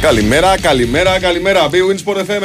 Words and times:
Καλημέρα, 0.00 0.58
καλημέρα, 0.60 1.18
καλημέρα. 1.20 1.68
Big 1.70 1.74
Wins 1.74 2.12
Sport 2.12 2.16
FM 2.16 2.42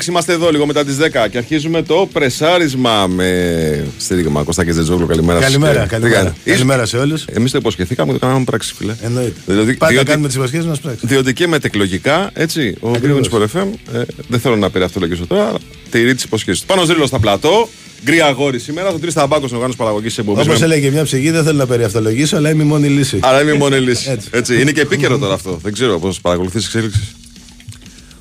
94,6 0.00 0.06
είμαστε 0.08 0.32
εδώ 0.32 0.50
λίγο 0.50 0.66
μετά 0.66 0.84
τις 0.84 0.96
10 0.96 1.28
και 1.30 1.38
αρχίζουμε 1.38 1.82
το 1.82 2.08
πρεσάρισμα 2.12 3.06
με 3.06 3.86
στήριγμα 3.98 4.42
Κώστα 4.42 4.64
και 4.64 4.72
Ζετζόγλου. 4.72 5.06
Καλημέρα 5.06 5.40
Καλημέρα, 5.40 5.86
καλημέρα. 5.86 6.34
καλημέρα 6.44 6.86
σε 6.86 6.96
όλους. 6.96 7.24
Εμείς 7.24 7.50
το 7.50 7.58
υποσχεθήκαμε 7.58 8.12
και 8.12 8.18
το 8.18 8.26
κάναμε 8.26 8.44
πράξη, 8.44 8.74
φίλε. 8.74 8.94
Εννοείται. 9.02 9.40
Δηλαδή, 9.46 9.74
Πάντα 9.74 9.92
διότι- 9.92 10.08
κάνουμε 10.08 10.26
τις 10.26 10.36
υποσχέσεις 10.36 10.66
μας 10.66 10.80
πράξη. 10.80 11.06
Διότι 11.06 11.32
και 11.32 11.46
μετεκλογικά, 11.46 12.30
έτσι, 12.34 12.74
ο 12.80 12.90
Big 12.90 12.96
Ακριβώς. 12.96 13.28
Wins 13.32 13.34
Sport 13.36 13.42
FM 13.42 13.66
ε, 13.94 14.02
δεν 14.28 14.40
θέλω 14.40 14.56
να 14.56 14.70
περιαυτολογήσω 14.70 15.26
τώρα, 15.26 15.46
αλλά 15.48 15.58
τηρεί 15.90 16.14
τις 16.14 16.24
υποσχέσεις 16.24 16.60
του. 16.60 16.66
Πάνω 16.66 16.82
Ρίλο 16.92 17.06
στα 17.06 17.18
πλατό, 17.18 17.68
γκρι 18.04 18.20
αγόρι 18.20 18.58
σήμερα, 18.58 18.92
το 18.92 18.98
τρεις 18.98 19.14
ταμπάκο 19.14 19.48
οργάνωση 19.52 19.76
παραγωγή 19.76 20.06
εκπομπή. 20.18 20.40
Όπως 20.40 20.62
έλεγε 20.62 20.90
μια 20.90 21.04
ψυχή, 21.04 21.30
δεν 21.30 21.44
θέλω 21.44 21.58
να 21.58 21.66
περιαυτολογήσω, 21.66 22.36
αλλά 22.36 22.50
είμαι 22.50 22.62
η 22.62 22.66
μόνη 22.66 22.88
λύση. 22.88 23.18
Αλλά 23.22 23.42
είμαι 23.42 23.52
η 23.52 23.56
μόνη 23.56 23.78
λύση. 23.78 24.10
Έτσι. 24.10 24.28
Έτσι. 24.30 24.60
Είναι 24.60 24.72
και 24.72 24.80
επίκαιρο 24.80 25.18
τώρα 25.18 25.34
αυτό. 25.34 25.58
Δεν 25.62 25.72
ξέρω 25.72 25.98
πώς 25.98 26.20
παρακολουθείς 26.20 26.64
εξέλιξη. 26.64 27.00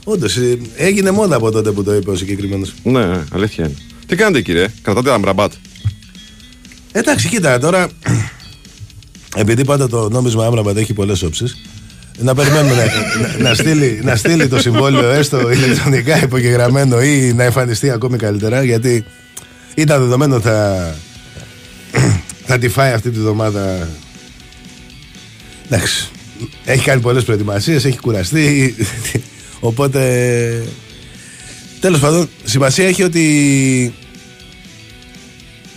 Όντως, 0.04 0.38
έγινε 0.76 1.12
μόδα 1.12 1.36
από 1.36 1.52
τότε 1.52 1.72
που 1.72 1.84
το 1.84 1.96
είπε 1.96 2.12
ο 2.12 2.16
συγκεκριμένος. 2.16 2.74
Ναι, 2.84 3.24
αλήθεια 3.34 3.66
είναι. 3.66 3.76
Τι 4.06 4.16
κάνετε 4.16 4.42
κύριε, 4.42 4.68
κρατάτε 4.82 5.12
αμπραμπάτ. 5.12 5.52
Εντάξει, 6.92 7.28
κοίτα 7.28 7.60
τώρα. 7.60 7.88
Επειδή 9.36 9.66
πάντα 9.66 9.90
το 9.90 10.10
νόμισμα 10.10 10.46
Άμραμπατ 10.46 10.78
έχει 10.78 10.94
πολλές 10.94 11.24
όψεις, 11.24 11.58
να 12.18 12.36
περιμένουμε 12.36 12.74
να, 12.76 12.86
να, 13.22 13.50
να 13.50 13.56
στείλει, 13.56 14.00
να 14.04 14.16
στείλει 14.16 14.48
το 14.48 14.60
συμβόλαιο 14.60 15.10
έστω 15.10 15.52
ηλεκτρονικά 15.52 16.24
υπογεγραμμένο 16.24 17.02
ή 17.02 17.34
να 17.34 17.44
εμφανιστεί 17.44 17.90
ακόμη 17.90 18.18
καλύτερα. 18.18 18.64
Γιατί 18.64 19.06
ήταν 19.78 20.00
δεδομένο 20.00 20.36
ότι 20.36 20.44
θα, 20.44 20.96
θα 22.46 22.58
τη 22.58 22.70
φάει 22.70 22.92
αυτή 22.92 23.10
τη 23.10 23.20
βδομάδα. 23.20 23.88
Εντάξει. 25.66 26.10
Έχει 26.66 26.84
κάνει 26.84 27.02
πολλές 27.02 27.24
προετοιμασίες, 27.24 27.86
έχει 27.86 28.00
κουραστεί. 28.00 28.76
Οπότε. 29.60 30.64
Τέλος 31.80 32.00
πάντων, 32.00 32.30
σημασία 32.44 32.88
έχει 32.88 33.04
ότι 33.04 33.24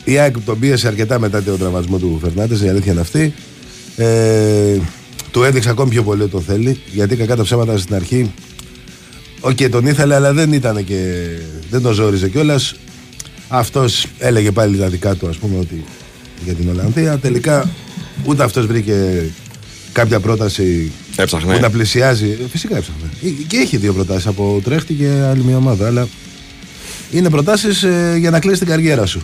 η 0.05 0.19
ΑΕΚ 0.19 0.41
τον 0.45 0.59
πίεσε 0.59 0.87
αρκετά 0.87 1.19
μετά 1.19 1.43
τον 1.43 1.59
τραυματισμό 1.59 1.99
του 1.99 2.19
Φερνάντες, 2.23 2.61
η 2.61 2.69
αλήθεια 2.69 2.93
είναι 2.93 3.01
αυτή. 3.01 3.35
Ε, 3.97 4.79
του 5.31 5.43
έδειξε 5.43 5.71
ακόμη 5.71 5.91
πιο 5.91 6.03
πολύ 6.03 6.23
ότι 6.23 6.31
τον 6.31 6.43
θέλει, 6.43 6.81
γιατί 6.93 7.17
κακά 7.17 7.37
τα 7.37 7.43
ψέματα 7.43 7.79
στην 7.79 7.95
αρχή. 7.95 8.33
Οκ, 9.41 9.69
τον 9.71 9.87
ήθελε, 9.87 10.15
αλλά 10.15 10.33
δεν 10.33 10.53
ήταν 10.53 10.85
και. 10.85 11.29
δεν 11.71 11.83
τον 11.83 11.93
ζόριζε 11.93 12.29
κιόλας. 12.29 12.75
Αυτός 13.53 14.07
έλεγε 14.19 14.51
πάλι 14.51 14.79
τα 14.79 14.89
δικά 14.89 15.15
του, 15.15 15.29
ας 15.29 15.37
πούμε, 15.37 15.59
ότι 15.59 15.85
για 16.45 16.55
την 16.55 16.69
Ολλανδία. 16.69 17.19
Τελικά 17.19 17.71
ούτε 18.25 18.43
αυτός 18.45 18.67
βρήκε 18.67 19.25
κάποια 19.93 20.21
πρόταση 20.21 20.93
Έψαχνε. 21.17 21.55
που 21.55 21.61
να 21.61 21.71
πλησιάζει. 21.71 22.39
Φυσικά 22.51 22.77
έψαχνε. 22.77 23.11
Ε, 23.23 23.29
Και 23.47 23.57
έχει 23.57 23.77
δύο 23.77 23.93
προτάσεις 23.93 24.27
από 24.27 24.61
τρέχτη 24.65 24.95
και 24.95 25.09
άλλη 25.31 25.43
μια 25.45 25.57
ομάδα. 25.57 25.87
Αλλά 25.87 26.09
είναι 27.11 27.31
προτάσεις 27.31 27.85
για 28.19 28.31
να 28.31 28.41
κλείσει 28.41 28.59
την 28.59 28.69
καριέρα 28.69 29.07
σου. 29.07 29.21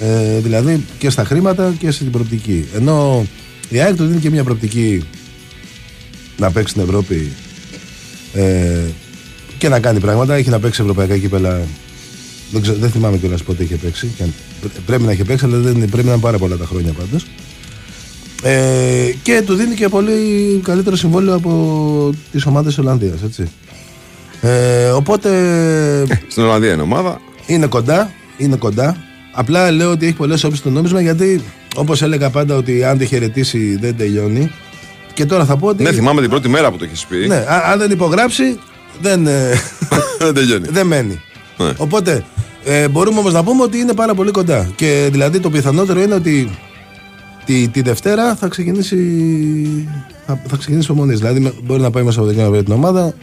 Ε, 0.00 0.38
δηλαδή 0.40 0.84
και 0.98 1.10
στα 1.10 1.24
χρήματα 1.24 1.74
και 1.78 1.90
στην 1.90 2.10
προοπτική. 2.10 2.64
Ενώ 2.74 3.26
η 3.68 3.80
ΑΕΚ 3.80 3.96
του 3.96 4.06
δίνει 4.06 4.20
και 4.20 4.30
μια 4.30 4.44
προοπτική 4.44 5.04
να 6.36 6.50
παίξει 6.50 6.70
στην 6.70 6.82
Ευρώπη 6.82 7.32
ε, 8.34 8.80
και 9.58 9.68
να 9.68 9.80
κάνει 9.80 10.00
πράγματα. 10.00 10.34
Έχει 10.34 10.48
να 10.50 10.58
παίξει 10.58 10.80
ευρωπαϊκά 10.82 11.16
κύπελα. 11.18 11.60
Δεν, 12.50 12.62
ξέρω, 12.62 12.76
δεν 12.80 12.90
θυμάμαι 12.90 13.16
κιόλας 13.16 13.42
πότε 13.42 13.62
είχε 13.62 13.76
παίξει. 13.76 14.10
Και 14.16 14.22
αν- 14.22 14.32
πρέ- 14.60 14.72
Πρέπει 14.86 15.02
να 15.02 15.12
είχε 15.12 15.24
παίξει, 15.24 15.44
αλλά 15.44 15.56
δεν, 15.58 15.72
πρέπει 15.78 16.06
να 16.06 16.12
είναι 16.12 16.20
πάρα 16.20 16.38
πολλά 16.38 16.56
τα 16.56 16.64
χρόνια 16.66 16.92
πάντως. 16.92 17.26
Ε, 18.42 19.10
και 19.22 19.42
του 19.46 19.54
δίνει 19.54 19.74
και 19.74 19.88
πολύ 19.88 20.14
καλύτερο 20.64 20.96
συμβόλαιο 20.96 21.34
από 21.34 22.12
τις 22.32 22.46
ομάδες 22.46 22.74
της 22.74 22.84
Ολλανδίας. 22.84 23.14
Ε, 24.40 24.88
οπότε 24.88 25.30
Στην 26.30 26.42
Ολλανδία 26.42 26.72
είναι 26.72 26.82
ομάδα. 26.82 27.20
είναι 27.46 27.66
κοντά, 27.66 28.10
είναι 28.36 28.56
κοντά. 28.56 28.96
Απλά 29.32 29.70
λέω 29.70 29.90
ότι 29.90 30.06
έχει 30.06 30.14
πολλές 30.14 30.44
όψει 30.44 30.62
το 30.62 30.70
νόμισμα 30.70 31.00
γιατί 31.00 31.42
όπως 31.76 32.02
έλεγα 32.02 32.30
πάντα 32.30 32.56
ότι 32.56 32.84
αν 32.84 32.98
δεν 32.98 33.06
χαιρετήσει 33.06 33.76
δεν 33.80 33.96
τελειώνει. 33.96 34.50
Και 35.14 35.24
τώρα 35.24 35.44
θα 35.44 35.56
πω 35.56 35.66
ότι. 35.66 35.82
Ναι, 35.82 35.92
θυμάμαι 35.92 36.20
την 36.20 36.30
πρώτη 36.30 36.48
μέρα 36.48 36.70
που 36.70 36.76
το 36.76 36.84
έχεις 36.84 37.04
πει. 37.06 37.16
ναι, 37.26 37.34
α- 37.36 37.70
αν 37.72 37.78
δεν 37.78 37.90
υπογράψει, 37.90 38.58
δεν, 39.02 39.26
ε, 39.26 39.50
Δεν 40.18 40.34
τελειώνει. 40.34 40.68
δεν 40.76 40.86
μένει. 40.86 41.20
Ναι. 41.58 41.72
Οπότε 41.76 42.24
ε, 42.68 42.88
μπορούμε 42.88 43.18
όμως 43.18 43.32
να 43.32 43.44
πούμε 43.44 43.62
ότι 43.62 43.78
είναι 43.78 43.94
πάρα 43.94 44.14
πολύ 44.14 44.30
κοντά. 44.30 44.70
Και 44.74 45.08
δηλαδή 45.12 45.40
το 45.40 45.50
πιθανότερο 45.50 46.00
είναι 46.00 46.14
ότι 46.14 46.50
τη, 47.44 47.68
τη 47.68 47.82
Δευτέρα 47.82 48.34
θα 48.34 48.48
ξεκινήσει. 48.48 48.96
Θα, 50.26 50.40
θα 50.48 50.56
ξεκινήσει 50.56 50.92
υπομονή. 50.92 51.14
Δηλαδή 51.14 51.40
με- 51.40 51.52
μπορεί 51.64 51.80
να 51.80 51.90
πάει 51.90 52.02
μέσα 52.02 52.20
από 52.20 52.28
την 52.32 52.64
την 52.64 52.72
ομάδα 52.74 53.14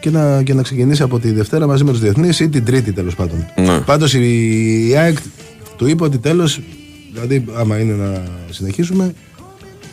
και 0.00 0.10
να, 0.10 0.42
και 0.42 0.54
να 0.54 0.62
ξεκινήσει 0.62 1.02
από 1.02 1.18
τη 1.18 1.30
Δευτέρα 1.30 1.66
μαζί 1.66 1.84
με 1.84 1.90
τους 1.90 2.00
διεθνείς 2.00 2.40
ή 2.40 2.48
την 2.48 2.64
Τρίτη 2.64 2.92
τέλος 2.92 3.14
πάντων. 3.14 3.46
Ναι. 3.56 3.78
Πάντως 3.78 4.14
η, 4.14 4.88
η 4.88 4.96
ΑΕΚ 4.96 5.18
του 5.76 5.88
είπε 5.88 6.04
ότι 6.04 6.18
τέλος, 6.18 6.60
δηλαδή 7.12 7.44
άμα 7.54 7.78
είναι 7.78 7.92
να 7.92 8.22
συνεχίσουμε, 8.50 9.14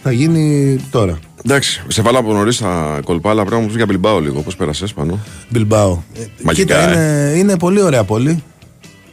θα 0.04 0.12
γίνει 0.12 0.76
τώρα. 0.92 1.20
Εντάξει, 1.46 1.84
σε 1.88 2.02
βάλα 2.02 2.20
από 2.20 2.34
νωρίς 2.34 2.58
τα 2.58 3.00
κολπά, 3.04 3.30
αλλά 3.30 3.40
πρέπει 3.42 3.56
να 3.56 3.62
μου 3.62 3.68
πεις 3.68 3.76
για 3.76 3.86
Μπιλμπάο 3.86 4.20
λίγο. 4.20 4.42
Πώς 4.42 4.56
πέρασες 4.56 4.94
πάνω; 4.94 5.20
Μπιλμπάο. 5.50 5.98
Μαγικά, 6.44 6.76
Κοίτα, 6.76 6.94
είναι, 6.94 7.34
είναι 7.38 7.58
πολύ 7.58 7.82
ωραία 7.82 8.04
πόλη. 8.04 8.44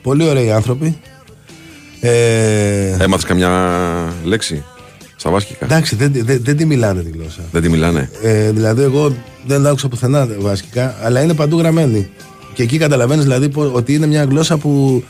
Πολύ 0.07 0.29
ωραίοι 0.29 0.51
άνθρωποι. 0.51 0.99
Ε, 2.01 2.97
Έμαθες 3.01 3.25
καμιά 3.25 3.51
λέξη; 4.25 4.65
Στα 5.17 5.31
βάσκικα. 5.31 5.65
εντάξει, 5.65 5.97
δεν, 5.97 6.13
δεν, 6.15 6.41
δεν 6.43 6.57
τη 6.57 6.65
μιλάνε 6.65 7.03
τη 7.03 7.11
γλώσσα. 7.11 7.41
Δεν 7.53 7.63
τη 7.63 7.69
μιλάνε. 7.69 8.11
Ε, 8.23 8.51
δηλαδή, 8.51 8.83
εγώ 8.83 9.15
δεν 9.47 9.67
άκουσα 9.67 9.89
πουθενά 9.89 10.29
βασικά, 10.39 10.97
αλλά 11.03 11.23
είναι 11.23 11.35
παντού 11.35 11.59
γραμμένη. 11.59 12.09
Και 12.55 12.63
εκεί 12.63 12.79
καταλαβαίνεις 12.79 13.25
δηλαδή 13.25 13.49
πω- 13.49 13.71
ότι 13.73 13.95
είναι 13.95 14.07
μια 14.07 14.25
γλώσσα 14.25 14.57
που 14.57 15.03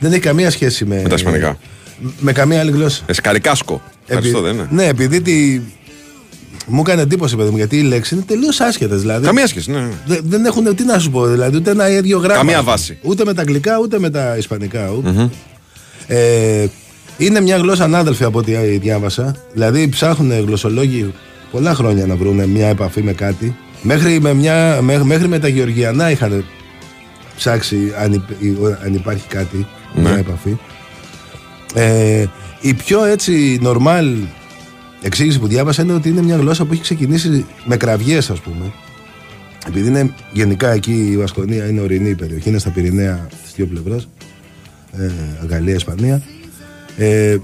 δεν 0.00 0.12
έχει 0.12 0.20
καμία 0.20 0.50
σχέση 0.50 0.84
με, 0.84 1.00
Με 1.02 1.08
τα 1.08 1.14
ισπανικά. 1.14 1.58
με 2.20 2.32
καμία 2.32 2.60
άλλη 2.60 2.70
γλώσσα. 2.70 3.02
Εσκαρικάσκο. 3.06 3.82
Ευχαριστώ, 4.06 4.38
Επει- 4.38 4.48
δεν 4.50 4.58
είναι. 4.58 4.68
Ναι, 4.82 4.88
επειδή 4.88 5.20
τη... 5.20 5.60
μου 6.66 6.80
έκανε 6.86 7.02
εντύπωση, 7.02 7.36
παιδί 7.36 7.50
μου, 7.50 7.56
γιατί 7.56 7.76
οι 7.76 7.82
λέξεις 7.82 8.12
είναι 8.12 8.24
τελείως 8.26 8.60
άσχετες. 8.60 9.00
Δηλαδή, 9.00 9.26
Καμία 9.26 9.46
σχέση, 9.46 9.70
ναι. 9.70 9.88
Δε- 10.06 10.20
δεν 10.24 10.44
έχουν, 10.44 10.74
τι 10.76 10.84
να 10.84 10.98
σου 10.98 11.10
πω, 11.10 11.26
δηλαδή 11.26 11.56
ούτε 11.56 11.70
ένα 11.70 11.90
ίδιο 11.90 12.18
γράμμα. 12.18 12.34
Καμία 12.38 12.62
βάση. 12.62 12.98
Ούτε 13.02 13.24
με 13.24 13.34
τα 13.34 13.40
αγγλικά, 13.40 13.78
ούτε 13.78 13.98
με 13.98 14.10
τα 14.10 14.36
ισπανικά. 14.36 14.88
ου- 14.90 15.30
Ε, 16.06 16.66
είναι 17.18 17.40
μια 17.40 17.56
γλώσσα 17.56 17.84
ανάδελφη 17.84 18.24
από 18.24 18.38
ό,τι 18.38 18.52
διάβασα. 18.78 19.34
Δηλαδή 19.52 19.88
ψάχνουν 19.88 20.44
γλωσσολόγοι 20.46 21.14
πολλά 21.50 21.74
χρόνια 21.74 22.06
να 22.06 22.16
βρουν 22.16 22.48
μια 22.48 22.68
επαφή 22.68 23.02
με 23.02 23.12
κάτι. 23.12 23.56
Μέχρι 23.82 24.20
με, 24.20 24.34
μια, 24.34 24.78
μέ- 24.82 25.02
μέχρι 25.02 25.28
με 25.28 25.38
τα 25.38 25.48
Γεωργιανά 25.48 26.10
είχαν 26.10 26.44
ψάξει 27.36 27.92
αν, 28.02 28.12
υπ- 28.12 28.66
αν 28.84 28.94
υπάρχει 28.94 29.26
κάτι, 29.28 29.66
μια 29.94 30.16
επαφή. 30.18 30.56
Ε, 31.74 32.24
η 32.60 32.74
πιο 32.74 33.04
έτσι 33.04 33.60
normal 33.64 34.14
εξήγηση 35.02 35.38
που 35.38 35.46
διάβασα 35.46 35.82
είναι 35.82 35.92
ότι 35.92 36.08
είναι 36.08 36.22
μια 36.22 36.36
γλώσσα 36.36 36.64
που 36.64 36.72
έχει 36.72 36.82
ξεκινήσει 36.82 37.44
με 37.64 37.76
κραυγές 37.76 38.30
ας 38.30 38.40
πούμε. 38.40 38.72
Επειδή 39.68 39.88
είναι 39.88 40.14
γενικά 40.32 40.72
εκεί 40.72 41.08
η 41.10 41.16
Βασκονία 41.16 41.66
είναι 41.68 41.80
ορεινή 41.80 42.08
η 42.08 42.14
περιοχή, 42.14 42.48
είναι 42.48 42.58
στα 42.58 42.70
Πυρηναία 42.70 43.26
στις 43.40 43.52
δύο 43.54 43.66
πλευρές 43.66 44.08
ε, 44.92 45.10
Γαλλία, 45.48 45.74
Ισπανία. 45.74 46.22
Ε, 46.96 47.36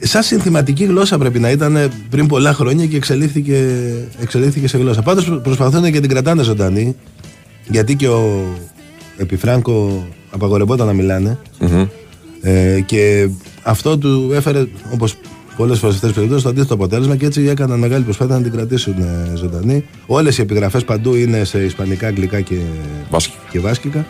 σαν 0.00 0.22
συνθηματική 0.22 0.84
γλώσσα 0.84 1.18
πρέπει 1.18 1.38
να 1.38 1.50
ήταν 1.50 1.90
πριν 2.10 2.26
πολλά 2.26 2.52
χρόνια 2.52 2.86
και 2.86 2.96
εξελίχθηκε, 2.96 3.68
εξελίχθηκε 4.20 4.68
σε 4.68 4.78
γλώσσα. 4.78 5.02
Πάντως 5.02 5.24
προ- 5.24 5.40
προσπαθούν 5.40 5.92
και 5.92 6.00
την 6.00 6.08
κρατάνε 6.10 6.42
ζωντανή 6.42 6.96
γιατί 7.68 7.94
και 7.96 8.08
ο 8.08 8.44
Επιφράγκο 9.16 10.06
απαγορευόταν 10.30 10.86
να 10.86 10.92
μιλάνε. 10.92 11.38
Ε, 12.40 12.80
και 12.80 13.28
αυτό 13.62 13.98
του 13.98 14.30
έφερε 14.34 14.66
όπως 14.92 15.16
πολλές 15.56 15.78
φορές 15.78 15.94
σε 15.94 16.06
αυτές 16.06 16.08
τις 16.08 16.12
περιπτώσεις 16.12 16.42
το 16.42 16.48
αντίθετο 16.48 16.74
αποτέλεσμα 16.74 17.16
και 17.16 17.26
έτσι 17.26 17.46
έκαναν 17.48 17.78
μεγάλη 17.78 18.04
προσπάθεια 18.04 18.34
να 18.36 18.42
την 18.42 18.52
κρατήσουν 18.52 18.94
ε, 19.02 19.36
ζωντανή. 19.36 19.84
Όλες 20.06 20.38
οι 20.38 20.40
επιγραφές 20.40 20.84
παντού 20.84 21.14
είναι 21.14 21.44
σε 21.44 21.58
ισπανικά, 21.64 22.06
αγγλικά 22.06 22.40
και, 22.40 22.56
Βάσκικα. 23.10 23.42
και 23.50 23.60
βάσκικα. 23.60 24.06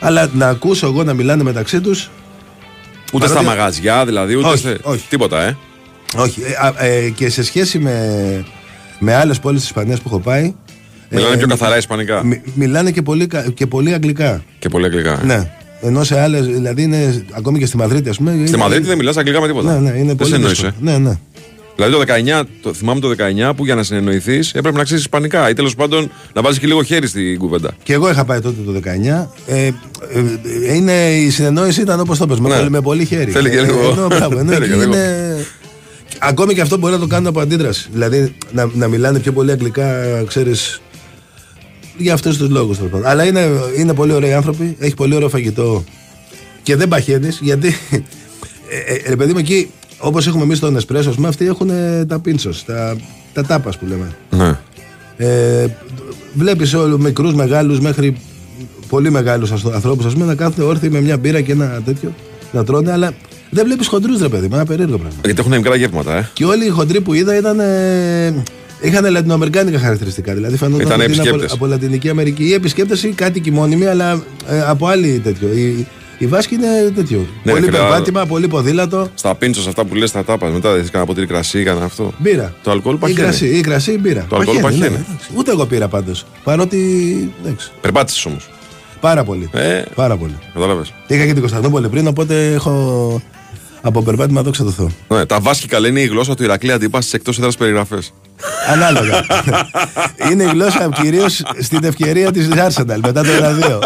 Αλλά 0.00 0.30
να 0.34 0.48
ακούσω 0.48 0.86
εγώ 0.86 1.04
να 1.04 1.12
μιλάνε 1.14 1.42
μεταξύ 1.42 1.80
τους 1.80 2.10
Ούτε 3.12 3.26
στα 3.26 3.34
Παρότι- 3.34 3.56
μαγαζιά, 3.58 4.04
δηλαδή, 4.04 4.34
ούτε 4.36 4.48
Όχι, 4.48 4.58
σε. 4.58 4.78
όχι. 4.82 5.08
Τίποτα, 5.08 5.42
ε. 5.42 5.56
Όχι, 6.16 6.40
ε, 6.42 6.66
α, 6.66 6.84
ε, 6.84 7.08
και 7.08 7.30
σε 7.30 7.42
σχέση 7.44 7.78
με, 7.78 8.44
με 8.98 9.14
άλλες 9.14 9.38
πόλεις 9.38 9.60
της 9.60 9.68
Ισπανίας 9.68 10.00
που 10.00 10.08
έχω 10.08 10.18
πάει 10.20 10.54
Μιλάνε 11.10 11.34
ε, 11.34 11.36
πιο 11.38 11.46
καθαρά 11.46 11.76
Ισπανικά. 11.76 12.24
μι- 12.24 12.40
μιλάνε 12.54 12.90
και 12.90 13.02
πολύ, 13.02 13.26
κα- 13.26 13.50
και 13.54 13.66
πολύ 13.66 13.92
αγγλικά. 13.94 14.44
Και 14.58 14.68
πολύ 14.68 14.84
αγγλικά. 14.84 15.20
ε. 15.22 15.24
Ναι. 15.24 15.50
Ενώ 15.84 16.04
σε 16.04 16.20
άλλες, 16.20 16.46
δηλαδή 16.46 16.82
είναι 16.82 17.24
ακόμη 17.32 17.58
και 17.58 17.66
στη 17.66 17.76
Μαδρίτη, 17.76 18.08
ας 18.08 18.16
πούμε. 18.16 18.30
Στη 18.30 18.40
είναι- 18.48 18.56
Μαδρίτη 18.56 18.86
δεν 18.86 18.96
μιλάς 18.96 19.16
αγγλικά 19.16 19.40
με 19.40 19.46
τίποτα. 19.46 19.72
Ναι, 19.72 19.90
ναι, 19.90 19.96
είναι 19.96 20.06
δεν 20.06 20.16
πολύ 20.16 20.28
συνεννοείσαι. 20.30 20.66
δύσκολο. 20.78 20.90
Ναι, 20.92 20.98
ναι. 21.08 21.18
Δηλαδή 21.76 21.92
το 21.92 21.98
19, 22.00 22.42
το, 22.62 22.74
θυμάμαι 22.74 23.00
το 23.00 23.08
19 23.08 23.54
που 23.56 23.64
για 23.64 23.74
να 23.74 23.82
συνεννοηθείς 23.82 24.52
έπρεπε 24.54 24.76
να 24.76 24.84
ξέρεις 24.84 25.02
Ισπανικά 25.02 25.48
ή 25.50 25.52
τέλος 25.52 25.74
πάντων 25.74 26.10
να 26.34 26.42
βάζεις 26.42 26.58
και 26.58 26.66
λίγο 26.66 26.82
χέρι 26.82 27.06
στην 27.06 27.38
κουβέντα. 27.38 27.70
Και 27.82 27.92
εγώ 27.92 28.10
είχα 28.10 28.24
πάει 28.24 28.40
τότε 28.40 28.56
το 28.66 28.72
19. 28.72 29.30
Ε, 29.46 29.64
ε, 29.66 29.72
ε, 30.68 30.74
είναι, 30.74 30.92
η 31.10 31.30
συνεννόηση 31.30 31.80
ήταν 31.80 32.00
όπως 32.00 32.18
το 32.18 32.26
πες, 32.26 32.38
με, 32.40 32.48
Ναι. 32.48 32.56
πολύ, 32.56 32.70
με 32.70 32.80
πολύ 32.80 33.04
χέρι. 33.04 33.30
Θέλει 33.30 33.50
και 33.50 33.56
Ε, 33.56 33.60
λίγο- 33.64 33.90
Ενώ, 33.96 34.06
μπράβο, 34.06 34.38
ενώ 34.38 34.52
Θέλει 34.52 34.64
εκεί 34.64 34.72
και 34.72 34.78
λίγο. 34.80 34.92
είναι. 34.94 35.36
ακόμη 36.18 36.54
και 36.54 36.60
αυτό 36.60 36.76
μπορεί 36.78 36.92
να 36.92 36.98
το 36.98 37.06
κάνουν 37.06 37.26
από 37.26 37.40
αντίδραση. 37.40 37.88
Δηλαδή 37.92 38.34
να, 38.52 38.70
να 38.74 38.88
μιλάνε 38.88 39.18
πιο 39.18 39.32
πολύ 39.32 39.50
αγγλικά, 39.50 39.94
ξέρεις. 40.26 40.80
Για 41.96 42.14
αυτούς 42.14 42.36
τους 42.36 42.48
λόγους. 42.48 42.78
Αλλά 43.02 43.24
είναι, 43.24 43.48
είναι 43.78 43.94
πολύ 43.94 44.12
ωραίοι 44.12 44.32
άνθρωποι, 44.32 44.76
έχει 44.78 44.94
πολύ 44.94 45.14
ωραίο 45.14 45.28
φαγητό 45.28 45.84
και 46.62 46.76
δεν 46.76 46.88
παχαίνεις 46.88 47.38
γιατί. 47.42 47.74
Ε, 49.06 49.12
ε, 49.12 49.14
παιδί 49.14 49.32
μου 49.32 49.38
εκεί, 49.38 49.70
όπως 49.98 50.26
έχουμε 50.26 50.42
εμείς 50.42 50.58
τον 50.58 50.76
Εσπρέσο, 50.76 51.14
με 51.16 51.28
αυτοί 51.28 51.46
έχουν 51.46 51.70
τα 52.08 52.18
πίντσο, 52.18 52.50
τα, 52.66 52.96
τα 53.32 53.44
τάπα 53.44 53.70
που 53.80 53.86
λέμε. 53.86 54.16
Ναι. 54.30 54.58
Ε, 55.16 55.66
Βλέπεις 56.34 56.74
όλους 56.74 56.98
μικρούς, 56.98 57.34
μεγάλους 57.34 57.80
μέχρι 57.80 58.16
πολύ 58.88 59.10
μεγάλους 59.10 59.52
ανθρώπους 59.52 60.14
να 60.14 60.34
κάθονται 60.34 60.62
όρθιοι 60.62 60.88
με 60.92 61.00
μια 61.00 61.16
μπύρα 61.16 61.40
και 61.40 61.52
ένα 61.52 61.82
τέτοιο 61.84 62.14
να 62.52 62.64
τρώνε, 62.64 62.92
αλλά 62.92 63.12
δεν 63.50 63.64
βλέπεις 63.64 63.86
χοντρούς 63.86 64.20
ρε 64.20 64.28
παιδί, 64.28 64.48
με 64.48 64.54
ένα 64.56 64.64
περίεργο 64.64 64.98
πράγμα. 64.98 65.18
Γιατί 65.24 65.40
έχουν 65.40 65.56
μικρά 65.56 65.76
γεύματα, 65.76 66.16
ε. 66.16 66.30
Και 66.32 66.44
όλοι 66.44 66.66
οι 66.66 66.68
χοντροί 66.68 67.00
που 67.00 67.14
είδα 67.14 67.36
ήταν. 67.36 67.60
Ε, 67.60 68.34
είχαν 68.84 69.10
λατινοαμερικάνικα 69.10 69.78
χαρακτηριστικά. 69.78 70.34
Δηλαδή 70.34 70.56
φανόταν 70.56 71.00
ότι 71.00 71.12
είναι 71.12 71.28
από, 71.28 71.44
από 71.50 71.66
Λατινική 71.66 72.08
Αμερική. 72.08 72.44
Ή 72.44 72.52
επισκέπτε 72.52 73.08
ή 73.08 73.10
κάτι 73.10 73.50
μόνιμοι, 73.50 73.86
αλλά 73.86 74.22
ε, 74.48 74.62
από 74.62 74.86
άλλη 74.86 75.20
τέτοιο. 75.24 75.48
Η, 75.48 75.86
η 76.18 76.26
Βάσκη 76.26 76.54
είναι 76.54 76.90
τέτοιο. 76.94 77.26
Ναι, 77.42 77.52
πολύ 77.52 77.68
περπάτημα, 77.68 78.26
πολύ 78.26 78.48
ποδήλατο. 78.48 79.08
Στα 79.14 79.34
πίντσο 79.34 79.68
αυτά 79.68 79.84
που 79.84 79.94
λες, 79.94 80.10
τα 80.10 80.24
τάπα 80.24 80.48
μετά 80.48 80.72
δεν 80.72 80.84
κανένα 80.84 81.04
ποτήρι 81.04 81.26
κρασί, 81.26 81.62
κανένα 81.62 81.84
αυτό. 81.84 82.12
Μπύρα. 82.18 82.54
Το 82.62 82.70
αλκοόλ 82.70 82.96
παχαίνει. 82.96 83.20
Ή 83.20 83.22
κρασί, 83.22 83.46
ή 83.46 83.60
κρασί 83.60 83.92
ή 83.92 83.98
μπύρα. 84.00 84.26
Το 84.28 84.36
αλκοόλ 84.36 84.60
παχαίνει. 84.60 84.88
Ναι, 84.88 85.04
ούτε 85.36 85.50
εγώ 85.50 85.66
πήρα 85.66 85.88
πάντως. 85.88 86.26
Παρότι. 86.44 86.78
Περπάτησες 87.80 88.26
όμως. 88.26 88.48
Πάρα 89.00 89.24
πολύ. 89.24 89.48
Ε, 89.52 89.82
Πάρα 89.94 90.16
πολύ. 90.16 90.38
Κατάλαβες. 90.54 90.92
Είχα 91.06 91.24
και 91.24 91.32
την 91.32 91.40
Κωνσταντινούπολη 91.40 91.88
πριν, 91.88 92.06
οπότε 92.06 92.52
έχω 92.52 93.22
από 93.86 94.02
περπάτημα 94.02 94.42
δόξα 94.42 94.64
τω 94.64 94.70
Θεώ. 94.70 94.90
Ναι, 95.08 95.26
τα 95.26 95.40
βάσκικα 95.40 95.80
λένε 95.80 96.00
η 96.00 96.06
γλώσσα 96.06 96.34
του 96.34 96.42
Ηρακλή 96.42 96.72
αντίπα 96.72 97.00
στι 97.00 97.10
εκτός 97.14 97.38
έδρας 97.38 97.56
περιγραφές. 97.56 98.12
Ανάλογα. 98.68 99.24
είναι 100.30 100.42
η 100.42 100.46
γλώσσα 100.46 100.88
κυρίως 101.02 101.42
στην 101.60 101.84
ευκαιρία 101.84 102.32
της 102.32 102.48
Arsenal 102.52 102.98
μετά 103.02 103.22
το 103.22 103.28
1-2. 103.40 103.82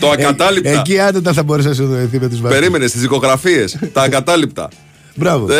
το 0.00 0.10
ακατάληπτα. 0.10 0.70
Ε, 0.70 0.78
εκεί 0.78 1.00
άτομα 1.00 1.32
θα 1.32 1.42
μπορούσε 1.42 1.68
να 1.68 1.74
σου 1.74 1.86
δοθεί 1.86 2.18
με 2.20 2.28
τους 2.28 2.40
βάσκου. 2.40 2.58
Περίμενε 2.58 2.86
στις 2.86 3.00
δικογραφίες. 3.00 3.78
τα 3.92 4.02
ακατάληπτα. 4.02 4.68
Μπράβο. 5.14 5.52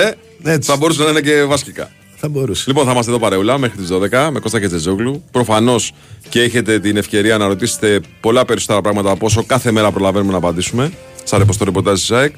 Ε, 0.43 0.59
θα 0.61 0.77
μπορούσε 0.77 1.03
να 1.03 1.11
είναι 1.11 1.21
και 1.21 1.43
βάσκικα. 1.43 1.91
Θα 2.17 2.29
μπορούσε. 2.29 2.65
Λοιπόν, 2.67 2.85
θα 2.85 2.91
είμαστε 2.91 3.11
εδώ 3.11 3.21
παρεούλα 3.21 3.59
μέχρι 3.59 3.77
τις 3.77 3.89
12 3.91 4.29
με 4.33 4.41
Κώστα 4.41 4.61
και 4.61 4.67
Τζετζόγλου. 4.67 5.23
Προφανώς 5.31 5.93
και 6.29 6.43
έχετε 6.43 6.79
την 6.79 6.97
ευκαιρία 6.97 7.39
να 7.39 7.47
ρωτήσετε 7.47 8.01
πολλά 8.21 8.45
περισσότερα 8.45 8.81
πράγματα 8.81 9.11
από 9.11 9.27
όσο 9.27 9.45
κάθε 9.45 9.71
μέρα 9.71 9.91
προλαβαίνουμε 9.91 10.33
να 10.33 10.39
απαντήσουμε. 10.39 10.93
Σαν 11.25 11.39
ρεπό 11.39 11.57
το 11.57 11.65
ρεπορτάζ 11.65 11.99
της 11.99 12.07
ΣΑΕΚ. 12.07 12.35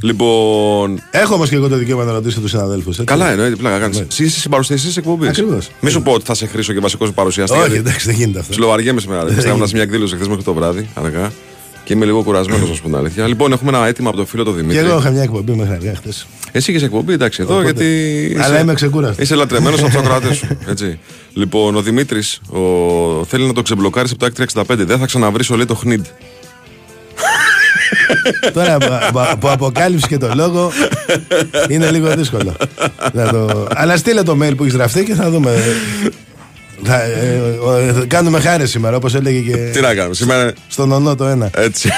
Λοιπόν. 0.00 1.02
Έχω 1.10 1.34
όμως 1.34 1.48
και 1.48 1.54
εγώ 1.54 1.68
το 1.68 1.76
δικαίωμα 1.76 2.04
να 2.04 2.12
ρωτήσω 2.12 2.40
τους 2.40 2.50
συναδέλφους. 2.50 2.98
Καλά, 3.04 3.30
εννοείται. 3.30 3.56
Πλάκα 3.56 3.78
κάνεις. 3.78 3.98
Ναι. 3.98 4.06
Εσύ 4.10 4.24
είσαι 4.24 4.40
συμπαρουσιαστή 4.40 4.86
της 4.86 4.96
εκπομπής. 4.96 5.28
Ακριβώς. 5.28 5.68
Μη 5.80 5.90
σου 5.90 6.02
πω 6.02 6.12
ότι 6.12 6.24
θα 6.24 6.34
σε 6.34 6.46
χρήσω 6.46 6.72
και 6.72 6.80
βασικός 6.80 7.12
παρουσιαστής. 7.12 7.60
Όχι, 7.60 7.76
εντάξει, 7.76 8.06
δεν 8.06 8.14
γίνεται 8.14 8.38
αυτό. 8.38 8.52
Συλλογαριέμαι 8.52 9.00
σήμερα. 9.00 9.20
Ήμουν 9.46 9.66
σε 9.66 9.74
μια 9.74 9.82
εκδήλωση 9.82 10.14
χθες 10.14 10.28
μέχρι 10.28 10.42
το 10.42 10.54
βράδυ, 10.54 10.88
αργά. 10.94 11.32
Και 11.84 11.92
είμαι 11.92 12.04
λίγο 12.04 12.22
κουρασμένος, 12.22 12.70
ας 12.70 12.80
πούμε 12.80 12.96
την 12.96 13.06
αλήθεια. 13.06 13.26
Λοιπόν, 13.26 13.52
έχουμε 13.52 13.76
ένα 13.76 13.86
αίτημα 13.86 14.08
από 14.08 14.18
το 14.18 14.26
φίλο 14.26 14.44
του 14.44 14.52
Δημήτρη. 14.52 14.82
Και 14.82 14.88
εγώ 14.88 14.98
είχα 14.98 15.10
μια 15.10 15.22
εκπομπή 15.22 15.52
μέχρι 15.52 15.74
αργά 15.74 15.94
χθες. 15.94 16.26
Εσύ 16.52 16.70
είχες 16.70 16.82
εκπομπή, 16.82 17.12
εντάξει, 17.12 17.42
εδώ 17.42 17.54
Οπότε... 17.54 17.72
γιατί. 17.72 18.36
Αλλά 18.40 18.54
είσαι... 18.54 18.62
είμαι 18.62 18.74
ξεκούραστος. 18.74 19.24
Είσαι 19.24 19.34
λατρεμένος 19.34 19.78
από 19.78 19.88
τους 19.88 19.98
ακροατές 19.98 20.36
σου. 20.36 20.58
Έτσι. 20.66 20.98
Λοιπόν, 21.32 21.76
ο 21.76 21.82
Δημήτρης 21.82 22.40
ο... 22.48 22.58
θέλει 23.24 23.46
να 23.46 23.52
το 23.52 23.62
ξεμπλοκάρεις 23.62 24.12
από 24.12 24.30
το 24.30 24.44
665. 24.60 24.64
Δεν 24.76 24.98
θα 24.98 25.06
ξαναβρεις 25.06 25.50
λέει 25.50 25.64
το 25.64 25.74
χνιντ. 25.74 26.04
Τώρα 28.52 28.76
που 29.40 29.48
αποκάλυψε 29.48 30.06
και 30.06 30.18
το 30.18 30.30
λόγο 30.34 30.70
είναι 31.68 31.90
λίγο 31.90 32.08
δύσκολο. 32.08 32.56
το... 33.30 33.66
Αλλά 33.74 33.96
στείλε 33.96 34.22
το 34.22 34.32
mail 34.42 34.56
που 34.56 34.62
έχεις 34.62 34.74
γραφτεί 34.74 35.04
και 35.04 35.14
θα 35.14 35.30
δούμε. 35.30 35.50
Θα, 36.82 37.02
ε, 37.02 37.58
ε, 38.00 38.06
κάνουμε 38.06 38.40
χάρη 38.40 38.66
σήμερα, 38.66 38.96
όπως 38.96 39.14
έλεγε 39.14 39.50
και. 39.50 39.56
Τι 39.56 39.80
να 39.80 39.94
κάνουμε 39.94 40.14
σήμερα. 40.14 40.52
Στον 40.68 40.92
ονό 40.92 41.14
το 41.14 41.24
ένα. 41.24 41.50
Έτσι. 41.54 41.90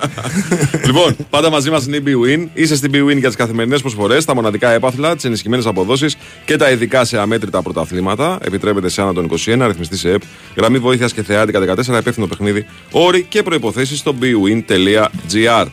λοιπόν, 0.86 1.16
πάντα 1.30 1.50
μαζί 1.50 1.70
μας 1.70 1.86
είναι 1.86 1.96
η 1.96 2.02
BWIN. 2.06 2.46
Είσαι 2.52 2.76
στην 2.76 2.90
BWIN 2.94 3.16
για 3.18 3.28
τις 3.28 3.36
καθημερινές 3.36 3.80
προσφορές, 3.80 4.24
τα 4.24 4.34
μοναδικά 4.34 4.70
έπαθλα, 4.70 5.14
τις 5.14 5.24
ενισχυμένες 5.24 5.66
αποδόσεις 5.66 6.16
και 6.44 6.56
τα 6.56 6.70
ειδικά 6.70 7.04
σε 7.04 7.18
αμέτρητα 7.18 7.62
πρωταθλήματα. 7.62 8.38
Επιτρέπεται 8.44 8.88
σε 8.88 9.02
άνω 9.02 9.12
των 9.12 9.30
21, 9.46 9.60
αριθμιστή 9.60 9.96
σε 9.96 10.10
ΕΠ, 10.10 10.22
γραμμή 10.56 10.78
βοήθειας 10.78 11.12
και 11.12 11.22
θεάτικα 11.22 11.60
14, 11.60 11.98
υπεύθυνο 11.98 12.26
παιχνίδι, 12.26 12.66
όροι 12.90 13.22
και 13.22 13.42
προποθέσει 13.42 13.96
στο 13.96 14.14
bwin.gr. 14.20 15.66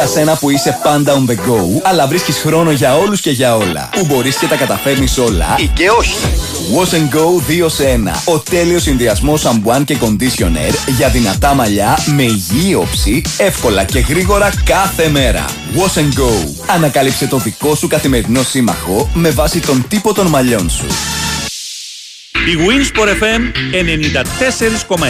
Για 0.00 0.08
σένα 0.08 0.36
που 0.36 0.50
είσαι 0.50 0.78
πάντα 0.82 1.14
on 1.14 1.30
the 1.30 1.34
go, 1.34 1.80
αλλά 1.82 2.06
βρίσκεις 2.06 2.38
χρόνο 2.38 2.70
για 2.70 2.96
όλους 2.96 3.20
και 3.20 3.30
για 3.30 3.56
όλα. 3.56 3.88
Που 3.92 4.06
μπορείς 4.06 4.36
και 4.36 4.46
τα 4.46 4.56
καταφέρνεις 4.56 5.18
όλα 5.18 5.56
ή 5.58 5.66
και 5.66 5.90
όχι. 5.90 6.16
Wash 6.74 6.94
and 6.94 7.16
Go 7.16 7.64
2 7.64 7.68
σε 7.70 8.00
1. 8.28 8.32
Ο 8.32 8.38
τέλειος 8.38 8.82
συνδυασμός 8.82 9.40
σαμπουάν 9.40 9.84
και 9.84 9.96
conditioner 10.00 10.74
για 10.96 11.08
δυνατά 11.08 11.54
μαλλιά 11.54 11.98
με 12.16 12.22
υγιή 12.22 12.74
όψη, 12.80 13.22
εύκολα 13.38 13.84
και 13.84 13.98
γρήγορα 13.98 14.52
κάθε 14.64 15.08
μέρα. 15.08 15.44
Wash 15.74 15.98
and 15.98 16.20
Go. 16.20 16.64
Ανακάλυψε 16.66 17.26
το 17.26 17.36
δικό 17.36 17.74
σου 17.74 17.86
καθημερινό 17.86 18.42
σύμμαχο 18.42 19.10
με 19.14 19.30
βάση 19.30 19.60
τον 19.60 19.84
τύπο 19.88 20.14
των 20.14 20.26
μαλλιών 20.26 20.70
σου. 20.70 20.86
Η 22.32 22.56
Winsport 22.66 23.08
FM 23.08 23.40
94,6 24.88 25.04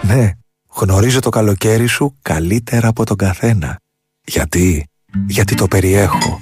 Ναι, 0.00 0.30
γνωρίζω 0.74 1.20
το 1.20 1.28
καλοκαίρι 1.28 1.86
σου 1.86 2.16
καλύτερα 2.22 2.88
από 2.88 3.04
τον 3.04 3.16
καθένα. 3.16 3.78
Γιατί, 4.24 4.86
γιατί 5.26 5.54
το 5.54 5.68
περιέχω. 5.68 6.40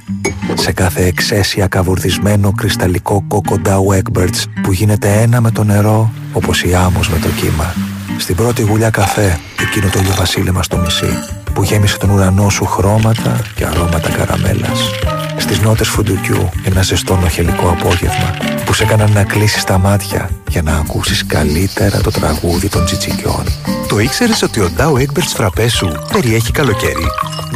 Σε 0.54 0.72
κάθε 0.72 1.04
εξαίσια 1.04 1.66
καβουρδισμένο 1.66 2.52
κρυσταλλικό 2.52 3.24
κόκοντα 3.28 3.78
Egberts 3.88 4.44
που 4.62 4.72
γίνεται 4.72 5.20
ένα 5.20 5.40
με 5.40 5.50
το 5.50 5.64
νερό 5.64 6.12
όπως 6.32 6.62
η 6.62 6.74
άμμος 6.74 7.08
με 7.08 7.18
το 7.18 7.28
κύμα. 7.28 7.74
Στην 8.18 8.36
πρώτη 8.36 8.62
γουλιά 8.62 8.90
καφέ, 8.90 9.38
εκείνο 9.60 9.90
το 9.90 9.98
ηλιοβασίλεμα 9.98 10.62
στο 10.62 10.76
μισή 10.76 11.37
που 11.58 11.64
γέμισε 11.64 11.98
τον 11.98 12.10
ουρανό 12.10 12.48
σου 12.48 12.64
χρώματα 12.64 13.40
και 13.54 13.64
αρώματα 13.64 14.10
καραμέλας. 14.10 14.90
Στις 15.36 15.60
νότες 15.60 15.88
φουντουκιού 15.88 16.48
ένα 16.64 16.82
ζεστό 16.82 17.16
νοχελικό 17.16 17.68
απόγευμα 17.68 18.36
που 18.64 18.72
σε 18.72 18.82
έκαναν 18.82 19.12
να 19.12 19.24
κλείσεις 19.24 19.64
τα 19.64 19.78
μάτια 19.78 20.30
για 20.48 20.62
να 20.62 20.76
ακούσεις 20.76 21.26
καλύτερα 21.26 22.00
το 22.00 22.10
τραγούδι 22.10 22.68
των 22.68 22.84
τζιτζικιών. 22.84 23.44
Το 23.88 23.98
ήξερες 23.98 24.42
ότι 24.42 24.60
ο 24.60 24.70
Douwe 24.78 24.92
Egberts 24.92 25.32
φραπές 25.34 25.72
σου 25.72 25.92
περιέχει 26.12 26.52
καλοκαίρι; 26.52 27.06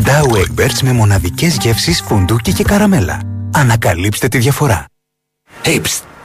Douwe 0.04 0.36
Egberts 0.36 0.80
με 0.82 0.92
μοναδικές 0.92 1.56
γεύσεις 1.60 2.02
φουντούκι 2.06 2.52
και 2.52 2.62
καραμέλα. 2.62 3.20
Ανακαλύψτε 3.52 4.28
τη 4.28 4.38
διαφορά. 4.38 4.84
Hey, 5.64 5.80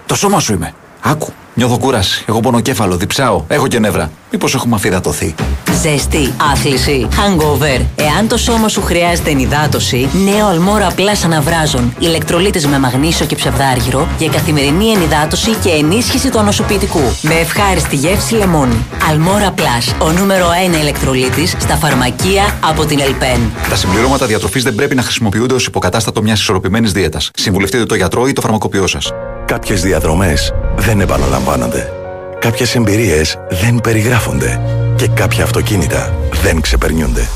το 0.06 0.16
σώμα 0.16 0.40
σου 0.40 0.54
είμαι. 0.54 0.74
Άκου. 1.02 1.34
Νιώθω 1.58 1.78
κούραση. 1.78 2.26
Έχω 2.28 2.40
πονοκέφαλο, 2.40 2.98
διψάω. 2.98 3.44
Έχω 3.48 3.68
και 3.68 3.80
νεύρα. 3.80 4.12
Μήπως 4.32 4.56
έχουμε 4.56 4.76
αφυδατωθεί. 4.76 5.36
Ζέστη, 5.82 6.34
άθληση, 6.52 7.08
hangover. 7.12 7.86
Εάν 7.96 8.28
το 8.28 8.38
σώμα 8.38 8.68
σου 8.68 8.82
χρειάζεται 8.82 9.30
ενυδάτωση, 9.30 10.10
νέο 10.26 10.48
Almora 10.48 10.88
Plus 10.88 11.12
αναβράζον. 11.26 11.96
Ηλεκτρολύτες 12.00 12.66
με 12.66 12.80
μαγνήσιο 12.80 13.26
και 13.26 13.36
ψευδάργυρο 13.36 14.08
για 14.20 14.30
καθημερινή 14.30 14.92
ενυδάτωση 14.92 15.54
και 15.64 15.70
ενίσχυση 15.70 16.30
του 16.30 16.40
ανοσοποιητικού. 16.40 17.02
Με 17.22 17.34
ευχάριστη 17.34 17.96
γεύση 17.96 18.34
λεμόνι. 18.34 18.86
Almora 19.10 19.54
Plus, 19.58 19.96
ο 20.08 20.12
νούμερο 20.12 20.48
1 20.76 20.80
ηλεκτρολίτης 20.80 21.56
στα 21.60 21.76
φαρμακεία 21.76 22.58
από 22.64 22.86
την 22.86 23.00
Ελπέν. 23.00 23.52
Τα 23.70 23.76
συμπληρώματα 23.76 24.26
διατροφής 24.26 24.64
δεν 24.64 24.76
πρέπει 24.76 24.96
να 24.96 25.02
χρησιμοποιούνται 25.02 25.54
ως 25.54 25.66
υποκατάστατο 25.66 26.22
μιας 26.22 26.40
ισορροπημένης 26.40 26.92
δίαιτας. 26.92 27.32
Συμβουλευτείτε 27.34 27.86
το 27.86 27.96
γιατρό 27.96 28.28
ή 28.28 28.34
το 28.34 28.42
φαρμακοποιό 28.42 28.88
σας. 28.88 29.12
Κάποιες 29.48 29.82
διαδρομές 29.82 30.54
δεν 30.76 31.00
επαναλαμβάνονται. 31.00 31.92
Κάποιες 32.40 32.76
εμπειρίες 32.76 33.38
δεν 33.50 33.82
περιγράφονται. 33.82 34.62
Και 34.96 35.08
κάποια 35.08 35.44
αυτοκίνητα 35.44 36.14
δεν 36.44 36.62
ξεπερνιούνται. 36.62 37.28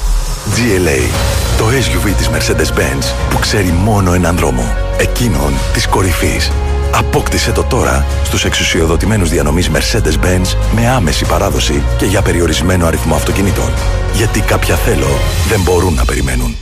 GLA, 0.55 1.09
το 1.57 1.65
SUV 1.65 2.13
της 2.17 2.29
Mercedes-Benz 2.29 3.13
που 3.29 3.39
ξέρει 3.39 3.71
μόνο 3.71 4.13
έναν 4.13 4.37
δρόμο. 4.37 4.75
Εκείνον 4.97 5.53
της 5.73 5.87
κορυφής. 5.87 6.51
Απόκτησε 6.93 7.51
το 7.51 7.63
τώρα 7.63 8.05
στους 8.23 8.45
εξουσιοδοτημένους 8.45 9.29
διανομής 9.29 9.69
Mercedes-Benz 9.73 10.55
με 10.75 10.89
άμεση 10.89 11.25
παράδοση 11.25 11.83
και 11.97 12.05
για 12.05 12.21
περιορισμένο 12.21 12.85
αριθμό 12.85 13.15
αυτοκινήτων. 13.15 13.73
Γιατί 14.13 14.39
κάποια 14.39 14.75
θέλω 14.75 15.19
δεν 15.49 15.61
μπορούν 15.61 15.93
να 15.93 16.05
περιμένουν. 16.05 16.55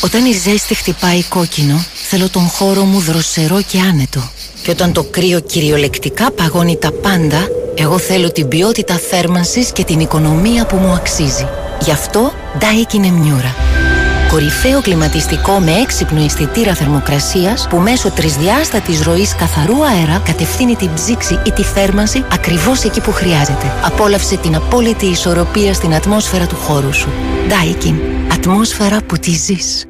Όταν 0.00 0.24
η 0.24 0.32
ζέστη 0.32 0.74
χτυπάει 0.74 1.22
κόκκινο, 1.22 1.84
θέλω 2.08 2.28
τον 2.28 2.48
χώρο 2.48 2.84
μου 2.84 3.00
δροσερό 3.00 3.62
και 3.62 3.78
άνετο. 3.80 4.30
Και 4.62 4.70
όταν 4.70 4.92
το 4.92 5.04
κρύο 5.10 5.40
κυριολεκτικά 5.40 6.30
παγώνει 6.30 6.76
τα 6.76 6.92
πάντα, 6.92 7.48
εγώ 7.74 7.98
θέλω 7.98 8.32
την 8.32 8.48
ποιότητα 8.48 8.94
θέρμανσης 8.94 9.72
και 9.72 9.84
την 9.84 10.00
οικονομία 10.00 10.66
που 10.66 10.76
μου 10.76 10.92
αξίζει. 10.92 11.48
Γι' 11.80 11.90
αυτό 11.90 12.32
Daikin 12.58 13.04
Emmiura. 13.04 13.54
Κορυφαίο 14.30 14.80
κλιματιστικό 14.80 15.52
με 15.52 15.72
έξυπνο 15.72 16.24
αισθητήρα 16.24 16.74
θερμοκρασίας 16.74 17.66
που 17.68 17.76
μέσω 17.76 18.10
τρισδιάστατης 18.10 19.02
ροής 19.02 19.34
καθαρού 19.34 19.84
αέρα 19.84 20.22
κατευθύνει 20.24 20.76
την 20.76 20.94
ψήξη 20.94 21.38
ή 21.46 21.50
τη 21.50 21.62
θέρμανση 21.62 22.24
ακριβώς 22.32 22.84
εκεί 22.84 23.00
που 23.00 23.12
χρειάζεται. 23.12 23.72
Απόλαυσε 23.84 24.36
την 24.36 24.54
απόλυτη 24.54 25.06
ισορροπία 25.06 25.74
στην 25.74 25.94
ατμόσφαιρα 25.94 26.46
του 26.46 26.56
χώρου 26.56 26.92
σου. 26.92 27.08
Daikin. 27.48 27.94
Ατμόσφαιρα 28.32 28.98
που 29.06 29.16
τη 29.16 29.30
ζεις. 29.30 29.89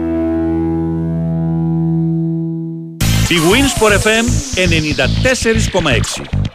Η 3.31 3.37
Winsport 3.51 3.93
FM 4.03 4.25
94,6 4.55 6.50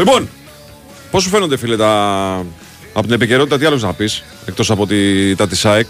Λοιπόν, 0.00 0.28
πώς 1.10 1.22
σου 1.22 1.28
φαίνονται, 1.28 1.56
φίλε, 1.56 1.76
τα... 1.76 1.92
από 2.92 3.02
την 3.06 3.12
επικαιρότητα, 3.12 3.58
τι 3.58 3.64
άλλος 3.64 3.82
να 3.82 3.92
πεις, 3.92 4.22
εκτός 4.46 4.70
από 4.70 4.86
τη... 4.86 5.34
τα 5.36 5.46
της 5.48 5.58
ΣΑΕΚ. 5.58 5.86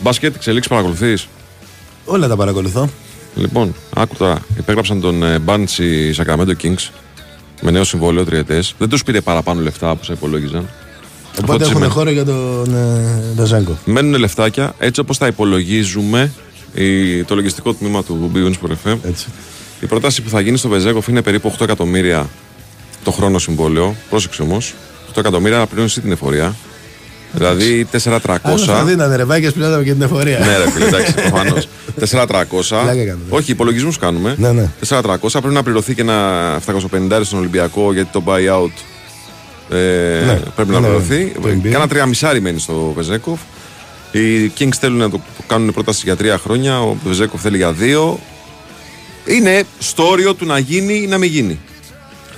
Μπάσκετ, 0.00 0.34
εξελίξεις 0.34 0.70
παρακολουθείς; 0.70 1.28
Όλα 2.04 2.28
τα 2.28 2.36
παρακολουθώ. 2.36 2.88
Λοιπόν, 3.34 3.74
άκου 3.94 4.14
τώρα. 4.16 4.38
Υπέγραψαν 4.58 5.00
τον 5.00 5.22
ε, 5.22 5.38
Μπάντσι 5.38 6.14
Sacramento 6.16 6.52
Kings 6.62 6.90
με 7.60 7.70
νέο 7.70 7.84
συμβόλαιο 7.84 8.24
τριετές. 8.24 8.74
Δεν 8.78 8.88
τους 8.88 9.02
πήρε 9.02 9.20
παραπάνω 9.20 9.60
λεφτά 9.60 9.90
από 9.90 10.00
όσα 10.02 10.12
υπολόγιζαν. 10.12 10.68
Οπότε 11.42 11.64
έχουν 11.64 11.90
χώρο 11.90 12.10
για 12.10 12.24
τον 12.24 12.74
ε, 12.74 13.32
Δαζέγκο. 13.34 13.78
Μένουν 13.84 14.20
λεφτάκια 14.20 14.74
έτσι 14.78 15.00
όπως 15.00 15.18
τα 15.18 15.26
υπολογίζουμε 15.26 16.32
η, 16.74 17.22
το 17.24 17.34
λογιστικό 17.34 17.74
τμήμα 17.74 18.04
του 18.04 18.30
Beyond 18.34 18.52
Sport 18.52 18.90
FM. 18.90 18.96
Έτσι. 19.02 19.26
Η 19.80 19.86
πρόταση 19.86 20.22
που 20.22 20.28
θα 20.28 20.40
γίνει 20.40 20.56
στο 20.56 20.68
Βεζέγκοφ 20.68 21.06
είναι 21.08 21.22
περίπου 21.22 21.52
8 21.58 21.60
εκατομμύρια 21.60 22.28
το 23.04 23.10
χρόνο 23.10 23.38
συμβόλαιο. 23.38 23.96
Πρόσεξε 24.10 24.42
όμως. 24.42 24.74
8 25.14 25.18
εκατομμύρια 25.18 25.58
να 25.58 25.66
πληρώνεις 25.66 25.94
την 25.94 26.12
εφορία. 26.12 26.54
Δηλαδή 27.34 27.86
4.300. 28.04 28.36
Άλλος 28.42 28.64
θα 28.64 28.84
δίνανε 28.84 29.16
ρε 29.16 29.24
βάκες 29.24 29.52
πληρώναμε 29.52 29.84
και 29.84 29.92
την 29.92 30.02
εφορία. 30.02 30.38
Ναι, 30.38 30.56
ρε 30.56 30.70
φίλε, 30.70 30.86
εντάξει, 30.86 31.14
προφανώς. 31.14 31.68
4.300. 32.10 32.24
Πλάκα 32.68 32.84
κάνουμε. 32.84 33.24
Όχι, 33.28 33.50
υπολογισμούς 33.50 33.98
κάνουμε. 33.98 34.34
Ναι, 34.38 34.52
ναι. 34.52 34.70
4.300 34.88 35.02
πρέπει 35.30 35.54
να 35.54 35.62
πληρωθεί 35.62 35.94
και 35.94 36.00
ένα 36.00 36.58
750 36.66 37.20
στον 37.22 37.38
Ολυμπιακό 37.38 37.92
γιατί 37.92 38.08
το 38.12 38.22
buyout 38.26 38.70
ε, 39.76 39.76
Ναι, 40.26 40.40
πρέπει 40.54 40.70
να 40.70 40.80
ναι, 40.80 40.86
πληρωθεί. 40.86 41.32
το 41.42 41.48
NBA. 41.48 41.68
Κάνα 41.70 41.88
τρία 41.88 42.06
μισάρι 42.06 42.40
μένει 42.40 42.58
στο 42.58 42.92
Βεζέκοφ. 42.96 43.40
Οι 44.12 44.52
Kings 44.58 44.74
θέλουν 44.80 44.98
να 44.98 45.10
το 45.10 45.20
κάνουν 45.46 45.72
πρόταση 45.72 46.00
για 46.04 46.16
τρία 46.16 46.38
χρόνια. 46.38 46.80
Ο 46.82 46.96
Βεζέκοφ 47.04 47.40
θέλει 47.40 47.56
για 47.56 47.72
δύο. 47.72 48.18
Είναι 49.24 49.62
στο 49.78 50.08
όριο 50.08 50.34
του 50.34 50.46
να 50.46 50.58
γίνει 50.58 50.94
ή 50.94 51.06
να 51.06 51.18
μην 51.18 51.30
γίνει. 51.30 51.58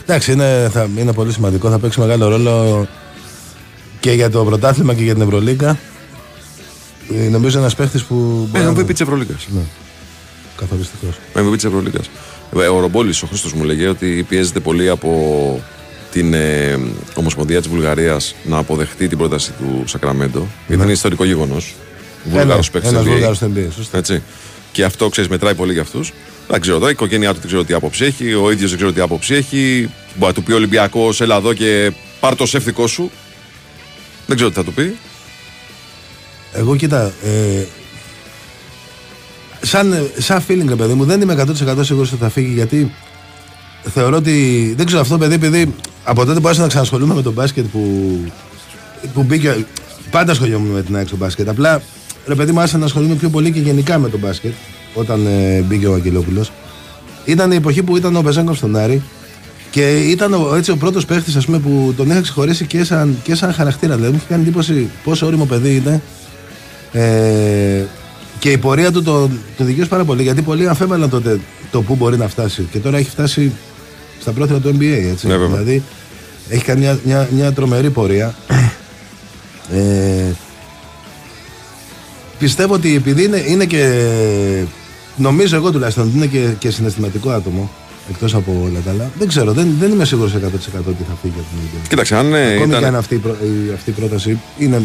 Εντάξει, 0.07 0.33
είναι, 0.33 0.69
θα, 0.73 0.89
είναι 0.97 1.13
πολύ 1.13 1.33
σημαντικό. 1.33 1.71
Θα 1.71 1.79
παίξει 1.79 2.01
μεγάλο 2.01 2.29
ρόλο 2.29 2.87
και 4.01 4.13
για 4.13 4.31
το 4.31 4.45
πρωτάθλημα 4.45 4.95
και 4.95 5.03
για 5.03 5.13
την 5.13 5.23
Ευρωλίγκα. 5.23 5.79
Ε, 7.15 7.29
νομίζω 7.29 7.59
ένας 7.59 7.75
παίχτης 7.75 8.03
που. 8.05 8.49
Ε, 8.55 8.59
μπορεί 8.59 8.65
να- 8.75 8.83
MVP 8.83 8.95
τη 8.95 9.03
Ευρωλίγα. 9.03 9.35
Ναι. 9.49 9.61
Καθοριστικός. 10.57 11.15
MVP 11.35 11.57
τη 11.59 11.67
Ευρωλίγα. 11.67 12.01
Ο 12.75 12.81
Ρομπόλης, 12.81 13.23
ο 13.23 13.27
Χρήστος 13.27 13.53
μου 13.53 13.65
λέγε 13.65 13.87
ότι 13.89 14.27
πιέζεται 14.29 14.61
πολύ 14.61 14.89
από 14.89 15.63
την 16.13 16.35
ε, 16.35 16.79
Ομοσπονδία 17.15 17.59
της 17.59 17.69
Βουλγαρίας 17.69 18.35
να 18.45 18.57
αποδεχτεί 18.57 19.09
την 19.09 19.19
πρόταση 19.19 19.53
του 19.59 19.83
Σακραμέντο. 19.87 20.47
Γιατί 20.67 20.83
είναι 20.83 20.93
ιστορικό 20.93 21.25
γεγονός. 21.25 21.75
Βουλγάρος 22.25 22.71
παίκτης. 22.71 22.91
Ένας 22.91 23.05
Βούλγαρο 23.05 23.35
στην 23.35 23.53
NBA. 23.57 23.69
Σωστά. 23.77 23.99
Έτσι. 23.99 24.23
Και 24.73 24.85
αυτό 24.85 25.09
ξέρεις, 25.09 25.31
μετράει 25.31 25.55
πολύ 25.55 25.73
για 25.73 25.83
αυτούς. 25.83 26.13
Δεν 26.49 26.61
ξέρω 26.61 26.77
τώρα, 26.79 26.89
η 26.89 26.93
οικογένειά 26.93 27.33
του 27.33 27.39
δεν 27.39 27.47
ξέρω 27.47 27.65
τι 27.65 27.75
άποψη 27.75 28.05
έχει, 28.05 28.35
ο 28.35 28.51
ίδιος 28.51 28.69
δεν 28.69 28.79
ξέρω 28.79 28.93
τι 28.93 29.01
άποψη 29.01 29.35
έχει. 29.35 29.91
Μπορεί 30.15 30.27
να 30.27 30.33
του 30.33 30.43
πει 30.43 30.53
ο 30.53 30.57
Ολυμπιακός, 30.57 31.21
έλα 31.21 31.37
εδώ 31.37 31.53
και 31.53 31.93
πάρ 32.21 32.37
το 32.37 32.47
σεύτικό 32.47 32.87
σου. 32.87 33.11
Δεν 34.27 34.37
ξέρω 34.37 34.51
τι 34.51 34.57
θα 34.57 34.65
του 34.65 34.73
πει. 34.73 34.97
Εγώ 36.53 36.77
κοίτα. 36.77 37.13
Ε, 37.25 37.65
σαν, 39.61 40.11
σαν 40.19 40.45
feeling, 40.49 40.69
ρε 40.69 40.75
παιδί 40.75 40.95
μου, 40.95 41.05
δεν 41.05 41.21
είμαι 41.21 41.45
100% 41.49 41.79
σίγουρος 41.81 42.13
ότι 42.13 42.23
θα 42.23 42.29
φύγει 42.29 42.53
γιατί 42.53 42.95
θεωρώ 43.85 44.17
ότι. 44.17 44.75
Δεν 44.77 44.87
ξέρω 44.87 45.01
αυτό, 45.01 45.19
παιδί, 45.19 45.35
επειδή 45.35 45.75
από 46.05 46.25
τότε 46.25 46.41
που 46.41 46.47
άρχισα 46.47 46.63
να 46.63 46.69
ξανασχολούμαι 46.69 47.15
με 47.15 47.23
τον 47.23 47.33
μπάσκετ 47.33 47.65
που, 47.65 47.81
που 49.15 49.23
μπήκε. 49.23 49.67
Πάντα 50.11 50.33
ασχολιόμουν 50.33 50.71
με 50.71 50.83
την 50.83 50.97
άξιο 50.97 51.17
μπάσκετ. 51.17 51.49
Απλά 51.49 51.83
ρε 52.27 52.35
παιδί 52.35 52.53
μου 52.53 52.59
άρχισα 52.59 52.79
να 52.79 52.85
ασχολούμαι 52.85 53.15
πιο 53.15 53.29
πολύ 53.29 53.53
και 53.53 53.61
γενικά 53.61 53.99
με 53.99 54.09
τον 54.09 54.21
μπάσκετ 54.21 54.53
όταν 54.95 55.27
ε, 55.27 55.61
μπήκε 55.61 55.87
ο 55.87 55.95
Αγγελόπουλος. 55.95 56.53
Ήταν 57.25 57.53
η 57.53 57.57
εποχή 57.57 57.83
που 57.83 57.97
ήταν 57.97 58.17
ο 58.17 58.21
Μπεζέγκοφ 58.21 58.57
στον 58.57 58.77
Άρη 58.77 59.03
και 59.71 59.99
ήταν 59.99 60.35
ο, 60.35 60.55
έτσι 60.55 60.71
ο 60.71 60.77
πρώτος 60.77 61.05
παίχτης 61.05 61.47
που 61.47 61.95
τον 61.97 62.11
είχα 62.11 62.21
ξεχωρίσει 62.21 62.67
και 62.67 62.85
σαν, 62.85 63.19
και 63.23 63.35
σαν 63.35 63.53
χαρακτήρα. 63.53 63.95
Δηλαδή 63.95 64.13
μου 64.13 64.19
είχε 64.19 64.27
κάνει 64.29 64.43
εντύπωση 64.43 64.91
πόσο 65.05 65.27
όριμο 65.27 65.45
παιδί 65.45 65.77
είναι. 65.77 66.03
Ε, 66.93 67.85
και 68.39 68.51
η 68.51 68.59
πορεία 68.59 68.93
του 68.93 69.03
το, 69.03 69.31
το 69.57 69.65
δικαίωσε 69.65 69.89
πάρα 69.89 70.05
πολύ 70.05 70.23
γιατί 70.23 70.43
πολλοί 70.43 70.69
αμφέβαλαν 70.69 71.11
τότε 71.11 71.41
το 71.71 71.83
πού 71.83 71.95
μπορεί 71.95 72.17
να 72.17 72.29
φτάσει. 72.29 72.69
Και 72.71 72.79
τώρα 72.79 72.97
έχει 72.99 73.11
φτάσει 73.11 73.53
στα 74.21 74.33
πρόθυρα 74.33 74.59
του 74.59 74.77
NBA. 74.79 75.09
Έτσι. 75.11 75.27
Ναι, 75.27 75.37
βέβαια. 75.37 75.49
δηλαδή 75.49 75.83
έχει 76.49 76.65
κάνει 76.65 76.81
μια, 76.81 76.99
μια, 77.05 77.29
μια 77.33 77.53
τρομερή 77.53 77.91
πορεία. 77.91 78.35
Ε, 79.73 80.33
πιστεύω 82.39 82.75
ότι 82.75 82.95
επειδή 82.95 83.25
είναι, 83.25 83.45
είναι 83.47 83.65
και. 83.65 84.03
Νομίζω 85.17 85.57
εγώ 85.57 85.71
τουλάχιστον 85.73 86.07
ότι 86.07 86.17
είναι 86.17 86.27
και, 86.27 86.49
και 86.59 86.71
συναισθηματικό 86.71 87.31
άτομο. 87.31 87.71
Εκτός 88.11 88.35
από 88.35 88.61
όλα 88.65 88.81
τα 88.85 88.91
άλλα. 88.91 89.11
Δεν 89.19 89.29
ξέρω, 89.29 89.53
δεν, 89.53 89.69
δεν 89.79 89.91
είμαι 89.93 90.05
σίγουρος 90.05 90.33
100% 90.33 90.37
ότι 90.37 90.47
θα 91.09 91.15
φύγει 91.23 91.35
από 91.37 91.47
την 91.51 91.81
NBA. 91.83 91.89
Κοίταξε, 91.89 92.17
αν 92.17 92.35
ε, 92.35 92.53
Ακόμη 92.55 92.69
ήταν. 92.69 92.81
και 92.81 92.87
αν 92.87 92.97
αυτή, 92.97 93.15
η 93.15 93.19
πρό- 93.19 93.37
η- 93.43 93.73
αυτή 93.75 93.91
η 93.91 93.93
πρόταση 93.93 94.39
είναι 94.59 94.83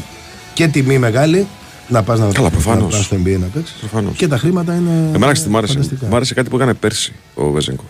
και 0.54 0.68
τιμή 0.68 0.98
μεγάλη 0.98 1.48
να 1.90 2.04
πας 2.04 2.20
να, 2.20 2.28
Καλά, 2.32 2.50
προφανώς. 2.50 2.92
να 2.92 2.98
πας 2.98 3.06
στο 3.06 3.16
NBA 3.16 3.38
να 3.40 3.46
παίξεις. 3.46 3.76
Προφανώς. 3.80 4.16
Και 4.16 4.28
τα 4.28 4.38
χρήματα 4.38 4.76
είναι. 4.76 4.90
Εμένα 4.90 5.32
ξέρεις 5.32 5.44
τι 5.44 5.50
μ' 5.50 5.58
άρεσε; 5.58 5.74
φανταστικά. 5.74 6.08
Μ' 6.08 6.16
άρεσε 6.16 6.34
κάτι 6.34 6.50
που 6.50 6.56
έκανε 6.56 6.74
πέρσι 6.74 7.14
ο 7.34 7.50
βεζενκοφ 7.52 7.86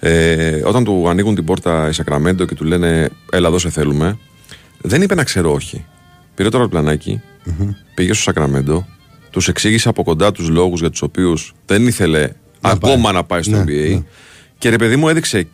Ε, 0.00 0.62
όταν 0.64 0.84
του 0.84 1.08
ανοίγουν 1.08 1.34
την 1.34 1.44
πόρτα 1.44 1.88
η 1.88 1.92
Σακραμέντο 1.92 2.44
και 2.44 2.54
του 2.54 2.64
λένε 2.64 3.08
Έλα, 3.32 3.48
εδώ 3.48 3.58
σε 3.58 3.70
θέλουμε, 3.70 4.18
δεν 4.80 5.02
είπε 5.02 5.14
να 5.14 5.24
ξέρω 5.24 5.52
όχι. 5.52 5.84
Πήρε 6.34 6.48
το 6.48 6.56
αεροπλανάκι, 6.56 7.20
πήγε 7.94 8.12
στο 8.12 8.22
Σακραμέντο, 8.22 8.86
τους 9.32 9.48
εξήγησε 9.48 9.88
από 9.88 10.02
κοντά 10.02 10.32
τους 10.32 10.48
λόγους 10.48 10.80
για 10.80 10.90
τους 10.90 11.02
οποίους 11.02 11.54
δεν 11.66 11.86
ήθελε 11.86 12.28
ακόμα 12.60 13.12
να 13.12 13.24
πάει 13.24 13.42
στο 13.42 13.50
Ναι, 13.50 13.62
NBA. 13.62 13.90
ναι. 13.94 14.02
Και 14.58 14.68
ρε 14.68 14.76
παιδί 14.76 14.96
μου 14.96 15.08
έδειξε 15.08 15.46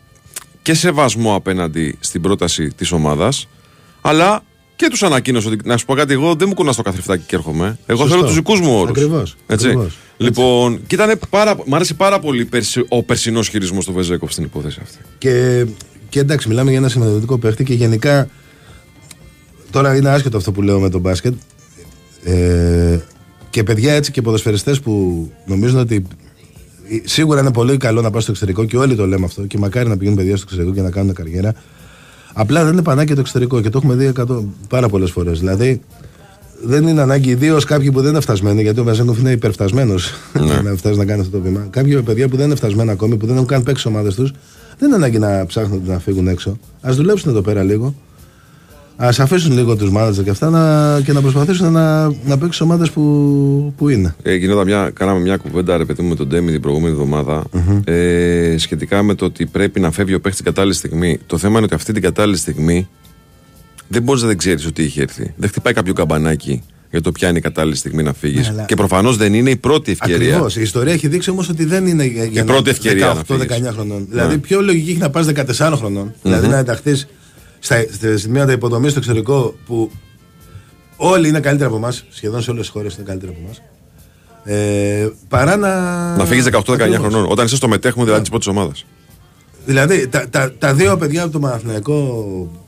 και 0.61 0.73
σεβασμό 0.73 1.35
απέναντι 1.35 1.97
στην 1.99 2.21
πρόταση 2.21 2.67
της 2.67 2.91
ομάδας, 2.91 3.47
αλλά 4.01 4.43
και 4.75 4.87
τους 4.89 5.03
ανακοίνωσε 5.03 5.47
ότι 5.47 5.57
να 5.63 5.77
σου 5.77 5.85
πω 5.85 5.93
κάτι, 5.93 6.13
εγώ 6.13 6.35
δεν 6.35 6.47
μου 6.47 6.53
κουνάς 6.53 6.75
το 6.75 6.81
καθρεφτάκι 6.81 7.23
και 7.27 7.35
έρχομαι. 7.35 7.77
Εγώ 7.85 7.99
Σωστό. 7.99 8.13
θέλω 8.15 8.25
τους 8.27 8.35
δικούς 8.35 8.59
μου 8.59 8.73
όρους. 8.75 8.89
Ακριβώς, 8.89 9.35
Έτσι. 9.47 9.65
ακριβώς. 9.67 9.97
Λοιπόν, 10.17 10.79
και 10.87 10.95
ήταν 10.95 11.19
πάρα, 11.29 11.55
μ' 11.65 11.75
άρεσε 11.75 11.93
πάρα 11.93 12.19
πολύ 12.19 12.45
περσι- 12.45 12.85
ο 12.89 13.03
περσινός 13.03 13.47
χειρισμός 13.49 13.85
του 13.85 13.93
Βεζέκοφ 13.93 14.31
στην 14.31 14.43
υπόθεση 14.43 14.79
αυτή. 14.83 14.97
Και, 15.17 15.65
και 16.09 16.19
εντάξει, 16.19 16.47
μιλάμε 16.47 16.69
για 16.69 16.79
ένα 16.79 16.89
συμμετοχικό 16.89 17.37
παίχτη 17.37 17.63
και 17.63 17.73
γενικά. 17.73 18.29
Τώρα 19.71 19.95
είναι 19.95 20.09
άσχετο 20.09 20.37
αυτό 20.37 20.51
που 20.51 20.61
λέω 20.61 20.79
με 20.79 20.89
τον 20.89 21.01
μπάσκετ. 21.01 21.33
Ε, 22.23 22.99
και 23.49 23.63
παιδιά 23.63 23.93
έτσι 23.93 24.11
και 24.11 24.21
ποδοσφαιριστές 24.21 24.79
που 24.79 25.27
νομίζουν 25.45 25.79
ότι 25.79 26.05
σίγουρα 27.03 27.39
είναι 27.39 27.51
πολύ 27.51 27.77
καλό 27.77 28.01
να 28.01 28.09
πάω 28.11 28.21
στο 28.21 28.31
εξωτερικό 28.31 28.65
και 28.65 28.77
όλοι 28.77 28.95
το 28.95 29.07
λέμε 29.07 29.25
αυτό 29.25 29.41
και 29.45 29.57
μακάρι 29.57 29.89
να 29.89 29.97
πηγαίνουν 29.97 30.17
παιδιά 30.17 30.35
στο 30.35 30.45
εξωτερικό 30.47 30.75
και 30.75 30.81
να 30.81 30.91
κάνουν 30.91 31.13
καριέρα. 31.13 31.53
Απλά 32.33 32.63
δεν 32.63 32.73
είναι 32.73 32.81
πανάκι 32.81 33.13
το 33.13 33.19
εξωτερικό 33.19 33.61
και 33.61 33.69
το 33.69 33.77
έχουμε 33.77 33.95
δει 33.95 34.05
εκατό- 34.05 34.43
πάρα 34.69 34.89
πολλές 34.89 35.11
φορές. 35.11 35.39
Δηλαδή, 35.39 35.81
δεν 36.63 36.87
είναι 36.87 37.01
ανάγκη, 37.01 37.29
ιδίως 37.29 37.63
κάποιοι 37.65 37.91
που 37.91 38.01
δεν 38.01 38.09
είναι 38.11 38.19
φτασμένοι, 38.19 38.61
γιατί 38.61 38.79
ο 38.79 38.83
Βαζέγκοφ 38.83 39.19
είναι 39.19 39.31
υπερφτασμένος 39.31 40.13
Ναι. 40.33 40.61
να 40.69 40.75
φτάσει 40.75 40.97
να 40.97 41.05
κάνει 41.05 41.21
αυτό 41.21 41.37
το 41.37 41.43
βήμα. 41.43 41.67
Κάποιοι 41.69 42.01
παιδιά 42.01 42.29
που 42.29 42.35
δεν 42.37 42.45
είναι 42.45 42.55
φτασμένα 42.55 42.91
ακόμη, 42.91 43.17
που 43.17 43.25
δεν 43.25 43.35
έχουν 43.35 43.47
καν 43.47 43.63
παίξει 43.63 43.87
ομάδες 43.87 44.15
τους, 44.15 44.31
δεν 44.77 44.87
είναι 44.87 44.95
ανάγκη 44.95 45.19
να 45.19 45.45
ψάχνουν 45.45 45.81
να 45.85 45.99
φύγουν 45.99 46.27
έξω. 46.27 46.49
Α 46.81 46.89
δουλέψουν 46.93 47.29
εδώ 47.31 47.41
πέρα 47.41 47.63
λίγο. 47.63 47.95
Α 49.01 49.09
αφήσουν 49.19 49.51
λίγο 49.53 49.75
τους 49.75 49.89
μάνατζερ 49.91 50.23
και 50.23 50.29
αυτά 50.29 50.49
να, 50.49 51.01
και 51.01 51.13
να 51.13 51.21
προσπαθήσουν 51.21 51.71
να, 51.71 52.05
να 52.25 52.37
παίξουν 52.37 52.67
ομάδες 52.67 52.89
που, 52.91 53.73
που 53.77 53.89
είναι. 53.89 54.15
Ε, 54.23 54.35
γινόταν 54.35 54.65
μια, 54.65 54.89
κάναμε 54.93 55.19
μια 55.19 55.37
κουβέντα 55.37 55.77
ρε 55.77 55.85
παιδί 55.85 56.01
μου 56.01 56.09
με 56.09 56.15
τον 56.15 56.27
Ντέμι 56.27 56.51
την 56.51 56.61
προηγούμενη 56.61 56.91
εβδομάδα, 56.93 57.43
ε, 57.83 58.55
σχετικά 58.57 59.03
με 59.03 59.13
το 59.15 59.25
ότι 59.25 59.45
πρέπει 59.45 59.79
να 59.79 59.91
φεύγει 59.91 60.13
ο 60.13 60.19
παίχτης 60.21 60.41
την 60.41 60.51
κατάλληλη 60.51 60.73
στιγμή. 60.75 61.19
Το 61.25 61.37
θέμα 61.37 61.55
είναι 61.55 61.63
ότι 61.65 61.73
αυτή 61.75 61.93
την 61.93 62.01
κατάλληλη 62.01 62.37
στιγμή 62.37 62.87
δεν 63.87 64.01
μπορείς 64.03 64.21
να 64.21 64.27
δεν 64.27 64.37
ξέρεις 64.37 64.65
ότι 64.65 64.83
έχει 64.83 65.01
έρθει. 65.01 65.33
Δεν 65.37 65.49
χτυπάει 65.49 65.73
κάποιο 65.73 65.93
καμπανάκι 65.93 66.61
για 66.91 67.01
το 67.01 67.11
ποια 67.11 67.29
είναι 67.29 67.37
η 67.37 67.41
κατάλληλη 67.41 67.75
στιγμή 67.75 68.03
να 68.03 68.13
φύγεις. 68.13 68.47
Ναι, 68.47 68.53
αλλά- 68.53 68.65
Και 68.65 68.75
προφανώς 68.75 69.17
δεν 69.17 69.33
είναι 69.33 69.49
η 69.49 69.55
πρώτη 69.55 69.91
ευκαιρία. 69.91 70.27
Ακριβώς. 70.29 70.55
Η 70.55 70.61
ιστορία 70.61 70.93
έχει 70.93 71.07
δείξει 71.07 71.29
όμως 71.29 71.49
ότι 71.49 71.65
δεν 71.65 71.85
είναι 71.87 72.05
για, 72.05 72.23
για 72.23 72.41
Η 72.41 72.45
πρώτη 72.45 72.69
ευκαιρία 72.69 73.05
να 73.05 73.13
18-19 73.13 73.47
φύγεις. 73.53 73.69
χρονών. 73.73 73.97
Ναι. 73.99 74.05
Δηλαδή, 74.09 74.37
πιο 74.37 74.61
λογική 74.61 74.89
έχει 74.89 74.99
να 74.99 75.09
πας 75.09 75.25
14 75.25 75.73
χρονών. 75.77 76.13
Δηλαδή, 76.23 76.47
να 76.47 76.57
ενταχθείς 76.57 77.07
στα, 77.59 77.85
στα 77.91 78.17
σημεία 78.17 78.51
υποδομής 78.51 78.91
στο 78.91 78.99
εξωτερικό 78.99 79.55
που 79.65 79.91
όλοι 80.95 81.27
είναι 81.27 81.39
καλύτεροι 81.39 81.69
από 81.69 81.77
εμάς. 81.77 82.05
Σχεδόν 82.09 82.41
σε 82.41 82.51
όλες 82.51 82.61
τις 82.61 82.71
χώρες 82.71 82.95
είναι 82.95 83.03
καλύτεροι 83.03 83.31
από 83.31 83.41
εμάς. 83.43 83.61
Ε, 84.43 85.09
παρά 85.27 85.55
να. 85.55 86.15
Να 86.15 86.25
φύγεις 86.25 86.45
18-19 86.45 86.71
Ακριβώς. 86.71 86.97
χρονών. 86.97 87.25
Όταν 87.31 87.45
είσαι 87.45 87.55
στο 87.55 87.67
μετέχμο 87.67 88.03
δηλαδή 88.03 88.21
της 88.21 88.29
πρώτης 88.29 88.47
ομάδας. 88.47 88.85
Δηλαδή, 89.65 90.07
τα, 90.07 90.29
τα, 90.29 90.53
τα 90.57 90.73
δύο 90.73 90.97
παιδιά 90.97 91.23
από 91.23 91.31
το 91.31 91.39
Παναθηναϊκό 91.39 91.93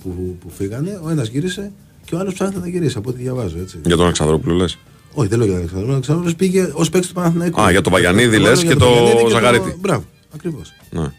που, 0.03 0.38
που 0.39 0.51
φύγανε, 0.57 1.00
ο 1.03 1.10
ένας 1.10 1.27
γύρισε 1.27 1.71
και 2.05 2.15
ο 2.15 2.19
άλλος 2.19 2.33
ψάχνει 2.33 2.60
να 2.60 2.67
γυρίσει, 2.67 2.98
από 2.98 3.10
ό,τι 3.10 3.21
διαβάζω. 3.21 3.57
Έτσι. 3.60 3.79
Για 3.86 3.95
τον 3.95 4.03
Αλεξανδρόπουλο 4.03 4.55
λες. 4.55 4.77
Όχι, 5.13 5.27
δεν 5.27 5.38
λέω 5.38 5.48
για 5.48 5.55
τον 5.55 5.63
Αλεξανδρόπουλο. 5.63 5.91
Ο 5.91 5.93
Αλεξανδρόπουλος 5.93 6.36
πήγε 6.36 6.69
ως 6.74 6.89
παίκτης 6.89 7.10
του 7.10 7.15
Παναθηναϊκού. 7.15 7.62
Α, 7.62 7.71
για 7.71 7.81
τον 7.81 7.91
Βαγιανίδη 7.91 8.36
Εγώ 8.36 8.43
λες 8.43 8.51
λέω 8.51 8.62
και 8.62 8.65
για 8.65 8.75
τον 8.75 8.88
το 8.88 8.93
Βαγιανίδη 8.93 9.24
και 9.24 9.29
Ζαγαρίτη. 9.29 9.75
Μπράβο, 9.79 10.03
ακριβώς. 10.36 10.74
Ναι. 10.89 11.12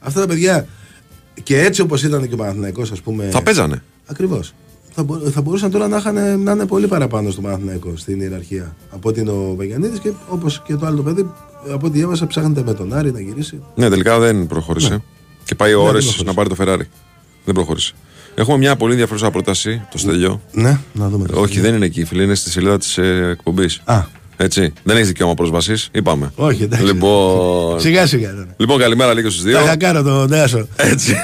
Αυτά 0.00 0.20
τα 0.20 0.26
παιδιά 0.26 0.66
και 1.42 1.60
έτσι 1.60 1.80
όπως 1.80 2.02
ήταν 2.02 2.28
και 2.28 2.34
ο 2.34 2.36
Παναθηναϊκός, 2.36 2.90
ας 2.92 3.00
πούμε. 3.00 3.28
Θα 3.30 3.42
παίζανε. 3.42 3.82
Ακριβώς. 4.06 4.54
Θα, 4.94 5.02
μπο- 5.02 5.18
θα 5.18 5.40
μπορούσαν 5.40 5.70
τώρα 5.70 5.88
να, 5.88 5.96
είχαν, 5.96 6.42
να 6.42 6.52
είναι 6.52 6.66
πολύ 6.66 6.86
παραπάνω 6.86 7.30
στο 7.30 7.40
Παναθηναϊκό 7.40 7.92
στην 7.96 8.20
ιεραρχία 8.20 8.76
από 8.90 9.08
ότι 9.08 9.20
είναι 9.20 9.30
ο 9.30 9.54
Βαγιανίδη 9.56 9.98
και 9.98 10.10
όπως 10.28 10.62
και 10.66 10.74
το 10.76 10.86
άλλο 10.86 10.96
το 10.96 11.02
παιδί, 11.02 11.30
από 11.72 11.86
ό,τι 11.86 11.98
διάβασα, 11.98 12.26
ψάχνεται 12.26 12.62
με 12.66 12.74
τον 12.74 12.92
Άρη 12.94 13.12
να 13.12 13.20
γυρίσει. 13.20 13.62
Ναι, 13.74 13.88
τελικά 13.88 14.18
δεν 14.18 14.46
προχώρησε. 14.46 15.02
Και 15.44 15.54
πάει 15.54 15.70
Ναι, 15.70 15.76
ώρε 15.76 15.84
δεν 15.84 15.92
προχώρησε. 16.00 16.24
να 16.24 16.34
πάρει 16.34 16.48
το 16.48 16.56
Ferrari. 16.58 16.86
Δεν 17.44 17.54
προχώρησε. 17.54 17.92
Έχουμε 18.34 18.56
μια 18.56 18.76
πολύ 18.76 18.92
ενδιαφέρουσα 18.92 19.30
πρόταση, 19.30 19.82
το 19.90 19.98
Στέλιο. 19.98 20.40
Ναι, 20.52 20.78
να 20.92 21.08
δούμε. 21.08 21.26
το 21.26 21.40
Όχι, 21.40 21.60
δεν 21.60 21.74
είναι 21.74 21.84
εκεί, 21.84 22.04
φίλε, 22.04 22.22
είναι 22.22 22.34
στη 22.34 22.50
σελίδα 22.50 22.78
της 22.78 22.98
ε, 22.98 23.28
εκπομπής. 23.30 23.80
Α. 23.84 24.02
Έτσι. 24.36 24.72
Δεν 24.82 24.96
έχεις 24.96 25.08
δικαίωμα 25.08 25.34
πρόσβασης, 25.34 25.88
είπαμε. 25.92 26.32
Όχι, 26.34 26.62
εντάξει. 26.62 26.84
Λοιπόν, 26.84 27.80
Σιγά 27.80 28.06
σιγά. 28.06 28.30
τώρα. 28.30 28.46
λοιπόν 28.56 28.78
καλημέρα 28.78 29.14
λίγος 29.14 29.32
στους 29.32 29.44
δύο. 29.44 29.58
Θα 29.58 29.66
χακάρω 29.68 30.02
τον 30.02 30.28
Νέασο. 30.28 30.66
Έτσι. 30.76 31.14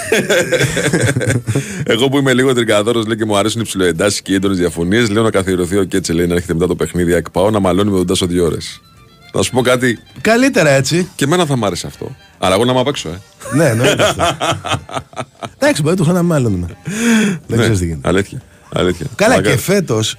Εγώ 1.84 2.08
που 2.08 2.18
είμαι 2.18 2.32
λίγο 2.34 2.54
τρικαδόρο, 2.54 3.02
λέει 3.06 3.16
και 3.16 3.24
μου 3.24 3.36
αρέσουν 3.36 3.60
οι 3.60 3.64
ψηλοεντάσεις 3.64 4.22
και 4.22 4.32
οι 4.32 4.34
έντονες 4.34 4.58
διαφωνίες, 4.58 5.10
λέω 5.10 5.22
να 5.22 5.30
καθιερωθεί 5.30 5.76
ο 5.76 5.84
Κέτσε, 5.84 6.12
λέει 6.12 6.26
να 6.26 6.34
έρχεται 6.34 6.54
μετά 6.54 6.66
το 6.66 6.74
παιχνίδι 6.74 7.12
εκπάω 7.14 7.50
να 7.50 7.60
μαλώνει 7.60 7.90
με 7.90 7.96
τον 7.96 8.06
Τάσο 8.06 8.26
δύο 8.26 8.44
ώρες. 8.44 8.80
Να 9.32 9.42
σου 9.42 9.50
πω 9.50 9.60
κάτι, 9.62 9.98
Καλύτερα 10.20 10.70
έτσι. 10.70 11.08
και 11.14 11.24
εμένα 11.24 11.46
θα 11.46 11.56
μ' 11.56 11.64
άρεσε 11.64 11.86
αυτό. 11.86 12.16
Αλλά 12.38 12.54
εγώ 12.54 12.64
να 12.64 12.72
μ' 12.72 12.78
απέξω, 12.78 13.08
ε. 13.08 13.20
ναι, 13.56 13.64
εννοείται 13.68 14.02
αυτό. 14.02 14.24
Εντάξει, 15.58 15.82
μπορεί 15.82 15.96
του 15.96 16.02
χρόνου 16.04 16.18
να 16.18 16.24
μάλλον. 16.24 16.66
Δεν 16.84 17.38
Ναι, 17.46 17.56
ξέρεις 17.56 17.78
τι 17.78 17.86
γίνεται. 17.86 18.08
Αλήθεια. 18.08 18.42
αλήθεια. 18.74 19.06
Καλά, 19.14 19.34
Μακάρι. 19.34 19.54
και 19.54 19.60
φέτος 19.62 20.16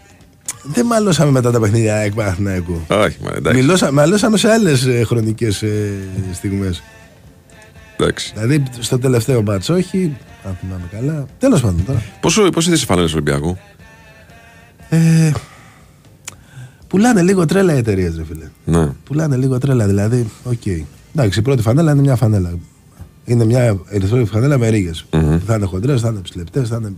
δεν 0.63 0.85
μαλώσαμε 0.85 1.31
μετά 1.31 1.51
τα 1.51 1.59
παιχνίδια 1.59 1.95
ΑΕΚ 1.95 2.13
Παναθηναϊκού. 2.13 2.81
Όχι, 2.87 3.17
μα 3.23 3.31
εντάξει. 3.35 3.61
Μιλώσα, 3.61 3.91
μαλώσαμε 3.91 4.37
σε 4.37 4.49
άλλες 4.49 4.87
χρονικές 5.05 5.61
ε, 5.61 5.91
στιγμές. 6.33 6.83
εντάξει. 7.97 8.33
Δηλαδή 8.33 8.63
στο 8.79 8.99
τελευταίο 8.99 9.41
ματς, 9.43 9.73
όχι. 9.73 10.17
Αν 10.43 10.57
θυμάμαι 10.59 10.89
καλά. 10.91 11.25
Τέλος 11.37 11.61
πάντων 11.61 11.85
τώρα. 11.85 12.01
Πόσο, 12.21 12.49
πόσο 12.49 12.69
είδες 12.69 12.81
οι 12.81 12.85
φανέλες 12.85 13.09
Ολυμπιακού. 13.11 13.57
Ε, 14.89 15.31
πουλάνε 16.87 17.21
λίγο 17.21 17.45
τρέλα 17.45 17.73
οι 17.73 17.77
εταιρείες, 17.77 18.15
ρε 18.17 18.23
φίλε. 18.23 18.45
Ναι. 18.65 18.91
Πουλάνε 19.03 19.35
λίγο 19.35 19.57
τρέλα, 19.57 19.87
δηλαδή. 19.87 20.29
Οκ. 20.43 20.65
Εντάξει, 21.15 21.39
η 21.39 21.41
πρώτη 21.41 21.61
φανέλα 21.61 21.91
είναι 21.91 22.01
μια 22.01 22.15
φανέλα. 22.15 22.53
Είναι 23.25 23.45
μια 23.45 23.77
ερυθρόλευκη 23.87 24.33
φανέλα 24.33 24.57
με 24.57 24.67
ρίγες. 24.69 25.05
Θα 25.45 25.55
είναι 25.55 25.65
χοντρές, 25.65 26.01
θα 26.01 26.07
είναι 26.07 26.19
ψηλεπτέ, 26.19 26.63
θα 26.63 26.75
είναι. 26.81 26.93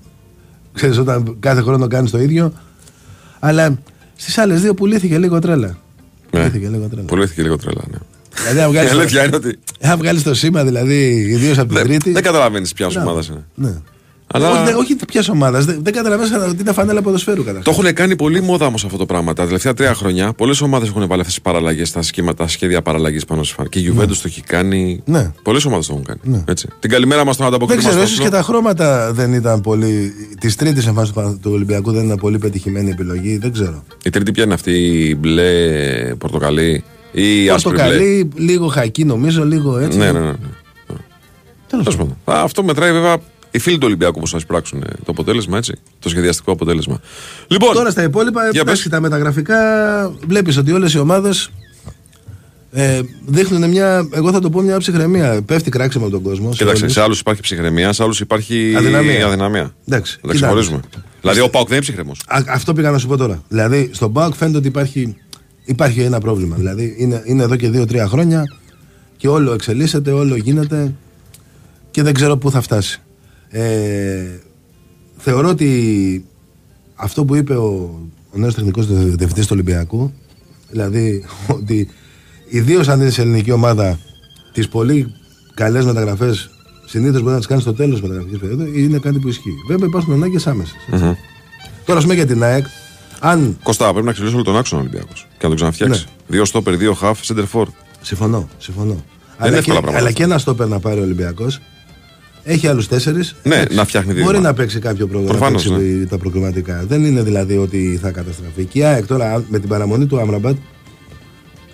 Ξέρεις, 0.73 0.97
όταν 0.97 1.36
κάθε 1.39 1.62
χρόνο 1.62 1.88
κάνεις 1.88 2.12
το 2.12 2.19
ίδιο. 2.19 2.54
Αλλά 3.43 3.80
στις 4.15 4.38
άλλες 4.38 4.62
δύο 4.62 4.73
πουλήθηκε 4.73 5.17
λίγο 5.17 5.39
τρέλα. 5.39 5.67
Ναι. 5.67 5.75
Πουλήθηκε 6.39 6.67
λίγο 6.67 6.88
τρέλα. 6.88 7.06
Πουλήθηκε 7.06 7.41
λίγο 7.41 7.58
τρέλα, 7.58 7.82
ναι. 7.91 7.97
Δηλαδή, 8.36 8.60
αν 8.62 8.67
Η 8.67 8.71
βγάλεις 8.71 8.91
το- 8.91 8.97
αλήθεια 8.99 9.25
είναι 9.25 9.36
ότι 9.36 9.60
αν 9.82 9.97
βγάλεις 9.97 10.23
το 10.23 10.34
σήμα, 10.34 10.63
δηλαδή, 10.63 11.10
ιδίως 11.30 11.58
από 11.58 11.67
την 11.67 11.77
δεν, 11.77 11.86
Τρίτη. 11.86 12.12
δεν 12.12 12.23
καταλαβαίνεις 12.23 12.73
ποια 12.73 12.88
Μπράβο. 12.88 13.10
ομάδα 13.10 13.23
είναι. 13.32 13.45
Ναι. 13.56 13.75
Αλλά- 14.34 14.52
Όχι, 14.52 14.63
δεν- 14.65 14.76
όχι 14.76 14.96
ποιας 14.96 15.30
ομάδας. 15.30 15.65
Δεν, 15.65 15.80
δεν 15.84 15.94
καταλαβαίνει 15.94 16.36
ότι 16.36 16.62
είναι 16.62 16.72
φανέλα 16.72 17.02
ποδοσφαίρου 17.02 17.44
καταρχάς. 17.44 17.63
Το 17.76 17.82
έχουν 17.82 17.94
κάνει 17.94 18.15
πολύ 18.15 18.41
μόδα 18.41 18.65
όμως 18.65 18.86
αυτό 18.86 18.98
το 18.98 19.06
πράγμα. 19.06 19.34
Τα 19.34 19.46
τελευταία 19.46 19.74
τρία 19.74 19.94
χρόνια 19.94 20.34
πολλές 20.34 20.62
ομάδες 20.62 20.88
έχουν 20.89 21.02
βάλει 21.08 21.20
αυτές 21.22 21.34
τις 21.34 21.41
παραλλαγές, 21.41 21.91
τα 21.91 22.02
σχήματα, 22.02 22.44
τα 22.44 22.50
σχέδια 22.50 22.82
παραλλαγής 22.82 23.26
πάνω 23.26 23.44
σε 23.44 23.54
φαν. 23.54 23.70
Και 23.70 23.80
η 23.80 23.94
Juventus 23.98 24.08
το 24.08 24.24
έχει 24.26 24.41
κάνει. 24.41 25.02
Ναι. 25.06 25.32
Πολλές 25.44 25.65
ομάδες 25.65 25.86
το 25.88 25.94
έχουν 25.94 26.06
κάνει. 26.06 26.20
Ναι. 26.24 26.44
Έτσι. 26.48 26.67
Την 26.80 26.89
καλημέρα 26.89 27.26
μας 27.26 27.36
στον 27.36 27.46
Δεν 27.46 27.56
ανταποκριτή 27.56 27.82
ξέρω, 27.88 27.96
μας 28.02 28.04
ίσως 28.10 28.17
στον- 28.17 28.30
και 28.30 28.36
τα 28.38 28.44
χρώματα 28.44 29.13
δεν 29.13 29.34
ήταν 29.34 29.62
πολύ. 29.62 30.13
Της 30.39 30.56
τρίτης 30.56 30.86
εμφάνισης 30.88 31.15
του 31.15 31.22
Πανα- 31.22 31.38
του 31.41 31.52
Ολυμπιακού 31.54 31.91
δεν 31.91 32.06
ήταν 32.06 32.17
πολύ 32.17 32.38
πετυχημένη 32.38 32.89
επιλογή. 32.89 33.38
Δεν 33.38 33.52
ξέρω. 33.52 33.84
Η 34.04 34.10
τρίτη 34.10 34.32
ποια 34.32 34.44
είναι 34.44 34.54
αυτή, 34.54 34.72
η 35.10 35.15
μπλε, 35.20 35.52
πορτοκαλί 36.17 36.84
ή 37.12 37.50
άσπρη 37.50 37.72
μπλε; 37.74 37.82
Πορτοκαλί, 37.84 38.30
λίγο 38.36 38.67
χακί 38.67 39.04
νομίζω, 39.06 39.46
λίγο 39.46 39.78
έτσι. 39.78 39.98
Ναι, 39.98 40.12
ναι, 40.12 40.20
ναι. 40.20 40.26
ναι. 40.26 40.36
Τέλος 41.67 41.86
Τέλος 41.86 41.96
πάντων. 41.96 42.38
Α, 42.39 42.44
Αυτό 42.44 42.63
μετράει 42.63 42.91
βέβαια 42.91 43.17
οι 43.52 43.60
φίλοι 43.60 43.76
του 43.78 43.86
Ολυμπιακού 43.86 44.20
πώ 44.20 44.28
θα 44.28 44.38
εισπράξουν 44.38 44.82
ε, 44.82 44.86
το 44.86 45.12
αποτέλεσμα, 45.12 45.58
έτσι. 45.58 45.74
Το 46.00 46.10
σχεδιαστικό 46.10 46.52
αποτέλεσμα. 46.52 47.00
Λοιπόν, 47.48 47.74
Τώρα 47.74 47.90
στα 47.90 48.04
υπόλοιπα, 48.04 48.50
Για 48.50 48.62
εντάξει, 48.62 48.82
πες. 48.84 48.92
τα 48.92 49.00
μεταγραφικά 49.00 49.58
βλέπεις 50.28 50.58
ότι 50.58 50.72
όλες 50.72 50.94
οι 50.94 50.98
ομάδες 51.00 51.50
ε, 52.74 53.02
δείχνουν 53.26 53.70
μια, 53.70 54.08
εγώ 54.12 54.32
θα 54.32 54.40
το 54.40 54.50
πω 54.50 54.62
μια 54.62 54.78
ψυχραιμία. 54.78 55.42
Πέφτει 55.46 55.70
κράξιμο 55.70 56.04
από 56.06 56.14
τον 56.14 56.24
κόσμο. 56.24 56.52
σε 56.52 56.58
κοίταξε, 56.58 56.82
όλους. 56.84 56.94
σε 56.94 57.02
άλλους 57.02 57.20
υπάρχει 57.20 57.42
ψυχραιμία, 57.42 57.94
σε 57.94 58.04
άλλους 58.04 58.20
υπάρχει 58.20 58.74
Αδυναμία. 58.78 59.26
αδυναμία. 59.26 59.74
Εντάξει, 59.88 60.20
Να 60.22 60.28
τα 60.28 60.34
κοίτα. 60.34 60.46
ξεχωρίζουμε. 60.46 60.80
Δηλαδή, 61.22 61.40
ο 61.40 61.50
Πάουκ 61.50 61.66
δεν 61.68 61.76
είναι 61.76 61.86
ψυχραιμός. 61.86 62.20
Α, 62.28 62.42
αυτό 62.48 62.74
πήγα 62.74 62.92
να 62.92 62.98
σου 62.98 63.08
πω 63.08 63.18
τώρα. 63.18 63.44
Δηλαδή, 63.48 63.90
στον 63.94 64.14
ΠΑΟΚ 64.14 64.34
φαίνεται 64.36 64.58
ότι 64.58 64.68
υπάρχει, 64.68 65.16
υπάρχει 65.66 66.02
ένα 66.02 66.20
πρόβλημα. 66.20 66.56
Δηλαδή, 66.56 66.96
είναι, 66.98 67.24
είναι 67.26 67.44
εδώ 67.44 67.56
και 67.56 67.70
δύο-τρία 67.70 68.08
χρόνια 68.08 68.44
και 69.18 69.28
όλο 69.28 69.54
εξελίσσεται, 69.54 70.12
όλο 70.12 70.36
γίνεται 70.36 70.94
και 71.92 72.04
δεν 72.04 72.14
ξέρω 72.14 72.38
πού 72.38 72.52
θα 72.52 72.62
φτάσει. 72.62 73.02
Ε, 73.52 74.40
θεωρώ 75.18 75.50
ότι 75.50 76.26
αυτό 76.96 77.26
που 77.26 77.36
είπε 77.36 77.56
ο, 77.56 78.00
ο 78.34 78.38
νέος 78.38 78.56
τεχνικός 78.56 78.88
διευθυντής 78.88 79.46
του 79.46 79.52
Ολυμπιακού, 79.54 80.14
δηλαδή 80.70 81.26
ότι 81.58 81.90
ιδίως 82.50 82.88
αν 82.88 83.02
είναι 83.02 83.10
σε 83.10 83.22
ελληνική 83.22 83.52
ομάδα 83.52 84.00
τις 84.54 84.68
πολύ 84.68 85.14
καλές 85.54 85.86
μεταγραφές 85.86 86.50
συνήθως 86.86 87.22
μπορεί 87.22 87.32
να 87.32 87.38
τις 87.38 87.48
κάνεις 87.48 87.64
στο 87.64 87.74
τέλος 87.74 88.00
της 88.00 88.02
μεταγραφική 88.02 88.38
περίοδου, 88.38 88.78
είναι 88.78 88.98
κάτι 88.98 89.20
που 89.20 89.28
ισχύει. 89.28 89.54
Βέβαια 89.68 89.88
υπάρχουν 89.88 90.14
ανάγκες 90.14 90.48
άμεσες. 90.48 90.76
Τώρα, 91.86 92.00
ας 92.00 92.04
πούμε 92.04 92.16
για 92.16 92.26
την 92.26 92.44
ΑΕΚ, 92.44 92.66
αν. 93.20 93.58
Κοστά, 93.64 93.92
πρέπει 93.92 94.06
να 94.06 94.12
ξελίσει 94.12 94.34
όλο 94.36 94.44
τον 94.44 94.58
άξονα 94.58 94.82
Ολυμπιακός 94.82 95.28
και 95.30 95.38
να 95.42 95.48
τον 95.48 95.56
ξαναφτιάξει. 95.56 96.06
Ναι. 96.06 96.12
Δύο 96.28 96.46
στόπερ, 96.46 96.76
δύο 96.78 96.94
χαφ, 96.94 97.20
center 97.28 97.46
for. 97.54 97.66
Συμφωνώ, 98.02 98.50
συμφωνώ. 98.58 98.92
είναι 98.92 99.04
αλλά, 99.38 99.58
εύκολα 99.58 99.62
και, 99.62 99.82
πράγματα 99.82 99.98
αλλά 99.98 100.08
αυτά. 100.08 100.12
και 100.12 100.24
ένα 100.24 100.38
στόπερ 100.38 100.68
να 100.68 100.80
πάρει 100.80 101.00
ο 101.00 101.04
Ολυμπιακός. 101.04 101.60
Έχει 102.43 102.67
άλλους 102.67 102.88
τέσσερις. 102.88 103.36
Ναι, 103.43 103.63
να 103.71 103.86
φτιάχνει 103.86 104.12
Μπορεί 104.12 104.25
δίδυμα. 104.25 104.41
να 104.41 104.54
παίξει 104.54 104.80
κάποιο 104.80 105.08
πρόγραμμα. 105.08 105.38
Προφανώς, 105.38 105.65
να 105.65 105.77
παίξει 105.77 105.91
ναι. 105.91 106.06
τα 106.06 106.17
προκριματικά. 106.17 106.84
Δεν 106.88 107.06
είναι 107.06 107.21
δηλαδή 107.21 107.58
ότι 107.58 107.99
θα 108.01 108.12
καταστραφεί. 108.12 108.65
Και 108.65 108.80
η 108.80 108.84
ΑΕΚ 108.84 109.06
τώρα 109.08 109.34
αν- 109.34 109.45
με 109.49 109.60
την 109.60 109.69
παραμονή 109.69 110.06
του 110.06 110.19
Άμραμπατ, 110.19 110.56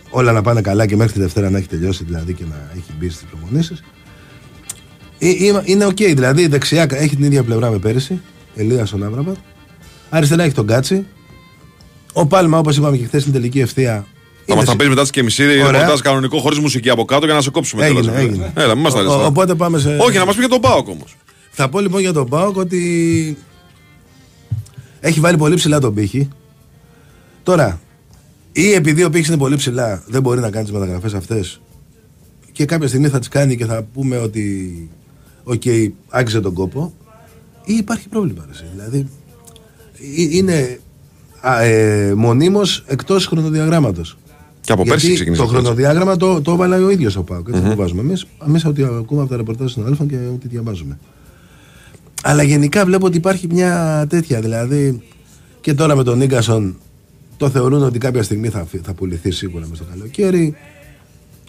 όλα 0.09 0.31
να 0.31 0.41
πάνε 0.41 0.61
καλά 0.61 0.85
και 0.85 0.95
μέχρι 0.95 1.13
τη 1.13 1.19
Δευτέρα 1.19 1.49
να 1.49 1.57
έχει 1.57 1.67
τελειώσει 1.67 2.03
δηλαδή 2.03 2.33
και 2.33 2.43
να 2.49 2.69
έχει 2.73 2.91
μπει 2.99 3.09
στις 3.09 3.25
προπονήσεις. 3.29 3.83
Είναι 5.65 5.85
οκ, 5.85 5.95
δηλαδή 5.95 6.41
η 6.41 6.47
δεξιά 6.47 6.85
έχει 6.89 7.15
την 7.15 7.25
ίδια 7.25 7.43
πλευρά 7.43 7.69
με 7.71 7.77
πέρυσι. 7.77 8.21
Ελίασον, 8.55 9.03
Άμραμπατ. 9.03 9.35
Αριστερά 10.09 10.43
έχει 10.43 10.53
τον 10.53 10.67
Γκάτσι. 10.67 11.05
Ο 12.13 12.25
Πάλμα, 12.25 12.57
όπως 12.57 12.77
είπαμε 12.77 12.97
και 12.97 13.05
χθες 13.05 13.21
στην 13.21 13.33
τελική 13.33 13.59
ευθεία. 13.59 14.05
Θα 14.49 14.53
είναι 14.53 14.55
μας 14.55 14.65
τα 14.65 14.71
σε- 14.71 14.77
πει 14.77 14.89
μετά 14.89 15.01
τις 15.01 15.09
και 15.11 15.23
μισή 15.23 15.43
Ωραία. 15.43 15.71
ρεπορτάζ 15.71 15.99
κανονικό 15.99 16.39
χωρίς 16.39 16.59
μουσική 16.59 16.89
από 16.89 17.05
κάτω 17.05 17.25
για 17.25 17.33
να 17.33 17.41
σε 17.41 17.49
κόψουμε 17.49 17.85
Έγινε, 17.85 18.01
τέλος. 18.01 18.15
έγινε. 18.17 18.51
Έλα, 18.55 18.73
μην 18.73 18.83
μας 18.83 18.93
τα 18.93 18.99
Ο- 18.99 19.03
λες 19.03 19.11
ο- 19.11 19.15
τώρα. 19.15 19.27
Οπότε 19.27 19.55
πάμε 19.55 19.79
σε. 19.79 19.97
Όχι, 19.99 20.17
να 20.17 20.25
μας 20.25 20.33
πει 20.35 20.39
για 20.39 20.49
τον 20.49 20.61
ΠΑΟΚ 20.61 20.87
όμως. 20.87 21.15
Θα 21.51 21.69
πω 21.69 21.79
λοιπόν 21.79 22.01
για 22.01 22.13
τον 22.13 22.29
ΠΑΟΚ 22.29 22.57
ότι 22.57 23.37
έχει 24.99 25.19
βάλει 25.19 25.37
πολύ 25.37 25.55
ψηλά 25.55 25.79
τον 25.79 25.93
πύχη. 25.93 26.27
Τώρα, 27.43 27.79
ή 28.51 28.73
επειδή 28.73 29.03
ο 29.03 29.09
πύχης 29.09 29.27
είναι 29.27 29.37
πολύ 29.37 29.55
ψηλά, 29.55 30.03
δεν 30.07 30.21
μπορεί 30.21 30.39
να 30.39 30.49
κάνει 30.49 30.63
τις 30.63 30.73
μεταγραφές 30.73 31.13
αυτές 31.13 31.61
και 32.51 32.65
κάποια 32.65 32.87
στιγμή 32.87 33.07
θα 33.07 33.19
τις 33.19 33.27
κάνει 33.27 33.55
και 33.57 33.65
θα 33.65 33.83
πούμε 33.93 34.17
ότι, 34.17 34.89
οκ, 35.43 35.61
άξιζε 36.09 36.41
τον 36.41 36.53
κόπο, 36.53 36.93
ή 37.65 37.73
υπάρχει 37.73 38.07
πρόβλημα. 38.09 38.43
Ρε, 38.45 38.51
εσύ. 38.51 38.65
δηλαδή, 38.75 39.07
ε- 40.17 40.37
είναι 40.37 40.79
ε, 41.61 42.13
μονίμως 42.15 42.83
εκτός 42.87 43.25
χρονοδιαγράμματος. 43.25 44.17
Και 44.67 44.73
από 44.73 44.83
πέρσι 44.83 44.99
Γιατί 45.05 45.13
ξεκίνησε. 45.15 45.41
το 45.41 45.47
αυτό. 45.47 45.59
χρονοδιάγραμμα 45.59 46.15
το, 46.17 46.41
το 46.41 46.51
έβαλε 46.51 46.75
ο 46.75 46.89
ίδιος 46.89 47.15
ο 47.15 47.23
ΠΑΟΚ. 47.23 47.47
Έτσι 47.47 47.61
Μμμ. 47.61 47.69
το 47.69 47.75
βάζουμε. 47.75 48.01
Εμείς 48.01 48.25
εμείς 48.47 48.65
ό,τι 48.65 48.83
ακούμε 48.83 49.21
από 49.21 49.29
τα 49.29 49.37
ρεπορτάζ 49.37 49.65
των 49.65 49.73
συναδέλφων 49.73 50.07
και 50.07 50.15
ό,τι 50.15 50.47
διαβάζουμε. 50.47 50.99
Αλλά 52.23 52.43
γενικά 52.43 52.85
βλέπω 52.85 53.05
ότι 53.05 53.17
υπάρχει 53.17 53.47
μια 53.51 54.05
τέτοια. 54.09 54.41
Δηλαδή 54.41 55.01
και 55.61 55.73
τώρα 55.73 55.95
με 55.95 56.03
τον 56.03 56.17
Νίγκασον 56.17 56.75
το 57.37 57.49
θεωρούν 57.49 57.83
ότι 57.83 57.97
κάποια 57.99 58.23
στιγμή 58.23 58.49
θα, 58.49 58.65
φυ- 58.65 58.85
θα 58.85 58.93
πουληθεί 58.93 59.31
σίγουρα 59.31 59.65
μες 59.69 59.77
στο 59.77 59.85
καλοκαίρι. 59.91 60.55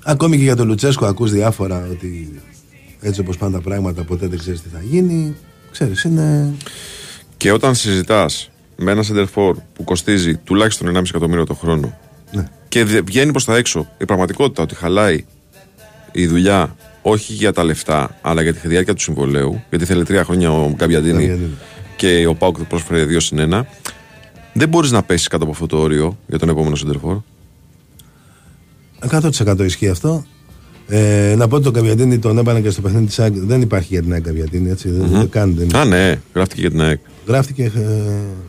Ακόμη 0.05 0.37
και 0.37 0.43
για 0.43 0.57
τον 0.57 0.67
Λουτσέσκο 0.67 1.07
ακούς 1.07 1.31
διάφορα 1.33 1.89
ότι 1.91 2.41
έτσι 3.01 3.21
όπως 3.21 3.37
πάνε 3.37 3.53
τα 3.53 3.61
πράγματα 3.61 4.03
ποτέ 4.03 4.27
δεν 4.27 4.39
ξέρεις 4.39 4.63
τι 4.63 4.69
θα 4.69 4.81
γίνει. 4.91 5.35
Ξέρεις, 5.71 6.03
είναι... 6.03 6.55
Και 7.37 7.53
όταν 7.53 7.75
συζητάς 7.75 8.51
με 8.77 8.91
ένα 8.91 9.05
center 9.13 9.25
που 9.73 9.85
κοστίζει 9.85 10.37
τουλάχιστον 10.37 10.97
1,5 10.97 11.03
εκατομμύριο 11.09 11.45
το 11.45 11.55
χρόνο 11.55 11.81
Ναι. 11.87 11.95
Και 12.69 12.85
δε- 12.85 13.01
βγαίνει 13.03 13.31
προς 13.31 13.45
τα 13.45 13.57
έξω 13.57 13.89
η 13.99 14.05
πραγματικότητα 14.05 14.63
ότι 14.63 14.75
χαλάει 14.75 15.25
η 16.13 16.27
δουλειά 16.27 16.77
όχι 17.03 17.33
για 17.33 17.53
τα 17.53 17.65
λεφτά 17.65 18.19
αλλά 18.23 18.43
για 18.43 18.55
τη 18.55 18.69
διάρκεια 18.69 18.95
του 18.95 19.01
συμβολέου, 19.01 19.63
γιατί 19.71 19.85
θέλει 19.85 20.05
τρία 20.05 20.25
χρόνια 20.25 20.51
ο 20.53 20.71
Γκαμπιαντίνη 20.75 21.19
Γκαμπιαντίνη. 21.19 21.51
και 21.97 22.27
ο 22.27 22.35
ΠΑΟΚ 22.35 22.57
πρόσφερε 22.65 23.05
2 23.05 23.17
συν 23.21 23.39
1. 23.55 23.61
Δεν 24.53 24.69
μπορείς 24.69 24.91
να 24.91 25.03
πέσεις 25.03 25.29
κάτω 25.29 25.43
από 25.45 25.53
αυτό 25.53 25.67
το 25.67 25.77
όριο 25.79 26.19
για 26.27 26.39
τον 26.39 26.49
επόμενο 26.49 26.77
center 26.87 27.21
100% 29.11 29.61
ισχύει 29.65 29.89
αυτό. 29.89 30.25
Ε, 30.89 31.35
να 31.37 31.49
πω 31.49 31.55
ότι 31.55 31.65
τον 31.65 31.73
Καβιατίνη 31.73 32.19
τον 32.19 32.39
έβαλαν 32.39 32.63
και 32.63 32.71
στο 32.71 32.81
παιχνίδι 32.81 33.07
της 33.07 33.19
ΑΕΚ. 33.19 33.33
Δεν 33.37 33.61
υπάρχει 33.61 33.89
για 33.93 34.03
την 34.03 34.13
ΑΕΚ 34.13 34.23
Καβιατίνη, 34.25 34.71
έτσι. 34.71 34.91
δεν- 34.91 35.09
Δεν 35.09 35.29
καν, 35.29 35.55
δεν 35.57 35.77
Α, 35.77 35.85
ναι, 35.85 36.21
γράφτηκε 36.35 36.61
για 36.61 36.71
την 36.71 36.81
ΑΕΚ. 36.83 36.99
Γράφτηκε 37.27 37.63
ε, 37.65 37.71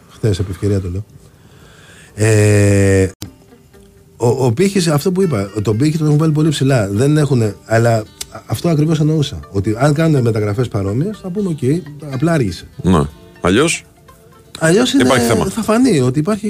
χθες, 0.09 0.39
επί 0.39 0.51
ευκαιρία 0.51 0.79
το 0.81 0.89
λέω. 0.89 1.05
Ε, 2.15 3.09
ο, 4.21 4.45
ο 4.45 4.51
πύχης, 4.51 4.87
αυτό 4.87 5.11
που 5.11 5.21
είπα, 5.21 5.49
τον 5.63 5.77
πύχη 5.77 5.97
τον 5.97 6.05
έχουν 6.07 6.17
βάλει 6.19 6.31
πολύ 6.31 6.49
ψηλά. 6.49 6.87
Δεν 6.91 7.17
έχουν, 7.17 7.53
αλλά 7.65 8.03
αυτό 8.45 8.69
ακριβώς 8.69 8.99
εννοούσα. 8.99 9.39
Ότι 9.51 9.75
αν 9.79 9.93
κάνουν 9.93 10.21
μεταγραφές 10.21 10.67
παρόμοιες, 10.67 11.17
θα 11.21 11.29
πούμε: 11.29 11.49
Οκ, 11.49 11.81
απλά 12.13 12.31
άργησε. 12.31 12.67
Ναι. 12.81 13.01
Αλλιώς; 13.41 13.83
Αλλιώς 14.59 14.93
Υπάρχει 14.93 15.25
θέμα. 15.27 15.45
θα 15.45 15.61
φανεί 15.61 15.99
ότι 15.99 16.19
υπάρχει. 16.19 16.47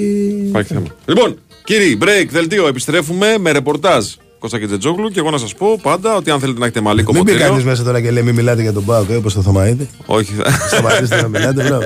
υπάρχει 0.48 0.72
θέμα. 0.74 0.86
Λοιπόν, 1.06 1.36
κύριοι, 1.64 1.98
break, 2.02 2.26
δελτίο. 2.30 2.66
Επιστρέφουμε 2.66 3.26
με 3.40 3.50
ρεπορτάζ 3.50 4.06
Κώστα 4.38 4.58
και 4.58 4.66
Τζετζόγλου 4.66 5.08
και 5.08 5.18
εγώ 5.18 5.30
να 5.30 5.38
σας 5.38 5.54
πω 5.54 5.78
πάντα 5.82 6.14
ότι 6.16 6.30
αν 6.30 6.40
θέλετε 6.40 6.58
να 6.58 6.64
έχετε 6.64 6.80
μαλλί 6.80 7.04
Μην 7.12 7.24
πει 7.24 7.30
κανείς 7.32 7.42
κομμωτήριο. 7.42 7.70
μέσα 7.70 7.82
τώρα 7.82 8.00
και 8.00 8.10
λέει: 8.10 8.22
Μην 8.22 8.34
μιλάτε 8.34 8.62
για 8.62 8.72
τον 8.72 8.84
Πάοκ, 8.84 9.08
όπως 9.16 9.34
το 9.34 9.42
Θωμαίδη. 9.42 9.88
Όχι, 10.06 10.32
θα- 10.32 10.50
Σταματήστε 10.68 11.22
να 11.22 11.28
μιλάτε, 11.28 11.62
μπράβο. 11.62 11.84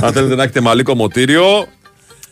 αν 0.00 0.12
θέλετε 0.12 0.34
να 0.34 0.42
έχετε 0.42 0.60
μαλλί 0.60 0.82
κομμωτήριο. 0.82 1.42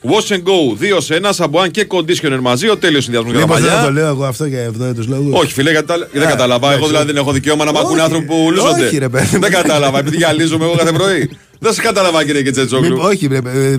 Wash 0.02 0.30
and 0.34 0.42
go 0.42 0.96
2 0.96 1.00
σε 1.00 1.20
1, 1.22 1.28
σαμπουάν 1.32 1.70
και 1.70 1.87
conditioner 1.90 2.38
μαζί. 2.40 2.68
Ο 2.68 2.76
τέλειος 2.76 3.04
συνδυασμός 3.04 3.32
για 3.32 3.40
τα 3.40 3.46
Μήπως 3.46 3.61
δεν 3.62 3.70
το 3.70 3.76
μαλλιά. 3.76 3.90
λέω 4.00 4.08
εγώ 4.08 4.24
αυτό 4.24 4.44
για 4.44 4.61
ευνόητου 4.61 5.04
λόγους; 5.08 5.32
Όχι, 5.40 5.52
φίλε, 5.52 5.70
γιατί 5.70 5.87
τα- 5.87 6.08
δεν 6.12 6.22
Α, 6.26 6.26
κατάλαβα. 6.26 6.66
Εγώ 6.66 6.74
εντάξει. 6.74 6.90
δηλαδή 6.92 7.06
δεν 7.12 7.16
έχω 7.22 7.32
δικαίωμα 7.32 7.64
να 7.64 7.72
μ' 7.72 7.76
ακούνε 7.76 7.92
Όχι. 7.92 8.00
άνθρωποι 8.00 8.24
που 8.26 8.48
λούζονται. 8.52 8.84
Όχι, 8.87 8.98
ρε 8.98 9.08
παιδί 9.08 9.28
μου. 9.32 9.40
Δεν 9.40 9.50
κατάλαβα, 9.50 9.98
επειδή 9.98 10.16
γυαλίζομαι 10.16 10.64
εγώ 10.64 10.74
κάθε 10.76 10.92
πρωί. 10.92 11.30
Δεν 11.58 11.72
σε 11.72 11.80
κατάλαβα, 11.80 12.24
κύριε 12.24 12.42
Κετσέτσογλου. 12.42 12.96
Μη- 12.96 13.04
όχι, 13.04 13.26
βρε, 13.28 13.37
ε, 13.37 13.78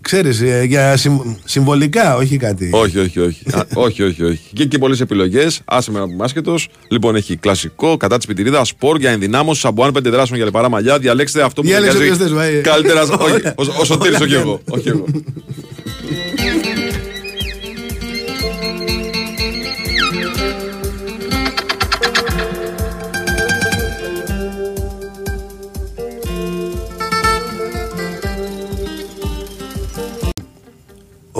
ξέρεις, 0.00 0.40
ε, 0.40 0.62
για 0.66 0.96
συμ- 0.96 1.22
συμβολικά, 1.44 2.16
όχι 2.16 2.36
κάτι. 2.36 2.70
Όχι, 2.72 2.98
όχι, 2.98 3.20
όχι. 3.20 3.42
Α, 3.52 3.66
όχι, 3.74 4.02
όχι, 4.02 4.22
όχι. 4.24 4.40
Και, 4.52 4.64
και 4.64 4.78
πολλές 4.78 5.00
επιλογές. 5.00 5.60
Άσε 5.64 5.90
με 5.90 5.98
να 5.98 6.04
πούμε 6.06 6.24
άσχετος. 6.24 6.68
Λοιπόν, 6.88 7.16
έχει 7.16 7.36
κλασικό 7.36 7.96
κατά 7.96 8.16
της 8.16 8.26
πιτηρίδας, 8.26 8.68
σπορ 8.68 8.98
για 8.98 9.10
ενδυνάμωση, 9.10 9.60
σαμπουάν 9.60 9.92
πέντε 9.92 10.10
δράσεων 10.10 10.36
για 10.36 10.44
λιπαρά 10.46 10.68
μαλλιά. 10.68 10.98
Διαλέξτε 10.98 11.42
αυτό 11.42 11.60
που 11.62 11.66
Διάλεξε 11.68 11.96
ταιριάζει 11.98 12.22
όποιος 12.22 12.28
θες, 12.30 12.38
Βάη. 12.52 12.60
Καλύτερα. 12.60 13.02
όχι, 13.02 13.32
Όλα. 13.32 13.54
ο- 13.56 13.80
ο 13.80 13.84
Σωτήρης, 13.84 14.20
Όλα 14.20 14.26
όχι 14.70 14.84
ναι. 14.84 14.90
εγώ. 14.90 15.06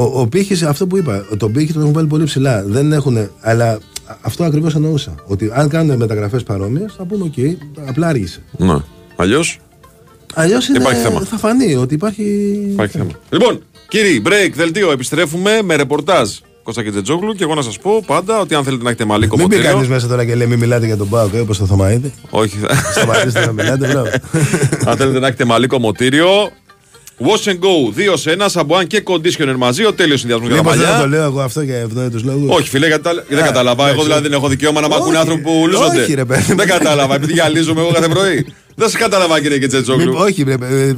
Ο, 0.00 0.20
ο 0.20 0.26
πύχης, 0.26 0.62
αυτό 0.62 0.86
που 0.86 0.96
είπα, 0.96 1.24
τον 1.36 1.52
πύχη 1.52 1.72
τον 1.72 1.82
έχουν 1.82 1.92
βάλει 1.94 2.06
πολύ 2.06 2.24
ψηλά. 2.24 2.64
Δεν 2.66 2.92
έχουν, 2.92 3.28
αλλά 3.40 3.78
αυτό 4.20 4.44
ακριβώς 4.44 4.74
εννοούσα. 4.74 5.14
Ότι 5.26 5.50
αν 5.54 5.68
κάνουν 5.68 5.96
μεταγραφές 5.96 6.42
παρόμοιες, 6.42 6.94
θα 6.96 7.04
πούμε: 7.04 7.24
Οκ, 7.24 7.88
απλά 7.88 8.06
άργησε. 8.06 8.42
Ναι. 8.56 8.76
Αλλιώς; 9.16 9.58
Αλλιώς 10.34 10.68
Υπάρχει 10.68 11.00
θέμα. 11.02 11.20
θα 11.20 11.36
φανεί 11.38 11.74
ότι 11.74 11.94
υπάρχει. 11.94 12.22
υπάρχει 12.72 12.98
θέμα. 12.98 13.10
Λοιπόν, 13.30 13.60
κύριοι, 13.88 14.22
break, 14.26 14.50
δελτίο. 14.54 14.90
Επιστρέφουμε 14.90 15.50
με 15.64 15.74
ρεπορτάζ 15.76 16.30
Κώστα 16.62 16.82
και 16.82 16.90
Τζετζόγλου 16.90 17.32
και 17.32 17.42
εγώ 17.42 17.54
να 17.54 17.62
σας 17.62 17.78
πω 17.78 18.02
πάντα 18.06 18.40
ότι 18.40 18.54
αν 18.54 18.64
θέλετε 18.64 18.82
να 18.82 18.88
έχετε 18.88 19.04
μαλλί 19.04 19.20
Μην 19.20 19.30
πει 19.30 19.36
κομμωτήριο. 19.36 19.70
κανείς 19.72 19.88
μέσα 19.88 20.06
τώρα 20.06 20.24
και 20.24 20.34
λέει: 20.34 20.46
Μην 20.46 20.58
μιλάτε 20.58 20.86
για 20.86 20.96
τον 20.96 21.08
ΠΑΟΚ, 21.08 21.32
όπως 21.42 21.58
το 21.58 21.66
Θωμαίδη. 21.66 22.12
Όχι, 22.30 22.56
θα- 22.56 22.74
Σταματήστε 22.92 23.46
να 23.46 23.52
μιλάτε, 23.52 23.86
μπράβο. 23.86 24.08
Αν 24.86 24.96
θέλετε 24.96 25.18
να 25.18 25.26
έχετε 25.26 25.44
μαλλί 25.44 25.66
κομμωτήριο. 25.66 26.26
Wash 27.22 27.48
and 27.50 27.58
go 27.58 27.92
2 28.12 28.16
σε 28.16 28.36
1, 28.38 28.44
σαμπουάν 28.48 28.86
και 28.86 29.02
conditioner 29.06 29.54
μαζί. 29.56 29.84
Ο 29.84 29.92
τέλειος 29.92 30.20
συνδυασμός 30.20 30.48
για 30.48 30.56
τα 30.56 30.62
Μήπως 30.62 30.78
δεν 30.78 30.86
μαλλιά. 30.88 31.02
το 31.02 31.08
λέω 31.08 31.24
εγώ 31.24 31.40
αυτό 31.40 31.60
για 31.60 31.76
ευνόητους 31.76 32.22
λόγους. 32.22 32.56
Όχι, 32.56 32.68
φίλε, 32.68 32.86
γιατί 32.86 33.02
τα- 33.02 33.24
δεν 33.28 33.38
Α, 33.38 33.42
κατάλαβα. 33.42 33.82
Εγώ 33.82 33.90
εντάξει. 33.92 34.06
δηλαδή 34.06 34.22
δεν 34.28 34.32
έχω 34.38 34.48
δικαίωμα 34.48 34.80
να 34.80 34.88
μ' 34.88 34.92
ακούνε 34.92 35.08
Όχι. 35.08 35.16
άνθρωποι 35.16 35.42
που 35.42 35.64
λούζονται. 35.66 36.02
Όχι, 36.02 36.14
ρε 36.14 36.24
παιδί 36.24 36.44
μου. 36.48 36.56
Δεν 36.56 36.66
κατάλαβα, 36.68 37.14
επειδή 37.14 37.32
γυαλίζομαι 37.32 37.80
εγώ 37.80 37.90
κάθε 37.92 38.08
πρωί. 38.08 38.46
Δεν 38.80 38.88
σε 38.88 38.98
κατάλαβα, 38.98 39.40
κύριε 39.40 39.58
Κετσέτσογλου. 39.58 40.14
όχι, 40.16 40.44
βρε, 40.44 40.52
ε, 40.52 40.92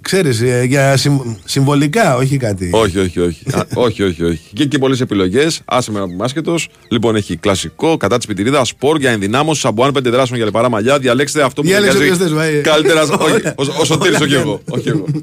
ξέρεις, 0.00 0.40
ε, 0.40 0.62
για 0.68 0.96
συμ- 0.96 1.22
συμβολικά, 1.44 2.16
όχι 2.16 2.36
κάτι. 2.36 2.70
Όχι, 2.72 2.98
όχι, 2.98 3.20
όχι. 3.20 3.42
Α, 3.52 3.66
όχι, 3.74 4.02
όχι, 4.02 4.22
όχι. 4.24 4.40
Και, 4.52 4.64
και 4.64 4.78
πολλές 4.78 5.00
επιλογές. 5.00 5.60
Άσε 5.64 5.90
με 5.90 5.98
να 5.98 6.06
πούμε 6.06 6.24
άσχετος. 6.24 6.68
Λοιπόν, 6.88 7.16
έχει 7.16 7.36
κλασικό 7.36 7.96
κατά 7.96 8.16
της 8.16 8.26
πιτηρίδα, 8.26 8.64
σπορ 8.64 8.98
για 8.98 9.10
ενδυνάμωση, 9.10 9.60
σαμπουάν 9.60 9.92
πέντε 9.92 10.10
δράσεων 10.10 10.36
για 10.36 10.46
λιπαρά 10.46 10.68
μαλλιά. 10.68 10.98
Διαλέξτε 10.98 11.42
αυτό 11.42 11.60
που 11.62 11.66
Διάλεξε 11.68 11.98
ταιριάζει 11.98 12.22
όποιος 12.22 12.36
θες, 12.38 12.38
Βάη. 12.52 12.60
Καλύτερα. 12.60 13.02
όχι, 13.02 13.12
Όλα. 13.32 13.54
ο- 13.56 13.80
ο 13.80 13.84
Σωτήρης, 13.84 14.20
όχι 14.20 14.34
Όλα. 14.34 14.40
εγώ. 14.40 14.60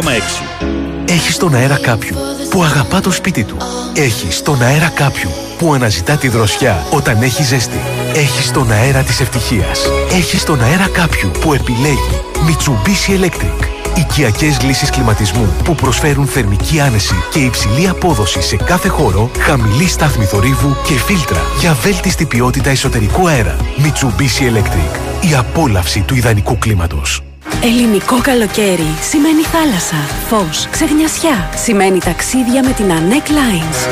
94,6. 0.00 1.12
Έχεις 1.12 1.34
στον 1.34 1.54
αέρα 1.54 1.78
κάποιου 1.82 2.16
που 2.50 2.62
αγαπά 2.62 3.00
το 3.00 3.10
σπίτι 3.10 3.44
του. 3.44 3.56
Έχεις 3.94 4.36
στον 4.36 4.62
αέρα 4.62 4.88
κάποιου 4.88 5.30
που 5.58 5.74
αναζητά 5.74 6.16
τη 6.16 6.28
δροσιά 6.28 6.86
όταν 6.90 7.22
έχει 7.22 7.42
ζέστη. 7.42 7.80
Έχεις 8.14 8.46
στον 8.46 8.72
αέρα 8.72 9.02
της 9.02 9.20
ευτυχίας. 9.20 9.80
Έχεις 10.12 10.40
στον 10.40 10.62
αέρα 10.62 10.88
κάποιου 10.92 11.30
που 11.40 11.52
επιλέγει 11.52 12.20
Mitsubishi 12.46 13.24
Electric. 13.24 13.66
Οικιακές 13.96 14.62
λύσεις 14.62 14.90
κλιματισμού 14.90 15.54
που 15.64 15.74
προσφέρουν 15.74 16.26
θερμική 16.26 16.80
άνεση 16.80 17.14
και 17.30 17.38
υψηλή 17.38 17.88
απόδοση 17.88 18.42
σε 18.42 18.56
κάθε 18.56 18.88
χώρο, 18.88 19.30
χαμηλή 19.38 19.88
στάθμη 19.88 20.24
θορύβου 20.24 20.76
και 20.86 20.94
φίλτρα 20.94 21.40
για 21.60 21.74
βέλτιστη 21.74 22.26
ποιότητα 22.26 22.70
εσωτερικού 22.70 23.28
αέρα. 23.28 23.56
Mitsubishi 23.78 24.42
Electric. 24.42 24.98
Η 25.30 25.34
απόλαυση 25.34 26.00
του 26.00 26.14
ιδανικού 26.14 26.58
κλίματος. 26.58 27.20
Ελληνικό 27.62 28.20
καλοκαίρι 28.20 28.94
σημαίνει 29.10 29.42
θάλασσα, 29.42 29.96
φως, 30.28 30.68
ξεγνιασιά. 30.70 31.50
Σημαίνει 31.56 31.98
ταξίδια 31.98 32.62
με 32.64 32.72
την 32.72 32.84
Anec 32.88 33.28
Lines. 33.28 33.88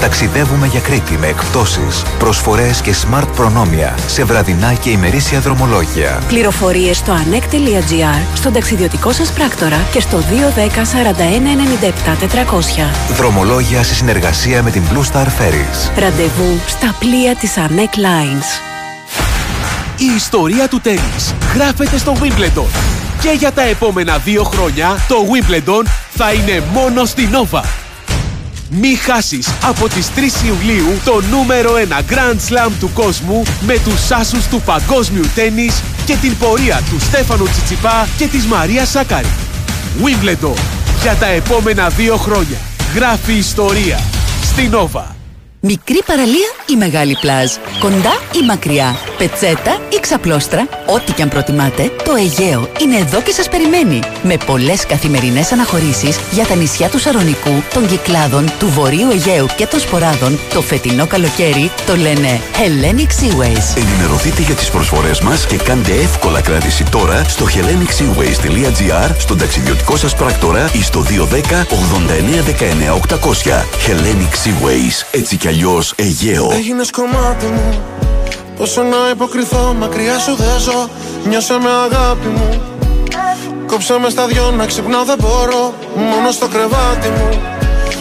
Ταξιδεύουμε 0.00 0.66
για 0.66 0.80
Κρήτη 0.80 1.18
με 1.18 1.26
εκπτώσεις, 1.26 2.02
προσφορές 2.18 2.80
και 2.80 2.94
smart 2.94 3.26
προνόμια 3.36 3.94
σε 4.06 4.24
βραδινά 4.24 4.72
και 4.72 4.90
ημερήσια 4.90 5.40
δρομολόγια. 5.40 6.22
Πληροφορίες 6.28 6.96
στο 6.96 7.12
anec.gr, 7.12 8.20
στον 8.34 8.52
ταξιδιωτικό 8.52 9.12
σας 9.12 9.32
πράκτορα 9.32 9.78
και 9.92 10.00
στο 10.00 10.18
210 10.18 10.84
41 10.84 11.56
97 11.84 12.16
400. 12.16 13.14
Δρομολόγια 13.16 13.82
σε 13.82 13.94
συνεργασία 13.94 14.62
με 14.62 14.70
την 14.70 14.82
Blue 14.92 15.12
Star 15.12 15.26
Ferries. 15.26 15.98
Ραντεβού 15.98 16.60
στα 16.66 16.94
πλοία 16.98 17.34
της 17.34 17.54
Anec 17.56 17.98
Lines. 17.98 18.76
Η 19.98 20.14
ιστορία 20.16 20.68
του 20.68 20.80
τέννις 20.80 21.34
γράφεται 21.54 21.98
στο 21.98 22.16
Wimbledon. 22.20 22.95
Και 23.26 23.32
για 23.32 23.52
τα 23.52 23.62
επόμενα 23.62 24.18
δύο 24.18 24.42
χρόνια 24.42 25.04
το 25.08 25.16
Wimbledon 25.16 25.86
θα 26.14 26.32
είναι 26.32 26.62
μόνο 26.72 27.04
στην 27.04 27.28
Nova. 27.32 27.62
Μη 28.70 28.94
χάσεις 28.94 29.48
από 29.62 29.88
τις 29.88 30.10
3 30.16 30.18
Ιουλίου 30.46 31.00
το 31.04 31.22
νούμερο 31.30 31.70
1 31.88 32.12
Grand 32.12 32.34
Slam 32.34 32.70
του 32.80 32.90
κόσμου 32.94 33.42
με 33.66 33.78
τους 33.84 34.10
άσους 34.10 34.46
του 34.46 34.60
παγκόσμιου 34.60 35.24
τέννις 35.34 35.82
και 36.06 36.16
την 36.16 36.36
πορεία 36.38 36.82
του 36.90 37.00
Στέφανου 37.00 37.44
Τσιτσιπά 37.44 38.08
και 38.18 38.26
της 38.26 38.46
Μαρία 38.46 38.84
Σάκαρη. 38.84 39.30
Wimbledon. 40.02 40.58
Για 41.02 41.14
τα 41.14 41.26
επόμενα 41.26 41.88
δύο 41.88 42.16
χρόνια. 42.16 42.58
Γράφει 42.94 43.32
ιστορία. 43.32 44.00
Στην 44.42 44.70
Nova. 44.72 45.15
Μικρή 45.68 46.02
παραλία 46.06 46.50
ή 46.66 46.76
μεγάλη 46.76 47.16
πλάζ. 47.20 47.50
Κοντά 47.78 48.14
ή 48.42 48.44
μακριά. 48.46 48.96
Πετσέτα 49.18 49.80
ή 49.88 50.00
ξαπλώστρα. 50.00 50.68
Ό,τι 50.86 51.12
και 51.12 51.22
αν 51.22 51.28
προτιμάτε, 51.28 51.92
το 52.04 52.14
Αιγαίο 52.14 52.68
είναι 52.82 52.96
εδώ 52.96 53.22
και 53.22 53.30
σας 53.30 53.48
περιμένει. 53.48 54.00
Με 54.22 54.36
πολλές 54.46 54.86
καθημερινές 54.86 55.52
αναχωρήσεις 55.52 56.18
για 56.30 56.46
τα 56.46 56.54
νησιά 56.54 56.88
του 56.88 56.98
Σαρονικού, 56.98 57.62
των 57.74 57.86
Κυκλάδων, 57.86 58.52
του 58.58 58.68
Βορείου 58.68 59.10
Αιγαίου 59.10 59.46
και 59.56 59.66
των 59.66 59.80
Σποράδων, 59.80 60.38
το 60.54 60.62
φετινό 60.62 61.06
καλοκαίρι 61.06 61.70
το 61.86 61.96
λένε 61.96 62.40
Hellenic 62.58 63.10
Seaways. 63.20 63.76
Ενημερωθείτε 63.76 64.42
για 64.42 64.54
τις 64.54 64.70
προσφορές 64.70 65.20
μας 65.20 65.46
και 65.46 65.56
κάντε 65.56 65.92
εύκολα 65.92 66.40
κράτηση 66.40 66.84
τώρα 66.84 67.24
στο 67.28 67.46
hellenicseaways.gr, 67.46 69.10
στον 69.18 69.38
ταξιδιωτικό 69.38 69.96
σας 69.96 70.14
πράκτορα 70.14 70.70
ή 70.72 70.82
στο 70.82 71.02
210 71.02 71.66
89 71.66 72.42
19 72.42 72.94
800. 72.94 73.64
Hellenic 73.86 74.34
Seaways. 74.44 75.06
Έτσι 75.10 75.36
κι 75.36 75.48
αλλιώς 75.56 75.92
Αιγαίο. 75.96 76.50
Έγινε 76.52 76.84
κομμάτι 76.92 77.46
μου. 77.46 77.82
Πόσο 78.56 78.82
να 78.82 78.96
υποκριθώ, 79.12 79.74
μακριά 79.78 80.18
σου 80.18 80.34
δεν 80.34 80.58
ζω. 80.58 80.88
Νιώσε 81.28 81.52
με 81.52 81.70
αγάπη 81.86 82.26
μου. 82.26 82.62
Κόψε 83.66 83.98
με 84.02 84.08
στα 84.10 84.26
δυο 84.26 84.50
να 84.56 84.66
ξυπνάω 84.66 85.04
δεν 85.04 85.18
μπορώ. 85.20 85.74
Μόνο 86.10 86.30
στο 86.30 86.46
κρεβάτι 86.48 87.08
μου. 87.08 87.28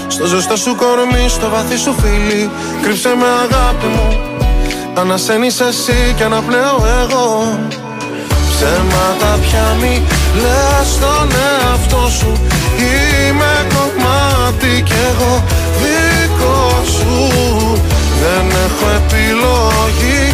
Στο 0.08 0.26
ζεστό 0.26 0.56
σου 0.58 0.76
κορμί, 0.76 1.30
στο 1.30 1.50
βαθύ 1.50 1.78
σου 1.78 1.96
φίλι. 2.02 2.50
Κρύψε 2.82 3.10
με 3.20 3.28
αγάπη 3.44 3.86
μου. 3.96 4.08
Ανασένεις 5.00 5.60
εσύ 5.60 6.14
και 6.18 6.24
αναπνέω 6.24 6.78
εγώ. 7.02 7.60
Ψέματα 8.50 9.40
πια 9.42 9.76
μη 9.82 10.02
λες 10.42 10.88
στον 10.94 11.28
εαυτό 11.46 12.10
σου 12.18 12.32
Είμαι 12.78 13.54
κομμάτι 13.74 14.82
κι 14.84 14.94
εγώ 15.10 15.44
δικό 15.82 16.05
σου. 16.94 17.14
Δεν 18.22 18.46
έχω 18.66 18.86
επιλογή. 19.02 20.34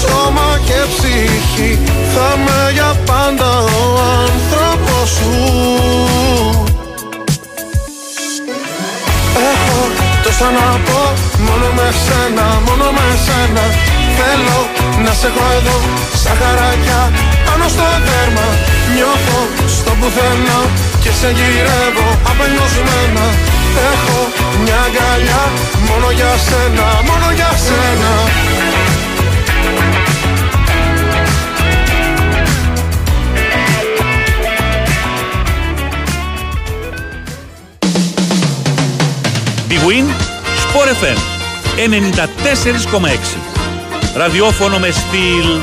Σώμα 0.00 0.58
και 0.66 0.80
ψυχή 0.92 1.78
Θα 2.14 2.36
με 2.44 2.70
για 2.72 2.96
πάντα 3.06 3.50
ο 3.58 4.00
άνθρωπος 4.24 5.08
σου. 5.16 5.32
Έχω 9.50 9.78
τόσα 10.24 10.48
να 10.58 10.68
πω 10.86 11.02
Μόνο 11.46 11.68
με 11.76 11.88
σένα, 12.04 12.46
μόνο 12.66 12.86
με 12.96 13.06
σένα. 13.26 13.64
Θέλω 14.18 14.58
να 15.04 15.12
σε 15.20 15.26
έχω 15.26 15.44
εδώ 15.58 15.76
Σαν 16.22 16.36
χαράκια 16.40 17.00
πάνω 17.46 17.66
στο 17.74 17.86
δέρμα. 18.06 18.46
Νιώθω 18.94 19.38
στο 19.76 19.92
πουθενά 20.00 20.58
Και 21.02 21.12
σε 21.20 21.28
γυρεύω 21.36 22.08
απελπισμένα 22.30 23.51
Έχω 23.92 24.18
μια 24.62 24.78
αγκαλιά 24.86 25.42
Μόνο 25.88 26.10
για 26.10 26.32
σένα, 26.46 26.86
μόνο 27.08 27.32
για 27.34 27.50
σένα 27.66 28.12
Big 39.68 39.82
Win, 39.88 40.06
Sport 40.64 40.88
FM 41.00 41.18
94,6. 41.76 43.36
Ραδιόφωνο 44.16 44.78
με 44.78 44.90
στυλ 44.90 45.60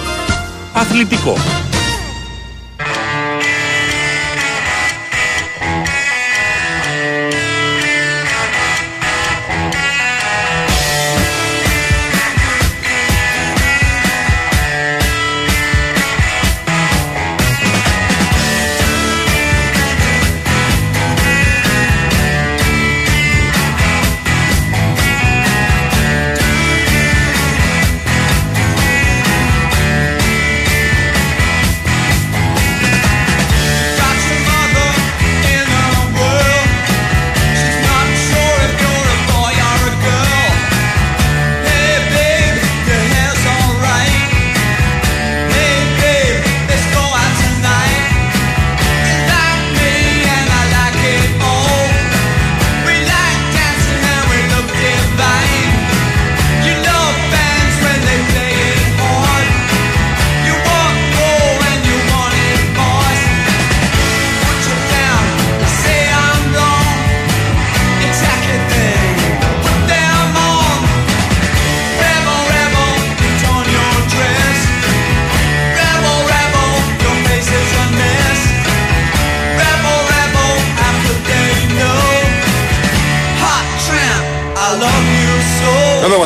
αθλητικό. 0.73 1.37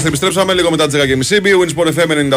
Είμαστε, 0.07 0.27
επιστρέψαμε 0.27 0.53
λίγο 0.53 0.69
μετά 0.69 0.87
τις 0.87 1.29
10.30. 1.29 1.41
Bwin 1.41 1.69
Sport 1.75 1.93
FM 1.93 2.31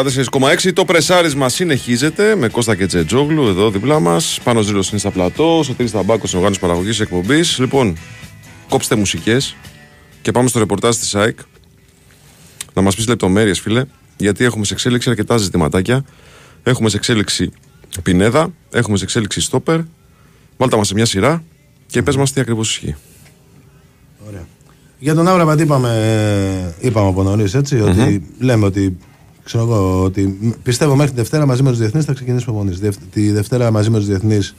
94,6. 0.65 0.73
Το 0.73 0.85
πρεσάρισμα 0.85 1.49
συνεχίζεται 1.49 2.35
με 2.35 2.47
Κώστα 2.47 2.75
και 2.75 2.85
Τζετζόγλου 2.85 3.47
εδώ 3.47 3.71
δίπλα 3.71 3.99
μας. 3.99 4.39
Πάνω 4.43 4.61
Ζήλος 4.61 4.89
είναι 4.89 4.99
στα 4.99 5.11
πλατό. 5.11 5.61
Σωτήρης 5.63 5.91
Ταμπάκος, 5.91 6.33
οργάνωση 6.33 6.59
παραγωγής 6.59 6.99
εκπομπής. 6.99 7.59
Λοιπόν, 7.59 7.97
κόψτε 8.69 8.95
μουσικές 8.95 9.55
και 10.21 10.31
πάμε 10.31 10.47
στο 10.47 10.59
ρεπορτάζ 10.59 10.95
της 10.95 11.15
ΑΕΚ. 11.15 11.39
Να 12.73 12.81
μας 12.81 12.95
πεις 12.95 13.07
λεπτομέρειες, 13.07 13.59
φίλε, 13.59 13.83
γιατί 14.17 14.43
έχουμε 14.43 14.65
σε 14.65 14.73
εξέλιξη 14.73 15.09
αρκετά 15.09 15.37
ζητηματάκια. 15.37 16.05
Έχουμε 16.63 16.89
σε 16.89 16.97
εξέλιξη 16.97 17.51
Πινέδα, 18.03 18.53
έχουμε 18.71 18.97
σε 18.97 19.03
εξέλιξη 19.03 19.41
Στόπερ. 19.41 19.79
Βάλτε 20.57 20.75
μας 20.77 20.87
σε 20.87 20.93
μια 20.93 21.05
σειρά 21.05 21.43
και 21.87 22.01
πες 22.01 22.15
μας 22.15 22.31
τι 22.31 22.41
ακριβώς 22.41 22.69
ισχύει. 22.69 22.95
Για 24.99 25.15
τον 25.15 25.27
Άμραμπατ 25.27 25.59
είπαμε, 25.59 26.75
είπαμε 26.79 27.07
από 27.09 27.23
νωρίς 27.23 27.53
έτσι, 27.53 27.79
ότι 27.81 28.23
λέμε 28.39 28.65
ότι, 28.65 28.97
ξέρω 29.43 29.63
εγώ, 29.63 30.03
ότι 30.03 30.37
πιστεύω 30.63 30.95
μέχρι 30.95 31.11
τη 31.11 31.17
Δευτέρα 31.17 31.45
μαζί 31.45 31.63
με 31.63 31.69
τους 31.69 31.79
διεθνείς 31.79 32.05
θα 32.05 32.13
ξεκινήσει 32.13 32.45
προπονή. 32.45 32.71
Τη 33.11 33.31
Δευτέρα 33.31 33.71
μαζί 33.71 33.89
με 33.89 33.97
τους 33.97 34.07
διεθνείς 34.07 34.55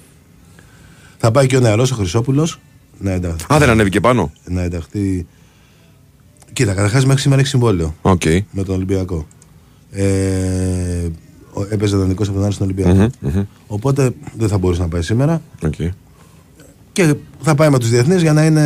θα 1.19 1.31
πάει 1.31 1.47
και 1.47 1.57
ο 1.57 1.61
νεαρός 1.61 1.91
ο 1.91 1.95
Χρυσόπουλος. 1.95 2.61
Να 2.99 3.11
ενταχθεί. 3.13 3.45
Α, 3.55 3.59
δεν 3.59 3.69
ανέβηκε 3.71 4.01
πάνω; 4.01 4.33
Να 4.45 4.63
ενταχθεί. 4.63 5.27
Κοίτα, 6.53 6.75
καταρχάς 6.75 7.05
μέχρι 7.07 7.21
σήμερα 7.21 7.41
έχει 7.41 7.49
συμβόλαιο 7.51 7.95
Okay. 8.03 8.39
με 8.51 8.63
τον 8.63 8.75
Ολυμπιακό. 8.75 9.27
Ε, 9.91 10.07
ο- 11.53 11.67
έπαιζε 11.71 11.97
δανεικό 11.97 12.23
από 12.23 12.33
τον 12.33 12.45
Άρη 12.45 12.53
στον 12.53 12.67
Ολυμπιακό. 12.67 12.95
Μμμ, 13.21 13.31
μμμ. 13.35 13.45
Οπότε 13.67 14.11
δεν 14.39 14.49
θα 14.49 14.59
μπορούσε 14.59 14.81
να 14.81 14.89
πάει 14.89 15.03
σήμερα. 15.03 15.43
Οκ. 15.65 15.75
Και 16.93 17.15
θα 17.43 17.55
πάει 17.55 17.71
με 17.71 17.79
τους 17.79 17.89
διεθνείς 17.91 18.23
για 18.23 18.33
να 18.33 18.45
είναι. 18.45 18.65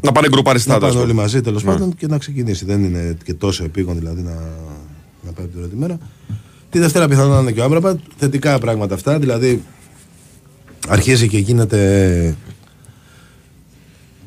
Να 0.00 0.12
πάνε 0.12 0.28
γκρουπαριστά, 0.28 0.72
Να 0.72 0.78
τέλος 0.78 0.92
πάνε 0.94 1.04
όλοι 1.04 1.12
πάντων. 1.14 1.24
μαζί 1.24 1.40
τέλος 1.40 1.64
Ναι. 1.64 1.70
πάντων 1.72 1.94
και 1.96 2.06
να 2.06 2.18
ξεκινήσει. 2.18 2.64
Δεν 2.64 2.84
είναι 2.84 3.16
και 3.24 3.34
τόσο 3.34 3.64
επίγον 3.64 3.98
δηλαδή 3.98 4.22
να, 4.22 4.32
να 5.22 5.32
πάει 5.32 5.46
την 5.46 5.58
πρώτη 5.58 5.76
μέρα. 5.76 5.98
Τη 6.70 6.78
Δευτέρα 6.78 7.08
πιθανόν 7.08 7.30
να 7.34 7.40
είναι 7.40 7.52
και 7.52 7.60
ο 7.60 7.64
Άμπραμπατ. 7.64 7.98
Θετικά 8.16 8.58
πράγματα 8.58 8.94
αυτά. 8.94 9.18
Δηλαδή 9.18 9.62
αρχίζει 10.88 11.28
και 11.28 11.38
γίνεται 11.38 12.36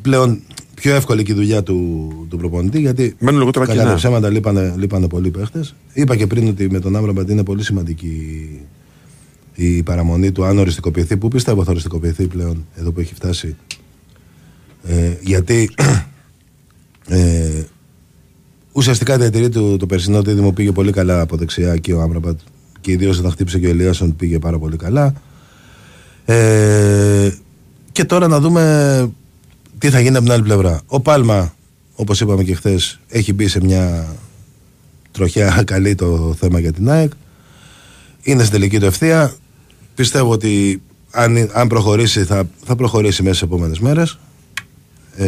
πλέον 0.02 0.42
πιο 0.76 0.96
εύκολη 0.96 1.24
και 1.24 1.32
η 1.32 1.36
δουλειά 1.36 1.64
του, 1.64 2.10
του 2.30 2.38
προπονητή 2.38 2.80
γιατί 2.80 3.16
Μένουν 3.20 3.40
λιγότερα 3.40 3.66
κατά 3.66 3.78
κενά. 3.78 3.90
τα 3.90 3.96
ψέματα 3.96 4.30
λείπανε, 4.30 4.74
λείπανε 4.78 5.08
πολλοί 5.08 5.30
παίχτες. 5.30 5.76
Είπα 5.94 6.16
και 6.16 6.28
πριν 6.28 6.48
ότι 6.48 6.70
με 6.72 6.80
τον 6.80 6.96
Άμπραμπατ 6.96 7.30
είναι 7.30 7.44
πολύ 7.44 7.64
σημαντική 7.64 8.50
η 9.56 9.84
παραμονή 9.84 10.32
του 10.32 10.44
αν 10.46 10.58
οριστικοποιηθεί. 10.58 11.18
Πού 11.18 11.28
πιστεύω 11.28 11.64
θα 11.64 11.72
οριστικοποιηθεί 11.72 12.28
πλέον 12.28 12.66
εδώ 12.76 12.92
που 12.92 13.00
έχει 13.00 13.14
φτάσει. 13.14 13.56
Ε, 14.88 15.18
γιατί 15.22 15.70
ε, 17.08 17.64
ουσιαστικά 18.72 19.18
διατηρεί 19.18 19.50
το, 19.50 19.78
το 19.78 19.86
περσινό 19.86 20.22
δίδυμο 20.22 20.52
πήγε 20.52 20.72
πολύ 20.72 20.92
καλά 20.92 21.22
από 21.22 21.38
δεξιά 21.38 21.78
και 21.78 21.94
ο 21.94 22.02
Άμπραμπατ 22.02 22.40
και 22.82 22.92
ιδίως 22.92 23.20
όταν 23.20 23.32
χτύπησε 23.32 23.60
και 23.60 23.68
ο 23.68 23.70
Ελίασον 23.70 24.16
πήγε 24.16 24.40
πάρα 24.40 24.60
πολύ 24.60 24.78
καλά. 24.78 25.14
Ε, 26.26 27.32
και 27.92 28.06
τώρα 28.06 28.28
να 28.28 28.40
δούμε 28.40 29.12
τι 29.78 29.90
θα 29.90 30.00
γίνει 30.00 30.16
από 30.16 30.24
την 30.24 30.34
άλλη 30.34 30.44
πλευρά. 30.44 30.82
Ο 30.88 31.00
Πάλμα, 31.00 31.54
όπως 31.96 32.22
είπαμε 32.22 32.44
και 32.44 32.56
χθες, 32.56 33.00
έχει 33.08 33.34
μπει 33.34 33.48
σε 33.48 33.64
μια 33.64 34.16
τροχιά 35.12 35.62
καλή 35.66 35.96
το 35.96 36.36
θέμα 36.40 36.60
για 36.60 36.74
την 36.74 36.90
ΑΕΚ. 36.90 37.12
Είναι 38.22 38.44
στην 38.44 38.54
τελική 38.54 38.80
του 38.80 38.86
ευθεία. 38.86 39.34
Πιστεύω 39.96 40.32
ότι 40.32 40.82
αν, 41.12 41.50
αν 41.54 41.68
προχωρήσει, 41.68 42.24
θα, 42.24 42.50
θα 42.66 42.76
προχωρήσει 42.76 43.24
μέσα 43.24 43.36
στις 43.36 43.48
επόμενες 43.48 43.80
μέρες. 43.80 44.18
Ε, 45.18 45.26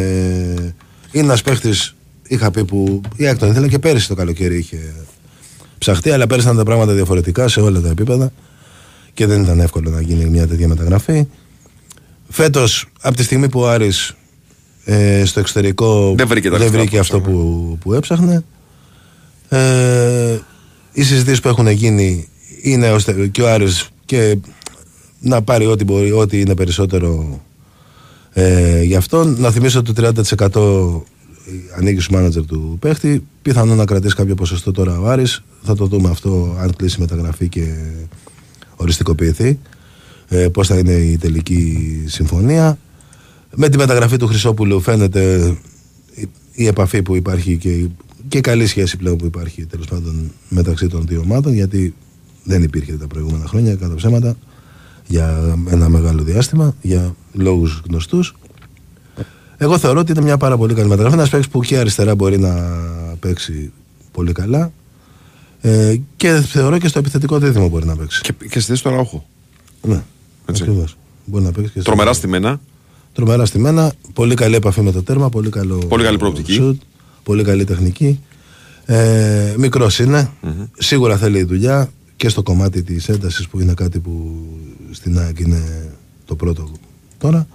είναι 1.12 1.24
ένας 1.24 1.42
παίχτης, 1.42 1.94
είχα 2.28 2.50
πει 2.50 2.64
που 2.64 3.00
η 3.16 3.26
ΑΕΚ 3.26 3.38
τον 3.38 3.50
ήθελε 3.50 3.68
και 3.68 3.78
πέρυσι 3.78 4.08
το 4.08 4.14
καλοκαίρι 4.14 4.58
είχε 4.58 4.94
ψαχτεί, 5.78 6.10
αλλά 6.10 6.26
πέρυσι 6.26 6.46
ήταν 6.46 6.58
τα 6.58 6.64
πράγματα 6.64 6.92
διαφορετικά 6.92 7.48
σε 7.48 7.60
όλα 7.60 7.80
τα 7.80 7.88
επίπεδα 7.88 8.32
και 9.14 9.26
δεν 9.26 9.42
ήταν 9.42 9.60
εύκολο 9.60 9.90
να 9.90 10.00
γίνει 10.00 10.24
μια 10.24 10.46
τέτοια 10.46 10.68
μεταγραφή. 10.68 11.26
Φέτος, 12.28 12.86
από 13.00 13.16
τη 13.16 13.22
στιγμή 13.22 13.48
που 13.48 13.60
ο 13.60 13.68
Άρης 13.68 14.14
ε, 14.84 15.24
στο 15.24 15.40
εξωτερικό 15.40 16.14
Δεν 16.16 16.26
βρήκε 16.26 16.50
τα 16.50 16.56
δεν 16.56 16.66
λεφτά 16.66 16.78
βρήκε 16.78 16.94
που 16.94 17.00
αυτό 17.00 17.20
που, 17.20 17.78
που 17.80 17.94
έψαχνε. 17.94 18.44
Ε, 19.48 20.38
οι 20.92 21.02
συζητήσεις 21.02 21.40
που 21.40 21.48
έχουν 21.48 21.68
γίνει 21.68 22.28
είναι 22.62 22.90
ώστε 22.90 23.26
και 23.26 23.42
ο 23.42 23.50
Άρης 23.50 23.88
και 24.04 24.38
να 25.20 25.42
πάρει 25.42 25.66
ό,τι, 25.66 25.84
μπορεί, 25.84 26.12
ό,τι 26.12 26.40
είναι 26.40 26.54
περισσότερο 26.54 27.40
ε, 28.42 28.82
για 28.82 28.98
αυτόν. 28.98 29.36
Να 29.38 29.50
θυμίσω 29.50 29.78
ότι 29.78 29.92
το 29.92 30.12
30% 31.72 31.76
ανοίγει 31.78 32.00
στους 32.00 32.08
μάνατζερ 32.14 32.46
του 32.46 32.76
παίχτη. 32.80 33.26
Πιθανόν 33.42 33.76
να 33.76 33.84
κρατήσει 33.84 34.14
κάποιο 34.14 34.34
ποσοστό 34.34 34.72
τώρα 34.72 35.00
ο 35.00 35.06
Άρης. 35.08 35.42
Θα 35.62 35.74
το 35.74 35.86
δούμε 35.86 36.08
αυτό 36.10 36.56
αν 36.60 36.76
κλείσει 36.76 36.96
η 36.98 37.00
μεταγραφή 37.00 37.48
και 37.48 37.74
οριστικοποιηθεί. 38.76 39.58
Ε, 40.28 40.48
πώς 40.48 40.66
θα 40.68 40.78
είναι 40.78 40.92
η 40.92 41.16
τελική 41.16 41.78
συμφωνία. 42.06 42.78
Με 43.54 43.68
τη 43.68 43.76
μεταγραφή 43.76 44.16
του 44.16 44.26
Χρυσόπουλου 44.26 44.80
φαίνεται 44.80 45.54
η, 46.14 46.28
η 46.52 46.66
επαφή 46.66 47.02
που 47.02 47.16
υπάρχει 47.16 47.56
και, 47.56 47.68
η- 47.70 47.90
και 48.28 48.38
η 48.38 48.40
καλή 48.40 48.66
σχέση 48.66 48.96
πλέον 48.96 49.16
που 49.16 49.24
υπάρχει 49.24 49.64
τέλος 49.66 49.86
πάντων 49.86 50.32
μεταξύ 50.48 50.86
των 50.88 51.04
δύο 51.08 51.20
ομάδων 51.20 51.54
γιατί 51.54 51.94
δεν 52.44 52.62
υπήρχε 52.62 52.92
τα 52.92 53.06
προηγούμενα 53.06 53.46
χρόνια 53.46 53.74
κατά 53.74 53.94
ψέματα 53.94 54.36
για 55.10 55.56
ένα 55.70 55.88
μεγάλο 55.88 56.22
διάστημα 56.22 56.74
για 56.82 57.14
λόγους 57.32 57.82
γνωστούς 57.88 58.34
εγώ 59.56 59.78
θεωρώ 59.78 60.00
ότι 60.00 60.12
είναι 60.12 60.20
μια 60.20 60.36
πάρα 60.36 60.56
πολύ 60.56 60.74
καλή 60.74 60.88
μεταγραφή 60.88 61.14
ένας 61.16 61.28
παίκτης 61.28 61.48
που 61.50 61.60
και 61.60 61.78
αριστερά 61.78 62.14
μπορεί 62.14 62.38
να 62.38 62.52
παίξει 63.20 63.72
πολύ 64.12 64.32
καλά 64.32 64.72
ε, 65.60 65.96
και 66.16 66.32
θεωρώ 66.40 66.78
και 66.78 66.88
στο 66.88 66.98
επιθετικό 66.98 67.38
δίδυμο 67.38 67.68
μπορεί 67.68 67.86
να 67.86 67.96
παίξει 67.96 68.20
Και, 68.20 68.32
και 68.50 68.60
στη 68.60 68.70
θέση 68.70 68.82
του 68.82 68.88
Αραούχο. 68.88 69.26
ναι, 69.82 70.02
Έτσι. 70.46 70.62
ακριβώς. 70.62 70.96
Μπορεί 71.24 71.44
να 71.44 71.52
παίξει 71.52 71.72
και 71.72 71.80
στο- 71.80 71.90
Τρομερά 71.90 72.12
στημένα. 72.12 72.60
Τρομερά 73.12 73.44
στημένα. 73.44 73.92
Πολύ 74.12 74.34
καλή 74.34 74.54
επαφή 74.54 74.80
με 74.80 74.92
το 74.92 75.02
τέρμα. 75.02 75.28
Πολύ, 75.28 75.48
καλό 75.50 75.76
Πολύ 75.76 76.04
καλή 76.04 76.18
προοπτική. 76.18 76.52
σουτ, 76.52 76.80
πολύ 77.22 77.44
καλή 77.44 77.64
τεχνική. 77.64 78.20
Ε, 78.84 79.54
Μικρός 79.58 80.00
Σίγουρα 80.78 81.16
θέλει 81.16 81.42
δουλειά 81.42 81.90
και 82.20 82.28
στο 82.28 82.42
κομμάτι 82.42 82.82
της 82.82 83.08
έντασης 83.08 83.48
που 83.48 83.60
είναι 83.60 83.74
κάτι 83.74 83.98
που 83.98 84.40
στην 84.90 85.18
ΑΕΚ 85.18 85.38
είναι 85.38 85.88
το 86.24 86.34
πρώτο 86.36 86.72
τώρα. 87.18 87.46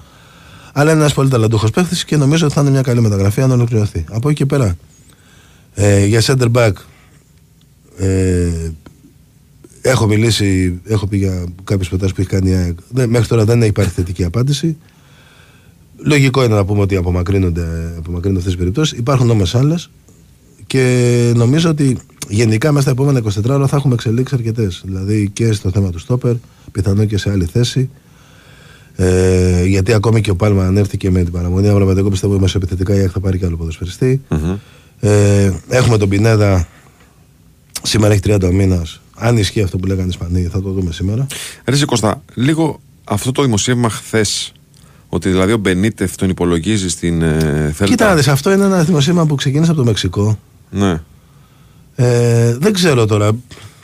Αλλά 0.74 0.92
είναι 0.92 1.00
ένας 1.00 1.14
πολύ 1.14 1.30
ταλαντούχος 1.30 1.70
παίχτης 1.72 2.06
και 2.06 2.18
νομίζω 2.18 2.46
ότι 2.46 2.54
θα 2.54 2.62
είναι 2.62 2.70
μια 2.70 2.82
καλή 2.82 3.02
μεταγραφή 3.02 3.42
αν 3.42 3.52
ολοκληρωθεί. 3.52 4.06
Από 4.12 4.30
εκεί 4.30 4.38
και 4.38 4.46
πέρα. 4.46 4.78
Ε, 5.74 6.06
για 6.06 6.22
center 6.24 6.52
back 6.52 6.72
ε, 7.98 8.50
έχω 9.82 10.08
μιλήσει, 10.08 10.80
έχω 10.86 11.08
πει 11.08 11.18
για 11.18 11.44
κάποιες 11.64 11.88
προτάσεις 11.88 12.14
που 12.16 12.22
έχει 12.22 12.30
κάνει 12.30 12.50
η 12.50 12.54
ΑΕΚ. 12.54 12.78
Δεν- 12.90 13.10
Μέχρι 13.10 13.28
τώρα 13.28 13.46
δεν 13.46 13.60
έχει 13.62 13.70
υπάρχει 13.70 13.92
θετική 13.92 14.24
απάντηση. 14.24 14.78
Λογικό 15.98 16.44
είναι 16.44 16.56
να 16.56 16.66
πούμε 16.66 16.82
ότι 16.82 16.96
απομακρύνονται, 16.96 17.94
απομακρύνονται 17.98 18.40
αυτές 18.40 18.44
τις 18.44 18.56
περιπτώσεις. 18.56 18.98
Υπάρχουν 18.98 19.30
όμως 19.30 19.56
άλλες 19.56 19.90
και 20.68 21.32
νομίζω 21.36 21.70
ότι 21.70 21.98
γενικά 22.28 22.72
μέσα 22.72 22.82
στα 22.82 22.92
επόμενα 22.92 23.22
24 23.24 23.50
ώρα 23.50 23.68
θα 23.68 23.76
έχουμε 23.76 23.94
εξελίξει 23.94 24.36
αρκετές. 24.36 24.82
Δηλαδή 24.86 25.30
και 25.34 25.52
στο 25.52 25.72
θέμα 25.72 25.90
του 25.90 26.00
στόπερ, 26.00 26.34
πιθανόν 26.72 27.08
και 27.08 27.18
σε 27.18 27.32
άλλη 27.32 27.46
θέση. 27.46 27.90
Ε, 28.96 29.66
γιατί 29.66 29.94
ακόμη 29.94 30.22
και 30.22 30.30
ο 30.30 30.36
Πάλμα 30.36 30.66
ανέρθηκε 30.66 31.12
με 31.12 31.24
την 31.24 31.32
παραμονή. 31.32 31.68
Αύριο 31.68 31.90
εγώ 31.98 32.10
πιστεύω 32.10 32.34
ότι 32.34 32.42
μεσοεπιθετικά 32.42 32.96
η 32.96 33.00
ΑΕΚ 33.00 33.10
θα 33.14 33.20
πάρει 33.20 33.40
και 33.40 33.46
άλλο 33.46 33.58
ποδοσφαιριστή. 33.58 34.22
Ε, 35.00 35.52
έχουμε 35.70 35.98
τον 35.98 36.10
Πινέδα. 36.10 36.68
Σήμερα 37.82 38.14
έχει 38.14 38.22
30 38.26 38.50
μήνας. 38.52 39.02
Αν 39.16 39.38
ισχύει 39.38 39.62
αυτό 39.62 39.78
που 39.78 39.88
λέγανε 39.88 40.06
οι 40.06 40.10
Ισπανοί, 40.10 40.42
θα 40.42 40.62
το 40.62 40.70
δούμε 40.70 40.92
σήμερα. 40.92 41.28
Ρε 41.66 41.76
σε 41.76 41.86
Κώστα, 41.86 42.22
λίγο 42.34 42.80
αυτό 43.04 43.32
το 43.32 43.42
δημοσίευμα 43.42 43.90
χθες. 43.90 44.52
Ότι 45.10 45.30
δηλαδή 45.30 45.52
ο 45.52 45.58
Μπενίτεθ 45.58 46.16
τον 46.16 46.30
υπολογίζει 46.30 46.90
στην 46.90 47.22
ε, 47.22 47.40
Θέλτα. 47.76 47.86
Κοίτα, 47.86 48.08
να 48.08 48.16
δεις, 48.16 48.28
αυτό 48.28 48.52
είναι 48.52 48.66
ένα 48.66 48.84
δημοσίευμα 48.84 49.26
που 49.26 49.36
ξεκίνησε 49.36 49.72
από 49.72 49.80
το 49.80 49.86
Μεξικό. 49.86 50.40
Ναι. 50.70 51.02
Ε, 51.96 52.58
δεν 52.58 52.74
ξέρω 52.74 53.06
τώρα. 53.06 53.32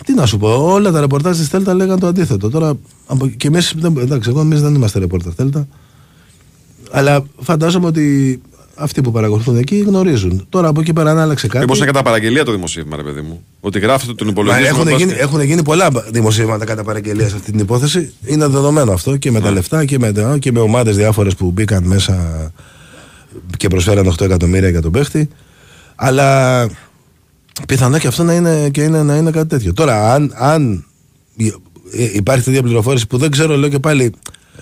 Τι 0.06 0.14
να 0.14 0.26
σου 0.26 0.38
πω, 0.38 0.72
όλα 0.74 0.92
τα 0.92 1.00
ρεπορτάζ 1.00 1.38
της 1.38 1.48
Θέλτα 1.48 1.74
λέγανε 1.74 2.00
το 2.00 2.08
αντίθετο. 2.08 2.50
Τώρα, 2.50 2.74
από, 3.08 3.28
και 3.28 3.48
εμείς, 3.48 3.76
εντάξει, 4.00 4.30
εγώ 4.30 4.40
εμείς 4.40 4.62
δεν 4.62 4.76
είμαστε 4.76 5.00
ρεπόρτερ 5.00 5.32
Θέλτα. 5.36 5.68
Αλλά 6.92 7.24
φαντάζομαι 7.42 7.86
ότι 7.88 8.42
αυτοί 8.76 9.02
που 9.02 9.12
παρακολουθούν 9.12 9.58
εκεί 9.58 9.78
γνωρίζουν. 9.78 10.46
Τώρα 10.50 10.68
από 10.68 10.82
εκεί 10.82 10.94
πέρα 10.94 11.12
αν 11.12 11.18
άλλαξε 11.20 11.48
κάτι. 11.48 11.60
Μήπως 11.60 11.78
είναι 11.78 11.86
κατά 11.86 12.02
παραγγελία 12.02 12.46
το 12.46 12.52
δημοσίευμα, 12.52 12.96
ρε 12.96 13.04
παιδί 13.04 13.22
μου; 13.22 13.44
Ότι 13.60 13.80
γράφεται 13.80 14.14
τον 14.14 14.26
Μα 14.28 14.32
υπολογίζει. 14.34 14.66
έχουν, 14.68 14.84
με 14.84 14.92
γίνει, 14.92 15.06
βάση- 15.06 15.22
έχουν 15.22 15.42
γίνει 15.42 15.64
πολλά 15.64 15.88
δημοσίευματα 16.12 16.66
κατά 16.66 16.84
παραγγελία 16.84 17.30
σε 17.30 17.36
αυτή 17.36 17.52
την 17.52 17.60
υπόθεση. 17.60 18.14
Είναι 18.26 18.48
δεδομένο 18.48 18.92
αυτό 18.92 19.18
και 19.18 19.32
με 19.32 19.40
Ναι. 19.40 19.46
τα 19.46 19.52
λεφτά 19.52 19.86
και 19.86 20.00
με, 20.00 20.14
και 20.40 20.52
με 20.52 20.60
ομάδες 20.60 20.96
διάφορες 20.96 21.36
που 21.36 21.52
μπήκαν 21.52 21.84
μέσα 21.84 22.52
και 23.58 23.68
προσφέραν 23.68 24.08
8 24.08 24.26
εκατομμύρια 24.26 24.70
για 24.70 24.82
τον 24.82 24.92
παίχτη. 24.92 25.30
Αλλά 26.04 26.68
πιθανό 27.68 27.98
και 27.98 28.08
αυτό 28.08 28.24
να 28.24 28.34
είναι, 28.34 28.70
και 28.70 28.84
είναι, 28.84 29.04
να 29.04 29.16
είναι 29.16 29.32
κάτι 29.32 29.48
τέτοιο. 29.48 29.74
Τώρα, 29.74 30.14
αν, 30.14 30.34
αν 30.36 30.86
υ- 31.36 31.56
υπάρχει 32.14 32.44
τέτοια 32.44 32.62
πληροφόρηση 32.64 33.08
που 33.08 33.18
δεν 33.18 33.32
ξέρω, 33.32 33.56
λέω 33.56 33.70
και 33.70 33.80
πάλι, 33.80 34.14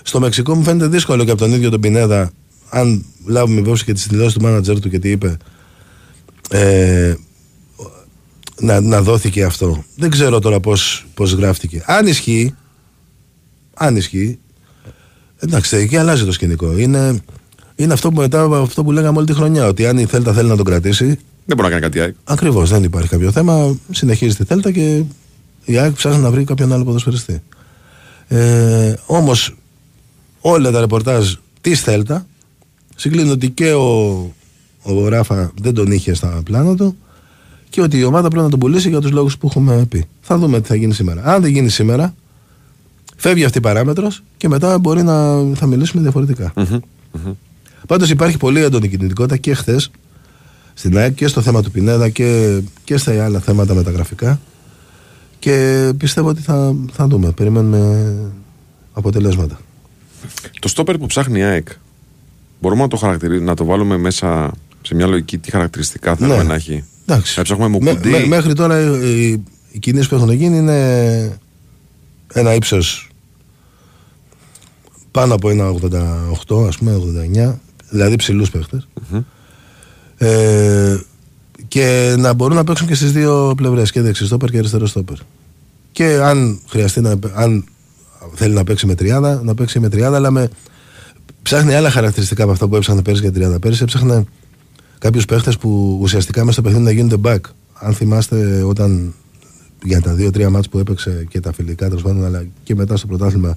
στο 0.03 0.19
Μεξικό 0.19 0.55
μου 0.55 0.63
φαίνεται 0.63 0.87
δύσκολο 0.87 1.23
και 1.23 1.31
από 1.31 1.39
τον 1.39 1.51
ίδιο 1.51 1.69
τον 1.69 1.79
Πινέδα, 1.79 2.31
αν 2.69 3.05
λάβουμε 3.25 3.59
υπόψη 3.59 3.83
και 3.83 3.93
τις 3.93 4.07
δηλώσεις 4.07 4.33
του 4.33 4.41
μάνατζερ 4.41 4.79
του 4.79 4.89
και 4.89 4.99
τι 4.99 5.09
είπε, 5.09 5.37
ε, 6.49 7.15
να, 8.59 8.81
να 8.81 9.01
δόθηκε 9.01 9.43
αυτό. 9.43 9.83
Δεν 9.95 10.09
ξέρω 10.09 10.39
τώρα 10.39 10.59
πώς, 10.59 11.05
πώς 11.13 11.31
γράφτηκε. 11.31 11.83
Αν 11.85 12.07
ισχύει, 12.07 12.55
αν 13.73 13.95
ισχύει, 13.95 14.39
εντάξει, 15.39 15.75
εκεί 15.77 15.97
αλλάζει 15.97 16.25
το 16.25 16.31
σκηνικό. 16.31 16.77
Είναι, 16.77 17.21
είναι 17.75 17.93
αυτό 17.93 18.11
που 18.11 18.21
μετά 18.21 18.43
αυτό 18.61 18.83
που 18.83 18.91
λέγαμε 18.91 19.17
όλη 19.17 19.27
τη 19.27 19.33
χρονιά, 19.33 19.67
ότι 19.67 19.85
αν 19.87 19.97
η 19.97 20.05
Θέλτα 20.05 20.33
θέλει 20.33 20.49
να 20.49 20.55
τον 20.55 20.65
κρατήσει, 20.65 21.19
Δεν 21.49 21.57
μπορεί 21.57 21.73
να 21.73 21.79
κάνει 21.79 21.81
κάτι 21.81 21.99
άλλο. 21.99 22.13
Ακριβώς, 22.23 22.69
δεν 22.69 22.83
υπάρχει 22.83 23.09
κάποιο 23.09 23.31
θέμα. 23.31 23.77
Συνεχίζει 23.91 24.35
τη 24.35 24.43
Θέλτα 24.43 24.71
και 24.71 25.03
η 25.65 25.77
ΑΕΚ 25.77 25.93
ψάχνει 25.93 26.21
να 26.21 26.31
βρει 26.31 26.43
κάποιον 26.43 26.73
άλλο 26.73 26.83
ποδοσφαιριστή. 26.83 27.41
Ε, 28.27 28.93
Όμως 29.05 29.55
όλα 30.41 30.71
τα 30.71 30.79
ρεπορτάζ 30.79 31.33
της 31.61 31.81
Θέλτα 31.81 32.25
συγκλίνουν 32.95 33.31
ότι 33.31 33.49
και 33.49 33.73
ο, 33.73 34.15
ο 34.81 35.07
Ράφα 35.07 35.51
δεν 35.61 35.73
τον 35.73 35.91
είχε 35.91 36.13
στα 36.13 36.41
πλάνα 36.45 36.75
του 36.75 36.97
και 37.69 37.81
ότι 37.81 37.97
η 37.97 38.03
ομάδα 38.03 38.27
πρέπει 38.27 38.43
να 38.43 38.49
τον 38.49 38.59
πουλήσει 38.59 38.89
για 38.89 38.99
τους 38.99 39.11
λόγους 39.11 39.37
που 39.37 39.47
έχουμε 39.47 39.85
πει. 39.89 40.05
Θα 40.21 40.37
δούμε 40.37 40.61
τι 40.61 40.67
θα 40.67 40.75
γίνει 40.75 40.93
σήμερα. 40.93 41.21
Αν 41.23 41.41
δεν 41.41 41.51
γίνει 41.51 41.69
σήμερα, 41.69 42.13
φεύγει 43.15 43.43
αυτή 43.43 43.57
η 43.57 43.61
παράμετρος 43.61 44.23
και 44.37 44.47
μετά 44.47 44.77
μπορεί 44.77 45.03
να 45.03 45.43
θα 45.55 45.65
μιλήσουμε 45.65 46.01
διαφορετικά. 46.01 46.53
Πάντως 47.87 48.09
υπάρχει 48.09 48.37
πολύ 48.37 48.61
έντονη 48.61 48.89
κινητικότητα 48.89 49.37
και 49.37 49.53
χθες 49.53 49.91
στην 50.79 50.97
ΑΕΚ 50.97 51.13
και 51.13 51.27
στο 51.27 51.41
θέμα 51.41 51.61
του 51.63 51.71
Πινέδα 51.71 52.09
και, 52.09 52.59
και 52.83 52.97
στα 52.97 53.23
άλλα 53.25 53.39
θέματα 53.39 53.73
μεταγραφικά. 53.73 54.39
Και 55.39 55.89
πιστεύω 55.97 56.27
ότι 56.29 56.41
θα, 56.41 56.75
θα 56.91 57.07
δούμε. 57.07 57.31
Περιμένουμε 57.31 58.13
αποτελέσματα. 58.93 59.59
Το 60.59 60.67
στόπερ 60.67 60.97
που 60.97 61.05
ψάχνει 61.05 61.39
η 61.39 61.43
ΑΕΚ, 61.43 61.67
μπορούμε 62.61 62.81
να 62.81 62.87
το, 62.87 62.97
χαρακτηρι... 62.97 63.41
να 63.41 63.55
το 63.55 63.65
βάλουμε 63.65 63.97
μέσα 63.97 64.51
σε 64.81 64.95
μια 64.95 65.07
λογική 65.07 65.37
τι 65.37 65.51
χαρακτηριστικά 65.51 66.15
θέλουμε 66.15 66.37
Ναι. 66.37 66.43
να 66.43 66.53
έχει. 66.53 66.83
Εντάξει. 67.05 67.37
Να 67.37 67.43
ψάχνουμε 67.43 67.69
Με- 67.79 67.89
μουκουντή. 67.91 68.09
με- 68.09 68.25
μέχρι 68.25 68.53
τώρα 68.53 68.79
οι, 68.79 69.21
οι, 69.31 69.43
οι 69.71 69.79
κινήσεις 69.79 70.07
που 70.07 70.15
έχουν 70.15 70.31
γίνει 70.31 70.57
είναι 70.57 71.37
ένα 72.33 72.53
ύψος 72.53 73.09
πάνω 75.11 75.33
από 75.33 75.49
ένα 75.49 75.73
88 76.47 76.67
ας 76.67 76.77
πούμε 76.77 77.01
89 77.47 77.53
δηλαδή 77.89 78.15
ψηλούς 78.15 78.49
παίχτες 78.51 78.87
ε, 80.19 80.97
και 81.67 82.15
να 82.17 82.33
μπορούν 82.33 82.55
να 82.55 82.63
παίξουν 82.63 82.87
και 82.87 82.95
στις 82.95 83.11
δύο 83.11 83.53
πλευρές 83.57 83.91
και 83.91 84.01
δεξί 84.01 84.25
στόπερ 84.25 84.49
και 84.49 84.57
αριστερό 84.57 84.87
στόπερ 84.87 85.17
και 85.91 86.05
αν 86.05 86.59
χρειαστεί 86.67 87.01
να, 87.01 87.15
αν 87.33 87.65
θέλει 88.33 88.53
να 88.53 88.63
παίξει 88.63 88.85
με 88.85 88.95
τριάδα 88.95 89.41
να 89.43 89.53
παίξει 89.53 89.79
με 89.79 89.89
τριάδα 89.89 90.15
αλλά 90.15 90.31
με, 90.31 90.49
ψάχνει 91.41 91.73
άλλα 91.73 91.89
χαρακτηριστικά 91.89 92.43
από 92.43 92.51
αυτά 92.51 92.67
που 92.67 92.75
έψαχνε 92.75 93.01
πέρυσι 93.01 93.21
για 93.21 93.31
τριάδα 93.31 93.59
πέρυσι 93.59 93.83
έψαχνε 93.83 94.25
κάποιους 94.99 95.25
παίχτες 95.25 95.57
που 95.57 95.99
ουσιαστικά 96.01 96.39
μέσα 96.39 96.51
στο 96.51 96.61
παιχνίδι 96.61 96.85
να 96.85 96.91
γίνονται 96.91 97.15
back. 97.23 97.39
Αν 97.73 97.93
θυμάστε, 97.93 98.63
όταν 98.63 99.13
για 99.83 100.01
τα 100.01 100.13
δύο-τρία 100.13 100.49
μάτς 100.49 100.69
που 100.69 100.79
έπαιξε 100.79 101.25
και 101.29 101.39
τα 101.39 101.53
φιλικά 101.53 101.87
τέλος 101.87 102.01
πάντων, 102.01 102.25
αλλά 102.25 102.45
και 102.63 102.75
μετά 102.75 102.97
στο 102.97 103.07
πρωτάθλημα 103.07 103.55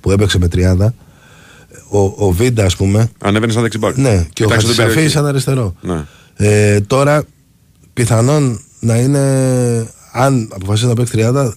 που 0.00 0.10
έπαιξε 0.10 0.38
με 0.38 0.48
τριάδα, 0.48 0.94
ο, 1.88 1.98
ο 2.26 2.30
Βίντα, 2.30 2.64
ας 2.64 2.76
πούμε. 2.76 3.10
Ανέβαινε 3.20 3.52
σαν 3.52 3.62
δεξιμπάκ. 3.62 3.96
Ναι, 3.96 4.26
και 4.32 4.44
ο 4.44 4.46
Κοιτάξτε 4.46 4.56
την 4.56 4.58
Χατζησαφή 4.66 4.88
περιοχή. 4.88 5.08
σαν 5.12 5.26
αριστερό. 5.26 5.74
Ναι. 5.80 6.04
Ε, 6.36 6.80
τώρα, 6.80 7.24
πιθανόν 7.92 8.60
να 8.80 8.96
είναι, 8.96 9.20
αν 10.12 10.48
αποφασίσει 10.54 10.88
να 10.88 10.94
παίξει 10.94 11.12
τριάδα, 11.12 11.54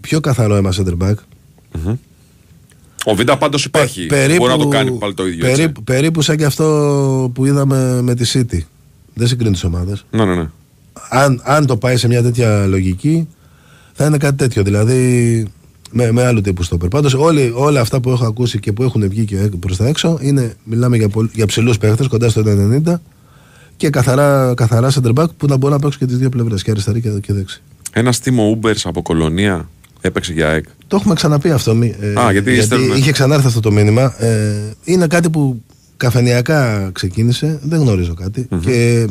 πιο 0.00 0.20
καθαρό 0.20 0.54
ένα 0.54 0.72
center 0.76 1.06
back. 1.06 1.14
Ο 3.04 3.14
Βίντα 3.14 3.38
πάντως 3.38 3.64
υπάρχει. 3.64 4.06
Μπορεί 4.06 4.50
να 4.50 4.58
το 4.58 4.68
κάνει 4.68 4.90
πάλι 4.90 5.14
το 5.14 5.26
ίδιο. 5.26 5.46
έτσι. 5.46 5.56
περίπου, 5.58 5.82
περίπου 5.82 6.22
σαν 6.22 6.36
και 6.36 6.44
αυτό 6.44 7.30
που 7.34 7.46
είδαμε 7.46 8.02
με 8.02 8.14
τη 8.14 8.30
City. 8.34 8.58
Δεν 9.14 9.26
συγκρίνει 9.26 9.52
τις 9.52 9.64
ομάδες. 9.64 10.04
Ναι, 10.10 10.24
ναι, 10.24 10.34
ναι. 10.34 10.48
Αν, 11.08 11.40
αν 11.44 11.66
το 11.66 11.76
πάει 11.76 11.96
σε 11.96 12.08
μια 12.08 12.22
τέτοια 12.22 12.66
λογική, 12.66 13.28
θα 13.92 14.06
είναι 14.06 14.16
κάτι 14.16 14.36
τέτοιο. 14.36 14.62
Δηλαδή 14.62 15.46
με, 15.96 16.12
με 16.12 16.24
άλλου 16.24 16.40
τύπου 16.40 16.62
στόπερ. 16.62 16.88
Πάντως 16.88 17.14
όλα 17.54 17.80
αυτά 17.80 18.00
που 18.00 18.10
έχω 18.10 18.26
ακούσει 18.26 18.58
και 18.58 18.72
που 18.72 18.82
έχουν 18.82 19.08
βγει 19.08 19.24
και 19.24 19.36
προς 19.60 19.76
τα 19.76 19.86
έξω 19.86 20.18
είναι, 20.20 20.54
μιλάμε 20.64 20.96
για, 20.96 21.08
πολ- 21.08 21.30
για 21.34 21.46
ψηλούς 21.46 21.78
παίχτες 21.78 22.06
κοντά 22.06 22.28
στο 22.28 22.42
1,90 22.86 22.94
και 23.76 23.90
καθαρά, 23.90 24.52
καθαρά 24.56 24.90
center 24.92 25.12
back 25.14 25.26
που 25.36 25.46
να 25.46 25.56
μπορούν 25.56 25.76
να 25.76 25.82
παίξουν 25.82 26.00
και 26.00 26.06
τις 26.06 26.18
δύο 26.18 26.28
πλευρές, 26.28 26.62
και 26.62 26.70
αριστερή 26.70 27.00
και, 27.00 27.08
και 27.08 27.32
δεξί. 27.32 27.62
Ένας 27.92 28.18
Τίμο 28.20 28.48
Ούμπερ 28.48 28.76
από 28.84 29.02
κολονία 29.02 29.68
έπαιξε 30.00 30.32
για 30.32 30.48
ΑΕΚ. 30.48 30.64
Το 30.86 30.96
έχουμε 30.96 31.14
ξαναπεί 31.14 31.50
αυτό. 31.50 31.74
μη- 31.74 31.94
ε, 32.00 32.20
Α, 32.20 32.32
γιατί 32.32 32.60
στέλνουνε. 32.62 32.94
είχε 32.98 33.12
ξανάρθει 33.12 33.46
αυτό 33.46 33.60
το 33.60 33.72
μήνυμα. 33.72 34.14
Ε, 34.24 34.52
είναι 34.84 35.06
κάτι 35.06 35.30
που 35.30 35.62
καφενιακά 35.96 36.90
ξεκίνησε, 36.92 37.58
δεν 37.62 37.80
γνωρίζω 37.80 38.14
κάτι. 38.14 38.48
Και 38.60 39.06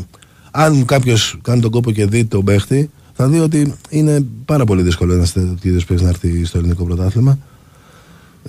αν 0.52 0.86
κάποιος 0.86 1.38
κάνει 1.42 1.62
τον 1.62 1.72
κόπο 1.72 1.92
και 1.92 2.06
δει 2.06 2.26
τον 2.26 2.44
παίχτη, 2.44 2.90
θα 3.18 3.28
δει 3.28 3.40
ότι 3.40 3.74
είναι 3.90 4.26
πάρα 4.46 4.66
πολύ 4.66 4.82
δύσκολο 4.82 5.14
ένας 5.14 5.32
τέτοιος 5.34 5.86
παίχτη 5.86 6.04
να 6.04 6.10
έρθει 6.10 6.46
στο 6.46 6.58
ελληνικό 6.58 6.84
πρωτάθλημα. 6.86 7.38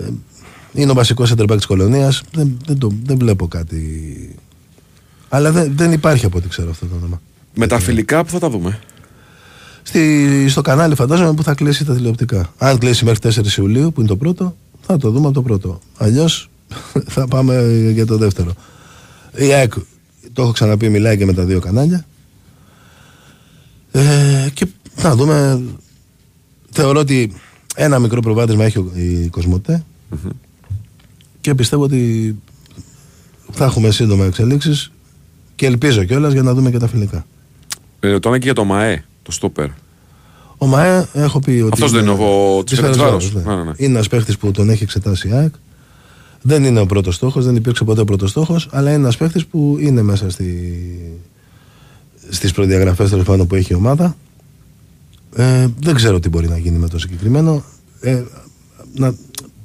Ε, 0.00 0.04
είναι 0.72 0.90
ο 0.90 0.94
βασικός 0.94 1.32
center 1.36 1.44
back 1.50 1.56
της 1.56 1.66
κολονίας. 1.66 2.22
Δεν, 2.32 2.56
δεν, 2.66 2.78
το- 2.78 2.92
δεν 3.04 3.18
βλέπω 3.18 3.48
κάτι. 3.48 3.80
Αλλά 5.28 5.52
δεν, 5.52 5.72
δεν 5.76 5.92
υπάρχει 5.92 6.26
από 6.26 6.38
ό,τι 6.38 6.48
ξέρω 6.48 6.70
αυτό 6.70 6.86
το 6.86 6.94
όνομα. 6.96 7.20
Με 7.54 7.66
τα 7.66 7.78
φιλικά 7.78 8.24
που 8.24 8.30
θα 8.30 8.38
τα 8.38 8.50
δούμε. 8.50 8.78
Στη, 9.82 10.48
στο 10.48 10.60
κανάλι 10.60 10.94
φαντάζομαι 10.94 11.32
που 11.34 11.42
θα 11.42 11.54
κλείσει 11.54 11.84
τα 11.84 11.94
τηλεοπτικά. 11.94 12.52
Αν 12.58 12.78
κλείσει 12.78 13.04
μέχρι 13.04 13.30
4 13.34 13.56
Ιουλίου 13.58 13.92
που 13.92 14.00
είναι 14.00 14.08
το 14.08 14.16
πρώτο, 14.16 14.56
θα 14.80 14.96
το 14.98 15.10
δούμε 15.10 15.24
από 15.26 15.34
το 15.34 15.42
πρώτο. 15.42 15.80
Αλλιώς 15.96 16.50
θα 17.14 17.28
πάμε 17.28 17.70
για 17.92 18.06
το 18.06 18.16
δεύτερο. 18.16 18.52
Η 19.36 19.52
ΑΕΚ, 19.52 19.72
το 20.32 20.42
έχω 20.42 20.52
ξαναπεί, 20.52 20.88
μιλάει 20.88 21.16
και 21.16 21.26
με 21.26 21.32
τα 21.32 21.44
δύο 21.44 21.60
κανάλια. 21.60 22.04
Ε, 24.00 24.48
και 24.54 24.66
θα 24.94 25.14
δούμε. 25.16 25.62
Θεωρώ 26.70 27.00
ότι 27.00 27.32
ένα 27.74 27.98
μικρό 27.98 28.20
προβάδισμα 28.20 28.64
έχει 28.64 28.78
ο- 28.78 28.90
η 28.94 29.28
κοσμοτέ 29.28 29.84
και 31.40 31.54
πιστεύω 31.54 31.82
ότι 31.82 32.34
θα 33.52 33.64
έχουμε 33.64 33.90
σύντομα 33.90 34.24
εξελίξεις 34.24 34.90
και 35.54 35.66
ελπίζω 35.66 36.04
κιόλας 36.04 36.32
για 36.32 36.42
να 36.42 36.54
δούμε 36.54 36.70
και 36.70 36.78
τα 36.78 36.88
φιλικά. 36.88 37.26
Ε, 38.00 38.10
ρωτάνε 38.10 38.38
και 38.38 38.44
για 38.44 38.54
το 38.54 38.64
ΜΑΕ, 38.64 39.04
το 39.22 39.30
στόπερ. 39.32 39.68
Ο 40.58 40.66
ΜΑΕ 40.66 41.06
έχω 41.12 41.38
πει 41.38 41.50
ότι. 41.50 41.70
Αυτός 41.72 41.90
δεν 41.92 42.02
είναι 42.02 42.10
ο- 42.10 42.62
της 42.64 42.70
της 42.70 42.78
Φερεντσβάρος. 42.78 43.24
Φερεντσβάρος, 43.24 43.56
Ναι, 43.58 43.64
ναι, 43.64 43.70
ναι. 43.70 43.84
Είναι 43.84 43.94
ένας 43.94 44.08
παίχτης 44.08 44.36
που 44.36 44.50
τον 44.50 44.70
έχει 44.70 44.82
εξετάσει 44.82 45.28
η 45.28 45.32
ΑΕΚ. 45.32 45.54
Δεν 46.42 46.64
είναι 46.64 46.80
ο 46.80 46.86
πρώτος 46.86 47.14
στόχος, 47.14 47.44
δεν 47.44 47.56
υπήρξε 47.56 47.84
ποτέ 47.84 48.00
ο 48.00 48.04
πρώτος 48.04 48.30
στόχος, 48.30 48.68
αλλά 48.72 48.88
είναι 48.90 48.98
ένας 49.02 49.16
παίχτης 49.16 49.46
που 49.46 49.76
είναι 49.80 50.02
μέσα 50.02 50.30
στη... 50.30 50.44
στις 52.28 52.52
προδιαγραφές 52.52 53.10
τέλος 53.10 53.24
πάντων 53.24 53.46
που 53.46 53.54
έχει 53.54 53.72
η 53.72 53.76
ομάδα. 53.76 54.16
Ε, 55.36 55.66
δεν 55.80 55.94
ξέρω 55.94 56.20
τι 56.20 56.28
μπορεί 56.28 56.48
να 56.48 56.58
γίνει 56.58 56.78
με 56.78 56.88
το 56.88 56.98
συγκεκριμένο. 56.98 57.64
Ε, 58.00 58.22
να, 58.94 59.14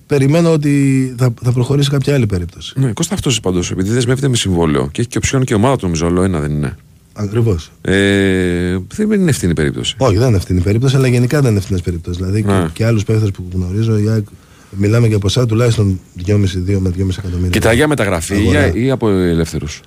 περιμένω 0.07 0.51
ότι 0.51 1.15
θα, 1.17 1.33
θα 1.43 1.51
προχωρήσει 1.51 1.89
κάποια 1.89 2.13
άλλη 2.13 2.25
περίπτωση. 2.25 2.73
Ναι, 2.79 2.91
Κώστα 2.91 3.13
αυτός 3.13 3.39
πάντως, 3.39 3.71
επειδή 3.71 3.89
δεσμεύεται 3.89 4.27
με 4.27 4.35
συμβόλαιο 4.35 4.87
και 4.91 4.99
έχει 5.01 5.09
και 5.09 5.17
οψιόν 5.17 5.43
και 5.43 5.53
η 5.53 5.55
ομάδα 5.55 5.75
του, 5.75 5.83
νομίζω, 5.83 6.05
όλο 6.07 6.23
ένα 6.23 6.39
δεν 6.39 6.51
είναι. 6.51 6.75
Ακριβώς. 7.13 7.71
Ε, 7.81 8.77
δεν 8.95 9.11
είναι 9.11 9.29
ευθύνη 9.29 9.53
περίπτωση. 9.53 9.95
Όχι, 9.97 10.17
δεν 10.17 10.27
είναι 10.27 10.37
ευθύνη 10.37 10.59
η 10.59 10.63
περίπτωση, 10.63 10.95
αλλά 10.95 11.07
γενικά 11.07 11.41
δεν 11.41 11.49
είναι 11.49 11.59
ευθυνέ 11.59 11.79
περίπτωση. 11.83 12.19
Δηλαδή 12.23 12.41
Ναι. 12.43 12.61
και, 12.61 12.69
και 12.73 12.85
άλλους 12.85 13.03
παίχτες 13.03 13.31
που 13.31 13.43
γνωρίζω, 13.53 13.97
η 13.97 14.09
ΑΕΚ, 14.09 14.25
μιλάμε 14.69 15.07
για 15.07 15.19
ποσά 15.19 15.45
τουλάχιστον 15.45 15.99
2,5-2 16.25 16.77
με 16.79 16.89
2,5 16.97 17.17
εκατομμύρια. 17.17 17.49
Κοιτάει 17.49 17.75
για 17.75 17.87
μεταγραφή 17.87 18.33
Αγορά. 18.35 18.73
ή, 18.75 18.85
ή 18.85 18.91
από 18.91 19.09
ελεύθερους. 19.09 19.81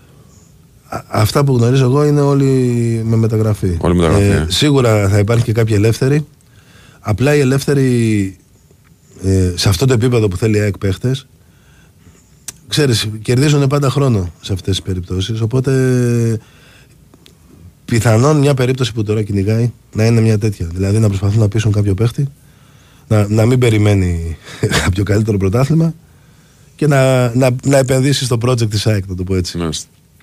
Α- 0.94 1.04
Αυτά 1.08 1.44
που 1.44 1.56
γνωρίζω 1.56 1.84
εγώ 1.84 2.04
είναι 2.04 2.20
όλοι 2.20 2.50
με 3.04 3.16
μεταγραφή. 3.16 3.76
Όλοι 3.80 3.94
μεταγραφή, 3.94 4.24
ε. 4.24 4.46
Σίγουρα 4.48 5.08
θα 5.08 5.18
υπάρχει 5.18 5.44
και 5.44 5.52
κάποια 5.52 5.76
ελεύθερη. 5.76 6.26
Απλά 7.00 7.34
οι 7.34 7.40
ελεύθεροι 7.40 8.36
ε, 9.24 9.52
σε 9.54 9.68
αυτό 9.68 9.86
το 9.86 9.92
επίπεδο 9.92 10.28
που 10.28 10.36
θέλει 10.36 10.56
η 10.56 10.60
ΑΕΚ 10.60 10.78
παίχτες 10.78 11.26
ξέρεις, 12.68 13.08
κερδίζουν 13.22 13.66
πάντα 13.66 13.90
χρόνο 13.90 14.32
σε 14.40 14.52
αυτές 14.52 14.76
τις 14.76 14.82
περιπτώσεις. 14.84 15.40
Οπότε 15.40 15.72
πιθανόν 17.84 18.36
μια 18.38 18.54
περίπτωση 18.54 18.92
που 18.92 19.02
τώρα 19.02 19.22
κυνηγάει 19.22 19.72
να 19.92 20.06
είναι 20.06 20.20
μια 20.20 20.38
τέτοια. 20.38 20.66
Δηλαδή 20.72 20.98
να 20.98 21.08
προσπαθούν 21.08 21.40
να 21.40 21.48
πείσουν 21.48 21.72
κάποιο 21.72 21.94
παίχτη, 21.94 22.26
να, 23.08 23.28
να 23.28 23.46
μην 23.46 23.58
περιμένει 23.58 24.36
κάποιο 24.84 25.04
καλύτερο 25.04 25.36
πρωτάθλημα 25.36 25.94
και 26.76 26.86
να, 26.86 27.34
να, 27.34 27.50
να 27.64 27.76
επενδύσει 27.78 28.24
στο 28.24 28.38
project 28.42 28.70
της 28.70 28.86
ΑΕΚ, 28.86 29.06
να 29.08 29.14
το 29.14 29.24
πω 29.24 29.34
έτσι. 29.36 29.58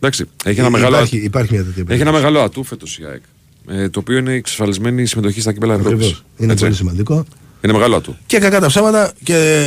Εντάξει, 0.03 0.25
έχει 0.43 0.59
ένα 0.59 0.67
Υ- 0.67 0.73
μεγάλο. 0.73 0.95
υπάρχει, 0.95 1.17
υπάρχει 1.17 1.53
μια 1.53 1.63
τέτοια 1.63 1.83
Έχει 1.87 2.01
ένα 2.01 2.11
μεγάλο 2.11 2.39
ατού 2.39 2.63
φέτος 2.63 2.97
η 2.97 3.03
ΑΕΚ. 3.05 3.21
Ε, 3.67 3.89
το 3.89 3.99
οποίο 3.99 4.17
είναι 4.17 4.31
η 4.31 4.35
εξασφαλισμένη 4.35 5.05
συμμετοχή 5.05 5.41
στα 5.41 5.53
κύπελα 5.53 5.73
Ευρώπης. 5.73 5.93
Ακριβώς. 5.93 6.23
Είναι 6.37 6.55
πολύ 6.55 6.73
σημαντικό. 6.73 7.25
Είναι 7.61 7.73
μεγάλο 7.73 7.95
ατού. 7.95 8.15
Και 8.25 8.37
κακά 8.39 8.59
τα 8.59 8.67
ψέματα 8.67 9.11
και 9.23 9.65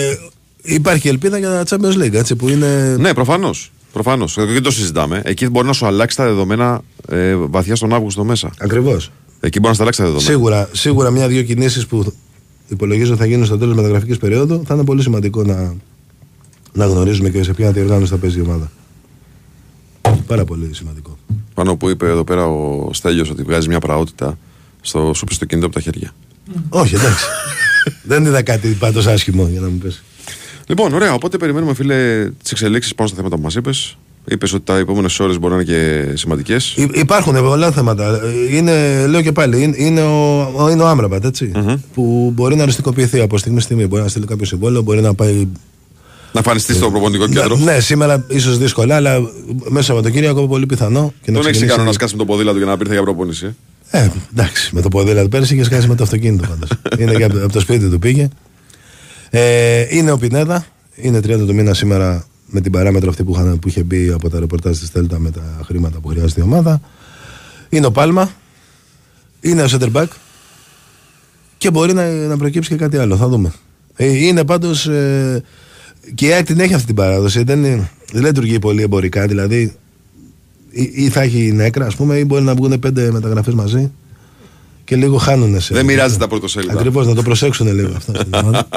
υπάρχει 0.62 1.08
ελπίδα 1.08 1.38
για 1.38 1.64
Champions 1.68 2.02
League, 2.02 2.12
έτσι, 2.12 2.36
που 2.36 2.48
είναι... 2.48 2.96
Ναι, 2.98 3.14
προφανώς. 3.14 3.72
Προφανώς. 3.92 4.34
Δεν 4.38 4.62
το 4.62 4.70
συζητάμε. 4.70 5.22
Εκεί 5.24 5.48
μπορεί 5.48 5.66
να 5.66 5.72
σου 5.72 5.86
αλλάξει 5.86 6.16
τα 6.16 6.24
δεδομένα 6.24 6.80
ε, 7.08 7.34
βαθιά 7.34 7.76
στον 7.76 7.94
Αύγουστο 7.94 8.24
μέσα. 8.24 8.50
Ακριβώς. 8.58 9.10
Εκεί 9.40 9.58
μπορεί 9.58 9.68
να 9.68 9.74
σου 9.74 9.82
αλλάξει 9.82 10.00
τα 10.00 10.06
δεδομένα. 10.06 10.30
Σίγουρα, 10.30 10.68
σίγουρα 10.72 11.10
μια-δύο 11.10 11.42
κινήσεις 11.42 11.86
που 11.86 12.14
υπολογίζω 12.68 13.16
θα 13.16 13.26
γίνουν 13.26 13.46
στο 13.46 13.58
τέλος 13.58 13.74
μεταγραφικής 13.74 14.16
περίοδου 14.18 14.62
θα 14.66 14.74
είναι 14.74 14.84
πολύ 14.84 15.02
σημαντικό 15.02 15.42
να, 15.42 15.74
να 16.72 16.86
γνωρίζουμε 16.86 17.28
και 17.30 17.42
σε 17.42 17.52
ποια 17.52 17.72
διοργάνωση 17.72 18.10
θα 18.10 18.16
παίζει 18.18 18.38
η 18.38 18.40
ομάδα. 18.40 18.70
Πάρα 20.26 20.44
πολύ 20.44 20.68
σημαντικό. 20.72 21.18
Πάνω 21.54 21.76
που 21.76 21.88
είπε 21.88 22.06
εδώ 22.08 22.24
πέρα 22.24 22.46
ο 22.46 22.88
Στέλιος 22.92 23.30
ότι 23.30 23.42
βγάζει 23.42 23.68
μια 23.68 23.78
πραότητα 23.78 24.38
στο 24.80 25.12
σου 25.14 25.24
πει 25.24 25.34
στο 25.34 25.44
κινητό 25.44 25.66
από 25.66 25.74
τα 25.74 25.80
χέρια. 25.80 26.10
Όχι, 26.68 26.94
εντάξει. 26.94 27.24
Δεν 28.10 28.24
είδα 28.24 28.42
κάτι 28.42 28.68
πάντως 28.68 29.06
άσχημο 29.06 29.48
για 29.50 29.60
να 29.60 29.68
μου 29.68 29.78
πέσει. 29.78 30.02
Λοιπόν, 30.66 30.92
ωραία. 30.92 31.14
Οπότε 31.14 31.36
περιμένουμε, 31.36 31.74
φίλε, 31.74 32.30
τις 32.42 32.50
εξελίξεις 32.52 32.94
πάνω 32.94 33.08
στα 33.08 33.16
θέματα 33.16 33.36
που 33.36 33.42
μας 33.42 33.54
είπες. 33.54 33.96
Είπες 34.28 34.52
ότι 34.52 34.64
τα 34.64 34.76
επόμενες 34.76 35.20
ώρες 35.20 35.38
μπορεί 35.38 35.54
να 35.54 35.60
είναι 35.60 35.70
και 35.70 36.16
σημαντικές. 36.16 36.74
Υπάρχουν 36.94 37.34
πολλά 37.34 37.70
θέματα. 37.72 38.20
Είναι, 38.50 39.06
λέω 39.06 39.22
και 39.22 39.32
πάλι, 39.32 39.62
είναι, 39.62 39.76
είναι 39.78 40.00
ο, 40.02 40.40
ο- 40.56 40.68
είναι 40.68 40.82
ο 40.82 40.86
Άμραμπατ, 40.88 41.24
έτσι, 41.24 41.52
Που 41.94 42.30
μπορεί 42.34 42.56
να 42.56 42.62
οριστικοποιηθεί 42.62 43.20
από 43.20 43.38
στιγμή 43.38 43.60
στη 43.60 43.66
στιγμή. 43.72 43.86
Μπορεί 43.88 44.02
να 44.02 44.08
στείλει 44.08 44.26
κάποιο 44.26 44.46
συμβόλαιο, 44.46 44.82
μπορεί 44.82 45.00
να 45.00 45.14
πάει. 45.14 45.48
Να 46.34 46.40
εμφανιστείς 46.40 46.76
στο 46.76 46.90
προπονητικό 46.90 47.28
κέντρο. 47.28 47.56
Ναι, 47.56 47.80
σήμερα 47.80 48.24
ίσως 48.28 48.58
δύσκολα, 48.58 48.96
αλλά 48.96 49.20
μέσα 49.68 49.84
Σαββατοκύριακο 49.86 50.46
πολύ 50.48 50.66
πιθανό. 50.66 51.00
Και 51.00 51.02
να 51.02 51.08
Τον 51.24 51.34
έχεις 51.34 51.40
ξεκινήσει- 51.40 51.68
κανένα 51.68 51.86
να 51.86 51.92
σκάσει 51.92 52.12
με 52.12 52.18
το 52.18 52.24
ποδήλατο 52.24 52.56
για 52.56 52.66
να 52.66 52.76
πήρθε 52.76 52.92
για 52.92 53.02
προπόνηση. 53.02 53.54
ε; 53.90 53.98
Ε, 54.02 54.10
εντάξει, 54.32 54.74
με 54.74 54.80
το 54.80 54.88
ποδήλατο 54.88 55.28
πέρυσι 55.28 55.54
είχε 55.54 55.64
σκάσει 55.64 55.88
με 55.88 55.94
το 55.94 56.02
αυτοκίνητο 56.02 56.46
πάντως. 56.48 56.68
είναι 57.00 57.14
και 57.14 57.24
από, 57.24 57.36
από 57.38 57.52
το 57.52 57.60
σπίτι 57.60 57.88
του 57.88 57.98
πήγε. 57.98 58.28
Ε, 59.30 59.86
είναι 59.96 60.10
ο 60.10 60.18
Πινέδα, 60.18 60.66
είναι 60.94 61.18
30 61.18 61.22
του 61.46 61.54
μήνα 61.54 61.74
σήμερα 61.74 62.26
με 62.46 62.60
την 62.60 62.72
παράμετρο 62.72 63.10
αυτή 63.10 63.24
που, 63.24 63.32
είχαν, 63.32 63.58
που 63.58 63.68
είχε 63.68 63.82
μπει 63.82 64.10
από 64.10 64.30
τα 64.30 64.38
ρεπορτάζ 64.40 64.78
της 64.78 64.90
Τέλτα 64.90 65.18
με 65.18 65.30
τα 65.30 65.60
χρήματα 65.64 65.98
που 65.98 66.08
χρειάζεται 66.08 66.40
η 66.40 66.44
ομάδα. 66.44 66.80
Είναι 67.68 67.86
ο 67.86 67.90
Πάλμα, 67.90 68.30
είναι 69.40 69.62
ο 69.62 69.68
Σέντερμπακ 69.68 70.12
και 71.58 71.70
μπορεί 71.70 71.92
να, 71.92 72.06
να 72.10 72.36
προκύψει 72.36 72.68
και 72.70 72.76
κάτι 72.76 72.96
άλλο. 72.96 73.16
Θα 73.16 73.28
δούμε. 73.28 73.52
Ε, 73.96 74.06
είναι 74.06 74.44
πάντως. 74.44 74.86
Ε, 74.86 75.42
και 76.14 76.26
η 76.26 76.32
ΑΕΚ 76.32 76.46
την 76.46 76.60
έχει 76.60 76.74
αυτή 76.74 76.86
την 76.86 76.94
παράδοση. 76.94 77.42
Δεν, 77.44 77.64
είναι- 77.64 77.90
δεν 78.12 78.22
λειτουργεί 78.24 78.58
πολύ 78.58 78.82
εμπορικά. 78.82 79.26
Δηλαδή, 79.26 79.74
ή, 80.70 80.90
ή 80.94 81.08
θα 81.08 81.20
έχει 81.20 81.52
νέκρα, 81.52 81.86
ας 81.86 81.96
πούμε, 81.96 82.16
ή 82.18 82.24
μπορεί 82.26 82.42
να 82.42 82.54
βγουν 82.54 82.78
πέντε 82.78 83.10
μεταγραφές 83.12 83.54
μαζί 83.54 83.90
και 84.84 84.96
λίγο 84.96 85.16
χάνουν 85.16 85.60
σε. 85.60 85.74
Δεν 85.74 85.84
μοιράζει 85.84 86.16
τα 86.16 86.28
πρωτοσέλιδα. 86.28 86.72
Ακριβώς, 86.72 87.06
να 87.06 87.14
το 87.14 87.22
προσέξουν 87.22 87.74
λίγο 87.74 87.92
αυτό. 87.96 88.12
στην 88.20 88.34
ομάδα. 88.34 88.68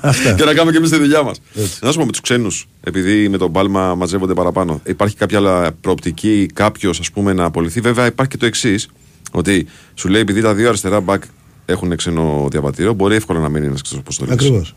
Αυτά. 0.00 0.32
Και 0.32 0.44
να 0.44 0.52
κάνουμε 0.54 0.70
και 0.70 0.76
εμείς 0.78 0.90
τη 0.90 0.96
δουλειά 0.96 1.22
μας. 1.22 1.40
Να 1.82 1.90
σου 1.92 1.98
πω 1.98 2.04
με 2.04 2.10
τους 2.10 2.20
ξένους, 2.20 2.68
επειδή 2.80 3.28
με 3.28 3.38
τον 3.38 3.52
Πάλμα 3.52 3.94
μαζεύονται 3.94 4.34
παραπάνω, 4.34 4.80
υπάρχει 4.84 5.16
κάποια 5.16 5.38
άλλα 5.38 5.72
προοπτική 5.80 6.50
κάποιος 6.54 7.00
ας 7.00 7.10
πούμε 7.10 7.32
να 7.32 7.44
απολυθεί; 7.44 7.80
Βέβαια 7.80 8.06
υπάρχει 8.06 8.30
και 8.30 8.36
το 8.38 8.46
εξής, 8.46 8.88
ότι 9.30 9.66
σου 9.94 10.08
λέει 10.08 10.20
επειδή 10.20 10.40
τα 10.40 10.54
δύο 10.54 10.68
αριστερά 10.68 11.00
μπακ 11.00 11.22
έχουν 11.66 11.96
ξένο 11.96 12.48
διαβατήριο, 12.50 12.92
μπορεί 12.92 13.14
εύκολα 13.14 13.40
να 13.40 13.48
μείνει 13.48 13.66
ένας 13.66 13.82
ξένος 13.82 14.02
αποστολής. 14.02 14.32
Ακριβώς. 14.32 14.74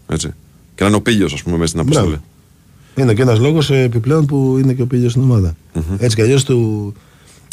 Έτσι. 0.72 0.76
Και 0.76 0.84
να 0.84 0.88
είναι 0.88 0.96
ο 0.96 1.02
πίλιο, 1.02 1.26
ας 1.34 1.44
πούμε, 1.44 1.56
μέσα 1.58 1.68
στην 1.68 1.80
αποστολή. 1.80 2.08
Μπράβο. 2.08 2.24
Είναι 2.96 3.14
και 3.14 3.22
ένας 3.22 3.40
λόγος 3.40 3.70
επιπλέον 3.72 4.26
που 4.26 4.58
είναι 4.64 4.74
και 4.74 4.82
ο 4.82 4.86
πίλιο 4.86 5.10
στην 5.10 5.22
ομάδα. 5.22 5.56
Έτσι 5.98 6.16
κι 6.16 6.22
αλλιώς 6.22 6.44
του. 6.44 6.94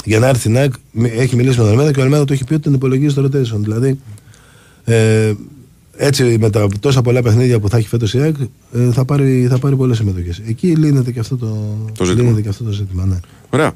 Για 0.04 0.18
να 0.18 0.26
έρθει 0.26 0.40
στην 0.40 0.56
ΑΕΚ 0.56 0.72
μι- 0.90 1.12
έχει 1.18 1.36
μιλήσει 1.36 1.58
με 1.58 1.62
τον 1.64 1.72
Αλμέδα 1.72 1.92
και 1.92 2.00
ο 2.00 2.02
Αλμέδα 2.02 2.24
του 2.24 2.32
έχει 2.32 2.44
πει 2.44 2.54
ότι 2.54 2.62
τον 2.62 2.74
υπολογίζει 2.74 3.10
στο 3.12 3.22
rotation. 3.24 3.58
Δηλαδή, 3.60 3.98
ε, 4.84 5.32
έτσι 5.96 6.36
με 6.40 6.50
τα 6.50 6.66
τόσα 6.80 7.02
πολλά 7.02 7.22
παιχνίδια 7.22 7.60
που 7.60 7.68
θα 7.68 7.76
έχει 7.76 7.88
φέτος 7.88 8.14
η 8.14 8.18
ΑΕΚ 8.20 8.34
ε, 8.72 8.92
θα 8.92 9.04
πάρει, 9.04 9.46
θα 9.50 9.58
πάρει 9.58 9.76
πολλές 9.76 9.96
συμμετοχές. 9.96 10.40
Εκεί 10.48 10.66
λύνεται 10.76 11.12
και 11.12 11.20
αυτό 11.20 11.36
το, 11.36 11.76
Το 11.98 12.04
ζήτημα. 12.04 12.22
λύνεται 12.22 12.42
και 12.42 12.48
αυτό 12.48 12.64
το 12.64 12.70
ζήτημα. 12.70 13.04
Ναι. 13.06 13.16
Ωραία. 13.50 13.72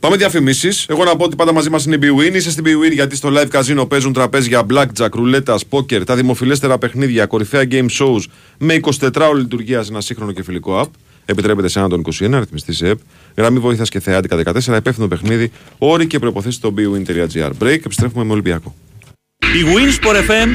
Πάμε 0.00 0.16
διαφημίσεις. 0.16 0.86
Εγώ 0.88 1.04
να 1.04 1.16
πω 1.16 1.24
ότι 1.24 1.36
πάντα 1.36 1.52
μαζί 1.52 1.70
μας 1.70 1.84
είναι 1.86 1.94
η 1.94 1.98
BWIN. 2.02 2.34
Είσαι 2.34 2.50
στην 2.50 2.64
BWIN 2.66 2.92
γιατί 2.92 3.16
στο 3.16 3.30
live 3.32 3.58
casino 3.60 3.88
παίζουν 3.88 4.12
τραπέζια 4.12 4.66
blackjack, 4.70 5.08
ρουλέτας, 5.12 5.64
poker, 5.70 6.02
τα 6.06 6.16
δημοφιλέστερα 6.16 6.78
παιχνίδια, 6.78 7.26
κορυφαία 7.26 7.64
game 7.70 7.86
shows 7.98 8.20
με 8.58 8.80
24 8.82 9.10
ώρε 9.30 9.38
λειτουργία 9.38 9.82
σε 9.82 9.90
ένα 9.90 10.00
σύγχρονο 10.00 10.32
και 10.32 10.42
φιλικό 10.42 10.80
app. 10.80 10.90
Επιτρέπεται 11.24 11.68
σε 11.68 11.78
έναν 11.78 11.90
των 11.90 12.02
21, 12.20 12.32
αριθμιστή 12.32 12.72
σε 12.72 12.88
ΕΠ. 12.88 12.98
Γραμμή 13.36 13.58
βοήθειας 13.58 13.88
και 13.88 14.00
θεάτικα 14.00 14.36
14. 14.36 14.76
Υπεύθυνο 14.76 15.08
παιχνίδι. 15.08 15.52
Όροι 15.78 16.06
και 16.06 16.18
προποθέσει 16.18 16.56
στο 16.56 16.74
bwin.gr. 16.76 17.50
Break. 17.62 17.84
Επιστρέφουμε 17.84 18.24
με 18.24 18.32
Ολυμπιακό. 18.32 18.74
Η 19.38 19.64
Winsport 19.64 20.16
FM 20.30 20.48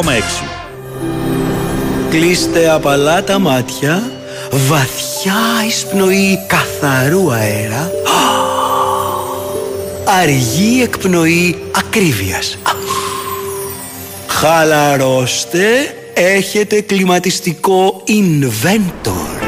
94,6. 0.00 0.64
Κλείστε 2.10 2.70
απαλά 2.70 3.24
τα 3.24 3.38
μάτια, 3.38 4.10
βαθιά 4.50 5.66
εισπνοή 5.66 6.38
καθαρού 6.46 7.32
αέρα, 7.32 7.90
αργή 10.22 10.82
εκπνοή 10.82 11.56
ακρίβειας. 11.76 12.58
Χαλαρώστε, 14.26 15.96
έχετε 16.14 16.80
κλιματιστικό 16.80 18.02
Inventor. 18.06 19.42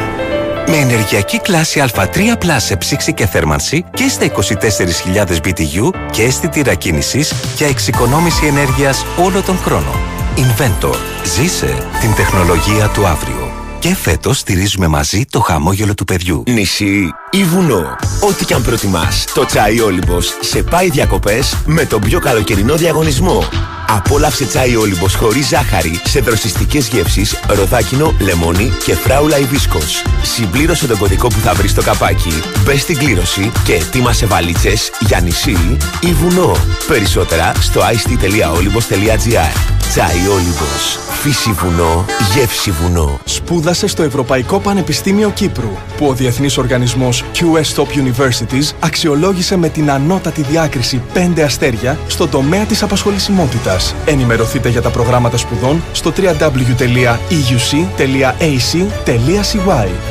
Με 0.69 0.77
ενεργειακή 0.77 1.39
κλάση 1.41 1.85
Α3 1.95 2.17
Plus 2.17 2.57
σε 2.57 2.77
ψήξη 2.77 3.15
και 3.15 3.27
θέρμανση 3.27 3.85
και 3.95 4.09
στα 4.09 4.27
24.000 4.27 5.37
BTU 5.45 5.91
και 6.11 6.23
αισθητήρα 6.23 6.75
κίνησης 6.75 7.33
για 7.57 7.67
εξοικονόμηση 7.67 8.47
ενέργειας 8.47 9.05
όλο 9.25 9.43
τον 9.43 9.59
χρόνο. 9.59 10.01
Inventor. 10.37 10.97
Ζήσε 11.25 11.89
την 12.01 12.15
τεχνολογία 12.15 12.89
του 12.89 13.07
αύριο. 13.07 13.53
Και 13.79 13.95
φέτος 13.95 14.39
στηρίζουμε 14.39 14.87
μαζί 14.87 15.25
το 15.31 15.41
χαμόγελο 15.41 15.95
του 15.95 16.05
παιδιού. 16.05 16.43
Νησί 16.47 17.11
ή 17.31 17.45
βουνό. 17.45 17.97
Ό,τι 18.21 18.45
και 18.45 18.55
αν 18.55 18.63
προτιμάς, 18.63 19.25
το 19.35 19.45
τσάι 19.45 19.81
Όλυμπος 19.81 20.37
σε 20.41 20.63
πάει 20.63 20.91
διακοπές 20.91 21.57
με 21.67 21.85
τον 21.85 22.01
πιο 22.01 22.21
καλοκαιρινό 22.21 22.77
διαγωνισμό. 22.77 23.45
Απόλαυσε 23.89 24.45
τσάι 24.45 24.77
Όλυμπος 24.77 25.15
χωρίς 25.15 25.49
ζάχαρη 25.49 26.01
σε 26.05 26.21
δροσιστικές 26.21 26.89
γεύσεις, 26.89 27.41
ροδάκινο, 27.49 28.15
λεμόνι 28.21 28.73
και 28.85 28.95
φράουλα 28.95 29.39
ιβίσκος. 29.39 30.03
Συμπλήρωσε 30.23 30.87
τον 30.87 30.99
κωδικό 30.99 31.29
που 31.29 31.41
θα 31.41 31.55
βρεις 31.55 31.71
στο 31.71 31.83
καπάκι, 31.83 32.43
μπες 32.65 32.81
στην 32.81 32.99
κλήρωση 32.99 33.53
και 33.65 33.75
ετοίμασε 33.75 34.27
βαλίτσες 34.27 34.91
για 35.01 35.21
νησί 35.21 35.77
ή 36.01 36.13
βουνό. 36.13 36.57
Περισσότερα 36.87 37.53
στο 37.61 37.81
ice.olybos.gr 37.81 39.77
Τσάι 39.89 40.29
Όλυμπος. 40.29 40.99
Φύση 41.23 41.53
βουνό, 41.53 42.05
γεύση 42.35 42.71
βουνό. 42.71 43.21
Σπούδασε 43.25 43.87
στο 43.87 44.03
Ευρωπαϊκό 44.03 44.61
Πανεπιστήμιο 44.61 45.31
Κύπρου, 45.31 45.71
που 45.97 46.07
ο 46.07 46.13
διεθνής 46.13 46.59
οργανισμός 46.59 47.25
QS 47.35 47.83
Top 47.83 47.87
Universities 47.87 48.75
αξιολόγησε 48.81 49.57
με 49.57 49.69
την 49.69 49.91
ανώτατη 49.91 50.43
διάκριση 50.43 51.03
5 51.15 51.43
αστέρια 51.45 51.99
στον 52.07 52.31
τομέα 52.31 52.65
της 52.65 52.83
απασχολησιμότητας. 52.83 53.76
Ενημερωθείτε 54.05 54.69
για 54.69 54.83
τα 54.83 54.91
προγράμματα 54.91 55.37
σπουδών 55.37 55.83
στο 55.93 56.13
www.euc.ac.cy. 56.17 56.99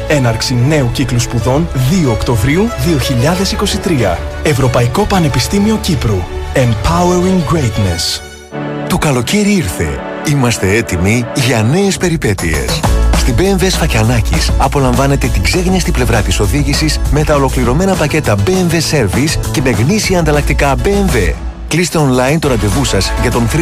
Έναρξη 0.08 0.56
νέου 0.68 0.90
κύκλου 0.94 1.20
σπουδών 1.20 1.68
2 2.06 2.10
Οκτωβρίου 2.12 2.68
2023. 4.14 4.18
Ευρωπαϊκό 4.44 5.06
Πανεπιστήμιο 5.06 5.78
Κύπρου. 5.82 6.18
Empowering 6.54 7.54
Greatness. 7.54 8.22
Το 8.90 8.98
καλοκαίρι 8.98 9.52
ήρθε. 9.52 10.00
Είμαστε 10.30 10.76
έτοιμοι 10.76 11.26
για 11.36 11.64
νέες 11.64 11.98
περιπέτειες. 11.98 12.80
Στην 13.18 13.36
BMW 13.38 13.68
Σφακιανάκης 13.70 14.52
απολαμβάνετε 14.58 15.28
την 15.28 15.44
ξέγνιαστη 15.44 15.92
πλευρά 15.92 16.22
της 16.22 16.40
οδήγησης 16.40 17.00
με 17.12 17.24
τα 17.24 17.36
ολοκληρωμένα 17.36 17.96
πακέτα 17.96 18.36
BMW 18.46 18.74
Service 18.92 19.40
και 19.52 19.62
με 19.62 19.70
γνήσια 19.70 20.20
ανταλλακτικά 20.20 20.76
BMW. 20.84 21.34
Κλείστε 21.76 22.00
online 22.00 22.38
το 22.40 22.48
ραντεβού 22.48 22.86
σας 22.86 23.12
για 23.22 23.32
τον 23.32 23.48
360 23.48 23.58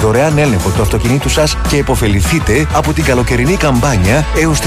δωρεάν 0.00 0.38
έλεγχο 0.38 0.70
του 0.70 0.82
αυτοκινήτου 0.82 1.28
σας 1.28 1.56
και 1.68 1.76
υποφεληθείτε 1.76 2.66
από 2.72 2.92
την 2.92 3.04
καλοκαιρινή 3.04 3.56
καμπάνια 3.56 4.26
έως 4.40 4.58
31 4.60 4.64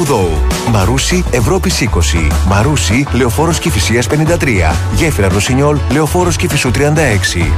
Οκτώου. 0.00 0.30
Μαρούσι 0.70 1.24
Ευρώπης 1.30 1.80
20. 1.80 2.30
Μαρούσι 2.46 3.06
Λεωφόρος 3.12 3.58
Κηφισίας 3.58 4.06
53. 4.06 4.74
Γέφυρα 4.94 5.28
Ρωσινιόλ 5.28 5.78
Λεωφόρος 5.90 6.36
Κηφισού 6.36 6.70
36. 6.70 7.52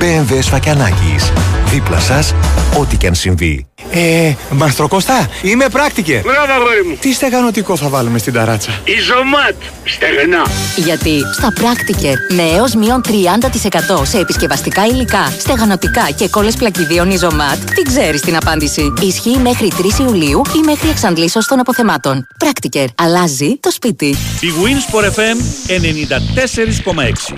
BMW 0.00 0.38
Σφακιανάκης. 0.40 1.32
Δίπλα 1.66 2.00
σας, 2.00 2.34
ό,τι 2.78 2.96
και 2.96 3.06
αν 3.06 3.14
συμβεί. 3.14 3.66
Ε, 3.92 4.32
Μαστροκώστα, 4.50 5.28
είμαι 5.42 5.68
πράκτικε. 5.68 6.22
Μπράβο, 6.24 6.52
αγόρι 6.52 6.84
μου. 6.88 6.96
Τι 7.00 7.12
στεγανοτικό 7.12 7.76
θα 7.76 7.88
βάλουμε 7.88 8.18
στην 8.18 8.32
ταράτσα; 8.32 8.70
Ιζωμάτ. 8.84 9.54
Στεγνά. 9.84 10.42
Γιατί 10.76 11.20
στα 11.36 11.52
Πράκτικερ 11.52 12.14
με 12.34 12.42
έως 12.56 12.74
μείον 12.74 13.00
30% 13.06 14.04
σε 14.10 14.18
επισκευαστικά 14.18 14.86
υλικά, 14.86 15.32
στεγανοτικά 15.38 16.10
και 16.10 16.28
κόλλες 16.28 16.56
πλακιδίων 16.56 17.10
Ιζωμάτ, 17.10 17.70
τι 17.74 17.82
ξέρεις 17.82 18.20
την 18.20 18.36
απάντηση. 18.36 18.92
Ισχύει 19.00 19.38
μέχρι 19.38 19.72
3 19.78 19.98
Ιουλίου 20.00 20.42
ή 20.56 20.58
μέχρι 20.64 20.88
εξαντλήσεως 20.88 21.46
των 21.46 21.58
αποθεμάτων. 21.58 22.26
Πράκτικερ. 22.38 22.84
Αλλάζει 22.94 23.56
το 23.60 23.70
σπίτι. 23.70 24.06
Η 24.40 24.48
Winsport 24.62 25.04
FM 25.04 25.36
94,6. 25.66 27.34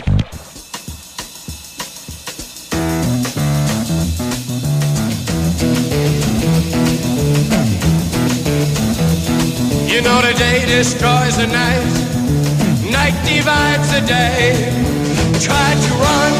You 9.92 10.00
know 10.06 10.18
the 10.28 10.34
day 10.46 10.58
destroys 10.74 11.34
the 11.42 11.48
night, 11.62 11.86
night 12.96 13.16
divides 13.32 13.88
the 13.96 14.02
day. 14.18 14.40
Try 15.46 15.70
to 15.84 15.92
run, 16.04 16.32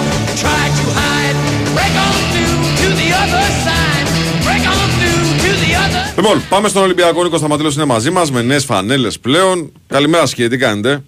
try 0.45 0.65
to 0.79 0.85
hide, 0.99 1.37
break 1.77 1.95
on 2.07 2.17
through 2.33 2.57
to 2.81 2.89
the 3.01 3.09
other 3.23 3.47
side, 3.67 4.07
break 4.47 4.65
on 4.73 4.87
through 4.99 5.23
to 5.45 5.51
the 5.63 5.71
other. 5.85 6.05
Λοιπόν, 6.17 6.43
πάμε 6.49 6.69
στον 6.69 6.83
Ολυμπιακό. 6.83 7.23
Νίκος 7.23 7.39
Σταματήλος 7.39 7.75
είναι 7.75 7.85
μαζί 7.85 8.11
μας 8.11 8.31
με 8.31 8.43
νέες 8.43 8.65
φανέλες 8.65 9.19
πλέον. 9.19 9.73
Καλημέρα, 9.87 10.27
σας 10.27 10.49
τι 10.49 10.57
κάνετε; 10.57 11.03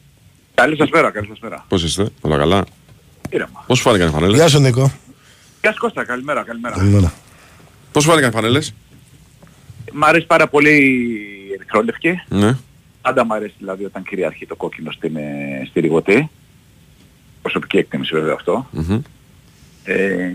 Καλή 0.55 0.77
σας 0.77 0.91
μέρα, 0.91 1.11
καλή 1.11 1.27
σας 1.27 1.39
μέρα. 1.39 1.65
Πώς 1.69 1.83
είστε, 1.83 2.09
όλα 2.21 2.37
καλά; 2.37 2.65
Ήρεμα. 3.31 3.65
Πώς 3.67 3.81
φάνηκαν 3.81 4.09
οι 4.09 4.11
φανέλες; 4.11 4.37
Γεια 4.37 4.49
σου 4.49 4.59
Νίκο. 4.61 4.93
Γεια 5.61 5.73
σου 5.73 5.79
Κώστα, 5.81 6.05
καλημέρα, 6.05 6.43
καλημέρα. 6.43 6.77
Καλημέρα. 6.77 7.13
Πώς 7.93 8.05
φάνηκαν 8.05 8.31
οι 8.31 8.33
φανέλες; 8.33 8.75
Μ' 9.93 10.05
αρέσει 10.05 10.27
πάρα 10.27 10.49
πολύ 10.49 10.71
η 11.51 11.53
ερυθρόλευκη. 11.55 12.21
Ναι. 12.29 12.57
Πάντα 13.03 13.25
μ' 13.25 13.33
αρέσει 13.33 13.55
δηλαδή 13.59 13.85
όταν 13.85 14.03
κυριαρχεί 14.03 14.47
το 14.47 14.57
κόκκινο 14.57 14.91
στην, 14.91 15.17
ε, 15.17 15.67
στη 15.69 15.81
ρηγωτή. 15.81 16.31
Προσωπική 17.43 17.77
εκτίμηση 17.77 18.15
βέβαια 18.15 18.35
αυτό. 18.35 18.69
Μμμ. 18.71 19.01
Ε, 19.85 20.31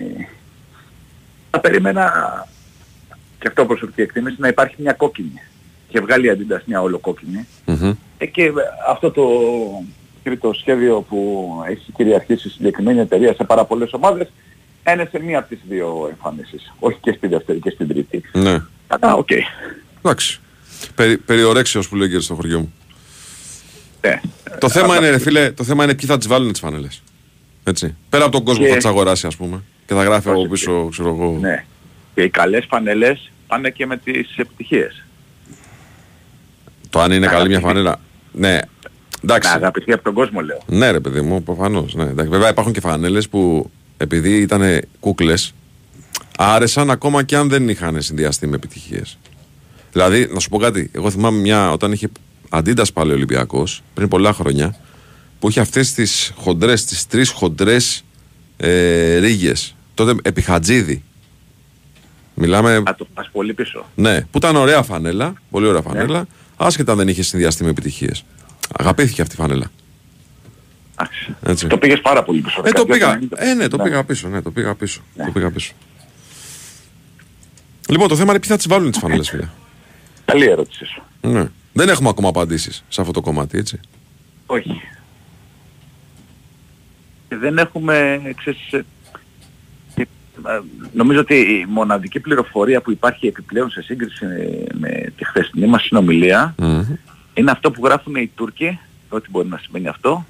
θα 1.52 1.60
περίμενα 1.60 2.12
και 3.39 3.47
αυτό 3.47 3.66
προσωπική 3.66 4.02
εκτίμηση 4.02 4.36
να 4.39 4.47
υπάρχει 4.47 4.76
μια 4.78 4.93
κόκκινη. 4.93 5.41
Και 5.89 6.00
βγάλει 6.00 6.28
η 6.28 6.32
Adidas 6.38 6.62
μια 6.66 6.82
όλο 6.82 6.97
κόκκινη. 7.00 7.47
Μμμ. 7.66 7.93
Ε, 8.18 8.26
και 8.26 8.52
αυτό 8.88 9.12
το 9.12 9.24
τρίτο 10.24 10.54
σχέδιο 10.54 11.02
που 11.02 11.47
έχει 11.70 11.91
κυριαρχήσει 11.91 12.47
η 12.47 12.52
συγκεκριμένη 12.52 13.00
εταιρεία 13.00 13.34
σε 13.34 13.43
πάρα 13.43 13.66
πολλές 13.66 13.93
ομάδες 13.93 14.28
είναι 14.91 15.08
σε 15.12 15.20
μία 15.20 15.39
από 15.39 15.47
τις 15.50 15.60
δύο 15.70 16.08
εμφανίσεις. 16.10 16.74
Όχι 16.80 16.97
και 17.02 17.12
στη 17.18 17.28
δεύτερη 17.28 17.60
και 17.60 17.70
στην 17.70 17.88
τρίτη. 17.88 18.24
Ναι. 18.34 18.62
Αλλά 18.88 19.14
οκ. 19.14 19.30
Εντάξει. 19.97 20.39
Περί, 20.95 21.18
περί 21.18 21.44
ορέξεως 21.44 21.89
που 21.89 21.95
λέει 21.95 22.10
και 22.10 22.20
στο 22.20 22.36
χωριό 22.36 22.60
μου. 22.60 22.74
Ναι. 24.02 24.22
Το 24.60 24.70
θέμα 24.70 24.86
αλλά- 24.86 24.97
είναι, 24.97 25.10
ρε 25.10 25.20
φίλε, 25.20 25.52
το 25.52 25.64
θέμα 25.64 25.84
είναι 25.84 25.93
ποιοι 25.95 26.08
θα 26.08 26.18
τις 26.18 26.28
βάλουν 26.28 26.52
τις 26.52 26.60
φανέλες. 26.62 27.02
Έτσι. 27.70 27.95
Πέρα 28.09 28.24
από 28.24 28.32
τον 28.32 28.43
κόσμο 28.43 28.61
Και- 28.61 28.67
που 28.67 28.72
θα 28.74 28.78
τις 28.78 28.89
αγοράσει, 28.89 29.28
ας 29.28 29.36
πούμε. 29.36 29.63
Και 29.86 29.93
θα 29.93 30.03
γράφει 30.03 30.30
από 30.30 30.47
πίσω, 30.47 30.88
ξέρω 30.91 31.09
εγώ. 31.09 31.38
Ναι. 31.41 31.65
Και 32.15 32.22
οι 32.22 32.30
καλές 32.30 32.65
φανελές 32.70 33.32
πάνε 33.47 33.70
και 33.70 33.86
με 33.86 33.97
τις 33.97 34.38
επιτυχίες. 34.38 35.03
Το 36.89 36.99
αν 36.99 37.11
είναι 37.11 37.28
καλή 37.28 37.47
μια 37.49 37.59
φανέλα. 37.59 37.99
Ναι. 38.32 38.59
Εντάξει. 39.24 39.49
Να 39.49 39.55
αγαπηθεί 39.55 39.91
από 39.91 40.03
τον 40.03 40.13
κόσμο 40.13 40.39
λέω. 40.39 40.61
Ναι, 40.65 40.91
ρε 40.91 40.99
παιδί 40.99 41.22
μου, 41.22 41.43
προφανώς. 41.43 41.93
Ναι. 41.93 42.03
Εντάξει, 42.03 42.30
Βέβαια 42.30 42.49
υπάρχουν 42.49 42.74
και 42.74 42.80
φανέλες 42.80 43.30
που 43.30 43.72
επειδή 43.97 44.38
ήταν 44.38 44.82
κούκλες, 44.99 45.53
άρεσαν 46.38 46.89
ακόμα 46.89 47.24
και 47.24 47.36
αν 47.36 47.49
δεν 47.49 47.70
είχαν 47.70 48.01
συνδυαστεί 48.01 48.47
με 48.47 48.55
επιτυχίες. 48.55 49.17
Δηλαδή, 49.91 50.30
να 50.34 50.39
σου 50.39 50.49
πω 50.49 50.57
κάτι, 50.57 50.89
εγώ 50.93 51.09
θυμάμαι 51.09 51.39
μια 51.39 51.72
όταν 51.72 51.91
είχε 51.91 52.09
αντίτα 52.49 52.86
πάλι 52.93 53.11
Ολυμπιακός 53.11 53.84
πριν 53.93 54.07
πολλά 54.07 54.34
χρόνια, 54.34 54.76
που 55.40 55.50
είχε 55.50 55.60
αυτές 55.60 55.94
τις 55.94 56.34
χοντρές, 56.36 56.86
τις 56.86 57.08
τρεις 57.08 57.30
χοντρές 57.30 58.04
ε, 58.58 59.18
ρίγες. 59.18 59.76
Τότε 59.94 60.16
επί 60.22 60.42
Χατζίδη. 60.42 61.04
Μιλάμε. 62.34 62.82
Θα 62.86 62.96
το 62.96 63.08
πας 63.14 63.30
πολύ 63.32 63.54
πίσω. 63.54 63.86
Ναι, 63.96 64.22
που 64.22 64.38
ήταν 64.38 64.56
ωραία 64.56 64.84
φανέλα, 64.84 65.34
πολύ 65.50 65.68
ωραία 65.68 65.82
φανέλα, 65.82 66.28
άσχετα 66.58 66.92
αν 66.92 66.98
δεν 66.98 67.08
είχε 67.08 67.22
συνδυαστεί 67.24 67.64
με 67.64 67.70
επιτυχίες. 67.70 68.24
Αγαπήθηκε 68.78 69.22
αυτή 69.22 69.36
η 69.36 69.38
φανέλα. 69.38 69.72
Έτσι. 71.44 71.68
Το 71.68 71.78
πήγες 71.78 72.02
πάρα 72.02 72.24
πολύ 72.24 72.42
πίσω. 72.42 72.62
Ε, 72.66 72.70
το 72.70 72.86
Κάτι 72.86 72.92
πήγα. 72.92 73.10
άλλο, 73.10 73.28
Ε, 73.36 73.54
ναι, 73.54 73.68
το 73.68 73.78
πήγα 73.78 74.04
πίσω. 74.04 74.28
Ναι, 74.28 74.42
το 74.42 74.52
πήγα 74.52 74.76
πίσω. 74.76 75.02
Το 75.26 75.32
πήγα 75.34 75.52
πίσω. 75.52 75.74
Λοιπόν, 77.90 78.08
το 78.08 78.16
θέμα 78.16 78.30
είναι 78.32 78.40
ποιοι 78.40 78.50
θα 78.50 78.56
τις 78.58 78.68
βάλουν 78.68 78.92
τις 78.92 79.00
φανέλες, 79.00 79.30
φίλε. 79.30 79.48
Καλή 80.26 80.46
ερώτηση 80.46 80.86
σου. 80.86 81.02
Ναι. 81.22 81.48
Δεν 81.74 81.90
έχουμε 81.90 82.10
ακόμα 82.10 82.30
απαντήσεις 82.30 82.84
σε 82.88 83.02
αυτό 83.02 83.14
το 83.14 83.22
κομμάτι, 83.22 83.58
έτσι. 83.58 83.80
Όχι. 84.46 84.82
Και 87.30 87.36
δεν 87.36 87.57
έχουμε, 87.57 88.21
ξέρεις, 88.38 88.73
ε, 88.73 88.86
και, 89.95 90.07
ε, 90.47 90.59
νομίζω 90.93 91.19
ότι 91.19 91.36
η 91.36 91.65
μοναδική 91.69 92.19
πληροφορία 92.19 92.82
που 92.82 92.91
υπάρχει 92.91 93.27
επιπλέον 93.27 93.69
σε 93.69 93.82
σύγκριση 93.82 94.25
με 94.73 95.13
τη 95.17 95.25
χθεσινή 95.25 95.67
μας 95.67 95.84
συνομιλία 95.84 96.55
είναι 97.34 97.51
αυτό 97.51 97.71
που 97.71 97.86
γράφουν 97.86 98.15
οι 98.15 98.32
Τούρκοι, 98.36 98.80
ό,τι 99.09 99.30
μπορεί 99.30 99.47
να 99.47 99.57
σημαίνει 99.57 99.88
αυτό, 99.88 100.25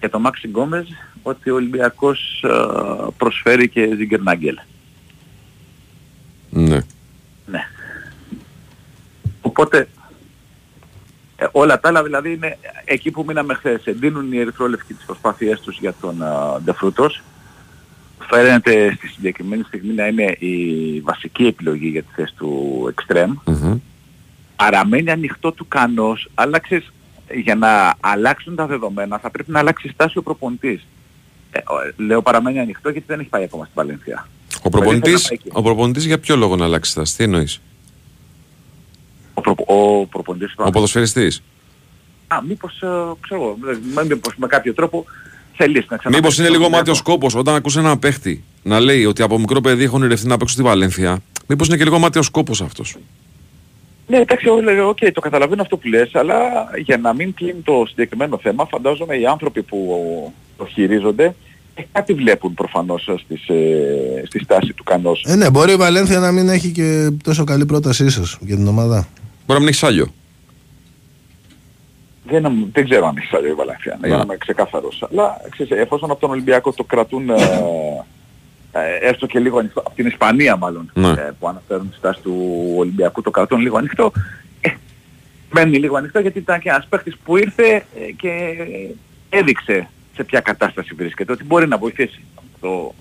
και 0.00 0.08
το 0.08 0.18
Μάξι 0.18 0.48
Γκόμεζ 0.48 0.88
ότι 1.22 1.50
ο 1.50 1.54
Ολυμπιακός 1.54 2.42
ε, 2.42 2.48
προσφέρει 3.16 3.68
και 3.68 3.94
Ζιγκερνάγκελ. 3.96 4.58
Ναι. 6.50 6.80
Ναι. 7.46 7.68
Οπότε 9.40 9.88
ε, 11.36 11.46
όλα 11.52 11.80
τα 11.80 11.88
άλλα 11.88 12.02
δηλαδή 12.02 12.32
είναι 12.32 12.58
εκεί 12.84 13.10
που 13.10 13.24
μείναμε 13.26 13.54
χθες. 13.54 13.84
Εντείνουν 13.84 14.32
οι 14.32 14.38
ερυθρόλευκοι 14.38 14.94
τις 14.94 15.04
προσπάθειές 15.04 15.60
τους 15.60 15.78
για 15.78 15.94
τον 16.00 16.22
Ντεφρούτος. 16.64 17.22
Φαίνεται 18.28 18.94
στη 18.96 19.06
συγκεκριμένη 19.08 19.62
στιγμή 19.66 19.92
να 19.94 20.06
είναι 20.06 20.24
η 20.38 21.00
βασική 21.00 21.46
επιλογή 21.46 21.88
για 21.88 22.02
τη 22.02 22.08
θέση 22.14 22.34
του 22.36 22.94
Extreme. 22.94 23.52
Παραμένει 24.56 25.10
ανοιχτό 25.10 25.52
του 25.52 25.68
Κανός, 25.68 26.28
αλλά 26.34 26.58
ξέρεις, 26.58 26.92
για 27.34 27.54
να 27.54 27.94
αλλάξουν 28.00 28.54
τα 28.54 28.66
δεδομένα 28.66 29.18
θα 29.18 29.30
πρέπει 29.30 29.50
να 29.50 29.58
αλλάξει 29.58 29.88
στάση 29.88 30.18
ο 30.18 30.22
προπονητής. 30.22 30.86
Ε, 31.50 31.58
ο- 31.58 32.02
λέω 32.04 32.22
παραμένει 32.22 32.58
ανοιχτό 32.60 32.90
γιατί 32.90 33.06
δεν 33.08 33.20
έχει 33.20 33.28
πάει 33.28 33.44
ακόμα 33.44 33.62
στην 33.62 33.74
Βαλένθια. 33.76 34.28
Ο 34.62 34.68
προπονητής, 34.68 35.32
ο 35.52 35.62
προπονητής 35.62 36.04
για 36.04 36.18
ποιο 36.18 36.36
λόγο 36.36 36.56
να 36.56 36.64
αλλάξει 36.64 36.90
στάση, 36.90 37.16
τι 37.16 37.24
εννοείς; 37.24 37.60
Ο, 39.50 39.54
προ, 39.54 39.64
ο 40.00 40.06
προπονητής 40.06 40.52
Ο 40.56 40.70
ποδοσφαιριστής. 40.70 41.42
Α, 42.28 42.36
μήπως, 42.48 42.72
ε, 42.82 42.86
ξέρω 43.20 43.40
εγώ, 43.42 43.56
με- 43.94 44.04
μήπως 44.04 44.34
με 44.36 44.46
κάποιο 44.46 44.74
τρόπο 44.74 45.04
θελείς 45.56 45.86
να 45.88 45.96
ξαναπαίξεις 45.96 46.14
Μήπως 46.20 46.34
είναι 46.38 46.46
τον 46.46 46.52
λίγο 46.56 46.64
Ολυμπιακό. 46.64 46.76
μάταιος 46.88 47.02
κόπος 47.02 47.34
όταν 47.34 47.54
ακούς 47.54 47.76
ένα 47.76 47.98
παίχτη 47.98 48.44
να 48.62 48.80
λέει 48.80 49.04
ότι 49.04 49.22
από 49.22 49.38
μικρό 49.38 49.60
παιδί 49.60 49.84
έχω 49.84 49.96
ονειρευτεί 49.96 50.26
να 50.26 50.36
παίξω 50.36 50.54
στη 50.54 50.62
Βαλένθια. 50.62 51.18
Μήπως 51.46 51.68
είναι 51.68 51.76
και 51.76 51.84
λίγο 51.84 51.98
μάταιος 51.98 52.28
κόπος 52.28 52.60
αυτός; 52.60 52.96
Ναι, 54.06 54.16
εντάξει, 54.16 54.44
εγώ 54.48 54.60
λέω, 54.60 54.88
οκ, 54.88 54.98
το 55.12 55.20
καταλαβαίνω 55.20 55.62
αυτό 55.62 55.76
που 55.76 55.88
λες, 55.88 56.14
αλλά 56.14 56.36
για 56.84 56.96
να 56.96 57.14
μην 57.14 57.34
κλείνει 57.34 57.60
το 57.64 57.84
συγκεκριμένο 57.88 58.38
θέμα, 58.42 58.66
φαντάζομαι 58.70 59.16
οι 59.16 59.26
άνθρωποι 59.26 59.62
που 59.62 60.32
το 60.56 60.66
χειρίζονται 60.66 61.34
ε, 61.74 61.82
κάτι 61.92 62.14
βλέπουν 62.14 62.54
προφανώς 62.54 63.08
ε, 63.08 63.14
στις, 63.24 63.48
ε, 63.48 64.22
στη 64.26 64.38
στάση 64.38 64.72
του 64.72 64.84
Κανός. 64.84 65.24
Ε, 65.26 65.34
ναι, 65.36 65.50
μπορεί 65.50 65.72
η 65.72 65.76
Βαλένθια 65.76 66.18
να 66.18 66.32
μην 66.32 66.48
έχει 66.48 66.68
και 66.70 67.10
τόσο 67.22 67.44
καλή 67.44 67.66
πρόταση 67.66 68.04
ίσως 68.04 68.38
για 68.40 68.56
την 68.56 68.66
ομάδα. 68.66 69.08
Μπορεί 69.46 69.58
να 69.58 69.58
μην 69.58 69.66
έχεις 69.68 69.78
σάλιο. 69.78 70.12
Δεν, 72.28 72.42
νομ- 72.42 72.72
δεν 72.72 72.84
ξέρω 72.84 73.06
αν 73.06 73.16
έχεις 73.16 73.32
άλλη 73.32 73.48
η 73.48 73.52
Βαλένθια, 73.54 73.98
για 74.04 74.16
να 74.16 74.22
είμαι 74.22 74.36
ξεκάθαρος. 74.36 75.04
Αλλά 75.10 75.40
ξέρεις, 75.50 75.72
εφόσον 75.72 76.10
από 76.10 76.20
τον 76.20 76.30
Ολυμπιακό 76.30 76.72
το 76.72 76.84
κρατούν 76.84 77.30
ε, 77.30 77.34
ε, 78.72 79.08
έστω 79.08 79.26
και 79.26 79.38
λίγο 79.38 79.58
ανοιχτό, 79.58 79.80
από 79.80 79.94
την 79.94 80.06
Ισπανία 80.06 80.56
μάλλον, 80.56 80.90
Ναι. 80.94 81.08
ε, 81.08 81.30
που 81.38 81.48
αναφέρουν 81.48 81.90
τη 81.90 81.96
στάση 81.96 82.20
του 82.20 82.54
Ολυμπιακού, 82.76 83.22
το 83.22 83.30
κρατούν 83.30 83.60
λίγο 83.60 83.76
ανοιχτό, 83.76 84.12
ε, 84.60 84.68
μένει 85.52 85.78
λίγο 85.78 85.96
ανοιχτό 85.96 86.20
γιατί 86.20 86.38
ήταν 86.38 86.60
και 86.60 86.68
ένας 86.68 86.86
παίχτης 86.88 87.16
που 87.24 87.36
ήρθε 87.36 87.74
ε, 87.74 88.12
και 88.16 88.56
έδειξε 89.28 89.88
σε 90.14 90.24
ποια 90.24 90.40
κατάσταση 90.40 90.94
βρίσκεται, 90.94 91.32
ότι 91.32 91.44
μπορεί 91.44 91.68
να 91.68 91.78
βοηθήσει. 91.78 92.20
Αυτό 92.52 92.94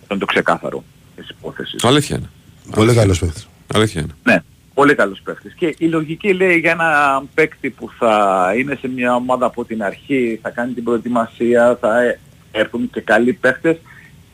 αυτό 0.00 0.14
είναι 0.14 0.18
το 0.20 0.26
ξεκάθαρο 0.26 0.84
της 1.16 1.28
υπόθεσης. 1.28 1.84
Αλήθεια 1.84 2.16
είναι. 2.16 2.28
Πολύ 2.74 2.94
καλός 2.94 3.18
παίχτης. 3.18 3.48
Αλήθεια 3.74 4.00
είναι. 4.00 4.12
Ναι, 4.22 4.42
πολύ 4.80 4.94
καλός 4.94 5.20
παίκτης. 5.22 5.54
Και 5.54 5.74
η 5.78 5.86
λογική 5.86 6.32
λέει 6.32 6.58
για 6.58 6.70
ένα 6.70 7.22
παίκτη 7.34 7.70
που 7.70 7.90
θα 7.98 8.52
είναι 8.56 8.74
σε 8.80 8.88
μια 8.88 9.14
ομάδα 9.14 9.46
από 9.46 9.64
την 9.64 9.82
αρχή, 9.82 10.38
θα 10.42 10.50
κάνει 10.50 10.72
την 10.72 10.84
προετοιμασία, 10.84 11.76
θα 11.80 12.02
ε- 12.02 12.18
έρθουν 12.52 12.90
και 12.90 13.00
καλοί 13.00 13.32
παίκτες, 13.32 13.76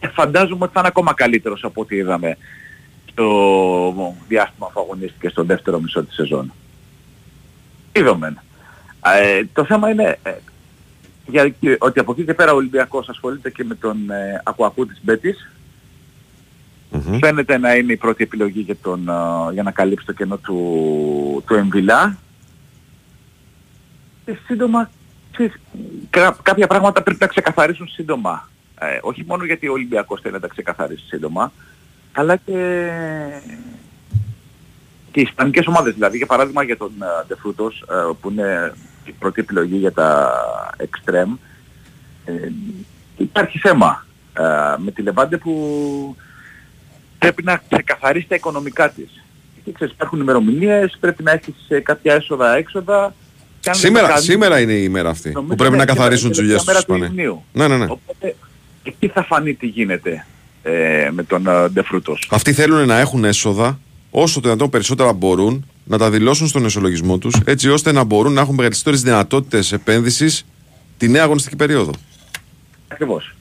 ε, 0.01 0.09
φαντάζομαι 0.09 0.65
ότι 0.65 0.73
θα 0.73 0.79
είναι 0.79 0.89
ακόμα 0.89 1.15
καλύτερος 1.15 1.65
από 1.65 1.81
ό,τι 1.81 1.97
είδαμε 1.97 2.37
στο 3.11 4.15
διάστημα 4.29 4.71
που 4.73 4.81
αγωνίστηκε 4.81 5.29
στο 5.29 5.45
δεύτερο 5.45 5.81
μισό 5.81 6.05
της 6.05 6.15
σεζόν. 6.15 6.53
Είδαμε. 7.93 8.43
Ε, 9.23 9.43
το 9.53 9.65
θέμα 9.65 9.91
είναι 9.91 10.19
ε, 10.23 10.31
για, 11.27 11.49
και- 11.49 11.77
ότι 11.79 12.01
από 12.01 12.13
εκεί 12.13 12.25
και 12.25 12.35
πέρα 12.35 12.53
ο 12.53 12.57
Ολυμπιακός 12.57 13.09
ασχολείται 13.09 13.51
και 13.51 13.65
με 13.65 13.75
τον 13.75 14.11
ε, 14.11 14.41
Ακουακού 14.45 14.87
της 14.87 15.01
Μπέτης, 15.03 15.51
Φαίνεται 17.21 17.59
να 17.59 17.75
είναι 17.75 17.93
η 17.93 17.97
πρώτη 17.97 18.23
επιλογή 18.23 18.61
για, 18.61 18.77
τον, 18.83 19.11
α, 19.11 19.51
για 19.53 19.63
να 19.63 19.71
καλύψει 19.71 20.07
το 20.07 20.13
κενό 20.13 20.37
του, 20.37 21.43
του 21.47 21.55
Εμβιλά. 21.55 22.17
Και 24.25 24.37
σύντομα, 24.47 24.91
ξέρεις, 25.33 25.53
κα- 26.11 26.37
κάποια 26.43 26.67
πράγματα 26.67 27.03
πρέπει 27.03 27.19
να 27.21 27.27
ξεκαθαρίσουν 27.27 27.89
σύντομα. 27.89 28.49
Ε, 28.79 28.99
όχι 29.03 29.25
μόνο 29.27 29.45
γιατί 29.45 29.69
ο 29.69 29.73
Ολυμπιακός 29.73 30.21
θέλει 30.21 30.35
να 30.35 30.41
τα 30.41 30.49
ξεκαθαρίσει 30.49 31.07
σύντομα, 31.07 31.53
αλλά 32.13 32.37
και, 32.37 32.91
και 35.13 35.21
οι 35.21 35.23
ισπανικές 35.23 35.67
ομάδες. 35.67 35.95
Δηλαδή, 35.95 36.17
για 36.17 36.27
παράδειγμα 36.27 36.63
για 36.63 36.77
τον 36.77 36.93
Ντεφρούτος, 37.27 37.85
που 38.21 38.31
είναι 38.31 38.73
η 39.05 39.13
πρώτη 39.13 39.41
επιλογή 39.41 39.77
για 39.77 39.93
τα 39.93 40.33
Extreme, 40.79 41.37
ε, 42.25 42.33
υπάρχει 43.17 43.59
θέμα 43.59 44.07
ε, 44.33 44.43
με 44.79 44.91
τη 44.91 45.03
Λεβάντε 45.03 45.37
που 45.37 46.17
πρέπει 47.19 47.43
να 47.43 47.63
ξεκαθαρίσει 47.69 48.27
τα 48.29 48.35
οικονομικά 48.35 48.91
της. 48.91 49.25
Και 49.65 49.73
ξέρεις, 49.73 49.93
υπάρχουν 49.95 50.21
ημερομηνίες, 50.21 50.97
πρέπει 51.01 51.23
να 51.23 51.33
έχεις 51.33 51.55
ε, 51.69 51.81
κάποια 51.81 52.15
έσοδα-έξοδα. 52.15 53.15
και 53.61 53.71
αν 53.71 53.75
δεν 53.77 53.85
Σήμερα, 53.85 54.07
τα 54.07 54.13
κάνεις, 54.13 54.25
σήμερα 54.25 54.61
είναι 54.61 54.73
η 54.73 54.83
ημέρα 54.85 55.09
αυτή 55.11 55.31
νομίζω 55.31 55.49
που 55.49 55.57
πρέπει 55.57 55.77
ναι, 55.77 55.77
να 55.77 55.83
σήμερα, 55.83 55.99
καθαρίσουν 56.01 56.31
τις 56.31 56.39
τελευταία 56.39 56.63
δουλειές 56.63 56.85
τους. 56.85 56.95
μέρα 56.95 57.01
του 57.01 57.05
Ισπανοί. 57.05 57.23
Ιουνίου. 57.23 57.45
Ναι, 57.53 57.69
ναι, 57.69 57.77
ναι. 57.77 57.85
Οπότε 57.91 58.37
εκεί 58.83 59.09
θα 59.09 59.23
φανεί 59.25 59.55
τι 59.55 59.67
γίνεται 59.67 60.27
ε, 60.63 61.09
με 61.13 61.23
τον 61.23 61.47
ε, 61.47 61.69
Ντεφρούτος. 61.69 62.29
Αυτοί 62.31 62.53
θέλουν 62.53 62.87
να 62.87 62.99
έχουν 62.99 63.25
έσοδα 63.25 63.79
όσο 64.11 64.35
το 64.41 64.49
δυνατόν 64.49 64.71
περισσότερα 64.71 65.13
μπορούν 65.13 65.67
να 65.85 65.99
τα 65.99 66.11
δηλώσουν 66.11 66.47
στον 66.47 66.65
εσολογισμό 66.65 67.19
τους 67.19 67.35
έτσι 67.45 67.69
ώστε 67.71 67.93
να 67.93 68.05
μπορούν 68.05 68.33
να 68.33 68.41
έχουν 68.41 68.57
περισσότερες 68.57 69.03
δυνατότητες 69.03 69.73
επένδυσης 69.73 70.47
τη 70.97 71.09
νέα 71.09 71.23
αγωνιστική 71.23 71.57
περίοδο. 71.57 71.93
Ακριβώς. 72.89 73.35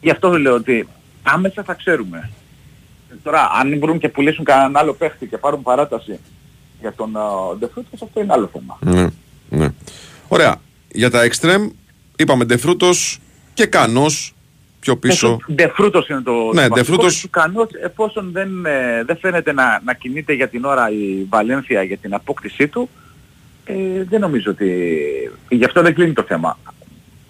Γι' 0.00 0.10
αυτό 0.10 0.38
λέω 0.38 0.54
ότι 0.54 0.88
άμεσα 1.22 1.62
θα 1.62 1.74
ξέρουμε. 1.74 2.30
Τώρα, 3.22 3.50
αν 3.60 3.78
βρουν 3.80 3.98
και 3.98 4.08
πουλήσουν 4.08 4.44
κανέναν 4.44 4.76
άλλο 4.76 4.92
παίχτη 4.94 5.26
και 5.26 5.38
πάρουν 5.38 5.62
παράταση 5.62 6.18
για 6.80 6.92
τον 6.92 7.12
uh, 7.16 7.58
Ντεφρούτος, 7.58 8.02
αυτό 8.02 8.20
είναι 8.20 8.32
άλλο 8.32 8.50
θέμα. 8.52 8.78
Ναι, 8.80 9.06
ναι. 9.48 9.68
Ωραία. 10.28 10.56
Για 10.88 11.10
τα 11.10 11.20
extreme 11.30 11.70
είπαμε 12.16 12.44
Ντεφρούτος 12.44 13.18
και 13.54 13.66
Κανός 13.66 14.34
πιο 14.80 14.96
πίσω. 14.96 15.38
Ντεφρούτος 15.52 16.08
είναι 16.08 16.20
το 16.20 16.32
Ναι, 16.32 16.38
το 16.40 16.52
βασικό. 16.54 16.74
Ντεφρούτος- 16.74 17.20
Του 17.20 17.30
Κανός, 17.30 17.68
εφόσον 17.82 18.30
δεν, 18.32 18.66
ε, 18.66 19.04
δεν 19.04 19.16
φαίνεται 19.18 19.52
να, 19.52 19.80
να 19.84 19.94
κινείται 19.94 20.32
για 20.32 20.48
την 20.48 20.64
ώρα 20.64 20.90
η 20.90 21.26
Βαλένθια 21.28 21.82
για 21.82 21.96
την 21.96 22.14
απόκτησή 22.14 22.68
του, 22.68 22.88
ε, 23.64 23.74
δεν 24.08 24.20
νομίζω 24.20 24.50
ότι... 24.50 24.70
Γι' 25.48 25.64
αυτό 25.64 25.82
δεν 25.82 25.94
κλείνει 25.94 26.12
το 26.12 26.22
θέμα. 26.22 26.58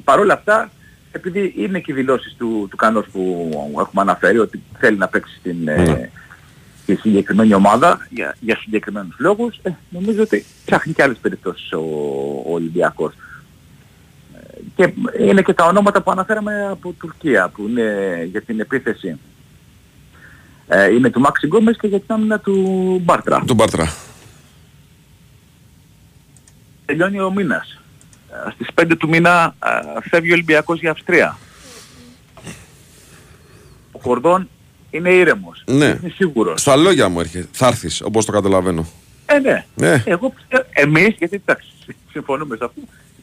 Παρ' 0.05 0.19
όλα 0.19 0.35
αυτά, 0.35 0.71
επειδή 1.13 1.55
είναι 1.57 1.81
και 1.81 1.93
οι 1.93 1.95
δηλώσεις 1.95 2.35
του, 2.39 2.67
του 2.71 2.77
Κανός 2.77 3.07
που 3.13 3.51
έχουμε 3.81 4.01
αναφέρει 4.03 4.39
ότι 4.39 4.63
θέλει 4.79 4.97
να 4.97 5.09
παίξει 5.09 5.37
στην, 5.39 5.69
ε, 5.69 5.77
Ναι. 5.83 6.11
στη 6.83 6.97
συγκεκριμένη 6.97 7.55
ομάδα 7.55 8.07
για, 8.11 8.37
για 8.41 8.57
συγκεκριμένους 8.57 9.15
λόγους, 9.19 9.59
ε, 9.63 9.71
νομίζω 9.89 10.23
ότι 10.23 10.45
ψάχνει 10.65 10.93
και 10.93 11.03
άλλες 11.03 11.17
περιπτώσεις 11.19 11.73
ο, 11.73 11.79
ο 12.47 12.53
Ολυμπιακός. 12.53 13.13
Ε, 14.35 14.59
και 14.77 14.93
είναι 15.21 15.43
και 15.43 15.53
τα 15.53 15.65
ονόματα 15.65 16.03
που 16.03 16.11
αναφέραμε 16.11 16.67
από 16.71 16.93
Τουρκία 16.99 17.49
που 17.49 17.69
είναι 17.69 18.29
για 18.31 18.43
την 18.43 18.61
επίθεση. 18.61 19.19
Ε, 20.69 20.95
είναι 20.95 21.11
του 21.11 21.21
Μάξι 21.21 21.47
Γκόμες 21.47 21.77
και 21.77 21.87
για 21.87 22.01
την 22.01 22.15
άμυνα 22.15 22.39
του 22.39 22.55
Μπάρτρα. 23.05 23.43
Του 23.47 23.55
Μπάρτρα. 23.55 23.93
Τελειώνει 26.85 27.21
ο 27.21 27.31
μήνας. 27.31 27.82
Ε, 28.33 28.51
Στις 28.51 28.67
5 28.75 28.97
του 28.99 29.09
μήνα 29.09 29.55
ε, 29.65 30.09
φεύγει 30.09 30.31
ο 30.31 30.33
Ολυμπιακός 30.33 30.81
για 30.81 30.91
Αυστρία. 30.91 31.39
Ο 33.93 33.99
Κορδόν 33.99 34.49
είναι 34.91 35.11
ήρεμος. 35.11 35.63
Ναι. 35.67 35.85
Είναι 35.85 36.13
σίγουρος. 36.15 36.61
Στα 36.61 36.77
λόγια 36.77 37.09
μου 37.09 37.21
έρχεται. 37.21 37.49
Θα 37.53 37.67
έρθεις, 37.67 38.01
όπως 38.01 38.25
το 38.25 38.33
καταλαβαίνω. 38.33 38.87
Ε, 39.27 39.39
ναι. 39.39 39.65
Ναι. 39.75 40.03
Εγώ 40.07 40.31
πιστεύω, 40.31 40.65
εμείς, 40.71 41.15
γιατί 41.19 41.37
εντάξει, 41.37 41.69
συμφωνούμε 42.11 42.57
σε 42.57 42.65
αυτό, 42.65 42.81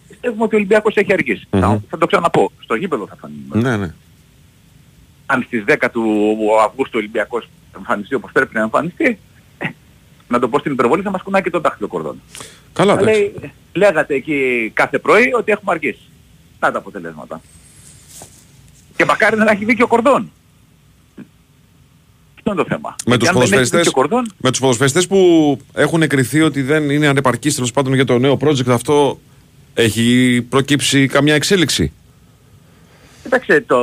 πιστεύουμε 0.07 0.43
ότι 0.43 0.55
ο 0.55 0.57
Ολυμπιακός 0.57 0.95
έχει 0.95 1.13
αργήσει. 1.13 1.47
Θα, 1.49 1.81
θα 1.89 1.97
το 1.97 2.05
ξαναπώ. 2.05 2.51
Στο 2.59 2.75
γήπεδο 2.75 3.07
θα 3.07 3.15
φανεί. 3.15 3.35
Ναι, 3.49 3.77
ναι. 3.77 3.93
Αν 5.25 5.43
στις 5.43 5.63
10 5.67 5.87
του 5.91 6.37
Αυγούστου 6.65 6.91
ο 6.95 6.97
Ολυμπιακός 6.97 7.49
εμφανιστεί 7.75 8.15
όπως 8.15 8.31
πρέπει 8.31 8.55
να 8.55 8.61
εμφανιστεί, 8.61 9.05
ε, 9.05 9.17
να 10.29 10.39
το 10.39 10.47
πω 10.47 10.59
στην 10.59 10.71
υπερβολή 10.71 11.01
θα 11.01 11.09
μας 11.11 11.21
κουνάει 11.21 11.41
και 11.41 11.49
τον 11.49 11.61
δάχτυλο 11.61 11.87
κορδόν. 11.87 12.21
Καλά, 12.73 12.95
Θα 12.95 13.01
εντάξει. 13.01 13.19
λέει, 13.19 13.51
λέγατε 13.73 14.15
εκεί 14.15 14.71
κάθε 14.73 14.99
πρωί 14.99 15.33
ότι 15.33 15.51
έχουμε 15.51 15.71
αργήσει. 15.71 16.09
Να 16.59 16.71
τα 16.71 16.77
αποτελέσματα. 16.77 17.41
Και 18.95 19.05
μακάρι 19.05 19.37
να 19.37 19.51
έχει 19.51 19.65
δίκιο 19.65 19.85
ο 19.85 19.87
κορδόν. 19.87 20.31
Αυτό 22.37 22.51
είναι 22.51 22.61
το 22.61 22.65
θέμα. 22.67 22.95
Με 23.05 23.15
Γιατί 23.15 23.19
τους, 23.19 23.27
αν 23.27 23.33
δεν 23.33 23.43
έχει 23.43 23.49
ποδοσφαιριστές, 23.49 23.79
δίκιο 23.85 23.91
ο 23.95 24.01
κορδόν, 24.01 24.31
με 24.37 24.49
τους 24.49 24.59
ποδοσφαιριστές 24.59 25.07
που 25.07 25.59
έχουν 25.73 26.01
εκριθεί 26.01 26.41
ότι 26.41 26.61
δεν 26.61 26.89
είναι 26.89 27.07
ανεπαρκείς 27.07 27.55
τέλος 27.55 27.71
πάντων 27.71 27.93
για 27.93 28.05
το 28.05 28.17
νέο 28.17 28.37
project 28.41 28.69
αυτό 28.69 29.19
έχει 29.73 30.41
προκύψει 30.49 31.07
καμιά 31.07 31.35
εξέλιξη; 31.35 31.91
Κοίταξε, 33.23 33.63
το, 33.67 33.77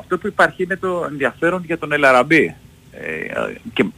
αυτό 0.00 0.18
που 0.18 0.26
υπάρχει 0.26 0.62
είναι 0.62 0.76
το 0.76 1.06
ενδιαφέρον 1.10 1.62
για 1.66 1.78
τον 1.78 1.92
Ελαραμπή. 1.92 2.54
Ε, 2.92 3.54
και 3.72 3.84
μ, 3.84 3.88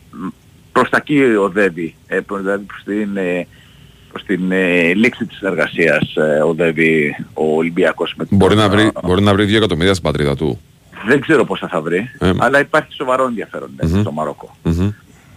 προς 0.75 0.89
τα 0.91 0.97
εκεί 0.97 1.23
οδεύει. 1.23 1.95
Ε, 2.07 2.21
προς, 2.21 2.41
δηλαδή 2.41 2.65
προς 2.65 2.83
την, 2.85 3.17
ε, 3.17 3.47
προς 4.11 4.25
την 4.25 4.53
ε, 4.53 4.95
λήξη 4.95 5.27
της 5.27 5.41
εργασίας 5.41 6.15
ε, 6.17 6.41
οδεύει 6.43 7.17
ο 7.35 7.57
Ολυμπιακός 7.57 8.15
με 8.17 8.25
τον- 8.27 8.39
Μπορεί 8.39 8.55
να, 8.57 8.69
βρει, 8.69 8.91
μπορεί 9.05 9.23
να 9.23 9.33
βρει 9.35 9.45
δύο 9.45 9.57
εκατομμύρια 9.57 9.93
στην 9.93 10.05
πατρίδα 10.05 10.37
του. 10.37 10.61
Δεν 11.07 11.21
ξέρω 11.21 11.45
πόσα 11.45 11.69
θα 11.69 11.81
βρει, 11.81 12.11
Ε. 12.19 12.33
αλλά 12.39 12.61
υπάρχει 12.61 12.93
σοβαρό 12.95 13.25
ενδιαφέρον 13.25 13.71
ε, 13.77 13.87
Μμμ. 13.87 14.01
στο 14.01 14.13
Μαρόκο. 14.13 14.57
Μμμ. 14.63 14.91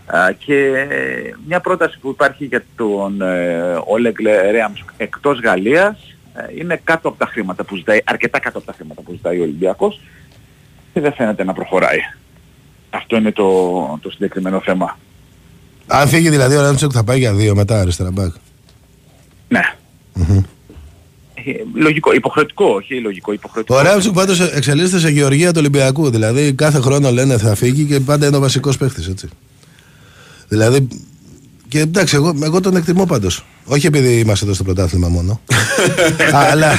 Α, 0.06 0.32
και 0.32 0.72
μια 1.48 1.60
πρόταση 1.60 2.00
που 2.00 2.10
υπάρχει 2.10 2.46
για 2.46 2.64
τον 2.76 3.22
ε, 3.22 3.82
Όλεγ 3.86 4.14
Ρέαμς 4.52 4.84
εκτός 4.98 5.40
Γαλλίας 5.40 6.16
ε, 6.36 6.60
είναι 6.60 6.82
κάτω 6.84 7.08
από 7.08 7.18
τα 7.18 7.26
χρήματα 7.26 7.64
που 7.64 7.76
ζητάει, 7.76 8.00
αρκετά 8.06 8.40
κάτω 8.40 8.58
από 8.58 8.68
τα 8.68 8.74
χρήματα 8.74 9.02
που 9.02 9.12
ζητάει 9.12 9.40
ο 9.40 9.42
Ολυμπιακός 9.42 10.00
και 10.94 11.00
δεν 11.02 11.14
φαίνεται 11.14 11.44
να 11.44 11.54
προχωράει. 11.54 12.00
Αυτό 12.90 13.16
είναι 13.18 13.32
το, 13.32 13.50
το 14.02 14.10
συγκεκριμένο 14.12 14.60
θέμα. 14.62 14.98
Αν 15.88 16.08
φύγει 16.08 16.30
δηλαδή 16.30 16.56
ο 16.56 16.62
Ράντσοκ 16.62 16.92
θα 16.94 17.04
πάει 17.04 17.20
για 17.20 17.34
δύο 17.34 17.56
μετά 17.56 17.80
αριστερά 17.80 18.12
μπακ. 18.12 18.34
Ναι. 19.48 19.62
Ε, 21.34 21.52
λογικό, 21.74 22.14
υποχρεωτικό, 22.14 22.66
όχι 22.66 23.00
λογικό, 23.00 23.34
υποχρεωτικό. 23.34 23.78
Ο 23.78 23.82
Ράντσοκ 23.82 24.14
πάντως 24.14 24.40
εξελίσσεται 24.40 25.00
σε 25.00 25.10
γεωργία 25.10 25.50
του 25.50 25.58
Ολυμπιακού. 25.60 26.10
Δηλαδή 26.10 26.54
κάθε 26.54 26.80
χρόνο 26.80 27.12
λένε 27.12 27.38
θα 27.38 27.56
φύγει 27.56 27.84
και 27.84 28.00
πάντα 28.00 28.28
είναι 28.28 28.38
ο 28.38 28.40
βασικός 28.40 28.78
παίχτη 28.78 29.06
έτσι. 29.10 29.30
Δηλαδή. 30.48 30.88
Και 31.68 31.80
εντάξει, 31.80 32.16
εγώ, 32.16 32.36
εγώ 32.44 32.60
τον 32.60 32.76
εκτιμώ 32.76 33.06
πάντως. 33.06 33.46
Όχι 33.66 33.86
επειδή 33.86 34.20
είμαστε 34.20 34.46
εδώ 34.46 34.54
στο 34.54 34.64
πρωτάθλημα 34.64 35.08
μόνο. 35.08 35.42
αλλά, 36.52 36.72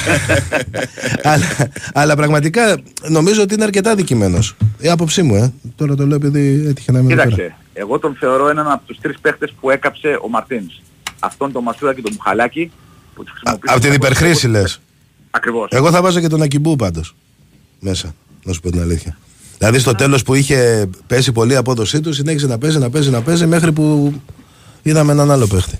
αλλά, 1.22 1.46
αλλά 1.92 2.16
πραγματικά 2.16 2.80
νομίζω 3.08 3.42
ότι 3.42 3.54
είναι 3.54 3.64
αρκετά 3.64 3.94
δικημένο. 3.94 4.38
Η 4.78 4.88
άποψή 4.88 5.22
μου, 5.22 5.34
ε. 5.34 5.52
Τώρα 5.76 5.94
το 5.94 6.06
λέω 6.06 6.16
επειδή 6.16 6.66
έτυχε 6.68 6.92
να 6.92 6.98
είμαι 6.98 7.12
εδώ 7.12 7.22
πέρα. 7.22 7.34
Κοίταξε, 7.34 7.56
εγώ 7.72 7.98
τον 7.98 8.16
θεωρώ 8.18 8.48
έναν 8.48 8.70
από 8.70 8.82
τους 8.86 8.98
τρεις 9.00 9.18
παίχτες 9.20 9.54
που 9.60 9.70
έκαψε 9.70 10.18
ο 10.22 10.28
Μαρτίνς. 10.28 10.82
Αυτόν 11.18 11.52
τον 11.52 11.62
Μασούρα 11.62 11.94
και 11.94 12.02
τον 12.02 12.12
Μπουχαλάκη 12.14 12.70
που 13.14 13.24
τους 13.24 13.32
χρησιμοποιούσε. 13.32 13.74
Από 13.74 13.84
την 13.84 13.92
υπερχρήση 13.92 14.48
λες. 14.48 14.80
Ακριβώς. 15.30 15.68
Εγώ 15.70 15.90
θα 15.90 16.02
βάζω 16.02 16.20
και 16.20 16.28
τον 16.28 16.42
Ακιμπού 16.42 16.76
πάντως. 16.76 17.14
Μέσα, 17.80 18.14
να 18.44 18.52
σου 18.52 18.60
πω 18.60 18.70
την 18.70 18.80
αλήθεια. 18.80 19.18
Δηλαδή 19.58 19.78
στο 19.78 19.94
τέλος 19.94 20.22
που 20.22 20.34
είχε 20.34 20.88
πέσει 21.06 21.32
πολύ 21.32 21.52
η 21.52 21.56
απόδοσή 21.56 22.00
του, 22.00 22.12
συνέχισε 22.12 22.46
να 22.46 22.58
παίζει, 22.58 22.78
να 22.78 22.90
παίζει, 22.90 23.10
να 23.10 23.22
παίζει 23.22 23.46
μέχρι 23.46 23.72
που 23.72 24.14
είδαμε 24.88 25.12
έναν 25.12 25.30
άλλο 25.30 25.46
παίχτη. 25.46 25.78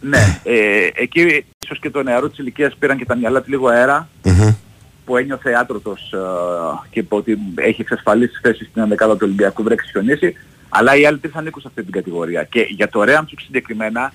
Ναι, 0.00 0.40
ε, 0.42 0.88
εκεί 0.94 1.44
ίσως 1.64 1.78
και 1.80 1.90
το 1.90 2.02
νεαρό 2.02 2.28
της 2.28 2.38
ηλικίας 2.38 2.76
πήραν 2.78 2.98
και 2.98 3.04
τα 3.04 3.16
μυαλά 3.16 3.42
του 3.42 3.50
λίγο 3.50 3.68
αέρα 3.68 4.08
που 5.04 5.16
ένιωθε 5.16 5.52
άτρωτος 5.52 6.12
ε, 6.12 6.18
και 6.90 6.98
είπε 6.98 7.14
ότι 7.14 7.38
έχει 7.54 7.80
εξασφαλίσει 7.80 8.38
θέση 8.42 8.64
στην 8.64 8.82
ενδεκάδα 8.82 9.12
του 9.12 9.20
Ολυμπιακού 9.22 9.62
βρέξει 9.62 9.90
χιονίσει 9.90 10.34
αλλά 10.68 10.96
οι 10.96 11.06
άλλοι 11.06 11.18
τρεις 11.18 11.34
ανήκουν 11.34 11.62
σε 11.62 11.68
αυτή 11.68 11.82
την 11.82 11.92
κατηγορία. 11.92 12.44
Και 12.44 12.66
για 12.70 12.88
το 12.88 13.04
Ρέαμτσουκ 13.04 13.40
συγκεκριμένα 13.40 14.00
α, 14.00 14.12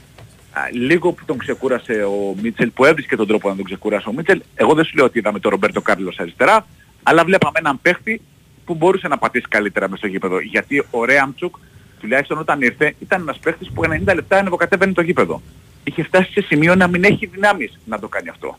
λίγο 0.72 1.12
που 1.12 1.26
τον 1.26 1.38
ξεκούρασε 1.38 1.94
ο 1.94 2.36
Μίτσελ 2.42 2.72
που 2.72 2.86
έβρισκε 2.86 3.16
τον 3.16 3.28
τρόπο 3.28 3.50
να 3.50 3.56
τον 3.56 3.66
ξεκούρασε 3.66 4.10
ο 4.10 4.14
Μίτσελ 4.14 4.42
εγώ 4.56 4.74
δεν 4.74 4.86
σου 4.86 4.96
λέω 4.96 5.06
ότι 5.06 5.18
είδαμε 5.18 5.40
τον 5.40 5.52
Ρομπέρτο 5.52 5.82
Κάρλος 5.82 6.20
αριστερά 6.20 6.66
αλλά 7.04 7.24
βλέπαμε 7.24 7.60
έναν 7.60 7.80
παίχτη 7.82 8.22
που 8.66 8.76
μπορούσε 8.76 9.08
να 9.08 9.18
πατήσει 9.18 9.46
καλύτερα 9.50 9.86
μέσα 9.86 9.98
στο 9.98 10.08
γήπεδο. 10.08 10.40
Γιατί 10.40 10.86
ο 10.90 11.06
Ρέαμτσουκ 11.06 11.56
τουλάχιστον 12.00 12.38
όταν 12.38 12.62
ήρθε 12.62 12.96
ήταν 13.00 13.22
ένας 13.22 13.38
παίχτης 13.40 13.72
που 13.74 13.82
90 13.86 14.16
λεπτά 14.16 14.38
ανεβοκατέβαινε 14.38 14.94
το 14.94 15.02
γήπεδο 15.02 15.42
είχε 15.84 16.04
φτάσει 16.04 16.32
σε 16.32 16.42
σημείο 16.42 16.76
να 16.76 16.88
μην 16.88 17.04
έχει 17.04 17.26
δυνάμεις 17.26 17.80
να 17.86 18.00
το 18.00 18.08
κάνει 18.08 18.30
αυτό. 18.30 18.58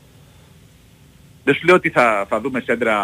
Δεν 1.45 1.55
σου 1.55 1.67
λέω 1.67 1.75
ότι 1.75 1.91
θα, 1.91 2.27
θα 2.29 2.41
δούμε 2.41 2.61
σέντρα 2.61 2.97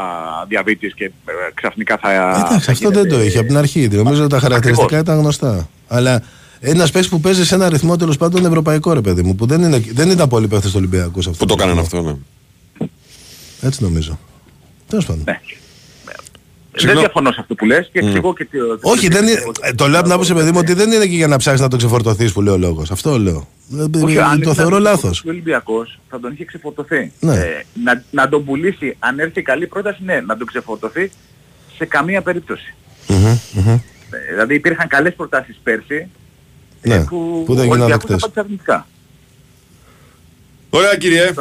διαβήτης 0.48 0.94
και 0.94 1.04
ε, 1.04 1.10
ξαφνικά 1.54 1.98
θα... 1.98 2.10
Εντάξει, 2.12 2.46
θα 2.46 2.54
αυτό 2.56 2.72
γίνεται- 2.72 3.00
δεν 3.00 3.08
το 3.18 3.24
είχε 3.24 3.38
από 3.38 3.46
την 3.46 3.56
αρχή. 3.56 3.88
Νομίζω 3.88 4.22
ότι 4.22 4.32
τα 4.32 4.38
χαρακτηριστικά 4.38 4.98
ήταν 4.98 5.18
γνωστά. 5.18 5.68
Αλλά 5.88 6.22
ένας 6.60 6.90
παίχτη 6.90 7.08
που 7.08 7.20
παίζει 7.20 7.44
σε 7.46 7.54
ένα 7.54 7.68
ρυθμό 7.68 7.96
τέλος 7.96 8.16
πάντων 8.16 8.44
ευρωπαϊκό, 8.46 8.92
ρε 8.92 9.00
παιδί 9.00 9.22
μου, 9.22 9.34
που 9.34 9.46
δεν, 9.46 9.62
είναι, 9.62 9.78
δεν 9.92 10.10
ήταν 10.10 10.28
πολλοί 10.28 10.48
παίχτε 10.48 10.66
του 10.68 10.74
Ολυμπιακού 10.76 11.18
αυτό. 11.18 11.32
Που 11.32 11.46
το 11.46 11.54
κάνανε 11.54 11.80
αυτό, 11.80 12.02
ναι. 12.02 12.14
Έτσι 13.60 13.82
νομίζω. 13.82 14.18
Τέλος 14.88 15.06
πάντων. 15.06 15.22
Ναι. 15.26 15.40
Δεν 16.84 16.98
διαφωνώ 16.98 17.32
σε 17.32 17.40
αυτό 17.40 17.54
που 17.54 17.64
λες 17.66 17.88
και 17.92 17.98
εξηγώ 17.98 18.34
και... 18.34 18.44
τι- 18.44 18.58
Όχι, 18.80 19.08
δεν 19.08 19.26
είναι, 19.26 19.42
ε, 19.60 19.72
το 19.72 19.86
λέω 19.86 19.94
από 19.96 20.02
την 20.04 20.12
άποψη, 20.12 20.34
παιδί 20.34 20.50
μου, 20.52 20.58
ότι 20.60 20.72
δεν 20.72 20.92
είναι 20.92 21.06
και 21.06 21.16
για 21.16 21.26
να 21.26 21.36
ψάξεις 21.36 21.60
να 21.60 21.68
το 21.68 21.76
ξεφορτωθείς 21.76 22.32
που 22.32 22.42
λέει 22.42 22.54
ο 22.54 22.58
λόγος. 22.58 22.90
Αυτό 22.90 23.18
λέω. 23.18 23.48
Ε, 23.78 23.98
Όχι, 24.04 24.18
αν 24.20 24.30
το 24.34 24.40
ήταν 24.40 24.54
θεωρώ 24.54 24.78
λάθος. 24.78 25.20
Ο 25.26 25.28
Ολυμπιακός 25.28 25.98
θα 26.10 26.20
τον 26.20 26.32
είχε 26.32 26.44
ξεφορτωθεί. 26.44 27.12
Ναι. 27.20 27.34
Ε, 27.36 27.64
να, 27.84 28.04
να 28.10 28.28
τον 28.28 28.44
πουλήσει, 28.44 28.96
αν 28.98 29.18
έρθει 29.18 29.42
καλή 29.42 29.66
πρόταση, 29.66 29.98
ναι, 30.04 30.20
να 30.20 30.36
τον 30.36 30.46
ξεφορτωθεί 30.46 31.10
σε 31.76 31.84
καμία 31.84 32.22
περίπτωση. 32.22 32.74
Ε, 33.08 34.30
δηλαδή 34.30 34.54
υπήρχαν 34.54 34.88
καλές 34.88 35.14
προτάσεις 35.14 35.60
πέρσι 35.62 36.08
ε, 36.82 36.88
Ναι, 36.88 37.04
που, 37.04 37.42
που 37.46 37.54
δεν 37.54 37.62
ο 37.62 37.64
γίνανε 37.64 37.82
Ολυμπιακός 37.82 38.08
δεκτές. 38.10 38.22
απάντησε 38.22 38.40
αρνητικά. 38.40 38.86
Ωραία 40.70 40.96
κύριε. 40.96 41.32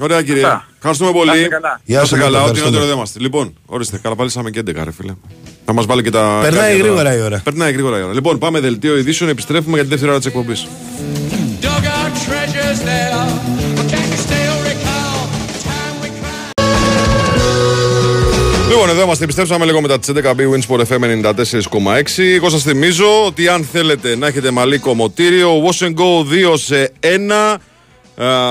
Ωραία 0.00 0.22
κύριε. 0.22 0.42
Αυτά. 0.44 0.66
Ευχαριστούμε 0.76 1.10
Να 1.10 1.16
πολύ. 1.16 1.36
είστε 1.36 1.48
καλά. 1.48 1.80
Γεια 1.84 1.96
Να 1.96 2.02
είστε 2.02 2.16
σας, 2.16 2.24
καλά, 2.24 2.38
ό,τι 2.38 2.58
ευχαριστούμε. 2.58 2.64
νωρίτερο 2.70 2.86
δεν 2.86 2.96
είμαστε. 2.96 3.18
Λοιπόν, 3.20 3.54
ορίστε, 3.66 3.98
καλαπάλισαμε 4.02 4.50
και 4.50 4.60
11 4.66 4.84
ρε 4.84 4.92
φίλε. 4.92 5.12
Θα 5.64 5.72
μας 5.72 5.86
βάλει 5.86 6.02
και 6.02 6.10
τα... 6.10 6.38
Περνάει 6.42 6.60
κάτι 6.62 6.72
εδώ. 6.74 6.82
γρήγορα 6.86 7.16
η 7.16 7.20
ώρα. 7.20 7.40
Περνάει 7.44 7.72
γρήγορα 7.72 7.98
η 7.98 8.02
ώρα. 8.02 8.12
Λοιπόν, 8.12 8.38
πάμε 8.38 8.60
δελτίο 8.60 8.96
ειδήσεων, 8.98 9.30
επιστρέφουμε 9.30 9.74
για 9.74 9.82
τη 9.82 9.88
δεύτερη 9.88 10.10
ώρα 10.10 10.18
της 10.18 10.26
εκπομπής. 10.26 10.66
Dug 11.62 11.66
our 11.66 12.10
treasures 12.26 12.80
there. 12.90 13.14
But 13.76 13.86
can 13.92 14.04
you 14.12 14.18
still 14.26 14.56
recall 14.70 15.18
the 15.52 15.60
time 15.68 15.94
we 16.02 16.08
cried? 16.20 16.52
Λοιπόν, 18.68 18.88
εδώ 18.88 19.02
είμαστε. 19.02 19.24
Επιστρέψαμε 19.24 19.64
λίγο 19.64 19.80
μετά 19.80 19.98
τις 19.98 20.08
11 20.08 20.30
bwin 20.34 20.76
Sport 20.76 20.80
FM 20.80 21.00
94,6. 21.04 22.22
Εγώ 22.36 22.48
σας 22.50 22.62
θυμίζω 22.62 23.24
ότι 23.26 23.48
αν 23.48 23.64
θέλετε 23.72 24.16
να 24.16 24.26
έχετε 24.26 24.50
μαλλί 24.50 24.78
κομμωτήριο, 24.78 25.50
Wash 25.64 25.84
and 25.86 25.94
Go 25.94 26.24
2 26.52 26.54
σε 26.58 26.92
1. 27.00 27.56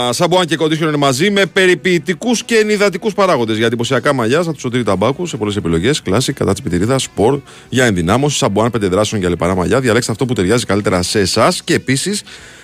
Σαμπουάν 0.09 0.45
και 0.45 0.55
conditioner 0.55 0.97
μαζί 0.97 1.32
με 1.32 1.45
περιποιητικούς 1.45 2.43
και 2.43 2.55
ενυδατικούς 2.55 3.13
παράγοντες 3.13 3.57
για 3.57 3.66
εντυπωσιακά 3.66 4.13
μαλλιά 4.13 4.39
από 4.39 4.53
του 4.53 4.59
σωτήρι 4.59 4.84
ταμπάκου 4.84 5.26
σε 5.26 5.38
πολλές 5.38 5.55
επιλογές. 5.55 6.01
Classic, 6.01 6.34
κατά 6.34 6.51
της 6.51 6.61
πιτυρίδας, 6.61 7.03
σπορ, 7.03 7.39
για 7.70 7.86
ενδυνάμωση, 7.86 8.38
σαμπουάν 8.38 8.72
πέντε 8.72 8.88
δράσεων 8.88 9.22
για 9.22 9.30
λιπαρά 9.30 9.55
μαλλιά. 9.55 9.80
Διαλέξτε 9.80 10.11
αυτό 10.11 10.26
που 10.26 10.34
ταιριάζει 10.34 10.66
καλύτερα 10.66 11.01
σε 11.01 11.20
εσάς 11.20 11.63
και 11.63 11.74
επίσης 11.74 12.24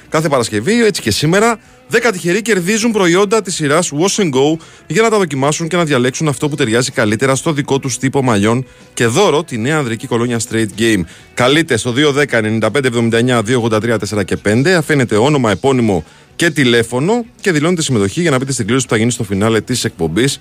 κάθε 0.10 0.30
Παρασκευή, 0.30 0.86
έτσι 0.86 1.02
και 1.02 1.12
σήμερα, 1.12 1.60
10 1.92 2.12
τυχεροί 2.12 2.42
κερδίζουν 2.42 2.92
προϊόντα 2.92 3.42
της 3.42 3.56
σειράς 3.56 3.92
Wash 3.92 4.22
and 4.22 4.30
Go 4.30 4.58
για 4.88 5.02
να 5.02 5.10
τα 5.10 5.18
δοκιμάσουν 5.18 5.68
και 5.68 5.76
να 5.76 5.84
διαλέξουν 5.84 6.28
αυτό 6.28 6.50
που 6.50 6.56
ταιριάζει 6.56 6.92
καλύτερα 6.92 7.36
στο 7.36 7.52
δικό 7.52 7.80
τους 7.80 7.98
τύπο 7.98 8.24
μαλλιών 8.24 8.66
και 8.94 9.06
δώρο 9.06 9.44
τη 9.44 9.58
νέα 9.58 9.78
ανδρική 9.78 10.08
κολόνια 10.08 10.40
Straight 10.50 10.80
Game. 10.80 11.02
Καλείτε 11.34 11.78
στο 11.78 11.94
210 11.98 12.60
95 12.62 12.70
79 12.70 13.42
283 13.70 13.98
4 14.18 14.26
και 14.26 14.38
5, 14.46 14.68
αφήνετε 14.68 15.16
όνομα, 15.16 15.52
επώνυμο 15.52 16.04
και 16.42 16.50
τηλέφωνο 16.50 17.26
και 17.42 17.52
δηλώνετε 17.52 17.82
συμμετοχή 17.82 18.22
για 18.22 18.32
να 18.32 18.38
μπείτε 18.38 18.52
στην 18.52 18.66
κλήρωση 18.66 18.86
που 18.86 18.92
θα 18.92 19.00
γίνει 19.00 19.12
στο 19.12 19.24
φινάλε 19.24 19.62
της 19.62 19.84
εκπομπής 19.84 20.40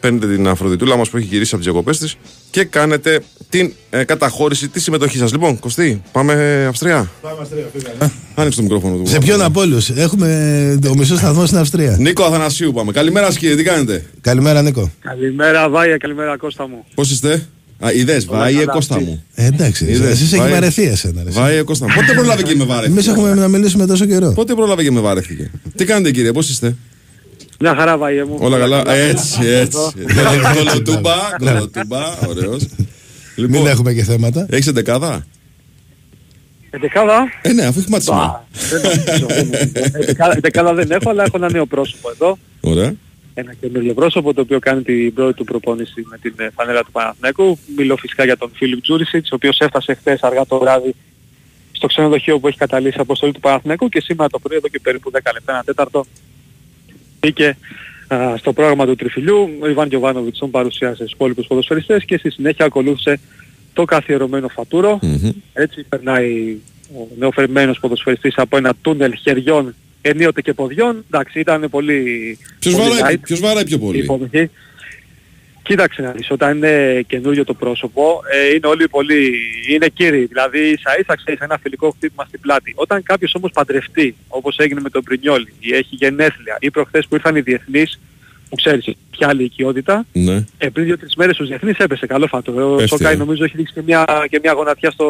παίρνετε 0.00 0.26
την 0.26 0.48
Αφροδιτούλα 0.48 0.96
μας 0.96 1.10
που 1.10 1.16
έχει 1.16 1.26
γυρίσει 1.26 1.54
από 1.54 1.62
τις 1.62 1.72
διακοπές 1.72 1.98
της 1.98 2.16
και 2.50 2.64
κάνετε 2.64 3.22
την 3.48 3.72
ε, 3.90 4.04
καταχώρηση 4.04 4.68
της 4.68 4.82
συμμετοχής 4.82 5.18
σας. 5.20 5.32
Λοιπόν, 5.32 5.58
Κωστή, 5.58 6.02
πάμε 6.12 6.64
Αυστρία. 6.68 7.10
Πάμε 7.20 7.36
Αυστρία, 7.40 7.64
φύγαμε. 7.72 8.12
Άνοιξε 8.34 8.56
το 8.56 8.62
μικρόφωνο 8.62 8.96
του. 8.96 9.06
Σε 9.06 9.18
ποιον 9.18 9.42
από 9.42 9.60
όλους; 9.60 9.90
Έχουμε 9.90 10.78
το 10.82 10.94
μισός 10.94 11.18
σταθμός 11.18 11.46
στην 11.46 11.58
Αυστρία. 11.58 11.96
Νίκο 11.98 12.24
Αθανασίου 12.24 12.72
πάμε. 12.72 12.92
Καλημέρα 12.92 13.26
σας 13.26 13.38
κύριε, 13.38 13.56
τι 13.56 13.62
κάνετε; 13.62 14.04
Καλημέρα 14.20 14.62
Νίκο. 14.62 14.90
Καλημέρα 15.00 15.68
Βάια, 15.70 15.96
καλημέρα 15.96 16.36
Κώστα 16.36 16.68
μου. 16.68 16.84
Πώς 16.94 17.10
είστε; 17.10 17.46
Α, 17.86 17.92
είδες, 17.92 18.24
Βάιε 18.26 18.58
καλά, 18.58 18.72
Κώστα 18.72 18.96
εσύ. 18.96 19.04
μου. 19.04 19.24
Ε, 19.34 19.46
εντάξει, 19.46 19.84
Είδες, 19.84 20.10
εσείς 20.10 20.32
έχει 20.32 20.36
Βάιε- 20.40 20.54
βαρεθεί 20.54 20.82
εσένα. 20.82 21.22
ρε, 21.22 21.28
εσύ. 21.28 21.38
Βάιε 21.38 21.62
Κώστα 21.62 21.86
μου. 21.88 21.94
Πότε 21.94 22.12
πρόλαβε 22.12 22.42
και 22.42 22.54
με 22.54 22.64
βάρεθηκε. 22.64 22.92
Εμείς 22.92 23.06
έχουμε 23.08 23.34
να 23.34 23.48
μιλήσουμε 23.48 23.86
τόσο 23.86 24.04
καιρό. 24.06 24.32
Πότε 24.32 24.54
πρόλαβε 24.54 24.82
και 24.82 24.90
με 24.90 25.00
βάρεθηκε. 25.00 25.50
Τι 25.76 25.84
κάνετε 25.84 26.10
κύριε, 26.10 26.32
πώς 26.32 26.48
είστε; 26.50 26.76
Μια 27.60 27.74
χαρά 27.74 27.96
Βάια 27.98 28.26
μου. 28.26 28.36
Όλα 28.40 28.58
καλά. 28.58 28.90
Έτσι, 28.92 29.46
έτσι. 29.46 29.78
Καλά. 30.14 30.52
Κολοτούμπα, 30.54 31.14
κολοτούμπα, 31.38 32.18
ωραίος. 32.28 32.66
Μην 33.36 33.66
έχουμε 33.66 33.92
και 33.92 34.02
θέματα. 34.04 34.46
Έχεις 34.50 34.66
εντεκάδα; 34.66 35.26
Εντεκάδα; 36.70 37.22
Ε, 37.42 37.52
ναι, 37.52 37.64
αφού 37.64 37.78
έχει 37.80 37.90
μάτι 37.90 38.04
σήμερα. 38.04 38.46
Δεν 38.70 38.80
νομίζω, 38.82 39.26
δεν 39.26 39.46
νομίζω. 39.46 39.70
Εντεκάδα- 39.92 40.36
Εντεκάδα 40.36 40.74
δεν 40.74 40.90
έχω, 40.90 41.10
αλλά 41.10 41.22
έχω 41.22 41.36
ένα 41.36 41.50
νέο 41.50 41.66
πρόσωπο 41.66 42.10
εδώ. 42.10 42.38
Ωραία. 42.60 42.94
Ένα 43.34 43.54
καινούριο 43.54 43.94
πρόσωπο 43.94 44.34
το 44.34 44.40
οποίο 44.40 44.58
κάνει 44.58 44.82
την 44.82 45.14
πρώτη 45.14 45.34
του 45.34 45.44
προπόνηση 45.44 46.06
με 46.10 46.18
την 46.18 46.34
ε, 46.36 46.50
φανέλα 46.50 46.84
του 46.84 46.90
Παναθηναϊκού. 46.90 47.58
Μιλώ 47.76 47.96
φυσικά 47.96 48.24
για 48.24 48.36
τον 48.36 48.50
Φίλιπ 48.54 48.80
Τζούρισιτς, 48.80 49.32
ο 49.32 49.34
οποίος 49.34 49.58
έφτασε 49.58 49.94
χθες 49.94 50.22
αργά 50.22 50.46
το 50.46 50.58
βράδυ 50.58 50.94
στο 51.72 51.86
ξενοδοχείο 51.86 52.38
που 52.38 52.48
έχει 52.48 52.58
καταλήξει 52.58 52.98
η 52.98 53.02
αποστολή 53.02 53.32
του 53.32 53.40
Παναθηναϊκού 53.40 53.88
και 53.88 54.00
σήμερα 54.00 54.28
το 54.28 54.38
πρωί 54.38 54.56
εδώ 54.56 54.68
και 54.68 54.80
περίπου 54.80 55.10
10 55.10 55.14
λεπτά, 55.32 55.52
ένα 55.52 55.64
τέταρτο 55.64 56.04
μπήκε 57.20 57.56
α, 58.14 58.36
στο 58.36 58.52
πρόγραμμα 58.52 58.86
του 58.86 58.94
Τριφυλιού. 58.94 59.50
Ο 59.60 59.68
Ιβάν 59.68 59.88
Γιωβάνοβιτς 59.88 60.38
τον 60.38 60.50
παρουσίασε 60.50 60.94
στους 60.94 61.12
υπόλοιπους 61.12 61.46
ποδοσφαιριστές 61.46 62.04
και 62.04 62.18
στη 62.18 62.30
συνέχεια 62.30 62.64
ακολούθησε 62.64 63.20
το 63.72 63.84
καθιερωμένο 63.84 64.48
φατούρο. 64.48 64.98
Έτσι 65.52 65.84
περνάει 65.88 66.56
ο 66.94 67.08
νεοφερμένος 67.18 67.78
ποδοσφαιριστής 67.78 68.34
από 68.36 68.56
ένα 68.56 68.72
τούνελ 68.82 69.14
χεριών 69.22 69.74
ενίοτε 70.02 70.40
και 70.40 70.52
ποδιών. 70.52 71.04
Εντάξει, 71.06 71.40
ήταν 71.40 71.70
πολύ... 71.70 72.38
Ποιος 72.58 72.74
πολύ 72.74 72.88
βαράει, 72.88 73.14
light 73.14 73.20
ποιος 73.22 73.40
βαράει 73.40 73.64
πιο 73.64 73.76
η 73.76 73.80
πολύ. 73.80 73.98
υποδοχή. 73.98 74.50
Κοίταξε 75.62 76.02
να 76.02 76.10
δεις, 76.10 76.30
όταν 76.30 76.56
είναι 76.56 77.02
καινούριο 77.06 77.44
το 77.44 77.54
πρόσωπο, 77.54 78.20
ε, 78.32 78.54
είναι 78.54 78.66
όλοι 78.66 78.88
πολύ, 78.88 79.32
είναι 79.68 79.88
κύριοι, 79.88 80.24
δηλαδή 80.24 80.58
ίσα 80.58 80.98
ίσα 81.00 81.16
ξέρεις 81.16 81.40
ένα 81.40 81.58
φιλικό 81.62 81.90
χτύπημα 81.90 82.24
στην 82.24 82.40
πλάτη. 82.40 82.72
Όταν 82.74 83.02
κάποιος 83.02 83.34
όμως 83.34 83.50
παντρευτεί, 83.52 84.16
όπως 84.28 84.56
έγινε 84.58 84.80
με 84.80 84.90
τον 84.90 85.02
Πρινιόλη, 85.02 85.52
ή 85.58 85.74
έχει 85.74 85.94
γενέθλια, 85.94 86.56
ή 86.60 86.70
προχθές 86.70 87.06
που 87.06 87.14
ήρθαν 87.14 87.36
οι 87.36 87.40
διεθνείς, 87.40 88.00
που 88.52 88.58
ξέρεις 88.58 88.84
ποια 89.10 89.28
άλλη 89.28 89.44
οικειότητα, 89.44 90.04
Ναι. 90.12 90.44
ε, 90.58 90.68
πριν 90.68 90.84
δύο-τρεις 90.84 91.14
μέρες 91.16 91.34
στους 91.34 91.48
διεθνείς 91.48 91.76
έπεσε 91.78 92.06
καλό 92.06 92.26
φάτο. 92.26 92.52
Ο 92.72 92.74
Πέφτει, 92.76 92.88
Σόκαη 92.88 93.12
ε. 93.12 93.16
νομίζω 93.16 93.44
έχει 93.44 93.56
δείξει 93.56 93.72
και 93.74 93.82
μια, 93.84 94.04
και 94.30 94.38
μια 94.42 94.52
γονατιά 94.52 94.90
στο, 94.90 95.06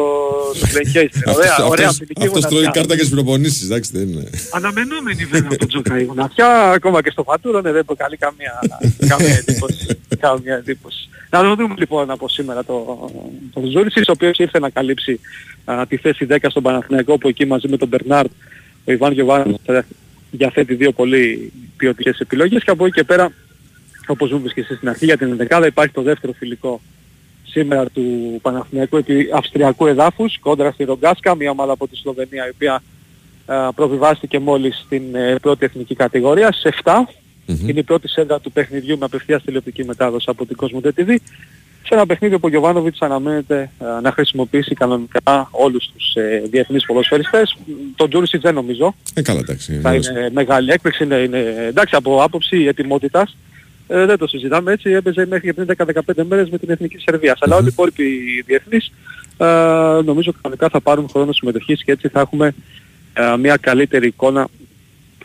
στο 0.53 0.67
Playcase. 0.73 1.09
Ωραία, 1.35 1.49
Αυτός- 1.51 1.69
ωραία 1.69 1.87
αυτός- 1.87 1.95
φιλική 1.97 2.25
Αυτός 2.27 2.41
τρώει 2.41 2.53
γονατιά. 2.59 2.71
κάρτα 2.81 2.93
και 2.95 2.99
στις 3.03 3.13
προπονήσεις, 3.13 3.63
εντάξει 3.69 3.91
δεν 3.93 4.07
είναι. 4.07 4.29
Αναμενόμενη 4.53 5.25
βέβαια 5.25 5.47
από 5.51 5.57
τον 5.57 5.67
Τζόκα 5.67 5.99
η 5.99 6.03
γονατιά, 6.11 6.69
ακόμα 6.71 7.01
και 7.03 7.09
στο 7.11 7.23
Φατούρο 7.23 7.61
ναι, 7.61 7.71
δεν 7.71 7.85
προκαλεί 7.85 8.17
καμία, 8.17 8.59
καμία 9.07 9.35
εντύπωση. 9.47 9.87
καμία 10.25 10.55
εντύπωση. 10.55 11.09
Να 11.29 11.41
το 11.41 11.55
δούμε 11.55 11.73
λοιπόν 11.77 12.11
από 12.11 12.29
σήμερα 12.29 12.63
το, 12.65 13.09
το 13.53 13.61
Ζούρισης, 13.71 14.07
ο 14.07 14.11
οποίος 14.11 14.37
ήρθε 14.37 14.59
να 14.59 14.69
καλύψει 14.69 15.19
α, 15.65 15.85
τη 15.87 15.97
θέση 15.97 16.27
10 16.29 16.35
στον 16.49 16.63
Παναθηναϊκό 16.63 17.17
που 17.17 17.27
εκεί 17.27 17.45
μαζί 17.45 17.67
με 17.67 17.77
τον 17.77 17.87
Μπερνάρτ, 17.87 18.31
ο 18.85 18.91
Ιβάν 18.91 19.11
Γιωβάνης 19.13 19.55
θα 19.65 19.85
διαθέτει 20.37 20.75
δύο 20.75 20.91
πολύ 20.91 21.51
ποιοτικές 21.77 22.19
επιλογές 22.19 22.63
και 22.63 22.71
από 22.71 22.85
εκεί 22.85 22.95
και 22.95 23.03
πέρα, 23.03 23.31
όπως 24.07 24.31
μου 24.31 24.37
είπες 24.37 24.53
και 24.53 24.61
εσύ 24.61 24.75
στην 24.75 24.89
αρχή, 24.89 25.05
για 25.05 25.17
την 25.17 25.47
11 25.51 25.65
υπάρχει 25.67 25.93
το 25.93 26.01
δεύτερο 26.01 26.33
φιλικό 26.33 26.81
σήμερα 27.43 27.85
του 27.85 28.39
Παναθηναϊκού 28.41 28.97
επί 28.97 29.29
αυστριακού 29.33 29.87
εδάφους 29.87 30.39
κόντρα 30.39 30.71
στη 30.71 30.83
Ρογκάσκα, 30.83 31.35
μια 31.35 31.51
ομάδα 31.51 31.71
από 31.71 31.87
τη 31.87 31.95
Σλοβενία 31.95 32.45
η 32.45 32.49
οποία 32.49 32.83
α, 33.45 33.73
προβιβάστηκε 33.73 34.39
μόλις 34.39 34.81
στην 34.85 35.15
ε, 35.15 35.35
πρώτη 35.41 35.65
εθνική 35.65 35.95
κατηγορία 35.95 36.51
σε 36.51 36.73
7. 36.83 36.91
Είναι 37.45 37.79
η 37.79 37.83
πρώτη 37.83 38.07
σέντρα 38.07 38.39
του 38.39 38.51
παιχνιδιού 38.51 38.97
με 38.97 39.05
απευθείας 39.05 39.43
τηλεοπτική 39.43 39.83
μετάδοση 39.83 40.25
από 40.29 40.45
την 40.45 40.55
Cosmo 40.59 40.87
TV. 40.95 41.15
Σε 41.85 41.93
ένα 41.93 42.05
παιχνίδι 42.05 42.33
που 42.35 42.41
ο 42.43 42.49
Γιωβάνοβιτς 42.49 43.01
αναμένεται 43.01 43.69
α, 43.77 44.01
να 44.01 44.11
χρησιμοποιήσει 44.11 44.75
κανονικά 44.75 45.47
όλους 45.51 45.91
τους 45.95 46.13
ε, 46.15 46.43
διεθνείς 46.51 46.85
ποδοσφαιριστές. 46.85 47.57
Τον 47.95 48.09
Τζούρισιτ 48.09 48.41
δεν 48.41 48.53
νομίζω. 48.53 48.95
Ε, 49.13 49.21
καλά, 49.21 49.39
εντάξει. 49.39 49.79
Θα 49.79 49.93
είναι 49.93 50.29
μεγάλη 50.33 50.71
έκπληξη. 50.71 51.03
Είναι, 51.03 51.15
είναι, 51.15 51.55
εντάξει, 51.67 51.95
από 51.95 52.23
άποψη 52.23 52.57
ετοιμότητας 52.57 53.37
ε, 53.87 54.05
δεν 54.05 54.17
το 54.17 54.27
συζητάμε 54.27 54.71
έτσι. 54.71 54.89
Έπαιζε 54.89 55.25
μέχρι 55.25 55.53
και 55.53 55.53
πριν 55.53 55.75
10-15 56.15 56.23
μέρες 56.27 56.49
με 56.49 56.57
την 56.57 56.69
Εθνική 56.69 56.97
Σερβίας. 56.97 57.37
Αλλά 57.41 57.55
όλοι 57.55 57.65
οι 57.65 57.71
υπόλοιποι 57.71 58.03
διεθνείς 58.45 58.91
ε, 59.37 59.45
νομίζω 60.03 60.33
κανονικά 60.41 60.69
θα 60.69 60.81
πάρουν 60.81 61.09
χρόνο 61.09 61.31
συμμετοχής 61.31 61.83
και 61.83 61.91
έτσι 61.91 62.07
θα 62.07 62.19
έχουμε 62.19 62.53
ε, 63.13 63.37
μια 63.37 63.57
καλύτερη 63.57 64.07
εικόνα 64.07 64.47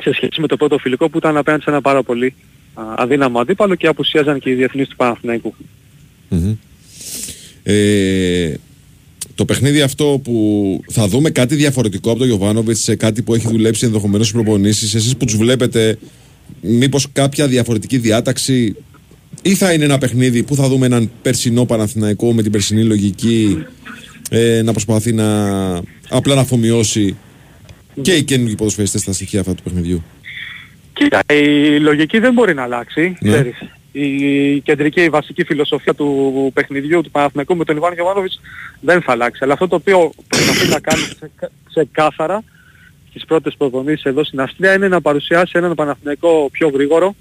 σε 0.01 0.13
σχέση 0.13 0.41
με 0.41 0.47
το 0.47 0.57
πρώτο 0.57 0.79
φιλικό 0.79 1.09
που 1.09 1.19
ήταν 1.19 1.37
απέναντι 1.37 1.63
σε 1.63 1.71
ένα 1.71 1.81
πάρα 1.81 2.03
πολύ 2.03 2.35
α, 2.75 2.83
αδύναμο 2.97 3.41
αντίπαλο 3.41 3.75
και 3.75 3.87
απουσίαζαν 3.87 4.39
και 4.39 4.51
οι 4.51 4.55
διεθνείς 4.55 4.89
του 4.89 4.97
Παναθηναϊκού. 4.97 5.55
Μμμ. 6.29 6.55
Ε, 7.63 8.55
το 9.35 9.45
παιχνίδι 9.45 9.81
αυτό 9.81 10.21
που 10.25 10.81
θα 10.91 11.09
δούμε 11.09 11.31
κάτι 11.31 11.55
διαφορετικό 11.55 12.11
από 12.11 12.19
τον 12.19 12.29
Γιωβάνοβιτς 12.29 12.81
σε 12.81 12.97
κάτι 12.97 13.23
που 13.23 13.35
έχει 13.35 13.49
δουλέψει 13.49 13.87
ενδεχομένως 13.87 14.27
στι 14.27 14.37
προπονήσεις, 14.37 14.95
εσείς 14.95 15.17
που 15.17 15.25
τους 15.25 15.37
βλέπετε, 15.37 15.99
μήπως 16.61 17.07
κάποια 17.13 17.47
διαφορετική 17.47 17.99
διάταξη 17.99 18.77
ή 19.43 19.55
θα 19.55 19.73
είναι 19.73 19.85
ένα 19.85 19.99
παιχνίδι 19.99 20.43
που 20.43 20.55
θα 20.55 20.69
δούμε 20.69 20.87
έναν 20.87 21.11
περσινό 21.23 21.65
Παναθηναϊκό 21.65 22.33
με 22.33 22.43
την 22.43 22.53
περσινή 22.53 22.85
λογική 22.85 23.65
ε, 24.31 24.63
να 24.63 24.73
προσπαθεί 24.73 25.13
να 25.13 25.83
απλά 26.09 26.35
να 26.35 26.41
αφομοιώσει 26.41 27.17
και 28.03 28.13
οι 28.13 28.23
καινούργιοι 28.23 28.55
ποδοσφαιριστές 28.55 29.01
στα 29.01 29.13
στοιχεία 29.13 29.41
αυτά 29.41 29.55
του 29.55 29.63
παιχνιδιού; 29.63 30.05
Κοίτα, 30.93 31.21
η 31.35 31.81
λογική 31.81 32.19
δεν 32.19 32.33
μπορεί 32.33 32.55
να 32.55 32.63
αλλάξει. 32.63 33.17
Ναι. 33.21 33.31
Ξέρεις. 33.31 33.57
Η 34.01 34.61
κεντρική, 34.61 35.01
η 35.01 35.09
βασική 35.09 35.45
φιλοσοφία 35.45 35.95
του 35.95 36.51
παιχνιδιού 36.55 37.01
του 37.01 37.11
Παναθηναϊκού 37.11 37.57
με 37.57 37.65
τον 37.65 37.77
Ιβάν 37.77 37.93
Γιωβάνοβιτς 37.93 38.41
δεν 38.81 39.03
θα 39.03 39.13
αλλάξει. 39.13 39.41
Αλλά 39.45 39.53
αυτό 39.53 39.69
το 39.69 39.75
οποίο 39.77 40.13
προσπαθεί 40.29 40.69
να 40.69 40.81
κάνει 40.81 41.03
ξεκα- 41.17 41.51
ξεκάθαρα 41.69 42.45
στις 43.11 43.25
πρώτες 43.25 43.55
προπονήσεις 43.59 44.05
εδώ 44.05 44.25
στην 44.25 44.41
Αυστρία 44.41 44.75
είναι 44.75 44.89
να 44.89 45.01
παρουσιάσει 45.01 45.53
έναν 45.55 45.75
Παναθηναϊκό 45.75 46.49
πιο 46.53 46.69
γρήγορο 46.69 47.15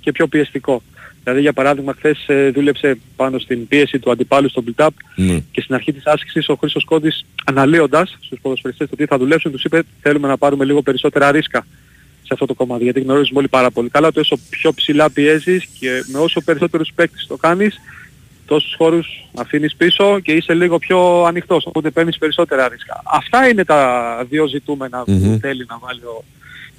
και 0.00 0.12
πιο 0.12 0.26
πιεστικό. 0.26 0.82
Δηλαδή 1.22 1.40
για 1.42 1.52
παράδειγμα 1.52 1.92
χθες 1.96 2.24
ε, 2.28 2.50
δούλεψε 2.50 2.98
πάνω 3.16 3.38
στην 3.38 3.68
πίεση 3.68 3.98
του 3.98 4.10
αντιπάλου 4.10 4.48
στο 4.48 4.64
build-up 4.66 4.88
Ναι. 5.16 5.42
και 5.52 5.60
στην 5.60 5.74
αρχή 5.74 5.92
της 5.92 6.06
άσκησης 6.06 6.48
ο 6.48 6.54
Χρήστος 6.54 6.84
Κόντης 6.84 7.24
αναλύοντας 7.44 8.16
στους 8.20 8.38
ποδοσφαιριστές 8.42 8.88
το 8.88 8.96
τι 8.96 9.06
θα 9.06 9.18
δουλέψουν 9.18 9.52
τους 9.52 9.64
είπε 9.64 9.82
θέλουμε 10.02 10.28
να 10.28 10.36
πάρουμε 10.36 10.64
λίγο 10.64 10.82
περισσότερα 10.82 11.30
ρίσκα 11.30 11.66
σε 12.28 12.34
αυτό 12.34 12.46
το 12.46 12.54
κομμάτι 12.54 12.84
γιατί 12.84 13.00
γνωρίζουμε 13.00 13.38
όλοι 13.38 13.48
πάρα 13.48 13.70
πολύ 13.70 13.88
καλά 13.88 14.08
ότι 14.08 14.20
όσο 14.20 14.38
πιο 14.50 14.72
ψηλά 14.72 15.10
πιέζεις 15.10 15.68
και 15.78 16.04
με 16.12 16.18
όσο 16.18 16.40
περισσότερους 16.40 16.92
παίκτες 16.94 17.26
το 17.28 17.36
κάνεις 17.36 17.80
τόσους 18.46 18.74
χώρους 18.76 19.28
αφήνεις 19.36 19.74
πίσω 19.76 20.20
και 20.20 20.32
είσαι 20.32 20.54
λίγο 20.54 20.78
πιο 20.78 21.24
ανοιχτός 21.24 21.66
οπότε 21.66 21.90
παίρνεις 21.90 22.18
περισσότερα 22.18 22.68
ρίσκα. 22.68 23.02
Αυτά 23.04 23.48
είναι 23.48 23.64
τα 23.64 23.80
δύο 24.28 24.46
ζητούμενα 24.46 25.04
που 25.04 25.12
Μμμ. 25.12 25.38
θέλει 25.38 25.64
να 25.68 25.78
βάλει 25.78 26.00
ο 26.00 26.24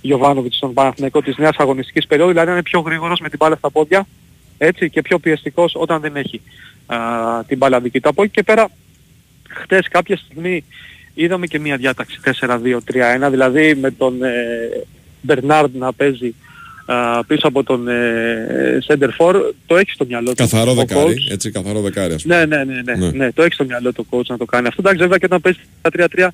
Γιωβάνοβιτς 0.01 0.55
στον 0.55 0.73
Παναθηναϊκό 0.73 1.21
της 1.21 1.37
νέας 1.37 1.55
αγωνιστικής 1.57 2.07
περίοδου 2.07 2.29
δηλαδή 2.31 2.47
να 2.47 2.53
είναι 2.53 2.63
πιο 2.63 2.79
γρήγορος 2.79 3.19
με 3.19 3.29
την 3.29 3.37
μπάλα 3.41 3.55
στα 3.55 3.69
πόδια 3.71 4.07
έτσι 4.57 4.89
και 4.89 5.01
πιο 5.01 5.19
πιεστικός 5.19 5.73
όταν 5.75 6.01
δεν 6.01 6.15
έχει 6.15 6.41
α, 6.85 6.97
την 7.47 7.57
μπάλα 7.57 7.79
δική 7.79 7.99
του. 7.99 8.09
Από 8.09 8.23
εκεί 8.23 8.31
και 8.31 8.43
πέρα 8.43 8.69
χτες 9.49 9.87
κάποια 9.87 10.17
στιγμή 10.17 10.63
είδαμε 11.13 11.47
και 11.47 11.59
μια 11.59 11.77
διάταξη 11.77 12.19
4-2-3-1 12.23 12.79
δηλαδή 13.29 13.75
με 13.75 13.91
τον 13.91 14.23
ε, 14.23 14.29
Μπερνάρντ 15.21 15.75
να 15.75 15.93
παίζει 15.93 16.35
α, 16.85 17.23
πίσω 17.27 17.47
από 17.47 17.63
τον 17.63 17.87
ε, 17.87 18.77
Center 18.87 19.09
For 19.17 19.35
το 19.65 19.77
έχει 19.77 19.91
στο 19.91 20.05
μυαλό 20.05 20.29
του. 20.29 20.35
Καθαρό 20.35 20.71
ο 20.71 20.73
δεκάρι, 20.73 21.13
coach. 21.27 21.31
έτσι, 21.31 21.51
καθαρό 21.51 21.81
δεκάρι 21.81 22.13
ας 22.13 22.21
πούμε. 22.23 22.45
Ναι, 22.45 22.55
ναι, 22.55 22.63
ναι, 22.63 22.81
ναι, 22.81 22.95
Ναι. 22.95 23.11
ναι. 23.11 23.31
το 23.31 23.43
έχει 23.43 23.53
στο 23.53 23.65
μυαλό 23.65 23.93
το 23.93 24.05
coach 24.09 24.25
να 24.27 24.37
το 24.37 24.45
κάνει 24.45 24.67
αυτό. 24.67 24.81
Εντάξει, 24.81 24.99
βέβαια 25.01 25.17
και 25.17 25.25
όταν 25.25 25.41
παίζει 25.41 25.59
τα 25.81 25.89
3-3 26.15 26.27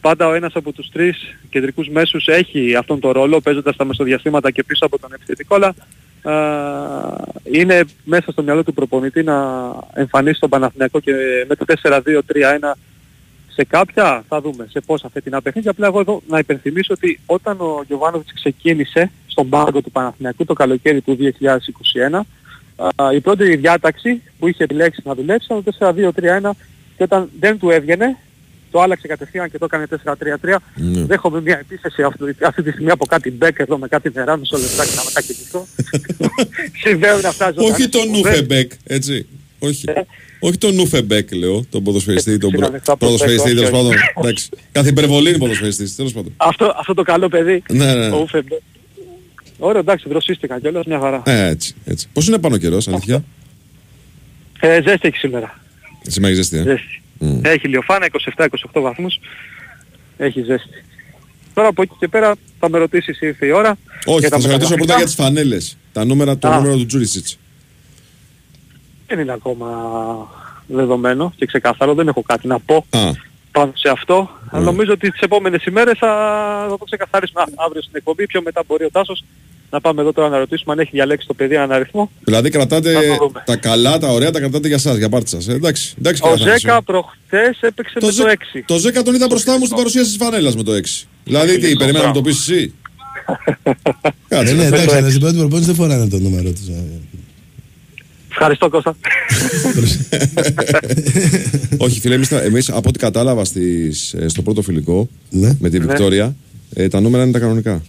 πάντα 0.00 0.26
ο 0.28 0.34
ένας 0.34 0.52
από 0.54 0.72
τους 0.72 0.88
τρεις 0.92 1.36
κεντρικούς 1.50 1.88
μέσους 1.88 2.26
έχει 2.26 2.74
αυτόν 2.74 3.00
τον 3.00 3.10
ρόλο 3.10 3.40
παίζοντας 3.40 3.76
τα 3.76 3.84
μεσοδιαστήματα 3.84 4.50
και 4.50 4.64
πίσω 4.64 4.84
από 4.86 4.98
τον 4.98 5.10
επιθετικό 5.14 5.54
αλλά 5.54 5.74
α, 6.22 6.34
είναι 7.52 7.84
μέσα 8.04 8.32
στο 8.32 8.42
μυαλό 8.42 8.64
του 8.64 8.74
προπονητή 8.74 9.22
να 9.22 9.34
εμφανίσει 9.94 10.40
τον 10.40 10.48
Παναθηναϊκό 10.50 11.00
και 11.00 11.12
με 11.48 11.54
το 11.54 11.64
4-2-3-1 11.82 12.00
σε 13.56 13.64
κάποια 13.64 14.24
θα 14.28 14.40
δούμε 14.40 14.66
σε 14.70 14.80
πόσα 14.80 15.10
φετινά 15.12 15.42
παιχνίδια. 15.42 15.70
Απλά 15.70 15.86
εγώ 15.86 16.00
εδώ 16.00 16.22
να 16.28 16.38
υπενθυμίσω 16.38 16.94
ότι 16.94 17.20
όταν 17.26 17.60
ο 17.60 17.84
Γιωβάνοβιτς 17.86 18.32
ξεκίνησε 18.32 19.10
στον 19.26 19.48
πάγκο 19.48 19.80
του 19.80 19.90
Παναθηναϊκού 19.90 20.44
το 20.44 20.52
καλοκαίρι 20.52 21.00
του 21.00 21.18
2021 22.12 22.20
α, 22.96 23.12
η 23.12 23.20
πρώτη 23.20 23.56
διάταξη 23.56 24.22
που 24.38 24.48
είχε 24.48 24.64
επιλέξει 24.64 25.00
να 25.04 25.14
δουλέψει 25.14 25.46
ήταν 25.50 25.64
το 25.64 25.94
4-2-3-1 26.46 26.50
και 26.96 27.02
όταν 27.02 27.30
δεν 27.40 27.58
του 27.58 27.70
έβγαινε 27.70 28.16
το 28.70 28.80
άλλαξε 28.80 29.06
κατευθείαν 29.06 29.50
και 29.50 29.58
το 29.58 29.64
έκανε 29.64 29.86
4-3-3. 30.04 30.56
Ναι. 30.74 31.04
Δέχομαι 31.04 31.40
μια 31.40 31.58
επίθεση 31.58 32.02
αυτή, 32.02 32.36
αυτή 32.42 32.62
τη 32.62 32.70
στιγμή 32.70 32.90
από 32.90 33.06
κάτι 33.06 33.30
μπεκ 33.30 33.58
εδώ 33.58 33.78
με 33.78 33.88
κάτι 33.88 34.10
νερά, 34.14 34.36
μισό 34.36 34.56
λεπτάκι 34.56 34.94
να 34.96 35.04
μετακινηθώ. 35.04 35.66
Συμβαίνουν 36.82 37.24
αυτά 37.24 37.46
ζωντανά. 37.46 37.74
Όχι 37.74 37.88
τον 37.88 38.10
Νούφεμπεκ, 38.10 38.72
έτσι. 38.84 39.26
Όχι. 39.58 39.84
Όχι 40.38 40.58
τον 40.58 40.74
Νούφεμπεκ, 40.74 41.34
λέω, 41.34 41.64
τον 41.70 41.82
ποδοσφαιριστή, 41.82 42.38
τον 42.38 42.50
προ... 42.50 42.58
Συγγνώμη, 42.58 42.82
θα 42.84 42.96
ποδοσφαιριστή, 42.96 43.42
προσθέσω, 43.54 43.70
τέλος 43.70 43.82
όχι, 43.84 43.92
πάντων. 43.92 44.08
όχι. 44.14 44.26
Εντάξει. 44.26 44.48
Κάθε 44.72 44.88
υπερβολή 44.88 45.28
είναι 45.28 45.38
ποδοσφαιριστής, 45.38 45.96
τέλος 45.96 46.12
πάντων. 46.12 46.32
Αυτό, 46.36 46.74
αυτό 46.78 46.94
το 46.94 47.02
καλό 47.02 47.28
παιδί. 47.28 47.62
Ναι, 47.72 47.94
ναι. 47.94 48.06
Ο 48.08 48.20
Ουφεμπέ. 48.20 48.62
Ωραία, 49.58 49.80
εντάξει, 49.80 50.08
δροσίστηκα 50.08 50.60
κιόλας, 50.60 50.84
μια 50.86 50.98
χαρά. 50.98 51.22
Ε, 51.24 51.46
έτσι, 51.48 51.74
έτσι. 51.84 52.08
Πώς 52.12 52.26
είναι 52.28 52.38
πάνω 52.38 52.54
ο 52.54 52.58
καιρός, 52.58 52.88
αλήθεια; 52.88 53.24
Ε, 54.60 54.80
ζέστη 54.82 55.08
έχει 55.08 55.16
σήμερα. 55.16 55.60
Σήμερα 56.02 56.32
έχει 56.32 56.42
ζεστή, 56.42 56.56
ε; 56.56 56.62
Ζέστη. 56.62 57.02
Μμ. 57.18 57.40
Έχει 57.44 57.68
λιοφάνα, 57.68 58.06
27-28 58.36 58.80
βαθμούς. 58.80 59.20
Έχει 60.16 60.42
ζέστη. 60.42 60.84
Τώρα 61.54 61.68
από 61.68 61.82
εκεί 61.82 61.92
και 61.98 62.08
πέρα 62.08 62.34
θα 62.58 62.70
με 62.70 62.78
ρωτήσεις 62.78 63.20
ήρθε 63.20 63.46
η 63.46 63.50
ώρα. 63.50 63.76
Όχι, 64.04 64.18
για 64.18 64.30
τα 64.30 64.36
θα 64.36 64.42
σε 64.42 64.48
ρωτήσω 64.50 64.74
πρώτα 64.74 64.80
μεταγραφικά. 64.80 64.96
για 64.96 65.04
τις 65.06 65.14
φανέλες. 65.14 65.76
Τα 65.92 66.04
νούμερα, 66.04 66.38
το 66.38 66.48
Α. 66.48 66.56
νούμερο 66.56 66.76
του 66.76 66.86
Τζούρισιτς. 66.86 67.38
Δεν 69.06 69.18
είναι 69.18 69.32
ακόμα 69.32 69.66
δεδομένο 70.66 71.32
και 71.36 71.46
ξεκάθαρο, 71.46 71.94
δεν 71.94 72.08
έχω 72.08 72.22
κάτι 72.22 72.46
να 72.46 72.58
πω 72.58 72.86
Α, 72.90 72.98
πάνω 73.52 73.72
σε 73.74 73.88
αυτό. 73.88 74.30
Αλλά 74.50 74.64
νομίζω 74.64 74.92
ότι 74.92 75.10
τις 75.10 75.20
επόμενες 75.20 75.64
ημέρες 75.64 75.98
θα, 75.98 76.08
θα 76.70 76.76
το 76.78 76.84
ξεκαθαρίσουμε 76.84 77.40
Α, 77.40 77.44
αύριο 77.66 77.82
στην 77.82 77.94
εκπομπή. 77.96 78.26
Πιο 78.26 78.42
μετά 78.42 78.62
μπορεί 78.66 78.84
ο 78.84 78.90
Τάσος 78.90 79.24
να 79.70 79.80
πάμε 79.80 80.00
εδώ 80.00 80.12
τώρα 80.12 80.28
να 80.28 80.38
ρωτήσουμε 80.38 80.72
αν 80.72 80.78
έχει 80.78 80.90
διαλέξει 80.92 81.26
το 81.26 81.34
παιδί 81.34 81.54
έναν 81.54 81.72
αριθμό. 81.72 82.10
δηλαδή 82.24 82.50
κρατάτε 82.50 82.92
Θα 82.92 83.00
το 83.00 83.16
δούμε. 83.26 83.42
τα 83.46 83.56
καλά, 83.56 83.98
τα 83.98 84.08
ωραία, 84.08 84.30
τα 84.30 84.38
κρατάτε 84.38 84.68
για 84.68 84.78
σας, 84.78 84.96
για 84.96 85.08
πάρτι 85.08 85.28
σας. 85.30 85.48
Ε, 85.48 85.52
εντάξει, 85.52 85.94
εντάξει 85.98 86.22
Ο 86.24 86.26
κύριε 86.28 86.42
Αθανάσιο. 86.42 86.68
Ζέκα 86.70 86.82
προχτές 86.82 87.58
έπαιξε 87.60 87.98
Το 87.98 88.06
με 88.06 88.12
Ζε- 88.12 88.24
το 88.24 88.30
6. 88.30 88.62
Το 88.66 88.76
Ζέκα 88.78 89.02
τον 89.02 89.14
είδα 89.14 89.26
μπροστά 89.26 89.58
μου 89.58 89.64
στην 89.64 89.76
παρουσίαση 89.76 90.06
της 90.06 90.16
φανέλας 90.16 90.56
με 90.56 90.62
το 90.62 90.72
6. 90.72 91.06
Δηλαδή 91.24 91.54
τι, 91.54 91.60
Φιλικό, 91.60 91.78
περίμενα 91.78 92.06
να 92.06 92.12
το 92.12 92.20
μπράβο. 92.20 92.36
πεις 92.38 92.48
εσύ; 92.48 92.74
Ε, 94.28 94.34
Κάτσε. 94.36 94.52
ναι, 94.54 94.60
να 94.60 94.66
εντάξει, 94.66 94.84
φέρω 94.86 94.96
αλλά 94.98 95.08
στην 95.08 95.20
πρώτη 95.20 95.36
προπόνηση 95.36 95.66
δεν 95.66 95.74
φοράνε 95.74 96.08
το 96.08 96.18
νούμερο 96.18 96.50
τους. 96.50 96.66
Ε. 98.36 98.42
Ευχαριστώ 98.42 98.68
Κώστα. 98.68 98.96
Όχι 101.86 102.00
φίλε, 102.00 102.14
εμείς, 102.14 102.28
τα- 102.28 102.42
εμείς 102.42 102.70
από 102.70 102.88
ό,τι 102.88 102.98
κατάλαβα 102.98 103.44
στις, 103.44 104.12
ε, 104.14 104.28
στο 104.28 104.42
πρώτο 104.42 104.62
φιλικό 104.62 105.08
Ναι. 105.30 105.56
με 105.60 105.68
τη 105.70 105.78
Ναι. 105.78 105.84
Βικτόρια, 105.86 106.36
ε, 106.74 106.88
τα 106.88 107.00
νούμερα 107.00 107.22
είναι 107.22 107.32
τα 107.32 107.38
κανονικά. 107.38 107.82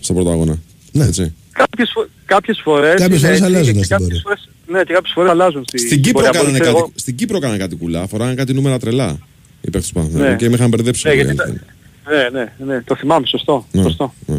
Στον 0.00 0.16
πρώτο 0.16 0.30
αγώνα. 0.30 0.58
Έτσι. 0.92 1.34
Κάποιες, 1.52 1.90
φο- 1.94 2.08
κάποιες 2.24 2.60
φορές... 2.64 3.00
Κάποιες 3.00 3.06
είναι 3.08 3.18
φορές 3.18 3.32
έτσι 3.40 3.44
αλλάζουν 3.44 3.74
και 3.74 3.84
στην 3.84 3.88
κάποιες 3.96 4.08
πορεία. 4.08 4.20
φορές- 4.22 4.48
Ναι, 4.66 4.82
και 4.84 4.92
κάποιες 4.92 5.12
φορές 5.14 5.30
αλλάζουν. 5.30 5.64
Στη, 5.68 5.78
Στην 5.78 6.02
Κύπρο, 6.02 6.12
πορεία. 6.22 6.30
κάνανε 6.30 6.50
Μπορεί, 6.58 6.64
κάτι, 6.64 6.76
εγώ- 6.76 6.92
στην 6.94 7.14
Κύπρο 7.16 7.38
κάνανε 7.38 7.58
κάτι 7.58 7.76
κουλά, 7.76 8.06
φοράγανε 8.06 8.34
κάτι 8.36 8.54
νούμερα 8.54 8.78
τρελά. 8.78 9.18
Οι 9.60 9.70
παίκτες 9.70 9.86
του 9.88 9.94
Παναθηναϊκού 9.94 10.30
Ναι. 10.30 10.36
και 10.36 10.48
με 10.48 10.54
είχαν 10.54 10.68
μπερδέψει. 10.68 11.08
Ναι, 11.08 11.14
λίγο, 11.14 11.24
γιατί 11.24 11.38
η 11.40 11.42
αλήθεια 11.42 11.62
τα- 12.04 12.14
είναι. 12.14 12.32
Ναι, 12.32 12.40
ναι, 12.64 12.74
ναι, 12.74 12.82
το 12.82 12.96
θυμάμαι, 12.96 13.26
σωστό. 13.26 13.66
Ναι, 13.72 13.82
σωστό. 13.82 14.14
ναι. 14.26 14.36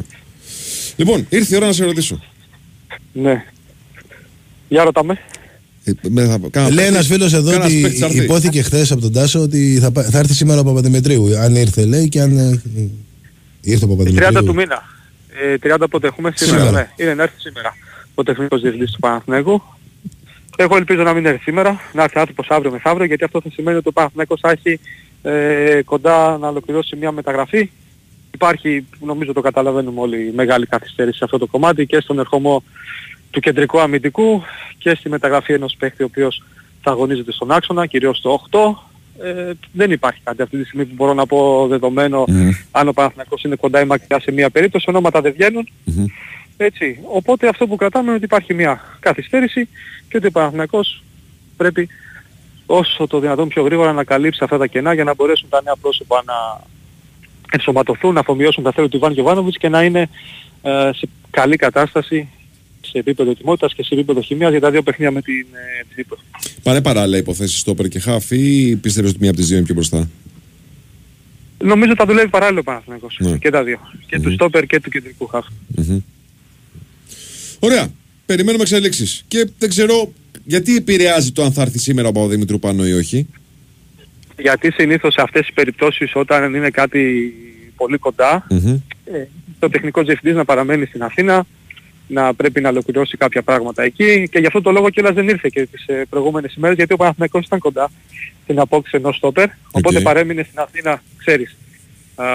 Λοιπόν, 0.95 1.25
ήρθε 1.29 1.53
η 1.53 1.57
ώρα 1.57 1.65
να 1.65 1.73
σε 1.73 1.85
ρωτήσω. 1.85 2.23
Ναι. 3.13 3.45
Για 4.67 4.83
ρώτα 4.83 5.03
με. 5.03 5.19
Ε, 5.83 5.91
με 6.09 6.25
θα, 6.25 6.39
κάνα 6.51 6.67
Λέει 6.67 6.75
παίκτη- 6.77 6.93
ένας 6.93 7.07
φίλος 7.07 7.33
εδώ 7.33 7.51
κάνας 7.51 7.65
ότι 7.65 7.81
παίκτης 7.81 7.99
θα 7.99 8.05
έρθει. 8.05 8.23
υπόθηκε 8.23 8.61
χθες 8.61 8.91
από 8.91 9.01
τον 9.01 9.11
Τάσο 9.13 9.39
ότι 9.41 9.77
θα, 9.81 9.91
πά- 9.91 10.09
θα 10.11 10.17
έρθει 10.19 10.33
σήμερα 10.33 10.59
ο 10.59 10.63
Παπαδημητρίου. 10.63 11.37
Αν 11.37 11.55
ήρθε, 11.55 11.85
λέει, 11.85 12.09
και 12.09 12.21
αν. 12.21 12.37
ε, 12.37 12.61
Ήρθε 13.61 13.85
ο 13.85 13.87
30 13.87 13.91
Παπαδημητρίου. 13.97 14.43
του 14.43 14.53
μήνα. 14.53 14.83
Ε, 15.43 15.55
30 15.75 15.87
πότε 15.89 16.07
έχουμε 16.07 16.31
σήμερα, 16.35 16.57
Σήμερα. 16.65 16.77
ναι. 16.97 17.03
Είναι 17.03 17.13
να 17.13 17.23
έρθει 17.23 17.39
σήμερα 17.39 17.75
ο 18.15 18.23
τεχνικός 18.23 18.61
διευθυντής 18.61 18.91
του 18.91 18.99
Παναθηναϊκού. 18.99 19.61
Εγώ 20.57 20.75
ελπίζω 20.77 21.03
να 21.03 21.13
μην 21.13 21.25
έρθει 21.25 21.41
σήμερα, 21.41 21.81
να 21.93 22.03
έρθει 22.03 22.19
άνθρωπος 22.19 22.47
αύριο 22.49 22.71
μεθαύριο, 22.71 23.05
γιατί 23.05 23.23
αυτό 23.23 23.41
θα 23.41 23.49
σημαίνει 23.53 23.77
ότι 23.77 23.87
ο 23.87 23.91
Παναθηναϊκός 23.91 24.39
θα 24.39 24.49
έχει 24.51 24.79
ε, 25.21 25.81
κοντά 25.85 26.37
να 26.37 26.47
ολοκληρώσει 26.47 26.95
μια 26.95 27.11
μεταγραφή. 27.11 27.69
Υπάρχει, 28.33 28.85
νομίζω 29.05 29.33
το 29.33 29.41
καταλαβαίνουμε 29.41 29.99
όλοι, 29.99 30.31
μεγάλη 30.35 30.65
καθυστέρηση 30.65 31.17
σε 31.17 31.23
αυτό 31.23 31.37
το 31.37 31.47
κομμάτι 31.47 31.85
και 31.85 31.99
στον 31.99 32.19
ερχομό 32.19 32.63
του 33.29 33.39
κεντρικού 33.39 33.79
αμυντικού 33.79 34.43
και 34.77 34.95
στη 34.95 35.09
μεταγραφή 35.09 35.53
ενός 35.53 35.75
παίχτη 35.79 36.03
ο 36.03 36.05
οποίος 36.05 36.43
θα 36.81 36.91
αγωνίζεται 36.91 37.31
στον 37.31 37.51
άξονα, 37.51 37.85
κυρίως 37.85 38.17
στο 38.17 38.41
8. 38.51 38.59
Ε, 39.23 39.51
δεν 39.71 39.91
υπάρχει 39.91 40.21
κάτι 40.23 40.41
αυτή 40.41 40.57
τη 40.57 40.63
στιγμή 40.63 40.85
που 40.85 40.93
μπορώ 40.95 41.13
να 41.13 41.25
πω 41.25 41.67
δεδομένο 41.67 42.25
αν 42.71 42.87
ο 42.87 42.93
Παναθηναϊκός 42.93 43.43
είναι 43.43 43.55
κοντά 43.55 43.81
ή 43.81 43.85
μακριά 43.85 44.19
σε 44.19 44.31
μία 44.31 44.49
περίπτωση, 44.49 44.85
ονόματα 44.89 45.21
δεν 45.21 45.33
βγαινουν 45.33 45.69
Έτσι. 46.57 46.99
Οπότε 47.03 47.47
αυτό 47.47 47.67
που 47.67 47.75
κρατάμε 47.75 48.05
είναι 48.05 48.15
ότι 48.15 48.25
υπάρχει 48.25 48.53
μια 48.53 48.81
καθυστέρηση 48.99 49.69
και 50.09 50.17
ότι 50.17 50.27
ο 50.27 50.31
Παναθηναϊκός 50.31 51.03
πρέπει 51.57 51.89
όσο 52.65 53.07
το 53.07 53.19
δυνατόν 53.19 53.47
πιο 53.47 53.63
γρήγορα 53.63 53.93
να 53.93 54.03
καλύψει 54.03 54.39
αυτά 54.43 54.57
τα 54.57 54.67
κενά 54.67 54.93
για 54.93 55.03
να 55.03 55.15
μπορέσουν 55.15 55.49
τα 55.49 55.61
νέα 55.63 55.75
πρόσωπα 55.81 56.23
να 56.25 56.61
ενσωματωθούν, 57.51 58.13
να 58.13 58.19
αφομοιώσουν 58.19 58.63
τα 58.63 58.71
θέλη 58.71 58.89
του 58.89 58.97
Ιβάν 58.97 59.11
Γιωβάνοβιτς 59.11 59.57
και 59.57 59.69
να 59.69 59.83
είναι 59.83 60.09
ε, 60.61 60.89
σε 60.93 61.09
καλή 61.29 61.55
κατάσταση 61.55 62.29
σε 62.89 62.97
επίπεδο 62.97 63.31
ετοιμότητας 63.31 63.73
και 63.73 63.83
σε 63.83 63.93
επίπεδο 63.93 64.21
χημίας 64.21 64.51
για 64.51 64.59
τα 64.59 64.71
δύο 64.71 64.81
παιχνίδια 64.83 65.11
με 65.11 65.21
την, 65.21 65.33
ε, 65.51 65.83
την 65.89 65.95
Ήπειρο. 65.97 66.19
Πάνε 66.63 66.81
παράλληλα 66.81 67.17
υποθέσεις 67.17 67.59
στόπερ 67.59 67.87
και 67.87 67.99
χάφ 67.99 68.31
ή 68.31 68.75
πιστεύεις 68.81 69.09
ότι 69.09 69.19
μία 69.19 69.29
από 69.29 69.39
τις 69.39 69.47
δύο 69.47 69.57
είναι 69.57 69.65
πιο 69.65 69.75
μπροστά; 69.75 70.09
Νομίζω 71.63 71.91
ότι 71.91 71.99
θα 71.99 72.05
δουλεύει 72.05 72.29
παράλληλο 72.29 72.59
ο 72.59 72.63
Παναθηναϊκός 72.63 73.17
Ναι. 73.19 73.37
και 73.37 73.49
τα 73.49 73.63
δύο. 73.63 73.79
Και 74.05 74.19
του 74.19 74.31
στόπερ 74.31 74.65
και 74.65 74.79
του 74.79 74.89
κεντρικού 74.89 75.27
χαφ. 75.27 75.45
Μμμ. 75.67 75.99
Ωραία. 77.59 77.87
Περιμένουμε 78.25 78.63
εξελίξεις. 78.63 79.23
Και 79.27 79.47
δεν 79.57 79.69
ξέρω 79.69 80.13
γιατί 80.45 80.75
επηρεάζει 80.75 81.31
το 81.31 81.43
αν 81.43 81.51
θα 81.51 81.61
έρθει 81.61 81.79
σήμερα 81.79 82.07
ο 82.07 82.11
Παπαδημητρού 82.11 82.59
πάνω 82.59 82.87
ή 82.87 82.93
όχι; 82.93 83.27
Γιατί 84.39 84.71
συνήθως 84.71 85.13
σε 85.13 85.21
αυτές 85.21 85.45
τις 85.45 85.53
περιπτώσεις 85.53 86.11
όταν 86.15 86.53
είναι 86.55 86.69
κάτι 86.69 87.33
πολύ 87.75 87.97
κοντά, 87.97 88.47
Μμμ. 88.49 88.67
ε, 89.05 89.27
το 89.59 89.69
τεχνικό 89.69 90.03
διευθυντής 90.03 90.37
να 90.37 90.45
παραμένει 90.45 90.85
στην 90.85 91.03
Αθήνα, 91.03 91.45
να 92.07 92.33
πρέπει 92.33 92.61
να 92.61 92.69
ολοκληρώσει 92.69 93.17
κάποια 93.17 93.41
πράγματα 93.41 93.83
εκεί 93.83 94.29
και 94.31 94.39
γι' 94.39 94.45
αυτό 94.45 94.61
το 94.61 94.71
λόγο 94.71 94.89
κιόλας 94.89 95.13
δεν 95.13 95.27
ήρθε 95.27 95.49
και 95.51 95.65
τις 95.65 95.85
ε, 95.85 96.05
προηγούμενες 96.09 96.53
ημέρες 96.53 96.77
γιατί 96.77 96.93
ο 96.93 96.97
Παναθηναϊκός 96.97 97.45
ήταν 97.45 97.59
κοντά 97.59 97.89
στην 98.43 98.59
απόκτηση 98.59 98.97
ενός 98.97 99.15
στόπερ, 99.15 99.47
οπότε 99.71 99.99
παρέμεινε 99.99 100.43
στην 100.43 100.59
Αθήνα, 100.59 101.03
ξέρεις, 101.17 101.55
α, 102.15 102.25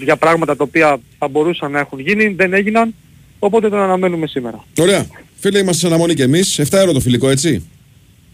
για 0.00 0.16
πράγματα 0.16 0.56
τα 0.56 0.64
οποία 0.64 1.00
θα 1.18 1.28
μπορούσαν 1.28 1.70
να 1.70 1.78
έχουν 1.78 1.98
γίνει, 1.98 2.28
δεν 2.28 2.52
έγιναν, 2.52 2.94
οπότε 3.38 3.68
τον 3.68 3.78
αναμένουμε 3.78 4.26
σήμερα. 4.26 4.64
Ωραία. 4.80 5.06
Φίλε, 5.38 5.58
είμαστε 5.58 5.80
σε 5.80 5.86
αναμονή 5.86 6.14
και 6.14 6.22
εμείς. 6.22 6.60
7 6.60 6.78
ευρώ 6.78 6.92
το 6.92 7.00
φιλικό, 7.00 7.28
έτσι; 7.28 7.70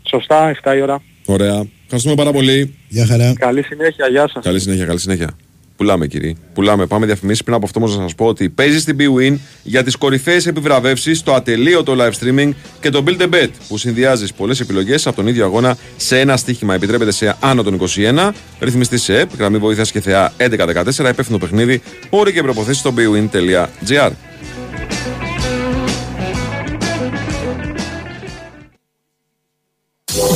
Σωστά, 0.09 0.57
7 0.63 0.77
η 0.77 0.81
ώρα. 0.81 1.03
Ωραία. 1.27 1.67
Ευχαριστούμε 1.85 2.15
πάρα 2.15 2.33
πολύ. 2.33 2.75
Γεια 2.89 3.07
χαρά. 3.07 3.33
Καλή 3.39 3.63
συνέχεια, 3.63 4.09
γεια 4.09 4.29
σας. 4.29 4.45
Καλή 4.45 4.61
συνέχεια, 4.61 4.85
καλή 4.85 4.99
συνέχεια. 4.99 5.37
Πουλάμε 5.77 6.07
κύριε. 6.07 6.35
Πουλάμε. 6.55 6.87
Πάμε 6.87 7.07
διαφημίσεις. 7.07 7.43
Πριν 7.43 7.57
από 7.57 7.65
αυτό 7.65 7.79
όμως 7.79 7.97
να 7.97 8.03
σας 8.03 8.15
πω 8.15 8.27
ότι 8.27 8.49
παίζεις 8.49 8.83
στην 8.83 8.97
BWIN 8.99 9.37
για 9.63 9.83
τις 9.85 9.97
κορυφαίες 9.97 10.47
επιβραβεύσεις, 10.47 11.23
το 11.23 11.35
ατελείωτο 11.35 11.97
live 11.99 12.13
streaming 12.21 12.51
και 12.81 12.91
το 12.91 13.05
Build 13.07 13.21
a 13.21 13.35
Bet 13.35 13.49
που 13.69 13.79
συνδυάζεις 13.79 14.33
πολλές 14.33 14.61
επιλογές 14.61 15.07
από 15.07 15.17
τον 15.17 15.27
ίδιο 15.27 15.45
αγώνα 15.45 15.77
σε 15.97 16.21
ένα 16.21 16.37
στοίχημα. 16.37 16.75
Επιτρέπεται 16.75 17.13
σε 17.13 17.37
άνω 17.41 17.63
των 17.63 17.75
21. 17.75 18.31
Ρυθμιστή 18.61 18.99
σε 18.99 19.19
ΕΠ, 19.19 19.31
γραμμή 19.39 19.59
βοήθειας 19.59 19.91
και 19.91 20.01
θεά 20.01 20.33
1114. 20.37 21.11
Υπεύθυνο 21.11 21.39
παιχνίδι. 21.39 21.83
Όροι 22.11 22.33
και 22.33 22.43
προποθέσει 22.43 22.79
στο 22.79 22.95
bwin.gr. 22.97 24.11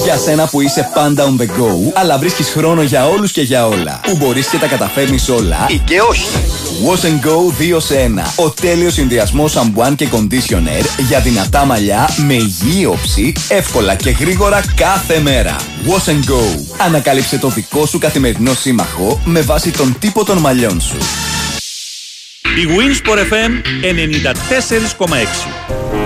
Για 0.07 0.17
σένα 0.17 0.47
που 0.47 0.61
είσαι 0.61 0.91
πάντα 0.95 1.25
on 1.25 1.41
the 1.41 1.45
go, 1.45 1.93
αλλά 1.95 2.19
βρίσκεις 2.19 2.49
χρόνο 2.49 2.83
για 2.83 3.09
όλους 3.09 3.33
και 3.33 3.41
για 3.41 3.67
όλα. 3.67 4.01
Που 4.03 4.17
μπορείς 4.17 4.47
και 4.49 4.57
τα 4.57 4.67
καταφέρνεις 4.67 5.29
όλα. 5.29 5.67
Ή 5.69 5.79
και 5.79 6.01
όχι. 6.01 6.27
Wash 6.87 7.05
and 7.05 7.27
Go 7.27 7.53
2 7.77 7.81
σε 7.81 7.95
1. 7.95 8.45
Ο 8.45 8.51
τέλειος 8.51 8.93
συνδυασμός 8.93 9.53
σαμπουάν 9.53 9.95
και 9.95 10.09
conditioner 10.13 10.85
για 11.09 11.21
δυνατά 11.21 11.65
μαλλιά 11.65 12.09
με 12.27 12.35
υγιή 12.35 12.87
όψη, 12.91 13.33
εύκολα 13.49 13.95
και 13.95 14.11
γρήγορα 14.11 14.63
κάθε 14.75 15.21
μέρα. 15.21 15.57
Wash 15.87 16.11
and 16.11 16.31
Go. 16.31 16.41
Ανακάλυψε 16.79 17.39
το 17.39 17.49
δικό 17.49 17.87
σου 17.87 17.99
καθημερινό 17.99 18.55
σύμμαχο 18.55 19.21
με 19.25 19.41
βάση 19.41 19.71
τον 19.71 19.97
τύπο 19.99 20.25
των 20.25 20.39
μαλλιών 20.39 20.81
σου. 20.81 20.97
Η 22.43 22.67
Winsport 22.77 23.19
FM 23.19 23.53
94,6. 25.99 26.06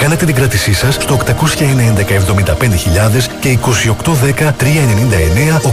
Κάνετε 0.00 0.24
την 0.24 0.34
κράτησή 0.34 0.72
σας 0.72 0.94
στο 0.94 1.14
890 1.14 2.04
και 2.04 2.20
2810 2.20 2.22
399 4.38 4.42
899. 5.60 5.64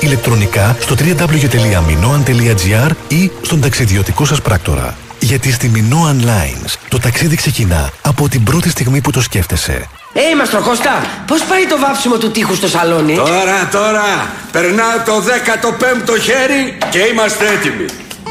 Ηλεκτρονικά 0.00 0.76
στο 0.80 0.94
www.minoan.gr 0.98 2.90
ή 3.08 3.30
στον 3.42 3.60
ταξιδιωτικό 3.60 4.24
σας 4.24 4.42
πράκτορα. 4.42 4.96
Γιατί 5.18 5.52
στη 5.52 5.70
Minoan 5.74 6.24
Lines 6.24 6.74
το 6.88 6.98
ταξίδι 6.98 7.36
ξεκινά 7.36 7.90
από 8.02 8.28
την 8.28 8.42
πρώτη 8.42 8.70
στιγμή 8.70 9.00
που 9.00 9.10
το 9.10 9.20
σκέφτεσαι. 9.20 9.88
Ε, 10.12 10.34
Μαστροκώστα, 10.36 11.06
πώς 11.26 11.44
πάει 11.44 11.66
το 11.66 11.78
βάψιμο 11.78 12.16
του 12.16 12.30
τείχου 12.30 12.54
στο 12.54 12.68
σαλόνι; 12.68 13.14
Τώρα, 13.14 13.68
τώρα, 13.72 14.30
περνάω 14.52 14.98
το 15.04 15.12
15ο 15.12 16.20
χέρι 16.20 16.78
και 16.90 16.98
είμαστε 16.98 17.46
έτοιμοι. 17.46 17.84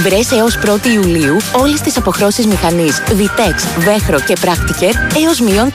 Βρες 0.00 0.30
έως 0.30 0.58
1η 0.64 0.86
Ιουλίου 0.86 1.36
όλες 1.52 1.80
τις 1.80 1.96
αποχρώσεις 1.96 2.46
μηχανής 2.46 3.02
Vitex, 3.08 3.84
Vechro 3.84 4.20
και 4.26 4.36
Practiker 4.42 4.94
έως 5.24 5.40
μείον 5.40 5.74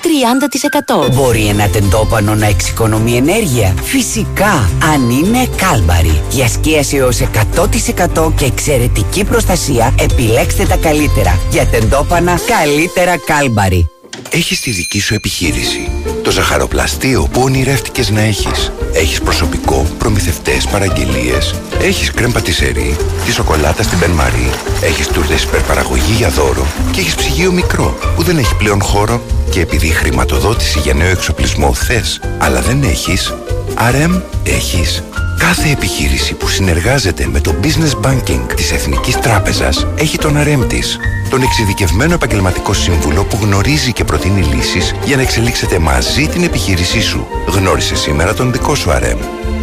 30%. 1.07 1.13
Μπορεί 1.13 1.45
ένα 1.45 1.67
τεντόπανο 1.67 2.35
να 2.35 2.45
εξοικονομεί 2.45 3.15
ενέργεια; 3.15 3.73
Φυσικά, 3.83 4.69
αν 4.93 5.09
είναι 5.09 5.47
κάλμπαρη. 5.55 6.21
Για 6.29 6.47
σκίαση 6.47 6.97
έως 6.97 7.19
100% 7.19 8.31
και 8.35 8.45
εξαιρετική 8.45 9.23
προστασία, 9.23 9.95
επιλέξτε 9.99 10.65
τα 10.65 10.75
καλύτερα. 10.75 11.39
Για 11.51 11.65
τεντόπανα, 11.65 12.39
καλύτερα 12.47 13.17
κάλμπαρη. 13.17 13.89
Έχεις 14.29 14.59
τη 14.59 14.71
δική 14.71 14.99
σου 14.99 15.13
επιχείρηση. 15.13 15.91
Το 16.23 16.31
ζαχαροπλαστείο 16.31 17.27
που 17.31 17.41
ονειρεύτηκες 17.41 18.09
να 18.09 18.21
έχεις. 18.21 18.71
Έχεις 18.93 19.21
προσωπικό, 19.21 19.87
προμηθευτές, 19.97 20.67
παραγγελίες. 20.67 21.55
Έχεις 21.81 22.11
κρέμ 22.11 22.31
πατησερί, 22.31 22.95
τη 23.25 23.31
σοκολάτα 23.31 23.83
στην 23.83 23.97
Μπεν 23.97 24.09
Μαρί. 24.11 24.49
Έχεις 24.81 25.07
τούρτες 25.07 25.43
υπερπαραγωγή 25.43 26.13
για 26.17 26.29
δώρο. 26.29 26.65
Και 26.91 26.99
έχεις 26.99 27.15
ψυγείο 27.15 27.51
μικρό 27.51 27.97
που 28.15 28.23
δεν 28.23 28.37
έχει 28.37 28.55
πλέον 28.55 28.81
χώρο. 28.81 29.21
Και 29.49 29.59
επειδή 29.59 29.87
χρηματοδότηση 29.87 30.79
για 30.79 30.93
νέο 30.93 31.09
εξοπλισμό 31.09 31.73
θες, 31.73 32.19
αλλά 32.37 32.61
δεν 32.61 32.83
έχεις, 32.83 33.33
RM 33.75 34.21
έχεις. 34.43 35.03
Κάθε 35.39 35.69
επιχείρηση 35.69 36.33
που 36.33 36.47
συνεργάζεται 36.47 37.27
με 37.31 37.39
το 37.39 37.55
Business 37.63 38.07
Banking 38.07 38.53
της 38.55 38.71
Εθνικής 38.71 39.19
Τράπεζας 39.19 39.87
έχει 39.95 40.17
τον 40.17 40.37
RM 40.37 40.67
της. 40.67 40.99
Τον 41.29 41.41
εξειδικευμένο 41.41 42.13
επαγγελματικό 42.13 42.73
σύμβουλο 42.73 43.23
που 43.23 43.37
γνωρίζει 43.41 43.93
και 43.93 44.03
προτείνει 44.03 44.41
λύσεις 44.41 44.93
για 45.05 45.15
να 45.15 45.21
εξελίξετε 45.21 45.79
μαζί 45.79 46.27
την 46.27 46.43
επιχείρησή 46.43 47.01
σου. 47.01 47.27
Γνώρισε 47.47 47.95
σήμερα 47.95 48.33
τον 48.33 48.51
δικό 48.51 48.75
σου 48.75 48.89
RM. 48.89 49.17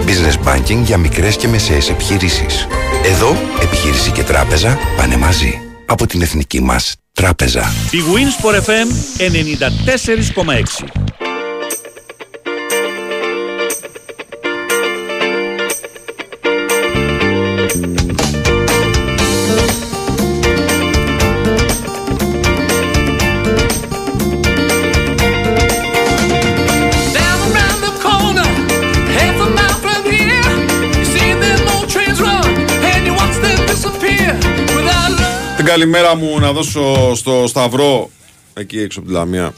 Business 0.07 0.49
Banking 0.49 0.83
για 0.85 0.97
μικρές 0.97 1.37
και 1.37 1.49
μεσαίες 1.49 1.91
επιχειρήσεις. 1.91 2.67
Εδώ, 3.05 3.37
επιχείρηση 3.63 4.11
και 4.11 4.23
τράπεζα 4.23 4.79
πάνε 4.97 5.17
μαζί. 5.17 5.61
Από 5.87 6.07
την 6.07 6.23
Εθνική 6.23 6.61
μας 6.61 6.95
Τράπεζα. 7.13 7.73
Η 7.91 7.99
Winsport 8.15 8.55
FM 8.55 8.89
94,6 9.19 11.14
καλημέρα 35.75 36.16
μου 36.16 36.39
να 36.41 36.53
δώσω 36.53 37.14
στο 37.14 37.45
Σταυρό, 37.47 38.11
εκεί 38.55 38.79
έξω 38.79 38.99
από 38.99 39.09
τη 39.09 39.14
Λαμία, 39.14 39.55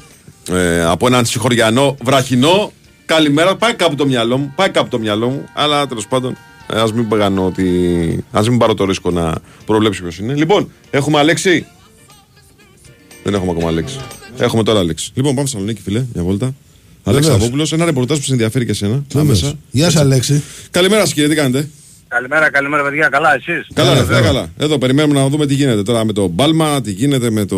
ε, 0.51 0.85
από 0.85 1.07
έναν 1.07 1.25
συγχωριανό 1.27 1.97
βραχινό. 2.03 2.73
Καλημέρα, 3.07 3.57
πάει 3.57 3.75
κάπου 3.75 3.95
το 3.95 4.07
μυαλό 4.07 4.37
μου, 4.37 4.53
πάει 4.57 4.71
κάπου 4.71 4.89
το 4.89 4.99
μυαλό 4.99 5.29
μου, 5.29 5.45
αλλά 5.55 5.87
τέλος 5.87 6.07
πάντων 6.07 6.37
ε, 6.73 6.81
ας 6.81 6.93
μην 6.93 7.09
παγανώ 7.09 7.47
ότι. 7.47 8.25
ας 8.31 8.49
μην 8.49 8.59
πάρω 8.59 8.75
το 8.75 8.85
ρίσκο 8.85 9.11
να 9.11 9.35
προβλέψει 9.67 10.03
ποιος 10.03 10.19
είναι. 10.19 10.35
Λοιπόν, 10.35 10.71
έχουμε 10.91 11.19
Αλέξη; 11.19 11.67
Δεν 13.23 13.35
έχουμε 13.35 13.51
ακόμα 13.51 13.69
Αλέξη. 13.69 13.99
Έχουμε 14.39 14.63
τώρα 14.63 14.79
Αλέξη. 14.79 15.11
Λοιπόν, 15.15 15.35
πάμε 15.35 15.47
στη 15.47 15.57
Θεσσαλονίκη, 15.57 15.83
φίλε, 15.83 16.05
μια 16.15 16.23
βόλτα. 16.23 16.55
Αλέξη 17.03 17.23
Βεβαίως. 17.23 17.41
Σαββόπουλος, 17.41 17.73
ένα 17.73 17.85
ρεπορτάζ 17.85 18.19
που 18.19 18.25
σε 18.25 18.33
ενδιαφέρει 18.33 18.65
και 18.65 18.71
εσένα. 18.71 19.05
Βεβαίως. 19.13 19.43
Άμεσα. 19.43 19.59
Γεια 19.71 19.91
σας 19.91 20.01
Αλέξη. 20.01 20.43
Καλημέρα 20.71 21.01
σας 21.01 21.13
κύριε, 21.13 21.29
τι 21.29 21.35
κάνετε; 21.35 21.69
Καλημέρα, 22.09 22.51
καλημέρα 22.51 22.83
παιδιά, 22.83 23.09
καλά 23.09 23.35
εσείς; 23.35 23.67
Καλά, 23.75 23.95
ρε, 23.95 24.05
φίλε, 24.05 24.21
καλά. 24.21 24.49
Εδώ 24.59 24.79
περιμένουμε 24.79 25.21
να 25.21 25.29
δούμε 25.29 25.47
τι 25.47 25.55
γίνεται 25.55 25.83
τώρα 25.83 26.05
με 26.05 26.13
το 26.13 26.27
Μπάλμα, 26.27 26.81
τι 26.81 26.91
γίνεται 26.91 27.31
με, 27.31 27.45
το... 27.45 27.57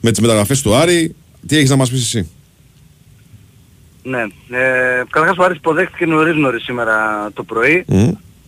με 0.00 0.10
τις 0.10 0.20
μεταγραφές 0.20 0.62
του 0.62 0.74
Άρη. 0.74 1.14
Τι 1.46 1.56
έχεις 1.56 1.70
να 1.70 1.76
μας 1.76 1.90
πεις 1.90 2.02
εσύ; 2.02 2.30
Ναι, 4.02 4.20
ε, 4.58 5.02
καταρχάς 5.10 5.38
ο 5.38 5.42
Άρης 5.42 5.56
υποδέχτηκε 5.56 6.06
νωρίς 6.06 6.36
νωρίς 6.36 6.62
σήμερα 6.62 7.28
το 7.34 7.42
πρωί 7.42 7.84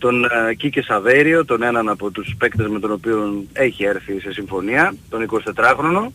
τον 0.01 0.25
ε, 0.25 0.53
Κίκε 0.53 0.81
Σαβέριο, 0.81 1.45
τον 1.45 1.63
έναν 1.63 1.89
από 1.89 2.11
τους 2.11 2.35
παίκτες 2.37 2.67
με 2.67 2.79
τον 2.79 2.91
οποίο 2.91 3.43
έχει 3.53 3.83
έρθει 3.83 4.19
σε 4.19 4.31
συμφωνία, 4.31 4.93
τον 5.09 5.29
24χρονο, 5.29 6.11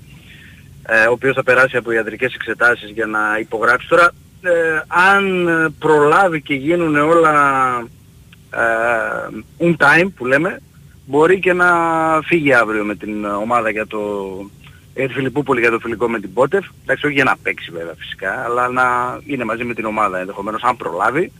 ε, 0.82 1.06
ο 1.06 1.12
οποίος 1.12 1.34
θα 1.34 1.42
περάσει 1.42 1.76
από 1.76 1.92
ιατρικές 1.92 2.34
εξετάσεις 2.34 2.90
για 2.90 3.06
να 3.06 3.20
υπογράψει 3.40 3.88
τώρα. 3.88 4.12
Ε, 4.42 4.50
αν 4.86 5.48
ε, 5.48 5.68
προλάβει 5.78 6.42
και 6.42 6.54
γίνουν 6.54 6.96
όλα 6.96 7.32
ε, 8.56 9.66
in 9.66 9.76
time 9.76 10.08
που 10.16 10.26
λέμε, 10.26 10.60
μπορεί 11.06 11.40
και 11.40 11.52
να 11.52 11.68
φύγει 12.24 12.52
αύριο 12.52 12.84
με 12.84 12.94
την 12.94 13.24
ομάδα 13.24 13.70
για 13.70 13.86
το 13.86 14.00
για 14.94 15.08
τη 15.08 15.14
Φιλιππούπολη 15.14 15.60
για 15.60 15.70
το 15.70 15.78
φιλικό 15.78 16.08
με 16.08 16.20
την 16.20 16.32
Πότεφ. 16.32 16.66
Εντάξει, 16.82 17.06
όχι 17.06 17.14
για 17.14 17.24
να 17.24 17.36
παίξει 17.42 17.70
βέβαια 17.70 17.94
φυσικά, 17.98 18.44
αλλά 18.44 18.68
να 18.68 19.18
είναι 19.26 19.44
μαζί 19.44 19.64
με 19.64 19.74
την 19.74 19.84
ομάδα 19.84 20.18
ενδεχομένως 20.18 20.62
αν 20.62 20.76
προλάβει. 20.76 21.32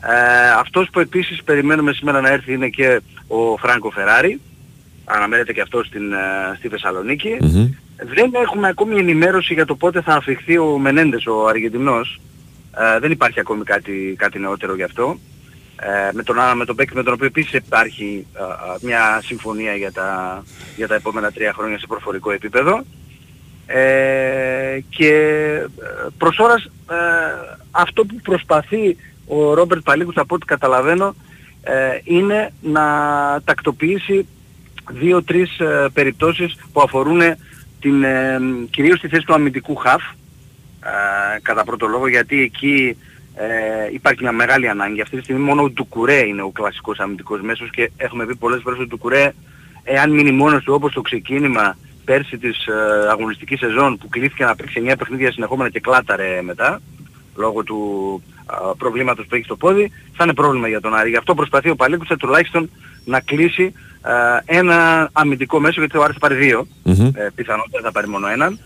Ε, 0.00 0.50
αυτός 0.58 0.88
που 0.92 1.00
επίσης 1.00 1.42
περιμένουμε 1.42 1.92
σήμερα 1.92 2.20
να 2.20 2.28
έρθει 2.28 2.52
είναι 2.52 2.68
και 2.68 3.00
ο 3.26 3.56
Φράνκο 3.56 3.90
Φεράρι. 3.90 4.40
Αναμένεται 5.04 5.52
και 5.52 5.60
αυτός 5.60 5.86
στην, 5.86 6.12
ε, 6.12 6.56
στη 6.58 6.68
θεσσαλονικη 6.68 7.36
Δεν 7.96 8.30
έχουμε 8.42 8.68
ακόμη 8.68 8.98
ενημέρωση 8.98 9.54
για 9.54 9.66
το 9.66 9.74
πότε 9.74 10.00
θα 10.00 10.14
αφιχθεί 10.14 10.58
ο 10.58 10.78
Μενέντες, 10.78 11.26
ο 11.26 11.46
Αργεντινός. 11.46 12.20
Ε, 12.78 12.98
δεν 12.98 13.10
υπάρχει 13.10 13.40
ακόμη 13.40 13.64
κάτι, 13.64 14.14
κάτι 14.18 14.38
νεότερο 14.38 14.74
γι' 14.74 14.82
αυτό. 14.82 15.18
Ε, 15.80 16.10
με 16.12 16.22
τον, 16.22 16.36
με 16.54 16.64
τον 16.64 16.74
Μπέκ 16.74 16.92
με 16.92 17.02
τον 17.02 17.12
οποίο 17.12 17.26
επίσης 17.26 17.52
υπάρχει 17.52 18.26
ε, 18.34 18.42
ε, 18.42 18.76
μια 18.80 19.20
συμφωνία 19.24 19.74
για 19.74 19.92
τα, 19.92 20.42
για 20.76 20.88
τα 20.88 20.94
επόμενα 20.94 21.32
τρία 21.32 21.52
χρόνια 21.52 21.78
σε 21.78 21.86
προφορικό 21.86 22.30
επίπεδο. 22.30 22.84
Ε, 23.66 24.78
και 24.88 25.08
ε, 25.08 25.66
προς 26.18 26.38
ώρας 26.38 26.64
ε, 26.64 26.94
αυτό 27.70 28.04
που 28.04 28.14
προσπαθεί 28.22 28.96
ο 29.26 29.54
Ρόμπερτ 29.54 29.82
Παλίκους 29.82 30.16
από 30.16 30.34
ό,τι 30.34 30.44
καταλαβαίνω 30.44 31.14
ε, 31.62 31.98
είναι 32.04 32.52
να 32.60 32.84
τακτοποιήσει 33.44 34.26
δύο-τρεις 34.90 35.58
ε, 35.58 35.88
περιπτώσεις 35.92 36.56
που 36.72 36.80
αφορούν 36.80 37.20
την, 37.80 38.02
ε, 38.02 38.38
κυρίως 38.70 39.00
τη 39.00 39.08
θέση 39.08 39.24
του 39.24 39.34
αμυντικού 39.34 39.74
χαφ 39.74 40.02
ε, 40.82 41.40
κατά 41.42 41.64
πρώτο 41.64 41.86
λόγο 41.86 42.08
γιατί 42.08 42.40
εκεί 42.40 42.96
ε, 43.38 43.92
υπάρχει 43.92 44.22
μια 44.22 44.32
μεγάλη 44.32 44.68
ανάγκη. 44.68 45.00
Αυτή 45.00 45.16
τη 45.16 45.22
στιγμή 45.22 45.42
μόνο 45.42 45.62
ο 45.62 45.70
Ντουκουρέ 45.70 46.26
είναι 46.26 46.42
ο 46.42 46.50
κλασικός 46.50 46.98
αμυντικός 46.98 47.40
μέσος 47.40 47.70
και 47.70 47.90
έχουμε 47.96 48.26
πει 48.26 48.36
πολλές 48.36 48.60
φορές 48.62 48.78
ότι 48.78 48.86
ο 48.86 48.90
Ντουκουρέ 48.90 49.32
εάν 49.84 50.10
μείνει 50.10 50.32
μόνος 50.32 50.64
του 50.64 50.74
όπως 50.74 50.92
το 50.92 51.00
ξεκίνημα 51.00 51.76
πέρσι 52.04 52.38
της 52.38 52.66
ε, 52.66 53.08
αγωνιστικής 53.10 53.58
σεζόν 53.58 53.98
που 53.98 54.08
κλείθηκε 54.08 54.44
να 54.44 54.54
παίξει 54.54 54.82
9 54.86 54.94
παιχνίδια 54.98 55.32
συνεχόμενα 55.32 55.70
και 55.70 55.80
κλάταρε 55.80 56.42
μετά 56.42 56.80
λόγω 57.36 57.62
του 57.62 57.78
α, 58.46 58.74
προβλήματος 58.74 59.26
που 59.26 59.34
έχει 59.34 59.44
στο 59.44 59.56
πόδι 59.56 59.92
θα 60.14 60.24
είναι 60.24 60.34
πρόβλημα 60.34 60.68
για 60.68 60.80
τον 60.80 60.94
Άρη. 60.94 61.10
Γι' 61.10 61.16
αυτό 61.16 61.34
προσπαθεί 61.34 61.70
ο 61.70 61.76
Παλίκουσα 61.76 62.16
τουλάχιστον 62.16 62.70
να 63.04 63.20
κλείσει 63.20 63.72
α, 64.00 64.12
ένα 64.44 65.08
αμυντικό 65.12 65.60
μέσο 65.60 65.80
γιατί 65.80 65.96
ο 65.96 66.02
Άρης 66.02 66.14
θα 66.14 66.20
πάρει 66.20 66.34
δύο. 66.34 66.66
Ε, 67.14 67.28
πιθανότατα 67.34 67.80
θα 67.82 67.92
πάρει 67.92 68.08
μόνο 68.08 68.28
έναν. 68.28 68.58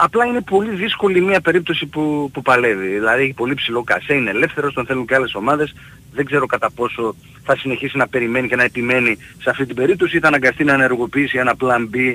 Απλά 0.00 0.24
είναι 0.24 0.40
πολύ 0.40 0.74
δύσκολη 0.74 1.20
μια 1.20 1.40
περίπτωση 1.40 1.86
που, 1.86 2.30
που 2.32 2.42
παλεύει. 2.42 2.86
Δηλαδή 2.86 3.22
έχει 3.22 3.32
πολύ 3.32 3.54
ψηλό 3.54 3.82
κασέ, 3.82 4.14
είναι 4.14 4.30
ελεύθερος, 4.30 4.74
τον 4.74 4.86
θέλουν 4.86 5.06
και 5.06 5.14
άλλες 5.14 5.34
ομάδες. 5.34 5.74
Δεν 6.12 6.24
ξέρω 6.24 6.46
κατά 6.46 6.70
πόσο 6.70 7.14
θα 7.44 7.56
συνεχίσει 7.56 7.96
να 7.96 8.08
περιμένει 8.08 8.48
και 8.48 8.56
να 8.56 8.62
επιμένει 8.62 9.16
σε 9.42 9.50
αυτή 9.50 9.66
την 9.66 9.74
περίπτωση 9.74 10.16
ή 10.16 10.20
θα 10.20 10.26
αναγκαστεί 10.26 10.64
να 10.64 10.72
ενεργοποιήσει 10.72 11.38
ένα 11.38 11.54
plan 11.60 11.96
B 11.96 12.14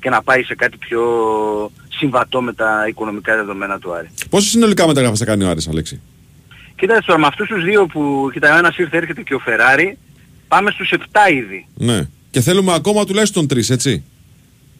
και 0.00 0.10
να 0.10 0.22
πάει 0.22 0.42
σε 0.42 0.54
κάτι 0.54 0.76
πιο 0.76 1.02
συμβατό 1.88 2.42
με 2.42 2.52
τα 2.52 2.84
οικονομικά 2.88 3.36
δεδομένα 3.36 3.78
του 3.78 3.92
Άρη. 3.92 4.10
Πόσες 4.30 4.50
συνολικά 4.50 4.86
μεταγραφές 4.86 5.18
θα 5.18 5.24
κάνει 5.24 5.44
ο 5.44 5.48
Άρης, 5.48 5.68
Αλέξη; 5.68 6.00
Κοίταξε 6.76 7.02
τώρα 7.06 7.20
με 7.20 7.26
αυτούς 7.26 7.48
τους 7.48 7.64
δύο 7.64 7.86
που 7.86 8.30
κοίτα 8.32 8.54
ο 8.54 8.58
ένας 8.58 8.76
ήρθε 8.76 8.96
έρχεται 8.96 9.22
και 9.22 9.34
ο 9.34 9.38
Φεράρι 9.38 9.98
πάμε 10.48 10.70
στους 10.70 10.92
7 10.92 11.32
ήδη. 11.32 11.66
Ναι. 11.74 12.08
Και 12.30 12.40
θέλουμε 12.40 12.74
ακόμα 12.74 13.04
τουλάχιστον 13.04 13.48
τρεις, 13.48 13.70
έτσι; 13.70 14.04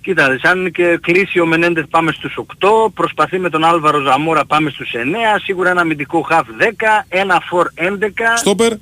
Κοίτα, 0.07 0.31
δεις, 0.31 0.45
αν 0.45 0.71
και 0.71 0.99
κλείσει 1.03 1.41
ο 1.41 1.47
Μενέντες 1.47 1.85
πάμε 1.91 2.13
στους 2.13 2.39
8, 2.59 2.93
προσπαθεί 2.95 3.39
με 3.39 3.51
τον 3.51 3.65
Άλβαρο 3.65 4.01
Ζαμόρα 4.01 4.45
πάμε 4.45 4.71
στους 4.71 4.91
9, 4.95 4.97
σίγουρα 5.43 5.71
ένα 5.71 5.81
αμυντικό 5.81 6.21
χαφ 6.21 6.47
10, 6.59 7.05
ένα 7.09 7.43
φορ 7.47 7.69
11, 7.75 8.37
Στόπερ. 8.37 8.73
ε, 8.73 8.79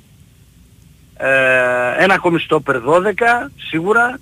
ένα 1.97 2.13
ακόμη 2.13 2.39
στόπερ 2.39 2.81
12, 2.81 3.51
σίγουρα, 3.55 4.19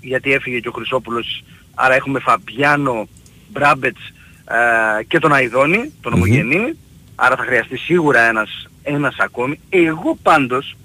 γιατί 0.00 0.32
έφυγε 0.32 0.58
και 0.60 0.68
ο 0.68 0.72
Χρυσόπουλος, 0.72 1.44
άρα 1.74 1.94
έχουμε 1.94 2.20
Φαμπιάνο, 2.20 3.08
Μπράμπετς 3.48 4.00
ε, 4.44 5.02
και 5.02 5.18
τον 5.18 5.32
Αϊδόνη, 5.32 5.92
τον 6.00 6.12
Ομογενή, 6.12 6.78
άρα 7.14 7.36
θα 7.36 7.44
χρειαστεί 7.44 7.76
σίγουρα 7.76 8.20
ένας, 8.20 8.68
ένας 8.82 9.16
ακόμη. 9.18 9.60
Εγώ 9.68 10.18
πάντως, 10.22 10.76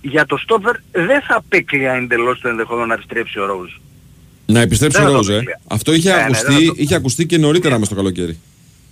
για 0.00 0.26
το 0.26 0.36
στόπερ 0.36 0.76
δεν 0.92 1.22
θα 1.22 1.36
απέκλεια 1.36 1.92
εντελώς 1.92 2.40
το 2.40 2.48
ενδεχόμενο 2.48 2.86
να 2.86 2.94
επιστρέψει 2.94 3.38
ο 3.38 3.46
Ρόουζ. 3.46 3.70
Να 4.52 4.60
επιστρέψει 4.60 4.98
Δεν 4.98 5.06
ο 5.06 5.10
θα 5.10 5.16
το 5.16 5.18
Ρόζε. 5.26 5.32
αποκλείω. 5.36 5.54
Αυτό 5.68 5.92
είχε, 5.94 6.10
Ναι, 6.10 6.16
ναι, 6.16 6.22
ακουστεί, 6.22 6.52
δεν 6.52 6.60
θα 6.66 6.66
το- 6.66 6.74
είχε 6.76 6.94
ακουστεί 6.94 7.26
και 7.26 7.38
νωρίτερα 7.38 7.78
μες 7.78 7.88
το 7.88 7.94
καλοκαίρι. 7.94 8.38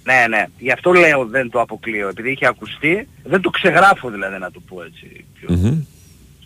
Ναι, 0.04 0.24
ναι. 0.28 0.44
Γι' 0.58 0.70
αυτό 0.72 0.92
λέω 0.92 1.24
δεν 1.26 1.50
το 1.50 1.60
αποκλείω. 1.60 2.08
Επειδή 2.08 2.30
είχε 2.30 2.46
ακουστεί, 2.46 3.08
δεν 3.24 3.40
το 3.40 3.50
ξεγράφω 3.50 4.10
δηλαδή 4.10 4.38
να 4.38 4.50
το 4.50 4.60
πω 4.68 4.82
έτσι 4.82 5.24
πιο, 5.40 5.48
Μμμ. 5.56 5.78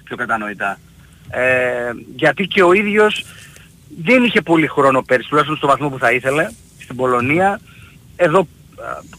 πιο 0.04 0.16
κατανοητά. 0.16 0.78
Ε, 1.30 1.40
γιατί 2.16 2.46
και 2.46 2.62
ο 2.62 2.72
ίδιος 2.72 3.24
δεν 4.02 4.24
είχε 4.24 4.40
πολύ 4.42 4.66
χρόνο 4.66 5.02
πέρσι, 5.02 5.28
τουλάχιστον 5.28 5.56
στο 5.58 5.66
βαθμό 5.66 5.88
που 5.88 5.98
θα 5.98 6.12
ήθελε, 6.12 6.48
στην 6.82 6.96
Πολωνία. 6.96 7.60
Εδώ 8.16 8.48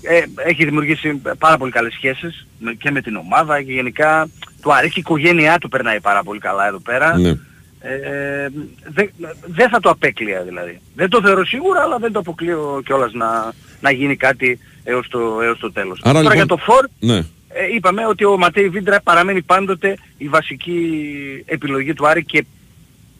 ε, 0.01 0.23
έχει 0.49 0.65
δημιουργήσει 0.65 1.21
πάρα 1.37 1.57
πολύ 1.57 1.71
καλές 1.71 1.93
σχέσεις 1.93 2.47
με- 2.59 2.73
και 2.73 2.91
με 2.91 3.01
την 3.01 3.15
ομάδα 3.15 3.61
και 3.61 3.71
γενικά 3.71 4.27
του 4.61 4.73
αρέσει 4.73 4.93
η 4.95 4.99
οικογένειά 4.99 5.57
του 5.57 5.69
περνάει 5.69 5.99
πάρα 6.01 6.23
πολύ 6.23 6.39
καλά 6.39 6.67
εδώ 6.67 6.79
πέρα. 6.79 7.17
Ναι. 7.17 7.33
Ε, 7.83 8.47
δεν 8.93 9.09
δεν 9.45 9.69
θα 9.69 9.79
το 9.79 9.89
απέκλεια 9.89 10.41
δηλαδή. 10.43 10.79
Δεν 10.95 11.09
το 11.09 11.21
θεωρώ 11.21 11.45
σίγουρα, 11.45 11.81
αλλά 11.81 11.97
δεν 11.97 12.11
το 12.11 12.19
αποκλείω 12.19 12.81
κιόλας 12.85 13.13
να, 13.13 13.53
να 13.81 13.91
γίνει 13.91 14.15
κάτι 14.15 14.59
έως 14.83 15.07
το, 15.07 15.39
έως 15.41 15.59
το 15.59 15.71
τέλος. 15.71 15.99
Άρα, 16.03 16.21
Τώρα 16.21 16.33
λοιπόν- 16.33 16.35
για 16.35 16.45
το 16.45 16.57
Φορ, 16.57 16.87
Ναι. 16.99 17.17
ε, 17.49 17.75
είπαμε 17.75 18.05
ότι 18.05 18.25
ο 18.25 18.37
Ματέι 18.37 18.69
Βίντρα 18.69 19.01
παραμένει 19.01 19.41
πάντοτε 19.41 19.97
η 20.17 20.27
βασική 20.27 20.79
επιλογή 21.45 21.93
του 21.93 22.07
Άρη 22.07 22.25
και 22.25 22.45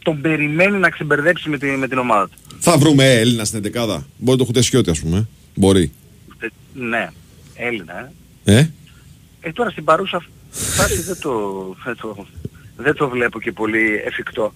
τον 0.04 0.22
περιμένει 0.22 0.78
να 0.78 0.90
ξεμπερδέψει 0.90 1.50
με, 1.50 1.58
τη, 1.58 1.68
με 1.68 1.88
την 1.88 1.98
ομάδα 1.98 2.28
του. 2.28 2.38
Θα 2.60 2.78
βρούμε 2.78 3.14
Έλληνα 3.20 3.46
στην 3.46 3.72
11 3.76 4.04
Μπορεί 4.18 4.38
το 4.38 4.46
Χουτεσιώτη, 4.46 4.90
ας 4.90 5.00
πούμε. 5.00 5.28
Μπορεί. 5.56 5.92
Ε, 6.40 6.48
ναι, 6.74 7.10
Έλληνα. 7.56 8.12
Ε. 8.44 8.58
Ε; 8.58 8.70
ε, 9.42 9.52
τώρα 9.52 9.70
στην 9.70 9.84
παρούσα 9.84 10.24
φάση 10.52 11.02
δεν 11.02 11.18
το, 11.22 11.32
δεν, 11.84 11.96
το, 12.02 12.26
δεν 12.78 12.94
το 12.96 13.10
βλέπω 13.10 13.40
και 13.40 13.52
πολύ 13.52 14.02
εφικτό. 14.06 14.54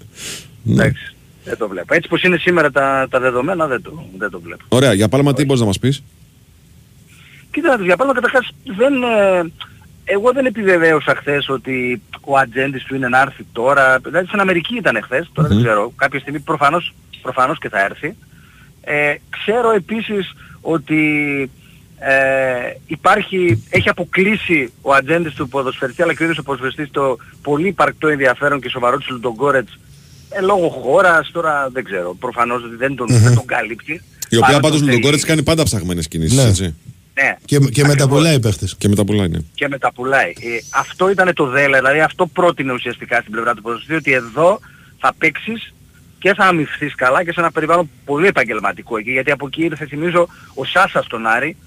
Ναι. 0.63 0.73
Εντάξει, 0.73 1.15
δεν 1.43 1.57
το 1.57 1.67
βλέπω. 1.67 1.93
Έτσι 1.93 2.09
πως 2.09 2.23
είναι 2.23 2.37
σήμερα 2.37 2.71
τα, 2.71 3.07
τα 3.09 3.19
δεδομένα 3.19 3.67
δεν 3.67 3.81
το, 3.81 4.05
δεν 4.17 4.29
το 4.29 4.39
βλέπω. 4.39 4.63
Ωραία. 4.67 4.93
Για 4.93 5.07
πάλμα 5.09 5.33
τι 5.33 5.45
μπορείς 5.45 5.61
να 5.61 5.67
μας 5.67 5.79
πεις; 5.79 6.03
Κοίτα 7.51 7.69
να 7.69 7.75
δεις, 7.77 7.85
για 7.85 7.95
πάνω 7.95 8.13
καταρχάς 8.13 8.51
δεν... 8.77 9.03
ε, 9.03 9.51
εγώ 10.07 10.31
δεν 10.31 10.45
επιβεβαίωσα 10.45 11.15
χθες 11.15 11.49
ότι 11.49 12.01
ο 12.21 12.37
ατζέντης 12.37 12.83
του 12.83 12.95
είναι 12.95 13.07
να 13.07 13.21
έρθει 13.21 13.45
τώρα. 13.51 13.99
Δηλαδή 13.99 14.27
στην 14.27 14.39
Αμερική 14.39 14.75
ήταν 14.75 14.99
χθες, 15.03 15.29
τώρα 15.33 15.47
δεν 15.47 15.57
Μμμ. 15.57 15.63
ξέρω. 15.63 15.93
Κάποια 15.95 16.19
στιγμή 16.19 16.39
προφανώς, 16.39 16.93
προφανώς 17.21 17.57
και 17.59 17.69
θα 17.69 17.83
έρθει. 17.83 18.15
Ε, 18.81 19.15
ξέρω 19.29 19.71
επίσης 19.71 20.33
ότι 20.61 20.99
ε, 21.99 22.77
υπάρχει, 22.87 23.63
έχει 23.69 23.89
αποκλείσει 23.89 24.71
ο 24.81 24.93
ατζέντης 24.93 25.33
του 25.33 25.47
ποδοσφαιριστή 25.47 26.01
αλλά 26.01 26.13
και 26.13 26.21
ο 26.21 26.23
ίδιος 26.23 26.39
ο 26.39 26.43
ποδοσφαιριστής 26.43 26.89
το 26.91 27.17
πολύ 27.41 27.67
υπαρκτό 27.67 28.07
ενδιαφέρον 28.07 28.61
και 28.61 28.69
σοβαρό 28.69 28.97
του 28.97 29.05
Λουντογκόρετς 29.09 29.79
ε, 30.29 30.41
λόγω 30.41 30.69
χώρας, 30.69 31.31
τώρα 31.31 31.69
δεν 31.71 31.83
ξέρω, 31.83 32.15
προφανώς 32.19 32.63
ότι 32.63 32.75
δεν 32.75 32.95
τον, 32.95 33.07
δεν 33.09 33.35
τον 33.35 33.45
καλύπτει. 33.45 34.01
Η 34.29 34.37
οποία 34.37 34.39
Πάντα 34.39 34.59
πάντως 34.59 34.77
τον 34.77 34.85
με 34.85 34.91
τον 34.91 35.01
θέλει. 35.01 35.11
Κόρετ 35.11 35.25
κάνει 35.25 35.43
πάντα 35.43 35.63
ψαγμένες 35.63 36.07
κινήσεις. 36.07 36.37
Ναι. 36.37 36.49
Έτσι. 36.49 36.75
Ναι, 37.21 37.35
Και, 37.45 37.57
και 37.57 37.85
μεταπουλάει 37.85 38.39
παίχτες. 38.39 38.75
Και 38.77 38.87
μεταπουλάει, 38.87 39.27
ναι. 39.27 39.39
και 39.53 39.67
μεταπουλάει. 39.67 40.29
Ε, 40.29 40.59
αυτό 40.69 41.09
ήταν 41.09 41.33
το 41.33 41.45
δέλα, 41.45 41.77
δηλαδή 41.77 41.99
αυτό 41.99 42.25
πρότεινε 42.27 42.73
ουσιαστικά 42.73 43.19
στην 43.19 43.31
πλευρά 43.31 43.53
του 43.53 43.61
ποδοσφαιριστή, 43.61 44.11
ότι 44.11 44.25
εδώ 44.25 44.59
θα 44.99 45.13
παίξεις 45.17 45.73
και 46.19 46.33
θα 46.33 46.45
αμυφθείς 46.45 46.95
καλά 46.95 47.23
και 47.23 47.31
σε 47.31 47.39
ένα 47.39 47.51
περιβάλλον 47.51 47.89
πολύ 48.05 48.27
επαγγελματικό 48.27 48.97
εκεί, 48.97 49.11
γιατί 49.11 49.31
από 49.31 49.47
εκεί 49.47 49.63
ήρθε 49.63 49.85
θυμίζω 49.85 50.27
ο 50.53 50.65
Σάσα 50.65 51.01
στον 51.01 51.25
Άρη 51.25 51.57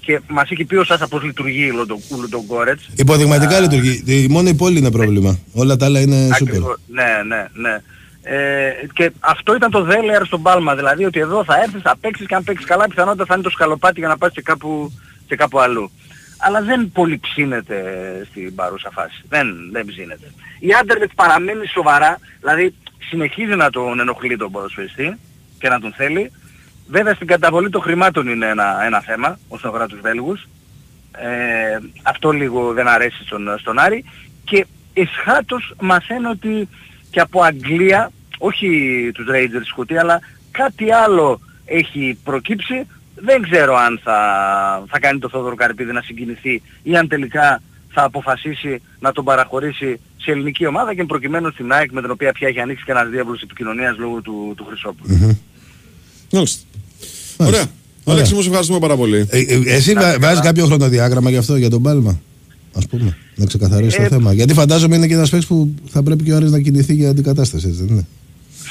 και 0.00 0.20
μας 0.28 0.50
είχε 0.50 0.64
πει 0.64 0.76
ο 0.76 0.84
Σάσα 0.84 1.08
πώς 1.08 1.22
λειτουργεί 1.22 1.64
η 1.66 1.70
Λοντο- 1.72 2.00
ο 2.12 2.16
Λοντογκόρετς. 2.20 2.88
Υποδειγματικά 2.96 3.60
λειτουργεί. 3.60 4.02
Η- 4.06 4.28
Μόνο 4.28 4.48
η 4.48 4.54
πόλη 4.54 4.78
είναι 4.78 4.90
πρόβλημα. 4.90 5.38
Όλα 5.52 5.76
τα 5.76 5.84
άλλα 5.84 6.00
είναι 6.00 6.16
σούπερ. 6.36 6.54
Ακριβώς. 6.54 6.76
Ναι, 6.86 7.22
ναι, 7.26 7.46
ναι. 7.52 7.78
Ε, 8.22 8.70
και 8.92 9.10
αυτό 9.20 9.54
ήταν 9.54 9.70
το 9.70 9.82
δέλεαρ 9.82 10.26
στον 10.26 10.42
Πάλμα, 10.42 10.74
δηλαδή 10.74 11.04
ότι 11.04 11.20
εδώ 11.20 11.44
θα 11.44 11.54
έρθεις, 11.62 11.82
θα 11.82 11.96
παίξεις 12.00 12.26
και 12.26 12.34
αν 12.34 12.44
παίξεις 12.44 12.66
καλά 12.66 12.84
πιθανότητα 12.88 13.24
θα 13.24 13.34
είναι 13.34 13.42
το 13.42 13.50
σκαλοπάτι 13.50 13.98
για 13.98 14.08
να 14.08 14.16
πας 14.18 14.32
και 14.32 14.42
κάπου, 14.42 14.92
και 15.26 15.36
κάπου 15.36 15.60
αλλού. 15.60 15.90
Αλλά 16.38 16.62
δεν 16.62 16.90
πολύ 16.92 17.18
ψήνεται 17.18 17.76
στην 18.30 18.54
παρούσα 18.54 18.90
φάση. 18.92 19.22
Δεν, 19.28 19.46
δεν 19.72 19.84
ψήνεται. 19.86 20.26
Η 20.58 20.68
Άντερλετ 20.80 21.10
παραμένει 21.14 21.66
σοβαρά, 21.66 22.18
δηλαδή 22.40 22.74
συνεχίζει 23.08 23.54
να 23.54 23.70
τον 23.70 24.00
ενοχλεί 24.00 24.36
τον 24.36 24.50
ποδοσφαιριστή 24.50 25.16
και 25.58 25.68
να 25.68 25.80
τον 25.80 25.92
θέλει. 25.96 26.30
Βέβαια 26.90 27.14
στην 27.14 27.26
καταβολή 27.26 27.70
των 27.70 27.80
χρημάτων 27.80 28.28
είναι 28.28 28.46
ένα, 28.46 28.84
ένα 28.84 29.00
θέμα 29.00 29.38
όσον 29.48 29.70
αφορά 29.70 29.86
τους 29.86 30.00
Βέλγους. 30.00 30.48
Ε, 31.12 31.78
αυτό 32.02 32.30
λίγο 32.30 32.72
δεν 32.72 32.88
αρέσει 32.88 33.24
στον, 33.24 33.58
στον 33.58 33.78
Άρη 33.78 34.04
και 34.44 34.66
εσχάτως 34.92 35.74
μαθαίνω 35.80 36.30
ότι 36.30 36.68
και 37.10 37.20
από 37.20 37.42
Αγγλία, 37.42 38.10
όχι 38.38 39.10
τους 39.14 39.26
Rangers 39.30 39.64
σκουτί, 39.64 39.96
αλλά 39.96 40.20
κάτι 40.50 40.92
άλλο 40.92 41.40
έχει 41.64 42.18
προκύψει. 42.24 42.86
Δεν 43.14 43.42
ξέρω 43.42 43.76
αν 43.76 44.00
θα, 44.02 44.18
θα 44.88 44.98
κάνει 44.98 45.18
το 45.18 45.28
Θόδωρο 45.28 45.54
Καρπίδη 45.54 45.92
να 45.92 46.02
συγκινηθεί 46.02 46.62
ή 46.82 46.96
αν 46.96 47.08
τελικά 47.08 47.62
θα 47.92 48.02
αποφασίσει 48.02 48.82
να 49.00 49.12
τον 49.12 49.24
παραχωρήσει 49.24 50.00
σε 50.16 50.30
ελληνική 50.30 50.66
ομάδα 50.66 50.94
και 50.94 51.04
προκειμένου 51.04 51.50
στην 51.50 51.72
ΑΕΚ 51.72 51.90
με 51.92 52.00
την 52.00 52.10
οποία 52.10 52.32
πια 52.32 52.48
έχει 52.48 52.60
ανοίξει 52.60 52.84
και 52.84 52.90
ένας 52.90 53.08
διάβολος 53.08 53.42
επικοινωνίας 53.42 53.96
λόγω 53.98 54.20
του, 54.20 54.54
του 54.56 54.64
Χρυσόπουλου. 54.64 55.38
Μάλιστα. 56.32 56.62
Ωραία. 57.36 57.64
Αλέξη, 58.04 58.34
μου 58.34 58.40
σε 58.40 58.46
ευχαριστούμε 58.48 58.78
πάρα 58.78 58.96
πολύ. 58.96 59.26
Ε, 59.30 59.38
ε, 59.40 59.60
εσύ 59.66 59.92
βα- 59.92 60.18
βάζεις 60.20 60.40
κάποιο 60.40 60.66
χρονοδιάγραμμα 60.66 61.30
γι' 61.30 61.36
αυτό, 61.36 61.56
για 61.56 61.70
τον 61.70 61.82
Πάλμα; 61.82 62.20
Ας 62.74 62.86
πούμε, 62.86 63.16
να 63.34 63.46
ξεκαθαρίσει 63.46 63.96
το 63.96 64.02
Ε, 64.02 64.08
θέμα. 64.08 64.32
Γιατί 64.32 64.54
φαντάζομαι 64.54 64.96
είναι 64.96 65.06
και 65.06 65.14
ένας 65.14 65.30
παίκτης 65.30 65.48
που 65.48 65.74
θα 65.90 66.02
πρέπει 66.02 66.24
και 66.24 66.32
ο 66.32 66.36
Άρης 66.36 66.50
να 66.50 66.60
κινηθεί 66.60 66.94
για 66.94 67.08
αντικατάσταση, 67.10 67.66
έτσι 67.68 67.78
δεν 67.82 67.88
είναι; 67.94 68.06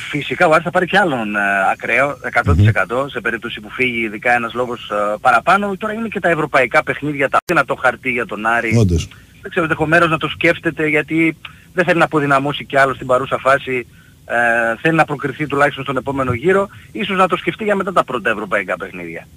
Φυσικά 0.09 0.47
ο 0.47 0.51
Άρης 0.51 0.63
θα 0.63 0.71
πάρει 0.71 0.85
κι 0.87 0.97
άλλον 0.97 1.35
ε, 1.35 1.39
ακραίο, 1.71 2.17
100% 2.33 3.09
σε 3.11 3.19
περίπτωση 3.21 3.59
που 3.59 3.69
φύγει 3.69 3.99
ειδικά 4.05 4.33
ένας 4.35 4.53
λόγος 4.53 4.89
ε, 4.91 5.17
παραπάνω. 5.21 5.75
Τώρα 5.77 5.93
είναι 5.93 6.07
και 6.07 6.19
τα 6.19 6.29
ευρωπαϊκά 6.29 6.83
παιχνίδια, 6.83 7.29
τα 7.29 7.37
να 7.53 7.65
το 7.65 7.75
χαρτί 7.75 8.09
για 8.11 8.25
τον 8.25 8.45
Άρη. 8.45 8.75
Όντως. 8.77 9.07
Δεν 9.41 9.49
ξέρω, 9.49 9.65
ενδεχομένως 9.65 10.09
να 10.09 10.17
το 10.17 10.27
σκέφτεται 10.27 10.87
γιατί 10.87 11.35
δεν 11.73 11.85
θέλει 11.85 11.97
να 11.97 12.05
αποδυναμώσει 12.05 12.65
κι 12.65 12.77
άλλο 12.77 12.93
στην 12.93 13.07
παρούσα 13.07 13.37
φάση. 13.37 13.85
Ε, 14.31 14.77
θέλει 14.81 14.95
να 14.95 15.05
προκριθεί 15.05 15.47
τουλάχιστον 15.47 15.83
στον 15.83 15.97
επόμενο 15.97 16.33
γύρο. 16.33 16.67
Ίσως 16.91 17.17
να 17.17 17.27
το 17.27 17.37
σκεφτεί 17.37 17.63
για 17.63 17.75
μετά 17.75 17.93
τα 17.93 18.03
πρώτα 18.03 18.29
ευρωπαϊκά 18.29 18.77
παιχνίδια. 18.77 19.27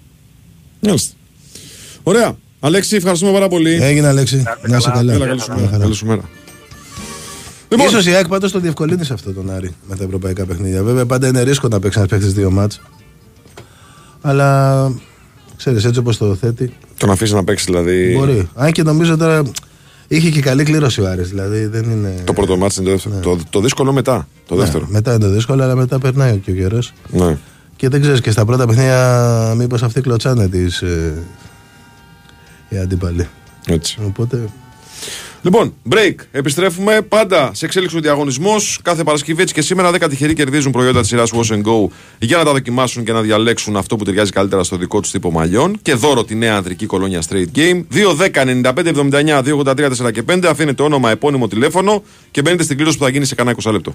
Μάλιστα. 0.80 1.14
Ωραία. 2.02 2.36
Αλέξη, 2.60 2.96
ευχαριστούμε 2.96 3.32
πάρα 3.32 3.48
πολύ. 3.48 3.78
Έγινε 3.82 4.06
Αλέξη, 4.06 4.42
να 4.66 4.76
είσαι 4.76 4.90
καλά. 4.94 5.12
Έλα, 5.12 5.26
καλή 5.26 5.40
σου 5.40 5.46
Μια 5.50 5.56
μέρα. 5.56 5.68
χαρά. 5.70 5.82
Καλή 5.82 5.94
σου 5.94 6.06
μέρα. 6.06 6.22
Λοιπόν. 7.68 7.86
Ίσως 7.86 8.06
η 8.06 8.14
ΑΕΚ 8.14 8.26
πάντως 8.28 8.52
το 8.52 8.58
διευκολύνει 8.58 9.04
σε 9.04 9.12
αυτό 9.12 9.32
τον 9.32 9.50
Άρη 9.50 9.74
με 9.88 9.96
τα 9.96 10.04
ευρωπαϊκά 10.04 10.44
παιχνίδια. 10.46 10.82
Βέβαια 10.82 11.06
πάντα 11.06 11.26
είναι 11.28 11.42
ρίσκο 11.42 11.68
να 11.68 11.78
παίξει 11.80 11.98
ένας 11.98 12.10
παίκτης 12.10 12.32
δύο 12.32 12.50
μάτς. 12.50 12.80
Αλλά 14.20 14.88
ξέρεις 15.56 15.84
έτσι 15.84 15.98
όπως 15.98 16.16
το 16.16 16.34
θέτει 16.34 16.72
Τον 16.96 17.10
αφήσει 17.10 17.34
να 17.34 17.44
παίξει 17.44 17.64
δηλαδή. 17.64 18.14
μπορεί. 18.16 18.48
Αν 18.54 18.72
και 18.72 18.82
νομίζω 18.82 19.16
τώρα 19.16 19.42
είχε 20.16 20.30
και 20.30 20.40
καλή 20.40 20.64
κλήρωση 20.64 21.00
ο 21.00 21.08
Άρης. 21.08 21.28
Δηλαδή 21.28 21.66
δεν 21.66 21.82
είναι... 21.90 22.14
Το 22.24 22.32
πρώτο 22.32 22.56
μάτι 22.56 22.74
είναι 22.80 22.90
το 22.90 22.96
δεύτερο. 22.96 23.20
Το, 23.20 23.38
το 23.50 23.60
δύσκολο 23.60 23.92
μετά. 23.92 24.28
Το 24.48 24.54
Ναι, 24.54 24.60
δεύτερο. 24.60 24.86
μετά 24.90 25.10
είναι 25.14 25.24
το 25.24 25.30
δύσκολο 25.30 25.62
αλλά 25.62 25.74
μετά 25.74 25.98
περνάει 25.98 26.36
και 26.38 26.50
ο 26.50 26.54
καιρός. 26.54 26.92
Ναι. 27.10 27.38
Και 27.76 27.88
δεν 27.88 28.00
ξέρεις 28.00 28.20
και 28.20 28.30
στα 28.30 28.44
πρώτα 28.44 28.66
παιχνίδια 28.66 29.54
μήπως 29.56 29.82
αυτοί 29.82 30.00
κλωτσάνε 30.00 30.48
τις 30.48 30.82
ε, 30.82 31.14
οι 32.68 32.78
αντίπαλοι. 32.78 33.28
Έτσι. 33.66 33.98
Οπότε 34.06 34.44
Λοιπόν, 35.42 35.74
break. 35.90 36.14
Επιστρέφουμε 36.32 37.02
πάντα 37.02 37.50
σε 37.54 37.64
εξέλιξη 37.64 37.96
ο 37.96 38.00
διαγωνισμός. 38.00 38.78
Κάθε 38.82 39.04
Παρασκευή 39.04 39.42
έτσι 39.42 39.54
και 39.54 39.62
σήμερα 39.62 39.90
10 39.90 40.08
τυχεροί 40.08 40.34
κερδίζουν 40.34 40.72
προϊόντα 40.72 41.00
της 41.00 41.08
σειράς 41.08 41.30
Wash 41.34 41.62
Go 41.62 41.88
για 42.18 42.36
να 42.36 42.44
τα 42.44 42.52
δοκιμάσουν 42.52 43.04
και 43.04 43.12
να 43.12 43.20
διαλέξουν 43.20 43.76
αυτό 43.76 43.96
που 43.96 44.04
ταιριάζει 44.04 44.30
καλύτερα 44.30 44.62
στο 44.62 44.76
δικό 44.76 45.00
τους 45.00 45.10
τύπο 45.10 45.30
μαλλιών. 45.30 45.78
Και 45.82 45.94
δώρο 45.94 46.24
τη 46.24 46.34
νέα 46.34 46.56
ανδρική 46.56 46.86
κολόνια 46.86 47.22
Straight 47.28 47.58
Game. 47.58 47.84
2, 47.92 48.14
10, 48.16 48.44
95, 48.44 48.86
79, 48.86 49.42
283, 49.42 49.90
4 50.06 50.12
και 50.12 50.22
5. 50.22 50.44
Αφήνετε 50.46 50.82
όνομα, 50.82 51.10
επώνυμο, 51.10 51.48
τηλέφωνο 51.48 52.02
και 52.30 52.42
μπαίνετε 52.42 52.62
στην 52.62 52.76
κλήρωση 52.76 52.98
που 52.98 53.04
θα 53.04 53.10
γίνει 53.10 53.24
σε 53.24 53.34
κανένα 53.34 53.56
20 53.62 53.72
λεπτό. 53.72 53.94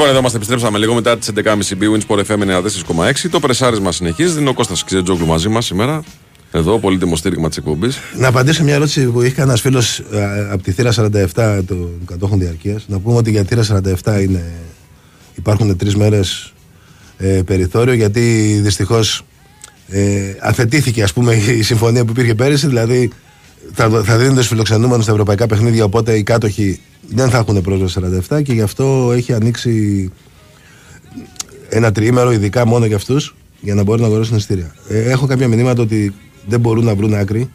Λοιπόν, 0.00 0.14
εδώ 0.14 0.20
είμαστε, 0.22 0.38
επιστρέψαμε 0.38 0.78
λίγο 0.78 0.94
μετά 0.94 1.18
τις 1.18 1.30
11.30 1.34 1.48
BWIN 1.80 2.00
Sport 2.06 2.24
FM 2.24 2.38
94,6. 2.98 3.28
Το 3.30 3.40
πρεσάρισμα 3.40 3.92
συνεχίζει. 3.92 4.40
Είναι 4.40 4.48
ο 4.48 4.54
Κώστας 4.54 4.84
Ξιετζόγλου 4.84 5.26
μαζί 5.26 5.48
μας 5.48 5.64
σήμερα. 5.64 6.02
Εδώ, 6.50 6.78
πολύτιμο 6.78 7.16
στήριγμα 7.16 7.48
της 7.48 7.56
εκπομπής. 7.56 7.98
Να 8.16 8.28
απαντήσω 8.28 8.64
μια 8.64 8.74
ερώτηση 8.74 9.06
που 9.06 9.22
είχε 9.22 9.42
ένας 9.42 9.60
φίλος 9.60 10.02
από 10.50 10.62
τη 10.62 10.72
θύρα 10.72 10.92
47 10.92 11.62
των 11.66 11.90
κατόχων 12.06 12.38
διαρκείας. 12.38 12.84
Να 12.88 12.98
πούμε 12.98 13.16
ότι 13.16 13.30
για 13.30 13.44
θύρα 13.44 13.62
47 14.04 14.20
είναι, 14.22 14.52
υπάρχουν 15.34 15.76
τρεις 15.76 15.96
μέρες 15.96 16.52
ε, 17.16 17.42
περιθώριο 17.46 17.94
γιατί 17.94 18.20
δυστυχώς 18.62 19.22
ε, 19.88 20.34
αθετήθηκε 20.40 21.02
ας 21.02 21.12
πούμε, 21.12 21.34
η 21.34 21.62
συμφωνία 21.62 22.04
που 22.04 22.10
υπήρχε 22.10 22.34
πέρυσι. 22.34 22.66
Δηλαδή 22.66 23.10
θα, 23.72 24.02
θα 24.04 24.16
δίνονται 24.16 24.40
στου 24.40 24.48
φιλοξενούμενους 24.48 25.02
στα 25.04 25.12
ευρωπαϊκά 25.12 25.46
παιχνίδια. 25.46 25.84
Οπότε 25.84 26.16
οι 26.16 26.22
κάτοχοι 26.22 26.80
δεν 27.08 27.30
θα 27.30 27.38
έχουν 27.38 27.60
πρόσβαση 27.60 28.00
47 28.30 28.42
και 28.42 28.52
γι' 28.52 28.62
αυτό 28.62 29.12
έχει 29.14 29.32
ανοίξει 29.32 30.10
ένα 31.68 31.92
τριήμερο 31.92 32.32
ειδικά 32.32 32.66
μόνο 32.66 32.86
για 32.86 32.96
αυτούς 32.96 33.34
για 33.60 33.74
να 33.74 33.82
μπορούν 33.82 34.00
να 34.00 34.06
αγοράσουν 34.06 34.36
εισιτήρια. 34.36 34.74
Ε, 34.88 35.10
έχω 35.10 35.26
κάποια 35.26 35.48
μηνύματα 35.48 35.82
ότι 35.82 36.14
δεν 36.46 36.60
μπορούν 36.60 36.84
να 36.84 36.94
βρουν 36.94 37.14
άκρη. 37.14 37.50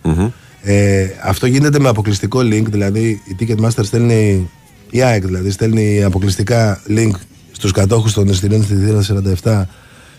Ε, 0.61 1.07
αυτό 1.23 1.45
γίνεται 1.45 1.79
με 1.79 1.89
αποκλειστικό 1.89 2.39
link, 2.39 2.63
δηλαδή 2.69 3.21
η 3.25 3.35
Ticketmaster 3.39 3.83
στέλνει, 3.83 4.49
η 4.89 5.01
ΑΕΚ 5.01 5.25
δηλαδή, 5.25 5.51
στέλνει 5.51 6.03
αποκλειστικά 6.03 6.81
link 6.87 7.11
στους 7.51 7.71
κατόχους 7.71 8.13
των 8.13 8.27
εισιτηρίων 8.27 8.63
στη 8.63 8.75
θύρα 8.75 9.23
47 9.43 9.63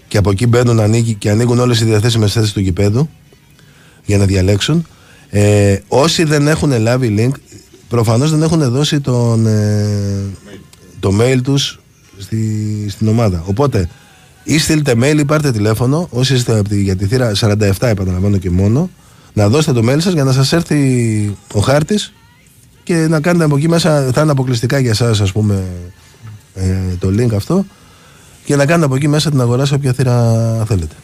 και 0.09 0.19
από 0.19 0.31
εκεί 0.31 0.47
μπαίνουν 0.47 0.81
ανοίγει, 0.81 1.15
και 1.15 1.31
ανοίγουν 1.31 1.59
όλες 1.59 1.81
οι 1.81 1.85
διαθέσιμες 1.85 2.33
θέσεις 2.33 2.53
του 2.53 2.61
γηπέδου 2.61 3.09
για 4.05 4.19
να 4.19 4.25
διαλέξουν. 4.25 4.87
Ε, 5.31 5.79
όσοι 5.89 6.25
δεν 6.25 6.49
έχουν 6.49 6.81
λάβει 6.81 7.15
link, 7.19 7.39
προφανώς 7.89 8.31
δεν 8.31 8.43
έχουν 8.43 8.71
δώσει 8.71 9.01
τον, 9.01 9.47
ε, 9.47 9.87
το 11.01 11.13
mail 11.21 11.39
τους 11.43 11.81
στη, 12.19 12.87
στην 12.89 13.09
ομάδα. 13.09 13.43
Οπότε, 13.47 13.89
ή 14.45 14.59
στείλτε 14.59 14.95
mail 15.03 15.19
ή 15.19 15.25
πάρτε 15.25 15.53
τηλέφωνο, 15.53 16.09
όσοι 16.11 16.35
είστε 16.35 16.59
από 16.59 16.69
τη, 16.69 16.83
για 16.83 16.97
τη 16.97 17.07
θύρα 17.07 17.33
47 17.41 17.71
επαναλαμβάνω 17.81 18.37
και 18.37 18.51
μόνο, 18.51 18.91
να 19.33 19.49
δώσετε 19.49 19.81
το 19.81 19.93
mail 19.93 20.01
σας 20.01 20.13
για 20.13 20.25
να 20.25 20.33
σας 20.33 20.53
έρθει 20.53 21.37
ο 21.53 21.61
χάρτης 21.61 22.13
και 22.83 22.95
να 22.95 23.21
κάνετε 23.21 23.45
από 23.45 23.57
εκεί 23.57 23.69
μέσα, 23.69 24.11
θα 24.13 24.21
είναι 24.21 24.31
αποκλειστικά 24.31 24.79
για 24.79 24.91
εσάς 24.91 25.21
ας 25.21 25.33
πούμε 25.33 25.65
ε, 26.55 26.75
το 26.99 27.09
link 27.09 27.35
αυτό 27.35 27.65
και 28.45 28.57
να 28.57 28.67
κάνετε 28.67 28.85
από 28.85 28.97
εκεί 28.97 29.09
μέσα 29.09 29.31
την 29.31 29.41
αγορά 29.41 29.65
σε 29.65 29.75
όποια 29.75 29.93
θύρα 29.93 30.15
θέλετε. 30.67 30.95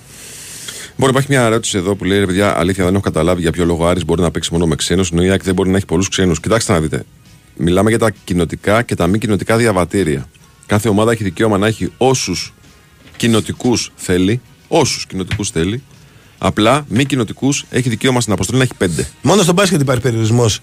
Μπορεί, 0.96 1.10
υπάρχει 1.10 1.28
μια 1.30 1.42
ερώτηση 1.42 1.78
εδώ 1.78 1.94
που 1.94 2.04
λέει: 2.04 2.18
Ρε 2.18 2.26
παιδιά, 2.26 2.58
αλήθεια 2.58 2.84
δεν 2.84 2.92
έχω 2.92 3.02
καταλάβει 3.02 3.40
για 3.40 3.52
ποιο 3.52 3.64
λόγο 3.64 3.86
Άρης 3.86 4.04
μπορεί 4.04 4.20
να 4.20 4.30
παίξει 4.30 4.52
μόνο 4.52 4.66
με 4.66 4.74
ξένους, 4.74 5.10
ενώ 5.10 5.22
η 5.22 5.30
ΑΕΚ 5.30 5.42
δεν 5.42 5.54
μπορεί 5.54 5.70
να 5.70 5.76
έχει 5.76 5.86
πολλούς 5.86 6.08
ξένους. 6.08 6.40
Κοιτάξτε 6.40 6.72
να 6.72 6.80
δείτε. 6.80 7.04
Μιλάμε 7.56 7.88
για 7.90 7.98
τα 7.98 8.10
κοινοτικά 8.24 8.82
και 8.82 8.94
τα 8.94 9.06
μη 9.06 9.18
κοινοτικά 9.18 9.56
διαβατήρια. 9.56 10.28
Κάθε 10.66 10.88
ομάδα 10.88 11.12
έχει 11.12 11.24
δικαίωμα 11.24 11.58
να 11.58 11.66
έχει 11.66 11.92
όσους 11.96 12.54
κοινοτικούς 13.16 13.92
θέλει. 13.94 14.40
Όσους 14.68 15.06
κοινοτικούς 15.06 15.50
θέλει. 15.50 15.82
Απλά 16.38 16.84
μη 16.88 17.04
κοινοτικούς 17.04 17.64
έχει 17.70 17.88
δικαίωμα 17.88 18.20
στην 18.20 18.32
αποστολή 18.32 18.58
να 18.58 18.64
έχει 18.64 18.74
πέντε. 18.74 19.08
Μόνο 19.22 19.42
στο 19.42 19.52
μπάσκετ 19.52 19.80
υπάρχει 19.80 20.02
περιορισμός 20.02 20.60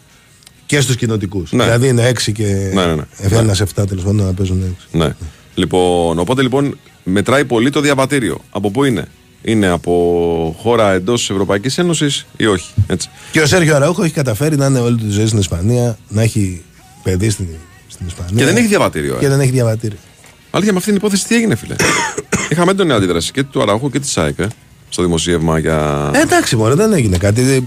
και 0.65 0.81
στους 0.81 0.95
κοινοτικούς. 0.95 1.51
Ναι. 1.51 1.63
Δηλαδή 1.63 1.87
είναι 1.87 2.09
6 2.09 2.31
και 2.31 2.71
Ναι, 2.73 2.85
ναι, 2.85 2.95
ναι. 2.95 3.03
ένα 3.31 3.55
7 3.55 3.87
τέλος 3.87 4.03
πάντων 4.03 4.25
να 4.25 4.33
παίζουν 4.33 4.77
6. 4.93 4.97
Ναι. 4.97 5.15
Λοιπόν, 5.55 6.19
οπότε 6.19 6.41
λοιπόν 6.41 6.77
μετράει 7.03 7.45
πολύ 7.45 7.69
το 7.69 7.81
διαβατήριο. 7.81 8.41
Από 8.49 8.71
πού 8.71 8.83
είναι, 8.83 9.07
Είναι 9.41 9.67
από 9.67 10.55
χώρα 10.61 10.91
εντός 10.91 11.29
Ευρωπαϊκής 11.29 11.77
Ένωσης 11.77 12.25
ή 12.37 12.45
όχι. 12.45 12.73
Έτσι. 12.87 13.09
Και 13.31 13.41
ο 13.41 13.45
Σέργιο 13.47 13.75
Αραούχο 13.75 14.03
έχει 14.03 14.13
καταφέρει 14.13 14.57
να 14.57 14.65
είναι 14.65 14.79
όλη 14.79 14.97
τη 14.97 15.09
ζωή 15.09 15.25
στην 15.27 15.39
Ισπανία, 15.39 15.97
να 16.09 16.21
έχει 16.21 16.61
παιδί 17.03 17.29
στην, 17.29 17.47
στην 17.87 18.07
Ισπανία. 18.07 18.33
Και 18.35 18.45
δεν 18.45 18.55
έχει 18.55 18.67
διαβατήριο. 18.67 19.15
Και 19.19 19.25
Ε. 19.25 19.29
δεν 19.29 19.39
έχει 19.39 19.51
διαβατήριο. 19.51 19.97
Αλήθεια, 20.51 20.71
με 20.71 20.77
αυτήν 20.77 20.93
την 20.93 21.01
υπόθεση 21.03 21.27
τι 21.27 21.35
έγινε, 21.35 21.55
φίλε; 21.55 21.75
Είχαμε 22.51 22.71
έντονη 22.71 22.91
αντίδραση 22.91 23.31
και 23.31 23.43
του 23.43 23.61
Αραούχου 23.61 23.89
και 23.89 23.99
της 23.99 24.11
ΣΑΕΚ 24.11 24.39
ε, 24.39 24.47
στο 24.89 25.03
δημοσίευμα 25.03 25.59
για. 25.59 26.11
Ε, 26.13 26.19
εντάξει, 26.19 26.55
μωρέ, 26.55 26.73
δεν 26.75 26.93
έγινε 26.93 27.17
κάτι. 27.17 27.41
Ε, 27.41 27.59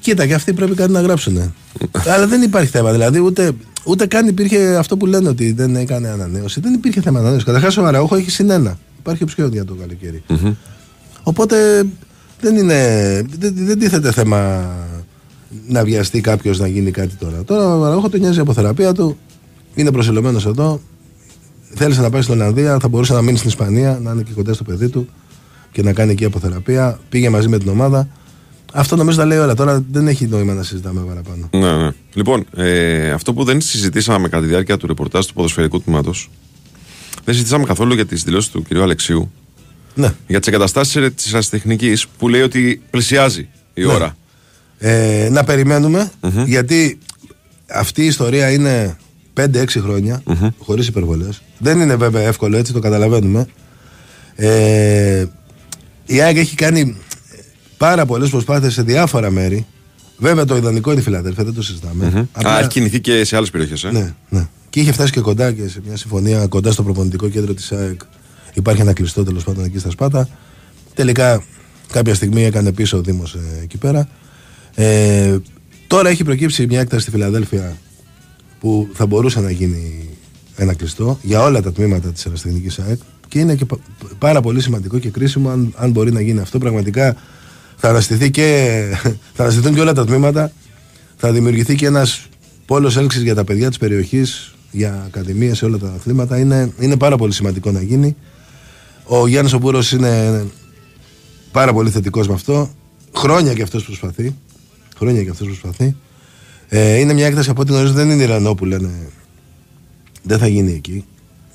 Κοίτα, 0.00 0.26
και 0.26 0.34
αυτοί 0.34 0.52
πρέπει 0.52 0.74
κάτι 0.74 0.92
να 0.92 1.00
γράψουν. 1.00 1.54
Αλλά 2.12 2.26
δεν 2.26 2.42
υπάρχει 2.42 2.70
θέμα. 2.70 2.92
Δηλαδή, 2.92 3.18
ούτε, 3.20 3.52
ούτε 3.84 4.06
καν 4.06 4.26
υπήρχε 4.26 4.76
αυτό 4.76 4.96
που 4.96 5.06
λένε 5.06 5.28
ότι 5.28 5.52
δεν 5.52 5.76
έκανε 5.76 6.08
ανανέωση. 6.08 6.60
Δεν 6.60 6.74
υπήρχε 6.74 7.00
θέμα 7.00 7.18
ανανέωση. 7.18 7.44
Καταρχάς, 7.44 7.76
ο 7.76 7.84
Αραούχο 7.84 8.16
έχει 8.16 8.30
συνένα. 8.30 8.78
Υπάρχει 8.98 9.22
οψιόν 9.22 9.52
για 9.52 9.64
το 9.64 9.74
καλοκαίρι. 9.74 10.22
Οπότε 11.28 11.84
δεν 12.40 12.56
είναι. 12.56 12.78
Δεν, 13.38 13.52
δεν 13.56 13.78
τίθεται 13.78 14.12
θέμα 14.12 14.68
να 15.68 15.84
βιαστεί 15.84 16.20
κάποιος 16.20 16.58
να 16.58 16.66
γίνει 16.66 16.90
κάτι 16.90 17.14
τώρα. 17.14 17.44
Τώρα 17.44 17.76
ο 17.76 17.84
Αραούχο 17.84 18.08
τον 18.08 18.20
νοιάζει 18.20 18.40
από 18.40 18.52
θεραπεία 18.52 18.92
του. 18.92 19.18
Είναι 19.74 19.92
προσελωμένος 19.92 20.46
εδώ. 20.46 20.80
Θέλησε 21.74 22.00
να 22.00 22.10
πάει 22.10 22.22
στην 22.22 22.34
Ολλανδία. 22.34 22.78
Θα 22.80 22.88
μπορούσε 22.88 23.12
να 23.12 23.22
μείνει 23.22 23.36
στην 23.36 23.48
Ισπανία, 23.48 23.98
να 24.02 24.10
είναι 24.10 24.22
και 24.22 24.32
κοντά 24.34 24.54
στο 24.54 24.64
παιδί 24.64 24.88
του 24.88 25.08
και 25.72 25.82
να 25.82 25.92
κάνει 25.92 26.12
εκεί 26.12 26.24
αποθεραπεία. 26.24 26.98
Πήγε 27.08 27.30
μαζί 27.30 27.48
με 27.48 27.58
την 27.58 27.68
ομάδα. 27.68 28.08
Αυτό 28.72 28.96
νομίζω 28.96 29.18
τα 29.18 29.24
λέει 29.24 29.38
όλα. 29.38 29.54
Τώρα 29.54 29.84
δεν 29.90 30.08
έχει 30.08 30.26
νόημα 30.26 30.54
να 30.54 30.62
συζητάμε 30.62 31.00
παραπάνω. 31.00 31.48
Ναι, 31.52 31.84
ναι. 31.84 31.90
Λοιπόν, 32.14 32.44
ε, 32.56 33.10
αυτό 33.10 33.32
που 33.32 33.44
δεν 33.44 33.60
συζητήσαμε 33.60 34.28
κατά 34.28 34.42
τη 34.42 34.48
διάρκεια 34.48 34.76
του 34.76 34.86
ρεπορτάζ 34.86 35.26
του 35.26 35.34
ποδοσφαιρικού 35.34 35.80
τμήματος, 35.80 36.30
δεν 37.24 37.34
συζητήσαμε 37.34 37.64
καθόλου 37.64 37.94
για 37.94 38.06
τις 38.06 38.22
δηλώσεις 38.22 38.50
του 38.50 38.62
κ. 38.62 38.76
Αλεξίου. 38.76 39.30
Ναι. 39.98 40.12
Για 40.26 40.38
τις 40.38 40.48
εγκαταστάσεις 40.48 41.14
της 41.14 41.34
αστεχνική 41.34 41.96
που 42.18 42.28
λέει 42.28 42.40
ότι 42.40 42.82
πλησιάζει 42.90 43.48
η 43.74 43.80
Ναι. 43.84 43.92
ώρα. 43.92 44.16
Ε, 44.78 45.28
να 45.32 45.44
περιμένουμε 45.44 46.10
γιατί 46.46 46.98
αυτή 47.70 48.02
η 48.02 48.06
ιστορία 48.06 48.50
είναι 48.50 48.96
5-6 49.34 49.80
χρόνια 49.80 50.22
χωρίς 50.58 50.86
υπερβολές 50.86 51.42
δεν 51.58 51.80
είναι 51.80 51.96
βέβαια 51.96 52.22
εύκολο 52.22 52.56
έτσι 52.56 52.72
το 52.72 52.78
καταλαβαίνουμε 52.78 53.46
ε, 54.34 55.24
η 56.06 56.20
ΑΕΚ 56.20 56.36
έχει 56.36 56.54
κάνει 56.54 56.96
πάρα 57.76 58.06
πολλές 58.06 58.30
προσπάθειες 58.30 58.72
σε 58.72 58.82
διάφορα 58.82 59.30
μέρη 59.30 59.66
βέβαια 60.18 60.44
το 60.44 60.56
ιδανικό 60.56 60.90
είναι 60.90 61.00
η 61.00 61.02
Φιλαδέλφια 61.02 61.44
δεν 61.44 61.54
το 61.54 61.62
συζητάμε 61.62 62.28
Απλά- 62.32 62.52
Α, 62.54 62.58
έχει 62.58 62.68
κινηθεί 62.68 63.00
και 63.00 63.24
σε 63.24 63.36
άλλες 63.36 63.50
περιοχές. 63.50 63.84
Ε. 63.84 63.90
ναι, 63.90 64.14
ναι. 64.28 64.46
Και 64.70 64.80
είχε 64.80 64.92
φτάσει 64.92 65.12
και 65.12 65.20
κοντά 65.20 65.52
και 65.52 65.68
σε 65.68 65.80
μια 65.86 65.96
συμφωνία 65.96 66.46
κοντά 66.46 66.72
στο 66.72 66.82
προπονητικό 66.82 67.28
κέντρο 67.28 67.54
της 67.54 67.72
ΑΕΚ. 67.72 68.00
Υπάρχει 68.54 68.80
ένα 68.80 68.92
κλειστό 68.92 69.24
τέλος 69.24 69.44
πάντων 69.44 69.64
εκεί 69.64 69.78
στα 69.78 69.90
Σπάτα. 69.90 70.28
Τελικά 70.94 71.42
κάποια 71.92 72.14
στιγμή 72.14 72.44
έκανε 72.44 72.72
πίσω 72.72 72.96
ο 72.96 73.00
Δήμος 73.00 73.36
εκεί 73.62 73.76
πέρα. 73.76 74.08
Ε, 74.74 75.36
τώρα 75.86 76.08
έχει 76.08 76.24
προκύψει 76.24 76.66
μια 76.66 76.80
έκταση 76.80 77.02
στη 77.02 77.10
Φιλαδέλφια 77.10 77.76
που 78.60 78.88
θα 78.92 79.06
μπορούσε 79.06 79.40
να 79.40 79.50
γίνει 79.50 80.08
ένα 80.56 80.74
κλειστό 80.74 81.18
για 81.22 81.42
όλα 81.42 81.62
τα 81.62 81.72
τμήματα 81.72 82.08
της 82.12 82.26
αεραστεχνική 82.26 82.82
ΑΕΚ 82.86 82.98
και 83.28 83.38
είναι 83.38 83.54
και 83.54 83.64
πα- 83.64 83.78
πάρα 84.18 84.40
πολύ 84.40 84.60
σημαντικό 84.60 84.98
και 84.98 85.08
κρίσιμο 85.10 85.50
αν, 85.50 85.74
αν 85.76 85.90
μπορεί 85.90 86.12
να 86.12 86.20
γίνει 86.20 86.40
αυτό. 86.40 86.58
Πραγματικά 86.58 87.16
θα, 87.76 87.88
αναστηθεί 87.88 88.30
και, 88.30 88.80
θα 89.34 89.42
αναστηθούν 89.42 89.74
και 89.74 89.80
όλα 89.80 89.92
τα 89.92 90.04
τμήματα. 90.06 90.52
Θα 91.16 91.32
δημιουργηθεί 91.32 91.74
και 91.74 91.86
ένας 91.86 92.26
πόλος 92.66 92.96
έλξης 92.96 93.22
για 93.22 93.34
τα 93.34 93.44
παιδιά 93.44 93.68
της 93.68 93.78
περιοχής, 93.78 94.54
για 94.70 95.02
ακαδημίες 95.06 95.58
σε 95.58 95.64
όλα 95.64 95.78
τα 95.78 95.92
αθλήματα. 95.96 96.38
Είναι, 96.38 96.72
είναι 96.80 96.96
πάρα 96.96 97.16
πολύ 97.16 97.32
σημαντικό 97.32 97.70
να 97.70 97.82
γίνει. 97.82 98.16
Ο 99.10 99.26
Γιάννης 99.26 99.52
Οπούρο 99.52 99.82
είναι 99.92 100.44
πάρα 101.52 101.72
πολύ 101.72 101.90
θετικός 101.90 102.28
με 102.28 102.34
αυτό. 102.34 102.70
Χρόνια 103.16 103.54
και 103.54 103.62
αυτός 103.62 103.84
προσπαθεί. 103.84 104.34
Χρόνια 104.96 105.22
και 105.22 105.30
αυτός 105.30 105.46
προσπαθεί. 105.46 105.96
Ε, 106.68 106.94
είναι 106.98 107.12
μια 107.12 107.26
έκταση 107.26 107.50
από 107.50 107.60
ό,τι 107.60 107.72
γνωρίζω 107.72 107.92
δεν 107.92 108.10
είναι 108.10 108.22
η 108.22 108.26
Ρενό 108.26 108.54
που 108.54 108.64
λένε 108.64 108.88
δεν 110.22 110.38
θα 110.38 110.46
γίνει 110.48 110.72
εκεί. 110.72 111.04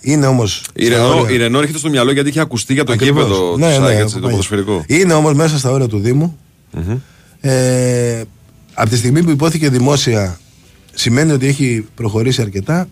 Είναι 0.01 0.25
όμως. 0.27 0.63
Η 0.73 0.87
Ρενό, 0.87 1.25
η 1.29 1.37
Ρενό 1.37 1.59
έρχεται 1.59 1.77
στο 1.77 1.89
μυαλό 1.89 2.11
γιατί 2.11 2.29
είχε 2.29 2.39
ακουστεί 2.39 2.73
για 2.73 2.83
το 2.83 2.91
Ακριβώς. 2.93 3.23
γήπεδο 3.23 3.51
του 3.51 3.57
Ναι, 3.59 3.67
ναι, 3.67 3.73
ΣΑΕΚ, 3.73 3.83
από 3.91 3.99
έτσι, 4.01 4.13
το 4.13 4.19
παλιά. 4.19 4.29
ποδοσφαιρικό. 4.29 4.83
Είναι 4.87 5.13
όμως 5.13 5.33
μέσα 5.33 5.57
στα 5.57 5.71
όρια 5.71 5.87
του 5.87 5.99
Δήμου. 5.99 6.37
Ε, 7.41 8.21
από 8.73 8.89
τη 8.89 8.97
στιγμή 8.97 9.23
που 9.23 9.29
υπόθηκε 9.29 9.69
δημόσια, 9.69 10.39
σημαίνει 10.93 11.31
ότι 11.31 11.47
έχει 11.47 11.85
προχωρήσει 11.95 12.41
αρκετά 12.41 12.87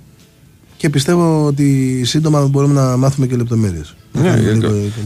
και 0.78 0.90
πιστεύω 0.90 1.46
ότι 1.46 2.02
σύντομα 2.06 2.48
μπορούμε 2.48 2.74
να 2.74 2.98
μάθουμε 2.98 3.28
και 3.28 3.36
λεπτομέρειες. 3.36 3.96
Ναι, 4.12 4.36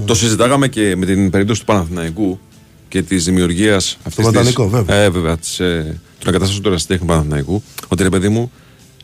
το 0.06 0.15
συζητάγαμε 0.15 0.68
και 0.68 0.95
με 0.95 1.06
την 1.06 1.30
περίπτωση 1.30 1.60
του 1.60 1.65
Παναθηναϊκού 1.65 2.40
και 2.88 3.02
της 3.02 3.23
δημιουργίας 3.26 3.98
αυτής. 4.03 4.26
Βοτανικό, 4.26 4.69
βέβαια. 4.69 4.95
Ε, 4.95 5.10
βέβαια. 5.10 5.38
Της, 5.38 5.60
ε, 5.60 5.99
των 6.19 6.27
εγκαταστάσεων 6.30 6.61
του 6.64 6.69
ερασιτέχνη 6.69 7.07
Παναθηναϊκού. 7.07 7.64
Ότι 7.88 8.03
ρε 8.03 8.10
παιδί 8.10 8.30
μου, 8.30 8.52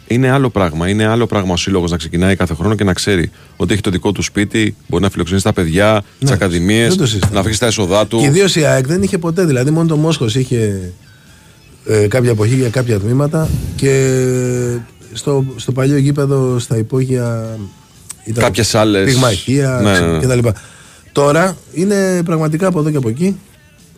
είναι 0.08 0.30
άλλο 0.30 0.50
πράγμα. 0.50 0.90
Είναι 0.90 1.06
άλλο 1.06 1.26
πράγμα 1.26 1.54
ο 1.54 1.58
σύλλογος 1.58 1.92
να 1.92 1.98
ξεκινάει 1.98 2.36
κάθε 2.36 2.54
χρόνο 2.54 2.76
και 2.76 2.84
να 2.84 2.94
ξέρει 2.94 3.32
ότι 3.58 3.74
έχει 3.74 3.82
το 3.82 3.90
δικό 3.90 4.12
του 4.12 4.22
σπίτι, 4.22 4.76
μπορεί 4.88 5.04
να 5.04 5.10
φιλοξενήσει 5.10 5.46
τα 5.46 5.54
παιδιά, 5.54 6.04
τις 6.20 6.30
Ναι, 6.30 6.36
ακαδημίες, 6.36 6.88
δεν 6.88 6.98
το 6.98 7.06
συζητάμε. 7.06 7.34
να 7.36 7.42
φύγει 7.44 7.56
στα 7.56 7.66
έσοδά 7.66 8.08
του. 8.08 8.18
Και 8.18 8.26
ιδίως 8.26 8.56
η 8.56 8.64
ΑΕΚ 8.66 8.88
δεν 8.88 9.02
είχε 9.04 9.18
ποτέ, 9.18 9.46
δηλαδή 9.46 9.72
μόνο 9.72 9.88
το 9.88 9.96
Μόσχος 9.96 10.36
είχε 10.36 10.92
ε, 11.86 12.08
κάποια 12.08 12.30
εποχή 12.30 12.56
για 12.56 12.70
κάποια 12.70 13.00
τμήματα 13.00 13.50
και 13.76 14.18
στο, 15.14 15.46
στο 15.56 15.72
παλιό 15.72 15.98
γήπεδο 15.98 16.60
στα 16.60 16.78
υπόγεια 16.78 17.58
ήταν 18.24 18.44
Κάποιες 18.44 18.76
άλλες- 18.76 19.06
πυγμαχία 19.14 19.80
Ναι, 19.84 20.00
ναι, 20.00 20.18
ναι. 20.18 20.20
κτλ. 20.36 20.48
Τώρα 21.12 21.58
είναι 21.74 22.22
πραγματικά 22.26 22.68
από 22.68 22.80
εδώ 22.80 22.90
και 22.92 22.98
από 22.98 23.10
εκεί. 23.10 23.38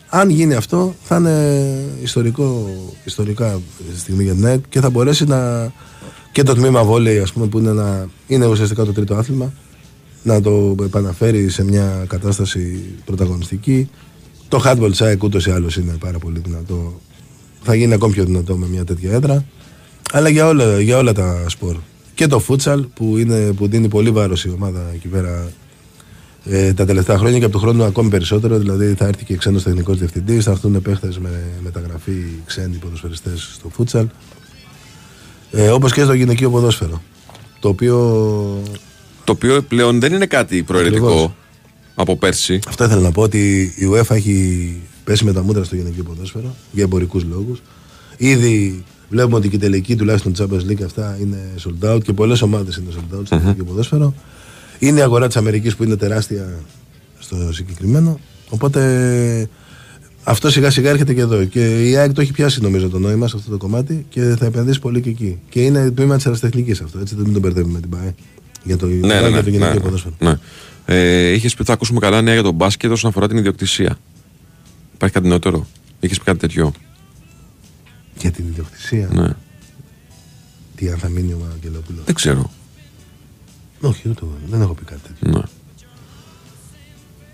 Αν 0.08 0.30
γίνει 0.30 0.54
αυτό, 0.54 0.94
θα 1.02 1.16
είναι 1.16 1.64
ιστορικό, 2.02 2.70
ιστορικά 3.04 3.60
στιγμή 3.96 4.24
για 4.24 4.34
την 4.34 4.46
ΑΕΚ 4.46 4.60
και 4.68 4.80
θα 4.80 4.90
μπορέσει 4.90 5.24
να. 5.24 5.72
και 6.32 6.42
το 6.42 6.54
τμήμα 6.54 6.84
βόλεϊ, 6.84 7.18
ας 7.18 7.32
πούμε, 7.32 7.46
που 7.46 7.58
είναι, 7.58 7.70
ένα, 7.70 8.08
είναι 8.26 8.46
ουσιαστικά 8.46 8.84
το 8.84 8.92
τρίτο 8.92 9.14
άθλημα, 9.14 9.52
να 10.22 10.40
το 10.40 10.74
επαναφέρει 10.82 11.48
σε 11.48 11.64
μια 11.64 12.04
κατάσταση 12.06 12.80
πρωταγωνιστική. 13.04 13.90
Το 14.48 14.62
handball 14.64 14.92
site 14.96 15.18
ούτως 15.22 15.46
ή 15.46 15.50
άλλως 15.50 15.76
είναι 15.76 15.92
πάρα 16.00 16.18
πολύ 16.18 16.40
δυνατό. 16.44 17.00
Θα 17.62 17.74
γίνει 17.74 17.92
ακόμη 17.94 18.12
πιο 18.12 18.24
δυνατό 18.24 18.56
με 18.56 18.66
μια 18.66 18.84
τέτοια 18.84 19.12
έδρα. 19.12 19.44
Αλλά 20.12 20.28
για 20.28 20.46
όλα, 20.46 20.80
για 20.80 20.96
όλα 20.98 21.12
τα 21.12 21.44
σπορ. 21.48 21.76
Και 22.14 22.26
το 22.26 22.44
futsal 22.48 22.82
που, 22.94 23.16
είναι, 23.18 23.52
που 23.52 23.68
δίνει 23.68 23.88
πολύ 23.88 24.10
βάρος 24.10 24.44
η 24.44 24.50
ομάδα 24.50 24.90
εκεί 24.94 25.08
πέρα 25.08 25.52
ε, 26.44 26.72
τα 26.72 26.84
τελευταία 26.84 27.18
χρόνια 27.18 27.38
και 27.38 27.44
από 27.44 27.52
τον 27.52 27.62
χρόνο 27.62 27.84
ακόμη 27.84 28.10
περισσότερο. 28.10 28.58
Δηλαδή 28.58 28.94
θα 28.94 29.06
έρθει 29.06 29.24
και 29.24 29.36
ξένος 29.36 29.62
τεχνικός 29.62 29.98
διευθυντής, 29.98 30.44
θα 30.44 30.50
έρθουν 30.50 30.82
παίχτε 30.82 31.12
με 31.18 31.42
μεταγραφή 31.62 32.24
ξένοι 32.46 32.76
ποδοσφαιριστές 32.76 33.50
στο 33.54 33.70
futsal. 33.78 34.06
Ε, 35.50 35.68
Όπως 35.68 35.92
και 35.92 36.02
στο 36.02 36.12
γυναικείο 36.12 36.50
ποδόσφαιρο. 36.50 37.02
Το 37.60 37.68
οποίο. 37.68 37.96
Το 39.24 39.32
οποίο 39.32 39.62
πλέον 39.62 40.00
δεν 40.00 40.12
είναι 40.12 40.26
κάτι 40.26 40.62
προαιρετικό 40.62 41.06
Ακριβώς. 41.06 41.30
από 41.94 42.16
πέρσι. 42.16 42.60
Αυτό 42.68 42.84
ήθελα 42.84 43.00
να 43.00 43.10
πω 43.10 43.22
ότι 43.22 43.72
η 43.76 43.88
UEFA 43.92 44.14
έχει 44.14 44.76
πέσει 45.04 45.24
με 45.24 45.32
τα 45.32 45.42
μούτρα 45.42 45.64
στο 45.64 45.76
γυναικείο 45.76 46.02
ποδόσφαιρο 46.02 46.54
για 46.72 46.82
εμπορικούς 46.84 47.24
λόγους. 47.24 47.62
Ήδη 48.16 48.84
βλέπουμε 49.14 49.36
ότι 49.36 49.48
και 49.48 49.56
η 49.56 49.58
τελική 49.58 49.96
τουλάχιστον 49.96 50.32
Champions 50.38 50.70
League 50.70 50.82
αυτά 50.84 51.18
είναι 51.20 51.38
sold 51.64 51.94
out 51.94 52.02
και 52.04 52.12
πολλές 52.12 52.42
ομάδες 52.42 52.76
είναι 52.76 52.86
sold 52.92 53.18
out 53.18 53.22
στο 53.24 53.34
Μμμ. 53.36 53.40
γυναικείο 53.42 53.64
ποδόσφαιρο. 53.64 54.14
Είναι 54.78 54.98
η 54.98 55.02
αγορά 55.02 55.26
της 55.26 55.36
Αμερικής 55.36 55.76
που 55.76 55.84
είναι 55.84 55.96
τεράστια 55.96 56.52
στο 57.18 57.52
συγκεκριμένο. 57.52 58.18
Οπότε 58.48 59.48
αυτό 60.24 60.50
σιγά 60.50 60.70
σιγά 60.70 60.90
έρχεται 60.90 61.14
και 61.14 61.20
εδώ. 61.20 61.44
Και 61.44 61.88
η 61.90 61.96
ΑΕΚ 61.96 62.12
το 62.12 62.20
έχει 62.20 62.32
πιάσει 62.32 62.60
νομίζω 62.62 62.88
το 62.88 62.98
νόημα 62.98 63.28
σε 63.28 63.36
αυτό 63.38 63.50
το 63.50 63.56
κομμάτι 63.56 64.06
και 64.08 64.20
θα 64.38 64.46
επενδύσει 64.46 64.80
πολύ 64.80 65.00
και 65.00 65.08
εκεί. 65.08 65.38
Και 65.48 65.60
είναι 65.62 65.90
τμήμα 65.90 66.16
της 66.16 66.26
αεραστεχνική 66.26 66.72
αυτό. 66.72 66.98
Έτσι 66.98 67.14
δεν 67.14 67.32
τον 67.32 67.40
μπερδεύουμε 67.40 67.72
με 67.72 67.80
την 67.80 67.90
ΠΑΕ. 67.90 68.14
Για 68.64 68.76
το, 68.76 68.86
Ναι, 68.86 68.94
ναι, 68.94 69.18
για 69.18 69.28
ναι, 69.28 69.42
το 69.42 69.50
γυναικείο 69.50 69.74
ναι, 69.74 69.80
ποδόσφαιρο. 69.80 70.14
ναι. 70.18 70.38
Ε, 70.86 71.28
Είχες 71.32 71.50
πει 71.54 71.60
ότι 71.60 71.68
θα 71.68 71.72
ακούσουμε 71.72 72.00
καλά 72.00 72.22
νέα 72.22 72.34
για 72.34 72.42
τον 72.42 72.54
μπάσκετ 72.54 72.90
όσον 72.90 73.10
αφορά 73.10 73.28
την 73.28 73.36
ιδιοκτησία. 73.36 73.98
Υπάρχει 74.94 75.14
κάτι 75.14 75.28
νεότερο; 75.28 75.66
Είχες 76.00 76.18
πει 76.18 76.24
κάτι 76.24 76.38
τέτοιο; 76.38 76.72
Για 78.18 78.30
την 78.30 78.44
ιδιοκτησία. 78.48 79.08
Ναι. 79.12 79.28
Τι 80.76 80.88
αν 80.90 80.98
θα 80.98 81.08
μείνει 81.08 81.32
ο 81.32 81.40
Αγγελόπουλο. 81.54 81.98
Δεν 82.04 82.14
ξέρω. 82.14 82.50
Όχι, 83.80 84.08
ούτε 84.08 84.20
εγώ. 84.22 84.32
δεν 84.50 84.60
έχω 84.60 84.74
πει 84.74 84.84
κάτι 84.84 85.00
τέτοιο. 85.08 85.38
Ναι. 85.38 85.44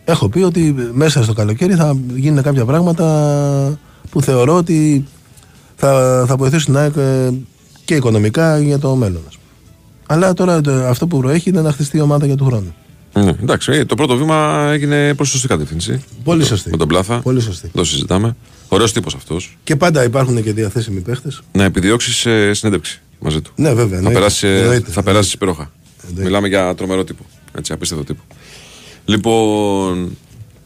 Έχω 0.05 0.29
πει 0.29 0.39
ότι 0.43 0.75
μέσα 0.93 1.23
στο 1.23 1.33
καλοκαίρι 1.33 1.75
θα 1.75 1.97
γίνουν 2.15 2.43
κάποια 2.43 2.65
πράγματα 2.65 3.79
που 4.11 4.23
θεωρώ 4.23 4.55
ότι 4.57 5.07
θα, 5.77 6.25
θα 6.29 6.37
βοηθήσουν 6.37 6.65
την 6.65 6.77
ΑΕΚ 6.77 6.97
ε, 6.97 7.31
και 7.85 7.95
οικονομικά 7.95 8.59
για 8.59 8.79
το 8.79 8.95
μέλλον. 8.95 9.23
ας 9.29 9.35
πούμε. 9.37 9.47
Αλλά 10.07 10.33
τώρα 10.33 10.61
το- 10.61 10.71
αυτό 10.87 11.07
που 11.07 11.19
προέχει 11.19 11.49
είναι 11.49 11.61
να 11.63 11.73
χτιστεί 11.73 11.97
η 11.97 12.01
ομάδα 12.01 12.27
για 12.27 12.37
του 12.37 12.45
χρόνου. 12.45 12.75
Ναι, 13.13 13.31
εντάξει, 13.43 13.73
ε, 13.73 13.85
το 13.85 13.95
πρώτο 13.95 14.17
βήμα 14.17 14.69
έγινε 14.73 15.15
προς 15.15 15.29
σωστή 15.29 15.49
κατεύθυνση. 15.49 16.05
Πολύ 16.25 16.39
Με 16.39 16.43
το- 16.45 16.49
σωστή. 16.51 16.71
Με 16.71 16.77
τον 16.77 16.89
Πλάθα. 16.89 17.19
Πολύ 17.21 17.41
σωστή. 17.41 17.69
Το 17.69 17.85
συζητάμε. 17.85 18.37
Ωραίος 18.69 18.93
τύπος 18.93 19.15
αυτός. 19.15 19.59
Και 19.65 19.77
πάντα 19.77 20.05
υπάρχουν 20.05 20.43
και 20.43 20.53
διαθέσιμοι 20.53 21.01
παίχτες. 21.01 21.41
Να 21.53 21.65
επιδιώξεις 21.65 22.27
ε, 22.27 22.55
συνέντευξη 22.55 23.01
μαζί 23.19 23.41
του. 23.41 23.53
Ναι, 23.57 23.69
βέβαια. 23.75 23.87
Θα 23.89 23.95
εννοείται. 23.97 24.19
περάσεις, 24.19 24.43
Εννοείται. 24.43 24.91
θα 24.91 25.03
περάσεις 25.03 25.33
υπέροχα. 25.33 25.73
Μιλάμε 26.15 26.49
για 26.49 26.75
τρομερό 26.75 27.05
τύπο. 27.05 27.25
Έτσι, 27.59 27.73
απίστευτο 27.73 28.05
τύπο. 28.05 28.23
Λοιπόν, 29.05 30.17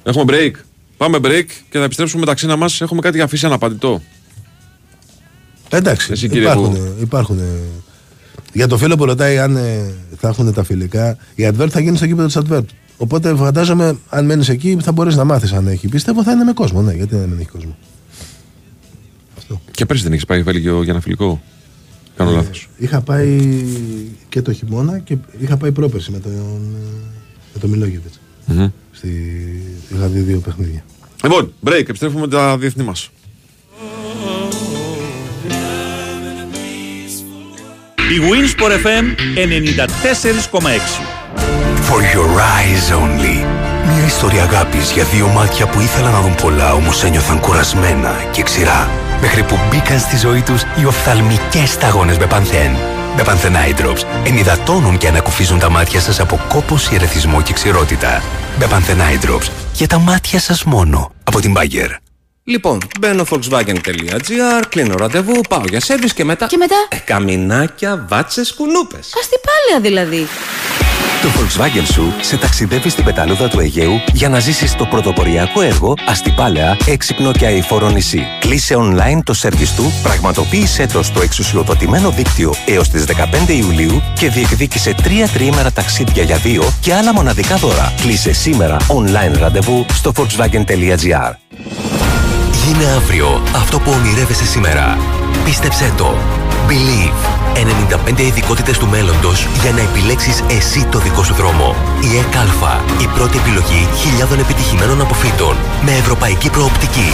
έχουμε 0.02 0.24
break. 0.36 0.50
Πάμε 0.96 1.18
break 1.22 1.44
και 1.70 1.78
θα 1.78 1.84
επιστρέψουμε 1.84 2.20
μεταξύ 2.20 2.46
μας. 2.46 2.80
Έχουμε 2.80 3.00
κάτι 3.00 3.16
για 3.16 3.24
αφήσει 3.24 3.46
αναπαντητό. 3.46 4.02
Εντάξει, 5.68 6.12
Εσύ, 6.12 6.28
κύριε 6.28 6.42
υπάρχουν, 6.42 6.72
που- 6.72 6.94
υπάρχουν. 7.00 7.40
Για 8.54 8.66
το 8.66 8.78
φίλο 8.78 8.96
που 8.96 9.04
ρωτάει 9.04 9.38
αν 9.38 9.56
ε, 9.56 9.92
θα 10.16 10.28
έχουν 10.28 10.52
τα 10.52 10.64
φιλικά, 10.64 11.16
η 11.34 11.48
advert 11.52 11.68
θα 11.70 11.80
γίνει 11.80 11.96
στο 11.96 12.06
κήπεδο 12.06 12.26
της 12.26 12.38
advert. 12.40 12.64
Οπότε 12.96 13.34
φαντάζομαι, 13.34 13.98
αν 14.08 14.24
μένεις 14.24 14.48
εκεί, 14.48 14.76
θα 14.82 14.92
μπορείς 14.92 15.16
να 15.16 15.24
μάθεις 15.24 15.52
αν 15.52 15.66
έχει. 15.66 15.88
Πιστεύω 15.88 16.22
θα 16.22 16.32
είναι 16.32 16.44
με 16.44 16.52
κόσμο, 16.52 16.82
ναι, 16.82 16.92
γιατί 16.92 17.16
δεν 17.16 17.36
έχει 17.38 17.48
κόσμο. 17.48 17.76
Και 19.70 19.86
πέρσι 19.86 20.02
δεν 20.02 20.12
έχει 20.12 20.26
πάει 20.26 20.42
Βέλγιο 20.42 20.82
για 20.82 20.92
ένα 20.92 21.00
φιλικό. 21.02 21.42
Κάνω 22.16 22.30
Ε, 22.30 22.34
λάθος. 22.34 22.68
Είχα 22.76 23.00
πάει 23.00 23.64
και 24.28 24.42
το 24.42 24.52
χειμώνα 24.52 24.98
και 24.98 25.16
είχα 25.38 25.56
πάει 25.56 25.72
πρόπερση 25.72 26.10
με 26.10 26.18
τον, 26.18 26.32
ε, 26.32 26.38
με 27.54 27.60
τον 27.60 27.70
Μιλόγεβιτς. 27.70 28.20
Στη... 28.92 29.08
Είχα 29.94 30.06
δει 30.06 30.20
δύο 30.20 30.38
παιχνίδια. 30.38 30.84
Λοιπόν, 31.22 31.52
break. 31.64 31.84
Επιστρέφουμε 31.88 32.20
με 32.20 32.28
τα 32.28 32.58
διεθνή 32.58 32.84
μας. 32.84 33.10
Η 38.10 38.20
Winsport 38.20 38.70
FM 38.86 39.04
94,6. 39.36 40.60
For 41.88 42.00
your 42.14 42.28
eyes 42.56 42.92
only. 42.92 43.46
Μια 43.86 44.06
ιστορία 44.06 44.42
αγάπης 44.42 44.90
για 44.90 45.04
δύο 45.04 45.28
μάτια 45.28 45.66
που 45.66 45.80
ήθελαν 45.80 46.12
να 46.12 46.20
δουν 46.20 46.34
πολλά 46.34 46.72
όμως 46.72 47.04
ένιωθαν 47.04 47.40
κουρασμένα 47.40 48.14
και 48.30 48.42
ξηρά. 48.42 48.88
Μέχρι 49.20 49.42
που 49.42 49.58
μπήκαν 49.70 49.98
στη 49.98 50.16
ζωή 50.16 50.40
τους 50.40 50.62
οι 50.62 50.84
οφθαλμικές 50.84 51.70
σταγόνες 51.70 52.18
Μπεπανθέν. 52.18 52.76
Μπεπανθέν 53.16 53.54
Eye 53.54 53.80
Drops 53.80 54.02
ενυδατώνουν 54.24 54.98
και 54.98 55.08
ανακουφίζουν 55.08 55.58
τα 55.58 55.70
μάτια 55.70 56.00
σας 56.00 56.20
από 56.20 56.40
κόπωση, 56.48 56.94
ερεθισμό 56.94 57.42
και 57.42 57.52
ξηρότητα. 57.52 58.22
Μπεπανθέν 58.58 58.98
Eye 58.98 59.28
Drops 59.28 59.48
για 59.72 59.86
τα 59.86 59.98
μάτια 59.98 60.40
σας 60.40 60.64
μόνο. 60.64 61.12
Από 61.24 61.40
την 61.40 61.54
Bayer. 61.56 62.03
Λοιπόν, 62.46 62.78
μπαίνω 63.00 63.24
volkswagen.gr, 63.30 64.62
κλείνω 64.68 64.94
ραντεβού, 64.96 65.40
πάω 65.48 65.62
για 65.68 65.80
σέρβις 65.80 66.14
και 66.14 66.24
μετά... 66.24 66.46
Και 66.46 66.56
μετά; 66.56 66.76
Ε, 66.88 66.96
καμινάκια, 66.96 68.04
βάτσες, 68.08 68.52
κουνούπες. 68.54 69.12
Αστιπάλαια 69.20 69.80
δηλαδή. 69.80 70.26
Το 71.22 71.30
Volkswagen 71.30 71.92
σου 71.92 72.12
σε 72.20 72.36
ταξιδεύει 72.36 72.88
στην 72.88 73.04
πεταλούδα 73.04 73.48
του 73.48 73.60
Αιγαίου 73.60 74.00
για 74.12 74.28
να 74.28 74.38
ζήσεις 74.38 74.74
το 74.74 74.86
πρωτοποριακό 74.86 75.60
έργο 75.60 75.94
αστιπάλαια, 76.06 76.76
έξυπνο 76.86 77.32
και 77.32 77.46
αηφόρο 77.46 77.90
νησί. 77.90 78.26
Κλείσε 78.40 78.74
online 78.78 79.20
το 79.24 79.34
σερβις 79.34 79.74
του, 79.74 79.92
πραγματοποίησέ 80.02 80.86
το 80.86 81.02
στο 81.02 81.20
εξουσιοδοτημένο 81.20 82.10
δίκτυο 82.10 82.54
έως 82.66 82.88
τις 82.88 83.04
15 83.04 83.48
Ιουλίου 83.48 84.02
και 84.18 84.30
διεκδίκησε 84.30 84.94
τρία 85.02 85.28
τριήμερα 85.28 85.72
ταξίδια 85.72 86.22
για 86.22 86.36
δύο 86.36 86.62
και 86.80 86.94
άλλα 86.94 87.14
μοναδικά 87.14 87.56
δώρα. 87.56 87.92
Κλείσε 88.02 88.32
σήμερα 88.32 88.76
online 88.88 89.38
ραντεβού 89.38 89.86
στο 89.92 90.12
volkswagen.gr. 90.16 91.43
Γίνε 92.66 92.84
αύριο 92.84 93.42
αυτό 93.54 93.80
που 93.80 93.90
ονειρεύεσαι 93.90 94.44
σήμερα. 94.44 94.98
Πίστεψέ 95.44 95.94
το. 95.96 96.14
Believe. 96.68 97.56
95 98.14 98.18
ειδικότητες 98.18 98.78
του 98.78 98.86
μέλλοντος 98.86 99.46
για 99.62 99.72
να 99.72 99.80
επιλέξεις 99.80 100.42
εσύ 100.50 100.84
το 100.84 100.98
δικό 100.98 101.22
σου 101.22 101.34
δρόμο. 101.34 101.74
Η 102.12 102.18
ΕΚΑΛΦΑ. 102.18 102.84
Η 103.02 103.06
πρώτη 103.06 103.38
επιλογή 103.38 103.88
χιλιάδων 103.96 104.38
επιτυχημένων 104.38 105.00
αποφύτων. 105.00 105.56
Με 105.84 105.90
ευρωπαϊκή 105.90 106.50
προοπτική. 106.50 107.10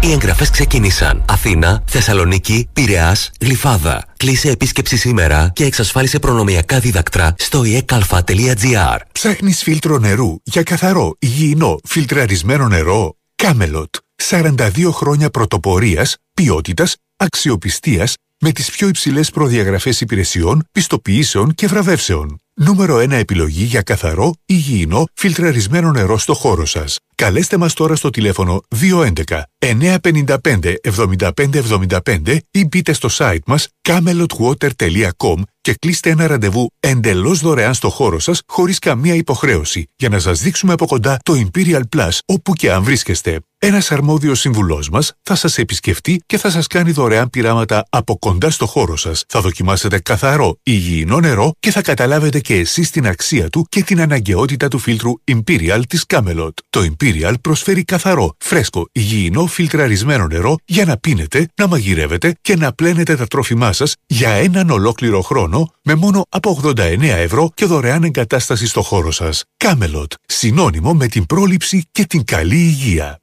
Οι 0.00 0.12
εγγραφές 0.12 0.50
ξεκίνησαν. 0.50 1.24
Αθήνα, 1.28 1.82
Θεσσαλονίκη, 1.86 2.68
Πειραιάς, 2.72 3.30
Γλυφάδα. 3.40 4.04
Κλείσε 4.16 4.50
επίσκεψη 4.50 4.96
σήμερα 4.96 5.50
και 5.52 5.64
εξασφάλισε 5.64 6.18
προνομιακά 6.18 6.78
δίδακτρα 6.78 7.34
στο 7.38 7.62
ekalfa.gr. 7.64 8.98
Ψάχνεις 9.12 9.62
φίλτρο 9.62 9.98
νερού 9.98 10.36
για 10.42 10.62
καθαρό, 10.62 11.16
υγιεινό, 11.18 11.76
φιλτραρισμένο 11.84 12.68
νερό; 12.68 13.16
Κάμελοτ. 13.34 13.94
42 14.30 14.92
χρόνια 14.92 15.30
πρωτοπορίας, 15.30 16.16
ποιότητας, 16.34 16.96
αξιοπιστίας 17.16 18.14
με 18.40 18.52
τις 18.52 18.70
πιο 18.70 18.88
υψηλές 18.88 19.30
προδιαγραφές 19.30 20.00
υπηρεσιών, 20.00 20.64
πιστοποιήσεων 20.72 21.54
και 21.54 21.66
βραβεύσεων. 21.66 22.40
Νούμερο 22.54 22.96
1 22.98 23.10
επιλογή 23.10 23.64
για 23.64 23.82
καθαρό, 23.82 24.34
υγιεινό, 24.44 25.04
φιλτραρισμένο 25.14 25.90
νερό 25.90 26.18
στο 26.18 26.34
χώρο 26.34 26.66
σας. 26.66 26.96
Καλέστε 27.14 27.56
μας 27.56 27.72
τώρα 27.72 27.96
στο 27.96 28.10
τηλέφωνο 28.10 28.60
211 28.68 29.42
955 29.58 30.74
7575 30.82 32.38
ή 32.50 32.66
μπείτε 32.66 32.92
στο 32.92 33.08
site 33.12 33.38
μας 33.46 33.68
camelotwater.com 33.88 35.42
και 35.60 35.74
κλείστε 35.78 36.10
ένα 36.10 36.26
ραντεβού 36.26 36.70
εντελώς 36.80 37.40
δωρεάν 37.40 37.74
στο 37.74 37.88
χώρο 37.88 38.18
σας 38.18 38.42
χωρίς 38.46 38.78
καμία 38.78 39.14
υποχρέωση 39.14 39.86
για 39.96 40.08
να 40.08 40.18
σας 40.18 40.40
δείξουμε 40.40 40.72
από 40.72 40.86
κοντά 40.86 41.18
το 41.22 41.32
Imperial 41.46 41.82
Plus 41.96 42.18
όπου 42.26 42.52
και 42.52 42.72
αν 42.72 42.82
βρίσκεστε. 42.82 43.40
Ένας 43.64 43.92
αρμόδιος 43.92 44.40
συμβουλός 44.40 44.88
μας 44.88 45.12
θα 45.22 45.34
σας 45.34 45.58
επισκεφτεί 45.58 46.22
και 46.26 46.38
θα 46.38 46.50
σας 46.50 46.66
κάνει 46.66 46.90
δωρεάν 46.90 47.30
πειράματα 47.30 47.84
από 47.90 48.18
κοντά 48.18 48.50
στο 48.50 48.66
χώρο 48.66 48.96
σας. 48.96 49.24
Θα 49.28 49.40
δοκιμάσετε 49.40 49.98
καθαρό, 49.98 50.56
υγιεινό 50.62 51.20
νερό 51.20 51.52
και 51.58 51.70
θα 51.70 51.82
καταλάβετε 51.82 52.40
και 52.40 52.54
εσείς 52.54 52.90
την 52.90 53.06
αξία 53.06 53.48
του 53.48 53.66
και 53.68 53.82
την 53.82 54.00
αναγκαιότητα 54.00 54.68
του 54.68 54.78
φίλτρου 54.78 55.12
Imperial 55.32 55.80
της 55.88 56.04
Camelot. 56.06 56.50
Το 56.70 56.80
Imperial 56.80 57.34
προσφέρει 57.40 57.84
καθαρό, 57.84 58.34
φρέσκο, 58.38 58.88
υγιεινό, 58.92 59.46
φιλτραρισμένο 59.46 60.26
νερό 60.26 60.56
για 60.64 60.84
να 60.84 60.96
πίνετε, 60.96 61.48
να 61.54 61.66
μαγειρεύετε 61.66 62.34
και 62.40 62.56
να 62.56 62.72
πλένετε 62.72 63.16
τα 63.16 63.26
τρόφιμά 63.26 63.72
σας 63.72 63.94
για 64.06 64.30
έναν 64.30 64.70
ολόκληρο 64.70 65.20
χρόνο 65.20 65.72
με 65.82 65.94
μόνο 65.94 66.24
από 66.28 66.60
89 66.64 67.02
ευρώ 67.02 67.50
και 67.54 67.66
δωρεάν 67.66 68.04
εγκατάσταση 68.04 68.66
στο 68.66 68.82
χώρο 68.82 69.10
σας. 69.10 69.44
Camelot, 69.64 70.12
συνώνυμο 70.26 70.94
με 70.94 71.06
την 71.06 71.26
πρόληψη 71.26 71.84
και 71.92 72.04
την 72.04 72.24
καλή 72.24 72.56
υγεία. 72.56 73.21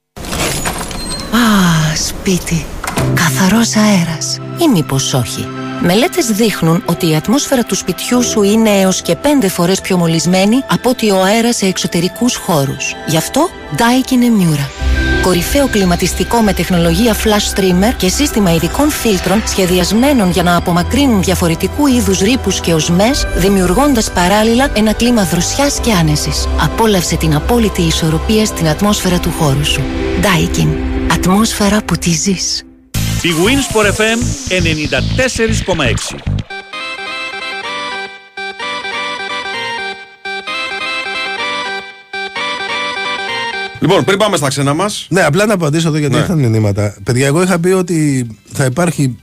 Α, 1.31 1.95
σπίτι. 1.95 2.65
Καθαρός 3.13 3.75
αέρας. 3.75 4.37
Ή 4.57 4.67
μήπως 4.73 5.13
όχι. 5.13 5.47
Μελέτες 5.81 6.25
δείχνουν 6.25 6.83
ότι 6.85 7.09
η 7.09 7.15
ατμόσφαιρα 7.15 7.63
του 7.63 7.75
σπιτιού 7.75 8.23
σου 8.23 8.43
είναι 8.43 8.69
έως 8.69 9.01
και 9.01 9.15
5 9.15 9.49
φορές 9.49 9.81
πιο 9.81 9.97
μολυσμένη 9.97 10.63
από 10.69 10.89
ότι 10.89 11.09
ο 11.09 11.23
αέρας 11.23 11.55
σε 11.55 11.65
εξωτερικούς 11.65 12.35
χώρους. 12.35 12.95
Γι' 13.07 13.17
αυτό 13.17 13.49
Daikin 13.77 14.23
Emura. 14.23 14.67
Κορυφαίο 15.21 15.67
κλιματιστικό 15.67 16.37
με 16.37 16.53
τεχνολογία 16.53 17.15
flash 17.15 17.59
streamer 17.59 17.93
και 17.97 18.07
σύστημα 18.07 18.53
ειδικών 18.53 18.89
φίλτρων 18.89 19.43
σχεδιασμένων 19.47 20.31
για 20.31 20.43
να 20.43 20.55
απομακρύνουν 20.55 21.23
διαφορετικού 21.23 21.87
είδους 21.87 22.19
ρήπους 22.19 22.59
και 22.59 22.73
οσμές, 22.73 23.27
δημιουργώντας 23.35 24.11
παράλληλα 24.11 24.69
ένα 24.73 24.93
κλίμα 24.93 25.23
δροσιάς 25.23 25.79
και 25.79 25.91
άνεσης. 25.91 26.47
Απόλαυσε 26.61 27.15
την 27.15 27.35
απόλυτη 27.35 27.81
ισορροπία 27.81 28.45
στην 28.45 28.67
ατμόσφαιρα 28.67 29.19
του 29.19 29.31
χώρου 29.37 29.65
σου. 29.65 29.81
Daikin. 30.21 30.98
Ατμόσφαιρα 31.11 31.83
που 31.83 31.95
τη 31.95 32.09
ζεις. 32.09 32.63
Η 33.21 33.29
Winsport 33.45 33.85
FM 33.95 34.19
94,6 34.49 36.15
Λοιπόν, 43.81 44.03
πριν 44.03 44.17
πάμε 44.17 44.37
στα 44.37 44.47
ξένα 44.47 44.73
μας. 44.73 45.07
Ναι, 45.09 45.21
απλά 45.21 45.45
να 45.45 45.53
απαντήσω 45.53 45.87
εδώ 45.87 45.97
γιατί 45.97 46.13
Ναι. 46.13 46.19
ήρθαν 46.19 46.39
μηνύματα. 46.39 46.95
Παιδιά, 47.03 47.27
εγώ 47.27 47.41
είχα 47.41 47.59
πει 47.59 47.69
ότι 47.69 48.27
θα 48.53 48.65
υπάρχει 48.65 49.15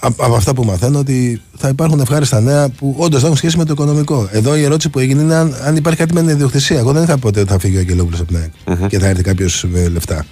α- 0.00 0.08
από 0.16 0.34
αυτά 0.34 0.54
που 0.54 0.64
μαθαίνω 0.64 0.98
ότι 0.98 1.40
θα 1.56 1.68
υπάρχουν 1.68 2.00
ευχάριστα 2.00 2.40
νέα 2.40 2.68
που 2.68 2.94
όντως 2.98 3.20
θα 3.20 3.26
έχουν 3.26 3.38
σχέση 3.38 3.56
με 3.56 3.64
το 3.64 3.72
οικονομικό. 3.72 4.28
Εδώ 4.32 4.56
η 4.56 4.62
ερώτηση 4.62 4.88
που 4.88 4.98
έγινε 4.98 5.22
είναι 5.22 5.34
αν, 5.34 5.54
αν 5.64 5.76
υπάρχει 5.76 5.98
κάτι 5.98 6.14
με 6.14 6.20
την 6.20 6.28
ιδιοκτησία. 6.28 6.78
Εγώ 6.78 6.92
δεν 6.92 7.02
είχα 7.02 7.18
ποτέ 7.18 7.40
ότι 7.40 7.50
θα 7.50 7.58
φύγει 7.58 7.76
ο 7.76 7.80
Αγγελόπουλος 7.80 8.20
από 8.20 8.32
την 8.32 8.38
ΑΕΚ 8.40 8.88
και 8.88 8.98
θα 8.98 9.06
έρθει 9.06 9.22
κάποιος 9.22 9.64
με 9.68 9.88
λεφτά. 9.88 10.24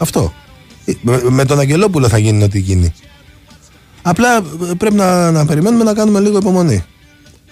Αυτό. 0.00 0.32
Ε, 0.84 0.92
Με, 1.02 1.22
με 1.30 1.44
τον 1.44 1.58
Αγγελόπουλο 1.58 2.08
θα 2.08 2.18
γίνει 2.18 2.42
ό,τι 2.42 2.58
γίνει. 2.60 2.94
Απλά 4.02 4.36
ε, 4.36 4.42
πρέπει 4.78 4.94
να, 4.94 5.30
να 5.30 5.46
περιμένουμε 5.46 5.84
να 5.84 5.94
κάνουμε 5.94 6.20
λίγο 6.20 6.38
υπομονή. 6.38 6.84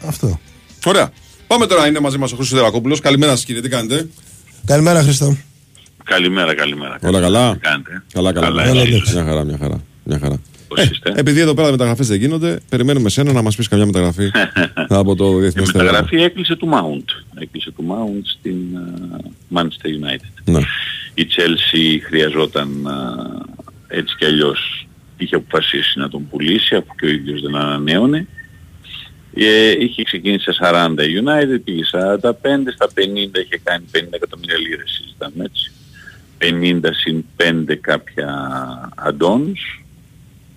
Αυτό. 0.06 0.40
Ωραία. 0.84 1.10
Πάμε 1.46 1.66
τώρα, 1.66 1.86
είναι 1.86 2.00
μαζί 2.00 2.18
μας 2.18 2.32
ο 2.32 2.36
Χρήστος 2.36 2.58
Δερακόπουλο. 2.58 2.98
Καλημέρα 3.02 3.32
σας, 3.32 3.44
κύριε, 3.44 3.60
τι 3.60 3.68
κάνετε; 3.68 4.08
Καλημέρα, 4.64 5.02
Χριστό. 5.02 5.36
Καλημέρα, 6.04 6.54
καλημέρα. 6.54 6.98
Όλα 7.02 7.20
καλά; 7.20 7.52
Τι 7.52 7.58
κάνετε; 7.58 8.02
Καλά, 8.12 8.32
καλά. 8.32 8.46
Καλά, 8.46 8.64
Καλά, 8.64 8.80
εσείς; 8.80 9.12
μια 9.12 9.24
χαρά, 9.24 9.44
μια 9.44 9.58
χαρά. 9.60 9.80
Μια 10.04 10.18
χαρά. 10.18 10.40
Πώς 10.68 10.78
Ε, 10.78 10.88
είστε; 10.92 11.12
επειδή 11.16 11.40
εδώ 11.40 11.54
πέρα 11.54 11.70
μεταγραφές 11.70 12.06
δεν 12.08 12.18
γίνονται, 12.18 12.58
περιμένουμε 12.68 13.08
σένα 13.08 13.32
να 13.32 13.42
μας 13.42 13.56
πεις 13.56 13.68
καμιά 13.68 13.86
μεταγραφή 13.86 14.30
από 14.88 15.14
το 15.14 15.36
Η 15.36 15.40
διεθνέ 15.40 15.62
μεταγραφή 15.66 16.16
έκλεισε 16.16 16.56
του 16.56 16.68
Mount. 16.72 17.40
Έκλεισε 17.42 17.70
του 17.70 17.84
Mount 17.90 18.22
στην 18.38 18.52
ε, 18.54 19.30
Manchester 19.54 19.86
United. 19.86 20.42
Ναι. 20.44 20.60
Η 21.18 21.26
Chelsea 21.36 21.98
χρειαζόταν 22.06 22.86
ε, 23.88 23.96
έτσι 23.96 24.16
κι 24.16 24.24
αλλιώς 24.24 24.88
είχε 25.16 25.34
αποφασίσει 25.34 25.98
να 25.98 26.08
τον 26.08 26.28
πουλήσει 26.28 26.74
αφού 26.74 26.94
και 26.94 27.06
ο 27.06 27.08
ίδιος 27.08 27.40
δεν 27.40 27.56
ανανέωνε. 27.56 28.26
Ε, 29.34 29.70
είχε 29.70 30.02
ξεκινήσει 30.02 30.52
σε 30.52 30.58
40 30.62 30.94
η 30.98 31.22
United, 31.24 31.60
πήγε 31.64 31.82
45, 31.92 32.30
στα 32.74 32.88
50 32.94 33.38
είχε 33.44 33.60
κάνει 33.62 33.84
50 33.92 33.98
εκατομμύρια 34.10 34.58
λίρες 34.58 34.90
συζητάμε 34.90 35.44
έτσι. 35.44 35.72
50 36.82 36.90
συν 36.92 37.24
5 37.68 37.76
κάποια 37.80 38.30
add-ons. 39.08 39.82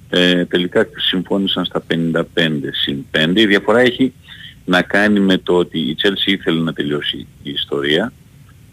Ε, 0.09 0.45
τελικά 0.45 0.87
συμφώνησαν 0.97 1.65
στα 1.65 1.83
55 1.93 2.21
συν 2.71 3.05
5. 3.11 3.31
Η 3.35 3.45
διαφορά 3.45 3.79
έχει 3.79 4.13
να 4.65 4.81
κάνει 4.81 5.19
με 5.19 5.37
το 5.37 5.53
ότι 5.53 5.79
η 5.79 5.95
Chelsea 6.03 6.31
ήθελε 6.31 6.61
να 6.61 6.73
τελειώσει 6.73 7.27
η 7.43 7.51
ιστορία 7.51 8.13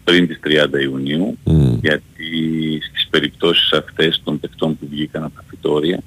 πριν 0.09 0.27
τις 0.27 0.39
30 0.43 0.81
Ιουνίου 0.81 1.37
γιατί 1.81 2.81
στις 2.89 3.07
περιπτώσεις 3.09 3.71
αυτές 3.73 4.21
των 4.23 4.39
παιχτών 4.39 4.77
που 4.79 4.87
βγήκαν 4.89 5.23
από 5.23 5.35
τα 5.35 5.43
φυτόρια 5.49 5.99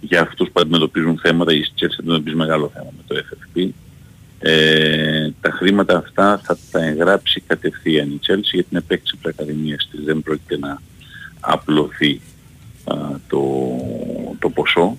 για 0.00 0.20
αυτούς 0.20 0.50
που 0.50 0.60
αντιμετωπίζουν 0.60 1.18
θέματα 1.18 1.52
η 1.52 1.62
Chelsea 1.78 1.96
αντιμετωπίζει 2.00 2.36
μεγάλο 2.36 2.70
θέμα 2.74 2.92
με 2.96 3.02
το 3.06 3.22
FFP 3.28 3.68
ε, 4.38 5.30
τα 5.40 5.50
χρήματα 5.50 5.96
αυτά 5.96 6.40
θα 6.44 6.58
τα 6.70 6.84
εγγράψει 6.84 7.40
κατευθείαν 7.40 8.08
η 8.08 8.18
Chelsea 8.26 8.52
για 8.52 8.64
την 8.64 8.76
επέκτηση 8.76 9.16
της 9.16 9.30
Ακαδημίας 9.30 9.88
της 9.90 10.04
δεν 10.04 10.22
πρόκειται 10.22 10.58
να 10.58 10.80
απλωθεί 11.40 12.20
α, 12.84 12.94
το, 13.28 13.42
το 14.38 14.50
ποσό 14.50 14.96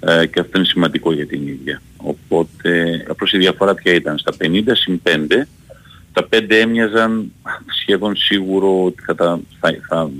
ε, 0.00 0.26
και 0.26 0.40
αυτό 0.40 0.58
είναι 0.58 0.66
σημαντικό 0.66 1.12
για 1.12 1.26
την 1.26 1.48
ίδια. 1.48 1.82
Οπότε, 1.96 3.04
απλώς 3.08 3.32
η 3.32 3.38
διαφορά 3.38 3.74
ποια 3.74 3.94
ήταν, 3.94 4.18
στα 4.18 4.32
50 4.40 4.62
συν 4.72 5.00
5, 5.04 5.46
τα 6.12 6.28
5 6.30 6.44
έμοιαζαν 6.48 7.32
σχεδόν 7.82 8.16
σίγουρο 8.16 8.84
ότι 8.84 9.02
θα, 9.02 9.14
τα- 9.14 9.40
θα, 9.60 9.70
θα, 9.88 10.10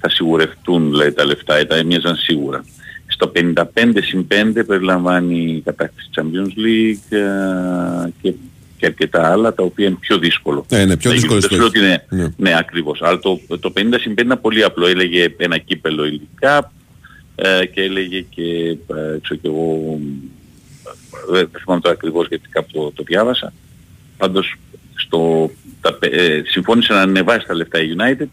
θα 0.00 0.08
σιγουρευτούν 0.10 0.90
δηλαδή, 0.90 1.12
τα 1.12 1.24
λεφτά, 1.24 1.66
τα 1.66 1.76
έμοιαζαν 1.76 2.16
σίγουρα. 2.16 2.64
Στο 3.06 3.32
55 3.36 3.62
συν 4.02 4.26
5 4.54 4.62
περιλαμβάνει 4.66 5.52
η 5.52 5.60
κατάκτηση 5.60 6.08
της 6.08 6.22
Champions 6.24 6.58
League 6.58 7.16
ε, 7.16 8.10
και, 8.22 8.32
και 8.76 8.86
αρκετά 8.86 9.32
άλλα 9.32 9.54
τα 9.54 9.62
οποία 9.62 9.86
είναι 9.86 9.96
πιο 10.00 10.18
δύσκολο. 10.18 10.66
Ε, 10.68 10.80
είναι 10.80 10.96
πιο 10.96 11.10
Να 11.10 11.16
δύσκολο 11.16 11.38
γίνουν. 11.38 11.58
Δεν 11.58 11.68
στόχοι. 11.68 11.76
σου 11.76 11.82
λέω 11.82 11.96
ότι 12.00 12.12
είναι, 12.14 12.24
Ναι. 12.36 12.50
ναι, 12.50 12.56
ακριβώς. 12.58 13.02
Αλλά 13.02 13.18
το, 13.18 13.40
το 13.60 13.72
50 13.76 13.80
συν 14.00 14.14
5 14.18 14.22
είναι 14.22 14.36
πολύ 14.36 14.62
απλό. 14.64 14.86
Έλεγε 14.86 15.34
ένα 15.36 15.58
κύπελο 15.58 16.04
υλικά 16.04 16.72
ε, 17.34 17.66
και 17.66 17.82
έλεγε 17.82 18.20
και 18.20 18.42
ε, 18.70 19.18
ξέρω 19.22 19.40
και 19.42 19.48
εγώ 19.48 19.98
ε, 21.32 21.32
δεν 21.32 21.50
θυμάμαι 21.62 21.80
το 21.80 21.90
ακριβώς 21.90 22.26
γιατί 22.28 22.48
κάπου 22.48 22.68
το, 22.72 22.90
το 22.94 23.02
διάβασα. 23.02 23.52
Πάντως 24.16 24.54
στο, 25.06 25.50
τα, 25.80 25.92
πε- 25.94 26.14
ε, 26.14 26.42
συμφώνησε 26.46 26.92
να 26.92 27.00
ανεβάσει 27.00 27.46
τα 27.46 27.54
λεφτά 27.54 27.82
η 27.82 27.88
United 27.98 28.26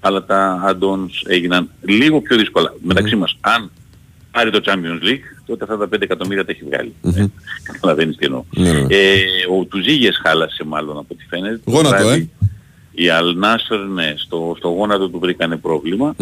αλλά 0.00 0.24
τα 0.24 0.70
add-ons 0.70 1.10
έγιναν 1.26 1.70
λίγο 1.82 2.20
πιο 2.20 2.36
δύσκολα. 2.36 2.74
Μεταξύ 2.82 3.16
μας, 3.16 3.36
αν 3.40 3.70
πάρει 4.30 4.50
το 4.50 4.60
Champions 4.64 5.04
League, 5.08 5.24
τότε 5.46 5.64
αυτά 5.64 5.76
τα 5.78 5.88
5 5.96 6.02
εκατομμύρια 6.02 6.44
τα 6.44 6.50
έχει 6.52 6.64
βγάλει. 6.64 6.94
Ε, 7.16 7.24
Καταλαβαίνεις 7.62 8.16
τι 8.16 8.24
εννοώ. 8.24 8.44
Ναι, 8.50 8.72
ναι. 8.72 8.94
Ε, 8.94 9.14
ο 9.58 9.64
Τουζίγες 9.64 10.20
χάλασε 10.24 10.64
μάλλον 10.64 10.96
από 10.98 11.06
ό,τι 11.12 11.24
φαίνεται. 11.28 11.60
Το 11.64 11.70
Γόνατο, 11.70 11.88
βράδυ 12.04 12.30
ε. 12.42 12.46
Η 12.96 13.08
Αλνάσερ, 13.08 13.78
ναι, 13.78 14.14
στο, 14.16 14.54
στο 14.58 14.68
γόνατο 14.68 15.08
του 15.08 15.18
βρήκανε 15.18 15.56
πρόβλημα. 15.56 16.14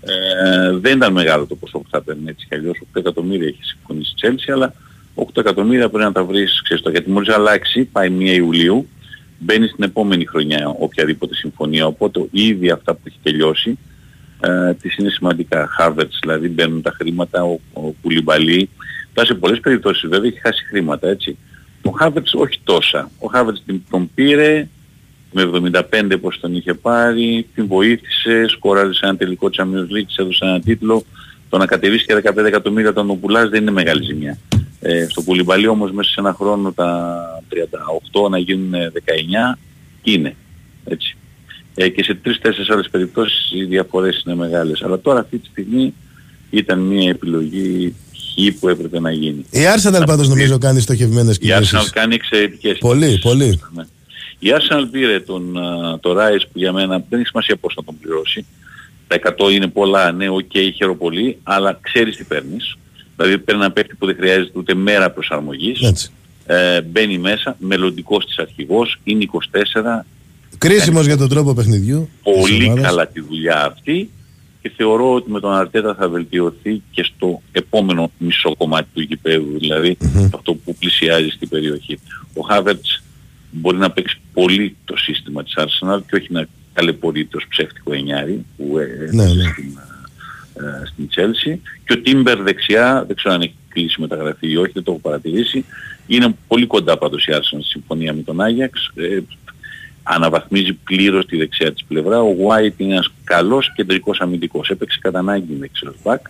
Ε, 0.00 0.76
δεν 0.80 0.96
ήταν 0.96 1.12
μεγάλο 1.12 1.46
το 1.46 1.54
ποσό 1.54 1.78
που 1.78 1.88
θα 1.90 2.02
παίρνει 2.02 2.22
έτσι 2.26 2.46
κι 2.48 2.54
αλλιώς. 2.54 2.78
8 2.82 2.84
εκατομμύρια 2.92 3.46
έχει 3.46 3.62
συμφωνήσει 3.62 4.12
η 4.16 4.20
Chelsea, 4.22 4.52
αλλά 4.54 4.74
8 5.14 5.24
εκατομμύρια 5.36 5.88
πρέπει 5.88 6.04
να 6.04 6.12
τα 6.12 6.24
βρεις, 6.24 6.60
ξέρεις 6.64 6.82
το, 6.82 6.90
γιατί 6.90 7.10
μόλις 7.10 7.28
αλλάξει, 7.34 7.84
πάει 7.84 8.08
1 8.18 8.20
Ιουλίου, 8.20 8.88
μπαίνει 9.44 9.66
στην 9.68 9.84
επόμενη 9.84 10.24
χρονιά 10.24 10.68
οποιαδήποτε 10.78 11.34
συμφωνία. 11.34 11.86
Οπότε 11.86 12.20
ήδη 12.30 12.70
αυτά 12.70 12.94
που 12.94 13.00
έχει 13.06 13.18
τελειώσει, 13.22 13.78
ε, 14.40 14.74
της 14.74 14.96
είναι 14.96 15.10
σημαντικά. 15.10 15.68
Harvards 15.80 16.16
δηλαδή 16.20 16.48
μπαίνουν 16.48 16.82
τα 16.82 16.90
χρήματα, 16.90 17.42
ο, 17.44 17.58
ο 17.72 17.80
Κουλιμπαλί. 18.02 18.68
Τώρα 19.14 19.26
σε 19.28 19.34
πολλές 19.34 19.60
περιπτώσεις 19.60 20.08
βέβαια 20.08 20.28
έχει 20.28 20.40
χάσει 20.40 20.64
χρήματα 20.64 21.08
έτσι. 21.08 21.36
Ο 21.82 21.90
Harvards 22.00 22.32
όχι 22.40 22.60
τόσα. 22.64 23.10
Ο 23.18 23.26
Harvards 23.34 23.58
την- 23.66 23.82
τον 23.90 24.10
πήρε 24.14 24.68
με 25.32 25.42
75 25.42 26.16
πως 26.20 26.40
τον 26.40 26.54
είχε 26.56 26.74
πάρει, 26.74 27.46
την 27.54 27.66
βοήθησε, 27.66 28.44
σκόραρισε 28.48 29.00
ένα 29.06 29.16
τελικό 29.16 29.48
Champions 29.56 29.90
League, 29.96 30.06
της 30.06 30.16
έδωσε 30.16 30.44
ένα 30.44 30.60
τίτλο. 30.60 31.04
Το 31.48 31.58
να 31.58 31.66
κατεβείς 31.66 32.04
και 32.04 32.14
15 32.14 32.46
εκατομμύρια 32.46 32.90
όταν 32.90 33.06
τον 33.06 33.20
πουλάς 33.20 33.48
δεν 33.48 33.62
είναι 33.62 33.70
μεγάλη 33.70 34.04
ζημιά. 34.04 34.38
Ε, 34.86 35.06
στο 35.10 35.22
Κουλιμπαλί 35.22 35.66
όμως 35.66 35.92
μέσα 35.92 36.10
σε 36.10 36.20
ένα 36.20 36.34
χρόνο 36.38 36.72
τα 36.72 37.20
38 38.24 38.30
να 38.30 38.38
γίνουν 38.38 38.72
19 39.54 39.58
είναι. 40.02 40.36
Έτσι. 40.84 41.16
Ε, 41.74 41.88
και 41.88 42.02
σε 42.04 42.14
τρεις-τέσσερις 42.14 42.70
άλλες 42.70 42.88
περιπτώσεις 42.90 43.50
οι 43.52 43.64
διαφορές 43.64 44.22
είναι 44.26 44.34
μεγάλες. 44.34 44.82
Αλλά 44.82 45.00
τώρα 45.00 45.20
αυτή 45.20 45.38
τη 45.38 45.46
στιγμή 45.46 45.94
ήταν 46.50 46.78
μια 46.78 47.10
επιλογή 47.10 47.94
χ 48.14 48.58
που 48.60 48.68
έπρεπε 48.68 49.00
να 49.00 49.12
γίνει. 49.12 49.44
Η 49.50 49.58
Arsenal 49.76 50.02
πάντως 50.06 50.28
νομίζω 50.28 50.58
κάνει 50.58 50.80
στοχευμένες 50.80 51.36
Η 51.36 51.40
Arsenal 51.48 51.62
κινήσεις. 51.68 51.90
κάνει 51.90 52.14
εξαιρετικές 52.14 52.78
Πολύ, 52.78 53.18
πολύ. 53.22 53.60
ναι. 53.74 53.82
Η 54.38 54.48
Arsenal 54.58 54.84
πήρε 54.90 55.20
τον, 55.20 55.58
α, 55.58 55.98
το 56.00 56.10
Rice 56.18 56.42
που 56.52 56.58
για 56.58 56.72
μένα 56.72 57.04
δεν 57.08 57.18
έχει 57.18 57.28
σημασία 57.28 57.56
πώς 57.56 57.74
να 57.76 57.84
τον 57.84 57.98
πληρώσει. 58.00 58.46
Τα 59.06 59.16
100 59.16 59.50
είναι 59.52 59.66
πολλά, 59.66 60.12
ναι, 60.12 60.28
οκ, 60.28 60.50
χαίρο 60.76 60.96
πολύ, 60.96 61.38
αλλά 61.42 61.78
ξέρεις 61.82 62.16
τι 62.16 62.24
παίρνεις. 62.24 62.76
Δηλαδή 63.16 63.38
παίρνει 63.38 63.60
ένα 63.60 63.70
παίκτη 63.72 63.94
που 63.94 64.06
δεν 64.06 64.16
χρειάζεται 64.16 64.58
ούτε 64.58 64.74
μέρα 64.74 65.10
προσαρμογής. 65.10 65.80
Έτσι. 65.80 66.10
Ε, 66.46 66.80
μπαίνει 66.82 67.18
μέσα, 67.18 67.56
μελλοντικός 67.58 68.26
της 68.26 68.38
αρχηγός, 68.38 69.00
είναι 69.04 69.22
24, 69.22 70.06
Κρίσιμος 70.58 71.06
για 71.06 71.16
τον 71.16 71.28
τρόπο 71.28 71.54
παιχνιδιού. 71.54 72.08
της 72.22 72.32
πολύ 72.40 72.64
ομάδας. 72.64 72.84
καλά 72.84 73.06
τη 73.08 73.20
δουλειά 73.20 73.64
αυτή 73.64 74.10
και 74.62 74.72
θεωρώ 74.76 75.14
ότι 75.14 75.30
με 75.30 75.40
τον 75.40 75.52
Αρτέτα 75.52 75.94
θα 75.94 76.08
βελτιωθεί 76.08 76.82
και 76.90 77.02
στο 77.14 77.42
επόμενο 77.52 78.10
μισό 78.18 78.56
κομμάτι 78.56 78.88
του 78.94 79.00
γηπέδου, 79.00 79.58
δηλαδή 79.58 79.96
αυτό 80.34 80.54
που 80.54 80.74
πλησιάζει 80.74 81.28
στην 81.28 81.48
περιοχή. 81.48 81.98
Ο 82.34 82.40
Havertz 82.50 83.02
μπορεί 83.50 83.76
να 83.76 83.90
παίξει 83.90 84.16
πολύ 84.32 84.76
το 84.84 84.96
σύστημα 84.96 85.42
της 85.44 85.54
Arsenal 85.56 86.00
και 86.10 86.16
όχι 86.16 86.26
να 86.30 86.46
ταλαιπωρείται 86.72 87.36
ως 87.36 87.46
ψεύτικο 87.48 87.92
εννιάρι 87.94 88.44
που 88.56 88.78
ε, 88.78 89.08
Ναι, 89.12 89.22
έπαιζε 89.22 89.42
ναι. 89.42 89.48
στην, 89.52 89.64
ε, 89.64 89.93
στην 90.86 91.08
Chelsea 91.16 91.58
και 91.86 91.92
ο 91.92 92.00
Τίμπερ 92.00 92.42
δεξιά, 92.42 93.04
δεν 93.06 93.16
ξέρω 93.16 93.34
αν 93.34 93.40
έχει 93.40 93.54
κλείσει 93.68 94.00
μεταγραφή 94.00 94.50
ή 94.50 94.56
όχι, 94.56 94.72
δεν 94.72 94.82
το 94.82 94.90
έχω 94.90 95.00
παρατηρήσει, 95.00 95.64
είναι 96.06 96.34
πολύ 96.48 96.66
κοντά 96.66 96.98
πάντως 96.98 97.26
η 97.26 97.30
Arsenal 97.32 97.60
στη 97.60 97.68
συμφωνία 97.68 98.14
με 98.14 98.22
τον 98.22 98.40
Άγιαξ, 98.40 98.90
ε, 98.94 99.20
αναβαθμίζει 100.04 100.72
πλήρως 100.72 101.26
τη 101.26 101.36
δεξιά 101.36 101.72
της 101.72 101.84
πλευρά. 101.84 102.22
Ο 102.22 102.34
White 102.46 102.72
είναι 102.76 102.92
ένας 102.92 103.10
καλός 103.24 103.72
κεντρικός 103.74 104.20
αμυντικός. 104.20 104.68
Έπαιξε 104.68 104.98
κατά 105.02 105.18
ανάγκη 105.18 105.54
δεξιός 105.54 105.94
μπακ. 106.02 106.26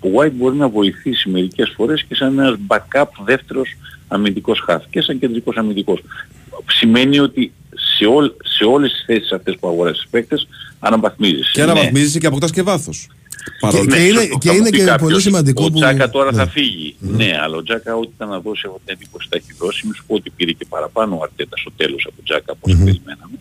ο 0.00 0.08
White 0.16 0.32
μπορεί 0.32 0.56
να 0.56 0.68
βοηθήσει 0.68 1.28
μερικές 1.28 1.72
φορές 1.76 2.02
και 2.02 2.14
σαν 2.14 2.38
ένας 2.38 2.56
backup 2.66 3.04
δεύτερος 3.24 3.76
αμυντικός 4.08 4.60
χαφ 4.60 4.84
και 4.90 5.00
σαν 5.00 5.18
κεντρικός 5.18 5.56
αμυντικός. 5.56 6.02
Σημαίνει 6.66 7.18
ότι 7.18 7.52
σε, 7.74 8.06
όλ, 8.06 8.32
σε 8.44 8.64
όλες 8.64 8.92
τις 8.92 9.04
θέσεις 9.06 9.32
αυτές 9.32 9.56
που 9.60 9.68
αγοράζεις 9.68 10.00
τις 10.00 10.10
παίκτες 10.10 10.48
αναβαθμίζεις. 10.82 11.50
Και 11.50 11.62
αναβαθμίζεσαι 11.62 12.18
και 12.18 12.26
αποκτάς 12.26 12.50
και 12.50 12.62
βάθος. 12.62 13.08
Και, 13.70 13.80
Ναι, 13.82 13.96
και 13.96 14.02
είναι, 14.02 14.20
σωστό. 14.20 14.38
και, 14.38 14.48
Θα 14.48 14.54
μου 14.54 14.58
είναι 14.60 14.70
πει 14.70 14.76
και 14.76 14.84
κάποιος, 14.84 15.10
πολύ 15.10 15.20
σημαντικό 15.20 15.64
Ο 15.64 15.70
που... 15.70 15.78
Τζάκα 15.78 16.10
τώρα 16.10 16.30
ναι. 16.32 16.36
θα 16.36 16.46
φύγει. 16.46 16.94
Ναι, 16.98 17.38
αλλά 17.42 17.56
ο 17.56 17.62
Τζάκα 17.62 17.96
ό,τι 17.96 18.10
ήταν 18.16 18.28
να 18.28 18.40
δώσει 18.40 18.62
έχω 18.64 18.80
την 18.84 18.94
εντύπωση 18.96 19.28
τα 19.28 19.36
έχει 19.36 19.52
δώσει. 19.58 19.86
Μη 19.86 19.94
σου 19.94 20.04
πω 20.06 20.14
ότι 20.14 20.30
πήρε 20.30 20.52
και 20.52 20.66
παραπάνω 20.68 21.16
ο 21.16 21.22
Αρτέτα 21.22 21.56
στο 21.56 21.70
τέλος 21.76 22.04
από 22.06 22.14
τον 22.16 22.24
Τζάκα 22.24 22.52
όπως 22.52 22.72
περιμέναμε. 22.72 23.38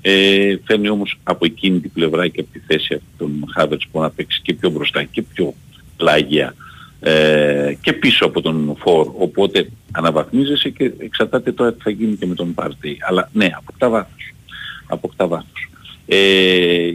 Ε, 0.00 0.56
φέρνει 0.64 0.88
όμως 0.88 1.18
από 1.22 1.44
εκείνη 1.44 1.80
την 1.80 1.92
πλευρά 1.92 2.28
και 2.28 2.40
από 2.40 2.50
τη 2.52 2.58
θέση 2.66 2.94
αυτών 2.94 3.16
των 3.18 3.50
Χάβερτς 3.54 3.86
που 3.92 4.00
να 4.00 4.10
παίξει 4.10 4.40
και 4.42 4.54
πιο 4.54 4.70
μπροστά 4.70 5.02
και 5.02 5.22
πιο 5.22 5.54
πλάγια 5.96 6.54
ε, 7.00 7.74
και 7.80 7.92
πίσω 7.92 8.24
από 8.24 8.40
τον 8.40 8.76
Φορ. 8.78 9.12
Οπότε 9.18 9.68
αναβαθμίζεσαι 9.90 10.68
και 10.68 10.92
εξαρτάται 10.98 11.52
τώρα 11.52 11.72
τι 11.72 11.82
θα 11.82 11.90
γίνει 11.90 12.16
και 12.16 12.26
με 12.26 12.34
τον 12.34 12.54
Πάρτεϊ. 12.54 12.98
Αλλά 13.00 13.30
ναι, 13.32 13.50
αποκτά 13.56 13.88
βάθος. 13.88 14.34
Αποκτά 14.86 15.26
βάθος. 15.26 15.68
Ε, 16.06 16.92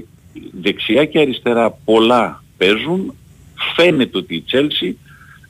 δεξιά 0.62 1.06
και 1.06 1.20
αριστερά 1.20 1.72
πολλά 1.72 2.44
παίζουν. 2.58 3.14
Φαίνεται 3.76 4.18
ότι 4.18 4.36
η 4.36 4.44
Chelsea, 4.52 4.94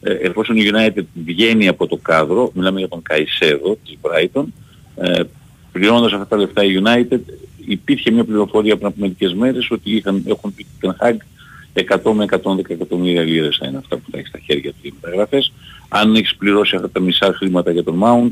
ε, 0.01 0.13
εφόσον 0.13 0.55
η 0.57 0.69
United 0.73 1.03
βγαίνει 1.25 1.67
από 1.67 1.87
το 1.87 1.97
κάδρο, 1.97 2.51
μιλάμε 2.53 2.79
για 2.79 2.87
τον 2.87 3.01
Καϊσέδο 3.01 3.77
της 3.85 3.97
Brighton, 4.01 4.43
ε, 4.95 5.23
πληρώνοντας 5.71 6.13
αυτά 6.13 6.27
τα 6.27 6.37
λεφτά 6.37 6.63
η 6.63 6.81
United, 6.83 7.19
υπήρχε 7.65 8.11
μια 8.11 8.23
πληροφορία 8.23 8.75
πριν 8.75 8.87
από 8.87 8.95
μερικές 8.99 9.33
μέρες 9.33 9.71
ότι 9.71 9.95
είχαν, 9.95 10.23
έχουν 10.27 10.53
πει 10.53 10.65
την 10.79 10.95
Hag 10.99 11.15
100 11.73 12.13
με 12.13 12.23
110 12.23 12.73
εκατομμύρια 12.73 13.21
λίρες 13.21 13.57
θα 13.59 13.67
είναι 13.67 13.77
αυτά 13.77 13.97
που 13.97 14.03
θα 14.11 14.17
έχει 14.17 14.27
στα 14.27 14.39
χέρια 14.39 14.71
του 14.71 14.77
οι 14.81 14.93
μεταγραφές. 15.01 15.53
Αν 15.89 16.15
έχεις 16.15 16.35
πληρώσει 16.35 16.75
αυτά 16.75 16.89
τα 16.89 16.99
μισά 16.99 17.33
χρήματα 17.33 17.71
για 17.71 17.83
τον 17.83 17.99
Mount, 18.03 18.31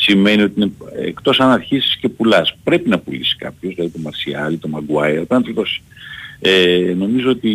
σημαίνει 0.00 0.42
ότι 0.42 0.60
είναι, 0.60 0.70
εκτός 1.02 1.40
αν 1.40 1.50
αρχίσεις 1.50 1.96
και 1.96 2.08
πουλάς. 2.08 2.54
Πρέπει 2.64 2.88
να 2.88 2.98
πουλήσεις 2.98 3.36
κάποιος, 3.36 3.74
δηλαδή 3.74 3.92
τον 3.92 4.02
Μαρσιάλη, 4.02 4.56
τον 4.56 4.70
Μαγκουάιρ, 4.70 5.14
πρέπει 5.14 5.32
να 5.34 5.42
του 5.42 5.52
δώσεις. 5.52 5.82
Ε, 6.40 6.94
νομίζω 6.98 7.30
ότι 7.30 7.52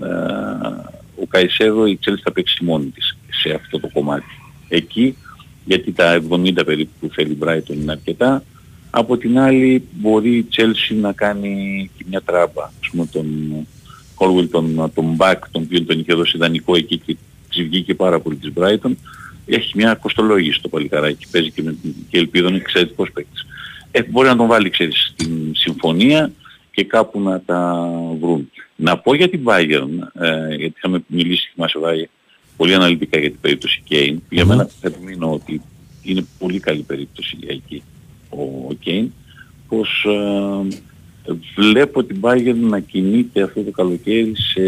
α, 0.00 0.10
ο 1.16 1.26
Καϊσέδο 1.28 1.86
η 1.86 1.98
Chelsea 2.04 2.20
θα 2.22 2.32
παίξεις 2.32 2.60
μόνη 2.60 2.86
της 2.86 3.16
σε 3.42 3.54
αυτό 3.54 3.80
το 3.80 3.88
κομμάτι. 3.92 4.40
Εκεί, 4.68 5.16
γιατί 5.64 5.92
τα 5.92 6.22
70 6.30 6.64
περίπου 6.66 6.92
που 7.00 7.08
θέλει 7.12 7.30
η 7.30 7.38
Brighton 7.40 7.74
είναι 7.74 7.92
αρκετά, 7.92 8.42
από 8.90 9.16
την 9.16 9.38
άλλη 9.38 9.82
μπορεί 9.92 10.36
η 10.36 10.46
Chelsea 10.56 10.96
να 11.00 11.12
κάνει 11.12 11.90
και 11.96 12.04
μια 12.08 12.22
τράμπα. 12.22 12.62
Ας 12.62 12.88
πούμε 12.90 13.06
τον 13.06 13.26
Colwell, 14.18 14.48
τον, 14.50 14.92
τον 14.94 15.14
Μπακ, 15.14 15.50
τον 15.50 15.62
οποίο 15.62 15.84
τον 15.84 15.98
είχε 15.98 16.14
δώσει 16.14 16.36
ιδανικό 16.36 16.76
εκεί 16.76 16.98
και 16.98 17.16
της 17.48 17.62
βγήκε 17.62 17.94
πάρα 17.94 18.20
πολύ 18.20 18.36
της 18.36 18.52
Brighton. 18.56 18.92
Έχει 19.46 19.72
μια 19.74 19.94
κοστολόγηση 19.94 20.60
το 20.62 20.68
παλικαράκι, 20.68 21.26
παίζει 21.30 21.50
και, 21.50 21.62
με, 21.62 21.76
και 22.08 22.18
ελπίδων 22.18 22.48
είναι 22.48 22.60
εξαιρετικός 22.60 23.10
παίκτης. 23.12 23.46
Ε, 23.90 24.02
μπορεί 24.02 24.28
να 24.28 24.36
τον 24.36 24.46
βάλει 24.46 24.70
ξέρεις, 24.70 25.12
στην 25.12 25.52
συμφωνία 25.54 26.32
και 26.70 26.84
κάπου 26.84 27.20
να 27.20 27.40
τα 27.40 27.88
βρουν. 28.20 28.50
Να 28.76 28.98
πω 28.98 29.14
για 29.14 29.28
την 29.28 29.40
Bayern, 29.44 30.22
ε, 30.22 30.54
γιατί 30.54 30.74
είχαμε 30.76 31.04
μιλήσει, 31.06 31.50
θυμάσαι 31.54 31.78
Βάγε, 31.78 32.08
πολύ 32.56 32.74
αναλυτικά 32.74 33.18
για 33.18 33.30
την 33.30 33.40
περίπτωση 33.40 33.82
Kane. 33.90 34.16
Για 34.28 34.44
μένα 34.44 34.68
θα 34.80 34.88
επιμείνω 34.88 35.32
ότι 35.32 35.60
είναι 36.02 36.26
πολύ 36.38 36.60
καλή 36.60 36.82
περίπτωση 36.82 37.36
για 37.40 37.52
εκεί 37.54 37.82
ο 38.30 38.76
Kane, 38.84 39.08
πως 39.68 40.06
ε, 41.26 41.32
βλέπω 41.56 42.04
την 42.04 42.18
Bayern 42.20 42.56
να 42.60 42.80
κινείται 42.80 43.42
αυτό 43.42 43.62
το 43.62 43.70
καλοκαίρι 43.70 44.32
σε 44.36 44.60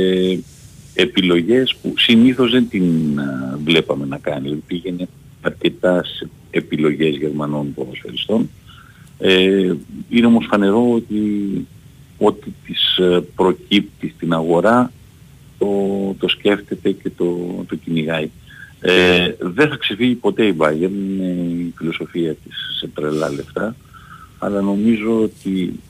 επιλογές 1.02 1.76
που 1.82 1.94
συνήθως 1.96 2.50
δεν 2.50 2.68
την 2.68 3.18
ε, 3.18 3.56
βλέπαμε 3.64 4.06
να 4.06 4.18
κάνει. 4.18 4.42
Δηλαδή 4.42 4.62
πήγαινε 4.66 5.08
αρκετά 5.40 6.04
σε 6.04 6.28
επιλογές 6.50 7.16
Γερμανών 7.16 7.74
ποδοσφαιριστών. 7.74 8.50
Ε, 9.18 9.74
είναι 10.08 10.26
όμως 10.26 10.46
φανερό 10.50 10.92
ότι 10.92 11.20
ό,τι 12.18 12.50
της 12.66 12.96
ε, 12.96 13.24
προκύπτει 13.34 14.12
στην 14.16 14.32
αγορά 14.32 14.92
το, 15.58 15.68
το 16.18 16.28
σκέφτεται 16.28 16.90
και 16.90 17.10
το, 17.16 17.36
το 17.68 17.74
κυνηγάει. 17.74 18.30
Ε, 18.80 19.34
δεν 19.38 19.68
θα 19.68 19.76
ξεφύγει 19.76 20.14
ποτέ 20.14 20.46
η 20.46 20.54
Bayern, 20.58 20.90
είναι 20.90 21.26
η 21.52 21.74
φιλοσοφία 21.76 22.34
της 22.34 22.56
σε 22.78 22.88
τρελά 22.94 23.30
λεφτά, 23.30 23.76
αλλά 24.38 24.60
νομίζω 24.60 25.22
ότι 25.22 25.80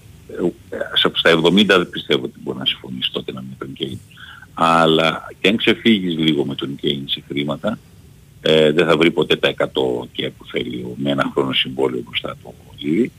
ε, 0.71 0.79
στα 1.15 1.41
70 1.45 1.67
δεν 1.67 1.91
πιστεύω 1.91 2.25
ότι 2.25 2.39
μπορεί 2.43 2.59
να 2.59 2.67
συμφωνήσει 2.67 3.13
τότε 3.13 3.33
με 3.33 3.43
τον 3.59 3.73
Κέιν. 3.73 3.99
Αλλά 4.61 5.29
και 5.41 5.49
αν 5.49 5.57
ξεφύγεις 5.57 6.17
λίγο 6.19 6.45
με 6.45 6.55
τον 6.55 6.77
Κέιν 6.77 7.09
σε 7.09 7.23
χρήματα, 7.29 7.79
ε, 8.41 8.73
δεν 8.73 8.87
θα 8.87 8.97
βρει 8.97 9.11
ποτέ 9.11 9.37
τα 9.37 9.49
100 9.49 10.09
και 10.13 10.31
που 10.39 10.47
θέλει 10.47 10.77
ο- 10.83 10.95
με 10.97 11.11
ένα 11.11 11.31
χρόνο 11.35 11.53
συμβόλαιο 11.53 12.01
μπροστά 12.05 12.37
του 12.43 12.55
ο 12.69 12.75
Λίβι, 12.79 13.11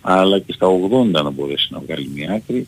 αλλά 0.00 0.38
και 0.38 0.52
στα 0.52 0.66
80 0.66 1.22
να 1.22 1.30
μπορέσει 1.30 1.68
να 1.70 1.78
βγάλει 1.80 2.10
μια 2.14 2.32
άκρη. 2.32 2.66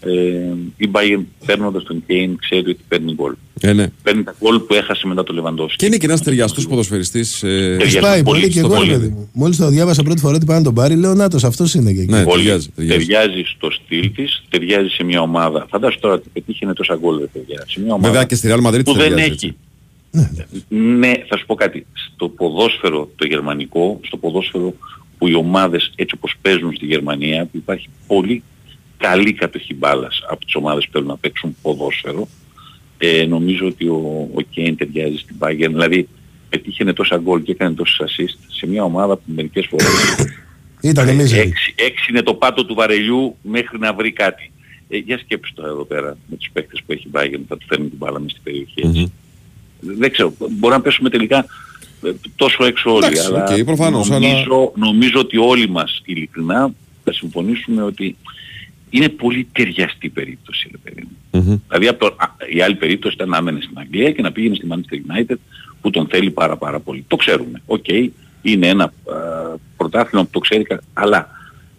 Ε, 0.00 0.52
η 0.76 0.90
Bayern 0.92 1.22
παίρνοντας 1.46 1.82
τον 1.82 2.02
Κέιν 2.06 2.36
ξέρει 2.36 2.70
ότι 2.70 2.80
παίρνει 2.88 3.12
γκολ. 3.14 3.34
Ε, 3.62 3.72
ναι. 3.72 3.86
Παίρνει 4.02 4.22
τα 4.22 4.34
γκολ 4.40 4.58
που 4.58 4.74
έχασε 4.74 5.06
μετά 5.06 5.22
το 5.22 5.32
Λεβαντόφσκι. 5.32 5.76
Και 5.76 5.86
είναι 5.86 5.96
και 5.96 6.06
ένας 6.06 6.22
ταιριαστός 6.22 6.66
ποδοσφαιριστής. 6.66 7.42
Ε, 7.42 7.76
Της 7.80 7.98
πάει 7.98 8.22
πολύ 8.22 8.48
και 8.48 8.58
εγώ, 8.58 8.74
στο 8.74 8.84
ρε 8.84 8.90
παιδί 8.90 9.08
μου. 9.08 9.28
Μόλις 9.32 9.56
το 9.56 9.68
διάβασα 9.68 10.02
πρώτη 10.02 10.20
φορά 10.20 10.36
ότι 10.36 10.44
πάει 10.44 10.58
να 10.58 10.64
τον 10.64 10.74
πάρει, 10.74 10.96
λέω 10.96 11.14
Νάτος, 11.14 11.44
αυτός 11.44 11.74
είναι 11.74 11.92
και 11.92 12.00
εκεί. 12.00 12.12
Ναι, 12.12 12.24
Πολύ. 12.24 12.42
ταιριάζει, 12.42 12.68
ταιριάζει. 12.74 13.06
Ταιριάζει 13.06 13.42
στο 13.56 13.70
στυλ 13.70 14.12
της, 14.12 14.42
ταιριάζει 14.48 14.88
σε 14.88 15.04
μια 15.04 15.20
ομάδα. 15.20 15.66
Φαντάσου 15.70 15.98
τώρα 15.98 16.14
ότι 16.14 16.28
πετύχαινε 16.32 16.72
τόσα 16.72 16.96
γκολ, 17.00 17.18
ρε 17.18 17.26
παιδιά. 17.26 17.64
Σε 17.68 17.80
μια 17.80 17.92
ομάδα 17.92 18.08
Βέβαια 18.08 18.24
και 18.24 18.34
στη 18.34 18.48
Real 18.50 18.66
Madrid 18.66 18.84
που 18.84 18.92
δεν 18.92 19.08
ταιριάζει, 19.08 19.30
έχει. 19.30 19.56
Ναι, 20.68 21.12
θα 21.28 21.36
σου 21.36 21.46
πω 21.46 21.54
κάτι. 21.54 21.86
Στο 21.92 22.28
ποδόσφαιρο 22.28 23.10
το 23.16 23.26
γερμανικό, 23.26 24.00
στο 24.06 24.16
ποδόσφαιρο 24.16 24.74
που 25.18 25.28
οι 25.28 25.34
ομάδες 25.34 25.92
έτσι 25.94 26.14
όπως 26.16 26.34
παίζουν 26.42 26.72
στη 26.76 26.86
Γερμανία, 26.86 27.44
που 27.44 27.56
υπάρχει 27.56 27.88
πολύ 28.06 28.42
καλή 28.96 29.32
κατοχή 29.32 29.74
μπάλας 29.74 30.22
από 30.30 30.44
τις 30.44 30.54
ομάδες 30.54 30.84
που 30.84 30.90
θέλουν 30.92 31.08
να 31.08 31.16
παίξουν 31.16 31.56
ποδόσφαιρο, 31.62 32.28
ε, 33.02 33.26
νομίζω 33.26 33.66
ότι 33.66 33.86
ο, 33.86 34.28
ο 34.34 34.40
Κέιν 34.40 34.76
ταιριάζει 34.76 35.16
στην 35.16 35.36
Bayern. 35.38 35.68
Δηλαδή 35.68 36.08
πετύχαινε 36.48 36.92
τόσα 36.92 37.16
γκολ 37.16 37.42
και 37.42 37.52
έκανε 37.52 37.74
τόσες 37.74 37.98
assist 38.06 38.38
σε 38.48 38.66
μια 38.66 38.84
ομάδα 38.84 39.16
που 39.16 39.22
μερικές 39.26 39.66
φορές 39.66 39.86
Ήταν 40.80 41.08
ε, 41.08 41.10
εμείς. 41.10 41.32
έξι, 41.32 41.74
έξι 41.76 42.06
είναι 42.10 42.22
το 42.22 42.34
πάτο 42.34 42.64
του 42.64 42.74
βαρελιού 42.74 43.36
μέχρι 43.42 43.78
να 43.78 43.92
βρει 43.92 44.12
κάτι. 44.12 44.52
Ε, 44.88 44.96
για 44.96 45.18
σκέψου 45.18 45.52
τώρα 45.54 45.68
εδώ 45.68 45.84
πέρα 45.84 46.16
με 46.26 46.36
τους 46.36 46.50
παίκτες 46.52 46.82
που 46.86 46.92
έχει 46.92 47.06
η 47.06 47.10
Bayern, 47.12 47.40
θα 47.48 47.56
του 47.56 47.66
φέρνει 47.68 47.88
την 47.88 47.98
μπάλα 47.98 48.20
μες 48.20 48.30
στην 48.30 48.42
περιοχή. 48.42 48.80
έτσι. 48.84 49.12
Δεν 49.80 50.10
ξέρω, 50.12 50.32
μπορεί 50.50 50.74
να 50.74 50.80
πέσουμε 50.80 51.10
τελικά 51.10 51.46
ε, 52.04 52.10
τόσο 52.36 52.64
έξω 52.64 52.94
όλοι. 52.94 53.04
Εντάξει, 53.06 53.26
αλλά 53.26 53.44
οκ, 53.44 53.64
προφανώς, 53.64 54.08
νομίζω, 54.08 54.72
νομίζω 54.76 55.20
ότι 55.20 55.36
όλοι 55.36 55.68
μας 55.68 56.02
ειλικρινά 56.04 56.72
θα 57.04 57.12
συμφωνήσουμε 57.12 57.82
ότι 57.82 58.16
είναι 58.90 59.08
πολύ 59.08 59.46
ταιριαστή 59.52 60.08
περίπτωση. 60.08 60.68
Ρε 60.70 60.76
παιδί 60.76 61.02
μου. 61.02 61.16
Δηλαδή 61.68 61.88
από 61.88 61.98
το, 61.98 62.16
α, 62.18 62.26
η 62.52 62.60
άλλη 62.62 62.74
περίπτωση 62.74 63.14
ήταν 63.14 63.28
να 63.28 63.36
έμενε 63.36 63.60
στην 63.60 63.78
Αγγλία 63.78 64.12
και 64.12 64.22
να 64.22 64.32
πήγαινε 64.32 64.54
στη 64.54 64.66
Manchester 64.70 64.94
United 64.94 65.34
που 65.80 65.90
τον 65.90 66.06
θέλει 66.06 66.30
πάρα 66.30 66.56
πάρα 66.56 66.80
πολύ. 66.80 67.04
Το 67.08 67.16
ξέρουμε. 67.16 67.62
Οκ, 67.66 67.84
είναι 68.42 68.66
ένα 68.68 68.84
α, 68.84 68.90
πρωτάθλημα 69.76 70.24
που 70.24 70.30
το 70.32 70.38
ξέρει, 70.38 70.62
κα- 70.62 70.82
αλλά 70.92 71.28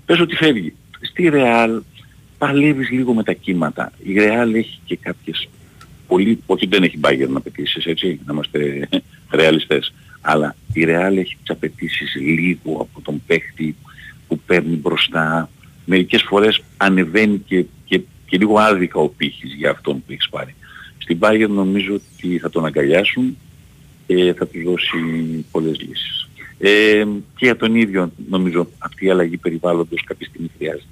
πες 0.06 0.20
ότι 0.20 0.36
φεύγει. 0.36 0.74
Στη 1.02 1.30
Real 1.34 1.80
παλεύεις 2.38 2.90
λίγο 2.90 3.14
με 3.14 3.24
τα 3.24 3.34
κύματα. 3.34 3.92
Η 4.04 4.14
Real 4.18 4.54
έχει 4.54 4.80
και 4.86 4.96
κάποιες 5.02 5.50
πολύ, 6.08 6.40
όχι 6.46 6.66
δεν 6.68 6.84
έχει 6.84 7.00
Bayern 7.02 7.28
απαιτήσεις 7.30 7.86
έτσι, 7.86 8.20
να 8.26 8.34
είμαστε 8.34 8.90
ρεαλιστές. 9.32 9.94
Αλλά 10.22 10.56
η 10.74 10.84
Real 10.88 11.18
έχει 11.18 11.36
τις 11.44 11.50
απαιτήσεις 11.50 12.16
λίγο 12.16 12.82
από 12.82 13.02
τον 13.02 13.22
παίχτη 13.28 13.76
που 14.28 14.40
παίρνει 14.46 14.76
μπροστά. 14.76 15.50
Μερικές 15.94 16.22
φορές 16.22 16.62
ανεβαίνει 16.78 17.38
και, 17.48 17.66
και, 17.86 18.02
και 18.26 18.38
λίγο 18.38 18.58
άδικα 18.60 19.00
ο 19.00 19.08
πύχης 19.10 19.54
για 19.54 19.70
αυτόν 19.70 19.96
που 19.96 20.12
έχεις 20.12 20.30
πάρει. 20.30 20.56
Στην 20.98 21.18
Bayern 21.22 21.48
νομίζω 21.50 21.94
ότι 21.94 22.38
θα 22.40 22.50
τον 22.50 22.66
αγκαλιάσουν 22.66 23.38
και 24.08 24.34
θα 24.38 24.48
τους 24.48 24.64
δώσει 24.64 24.98
πολλές 25.52 25.80
λύσεις. 25.80 26.30
Ε, 26.60 27.04
και 27.36 27.46
για 27.46 27.56
τον 27.58 27.76
ίδιο 27.76 28.12
νομίζω 28.30 28.68
αυτή 28.78 29.06
η 29.06 29.10
αλλαγή 29.10 29.38
περιβάλλοντος 29.38 30.04
κάποια 30.04 30.28
στιγμή 30.28 30.50
χρειάζεται. 30.58 30.84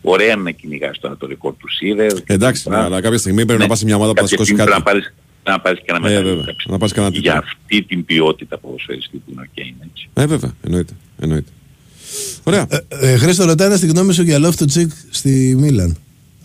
Ωραία 0.00 0.32
είναι 0.32 0.42
να 0.42 0.50
κυνηγάς 0.50 0.98
τώρα 1.00 1.16
το 1.16 1.26
ρεκόρ 1.26 1.54
του 1.56 1.68
Σίδερ. 1.70 2.12
Εντάξει, 2.26 2.68
ναι, 2.68 2.76
αλλά 2.76 3.00
κάποια 3.00 3.18
στιγμή 3.18 3.46
πρέπει 3.46 3.60
να 3.62 3.66
πας 3.68 3.78
σε 3.78 3.84
μια 3.84 3.96
ομάδα 3.96 4.10
που 4.12 4.16
θα 4.16 4.22
Κάποια 4.22 4.44
σηκώσει 4.44 4.54
στιγμή 4.54 4.70
κάτι. 4.70 4.82
πρέπει 4.82 4.98
να 4.98 5.10
πάρεις, 5.10 5.14
να 5.44 5.60
πάρεις 5.60 5.78
και 5.78 5.86
ένα 5.88 5.98
Ε, 5.98 6.00
μετάλλιο 6.00 6.28
βέβαια. 6.36 6.44
κάποια 6.44 6.64
Να 6.68 6.78
πάρεις 6.78 6.94
κανένα 6.94 7.12
στιγμή. 7.14 7.30
Για 7.32 7.40
τίτλο. 7.42 7.56
αυτή 7.58 7.82
την 7.88 8.04
ποιότητα 8.04 8.58
ποδοσφαιριστή 8.58 9.16
που 9.16 9.30
είναι 9.32 9.40
ο 9.40 9.48
Κέιν, 9.54 9.74
έτσι. 9.90 10.08
Ε, 10.14 10.26
βέβαια, 10.26 10.52
εννοείται. 10.64 10.92
εννοείται. 11.20 11.50
Ωραία. 12.42 12.66
Ε, 12.88 13.16
Χρήστο, 13.16 13.44
ρωτάνε 13.44 13.76
στη 13.76 13.86
γνώμη 13.86 14.12
σου 14.12 14.22
για 14.22 14.38
Love 14.38 14.62
to 14.62 14.64
Chick 14.74 14.88
στη 15.10 15.56
Μίλαν. 15.58 15.96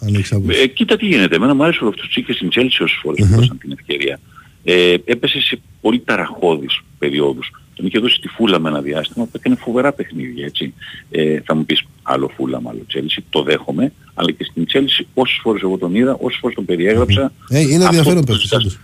Αν 0.01 0.15
έχεις 0.15 0.31
άποψη. 0.31 0.59
Ε, 0.59 0.67
κοίτα 0.67 0.97
τι 0.97 1.05
γίνεται. 1.05 1.35
Εμένα 1.35 1.53
μου 1.53 1.63
άρεσε 1.63 1.83
ο 1.83 1.85
Λοφτουτσί 1.85 2.23
και 2.23 2.33
στην 2.33 2.49
Chelsea 2.51 2.79
όσες 2.81 2.99
φορές 3.01 3.27
του 3.27 3.35
δώσαν 3.35 3.57
την 3.57 3.71
ευκαιρία. 3.71 4.19
Ε, 4.63 4.95
έπεσε 5.05 5.41
σε 5.41 5.59
πολύ 5.81 5.99
ταραχώδεις 5.99 6.81
περιόδους. 6.97 7.51
Τον 7.75 7.85
είχε 7.85 7.99
δώσει 7.99 8.19
τη 8.19 8.27
φούλα 8.27 8.59
με 8.59 8.69
ένα 8.69 8.81
διάστημα 8.81 9.25
που 9.25 9.31
έκανε 9.35 9.55
φοβερά 9.55 9.91
παιχνίδια, 9.93 10.45
έτσι. 10.45 10.73
Ε, 11.09 11.39
θα 11.45 11.55
μου 11.55 11.65
πεις 11.65 11.83
άλλο 12.03 12.31
φούλα, 12.35 12.61
άλλο 12.65 12.85
Chelsea, 12.93 13.23
το 13.29 13.43
δέχομαι, 13.43 13.93
αλλά 14.19 14.31
και 14.31 14.43
στην 14.43 14.65
Chelsea 14.73 15.05
όσες 15.13 15.39
φορές 15.41 15.61
εγώ 15.61 15.77
τον 15.77 15.95
είδα, 15.95 16.17
όσες 16.21 16.39
φορές 16.41 16.55
τον 16.55 16.65
περιέγραψα. 16.65 17.31
Ε, 17.49 17.59
είναι 17.59 17.73
Αυτό 17.73 17.85
ενδιαφέρον 17.85 18.19
που 18.19 18.25
παίκτης, 18.31 18.47
σας- 18.49 18.59
όντως. 18.63 18.79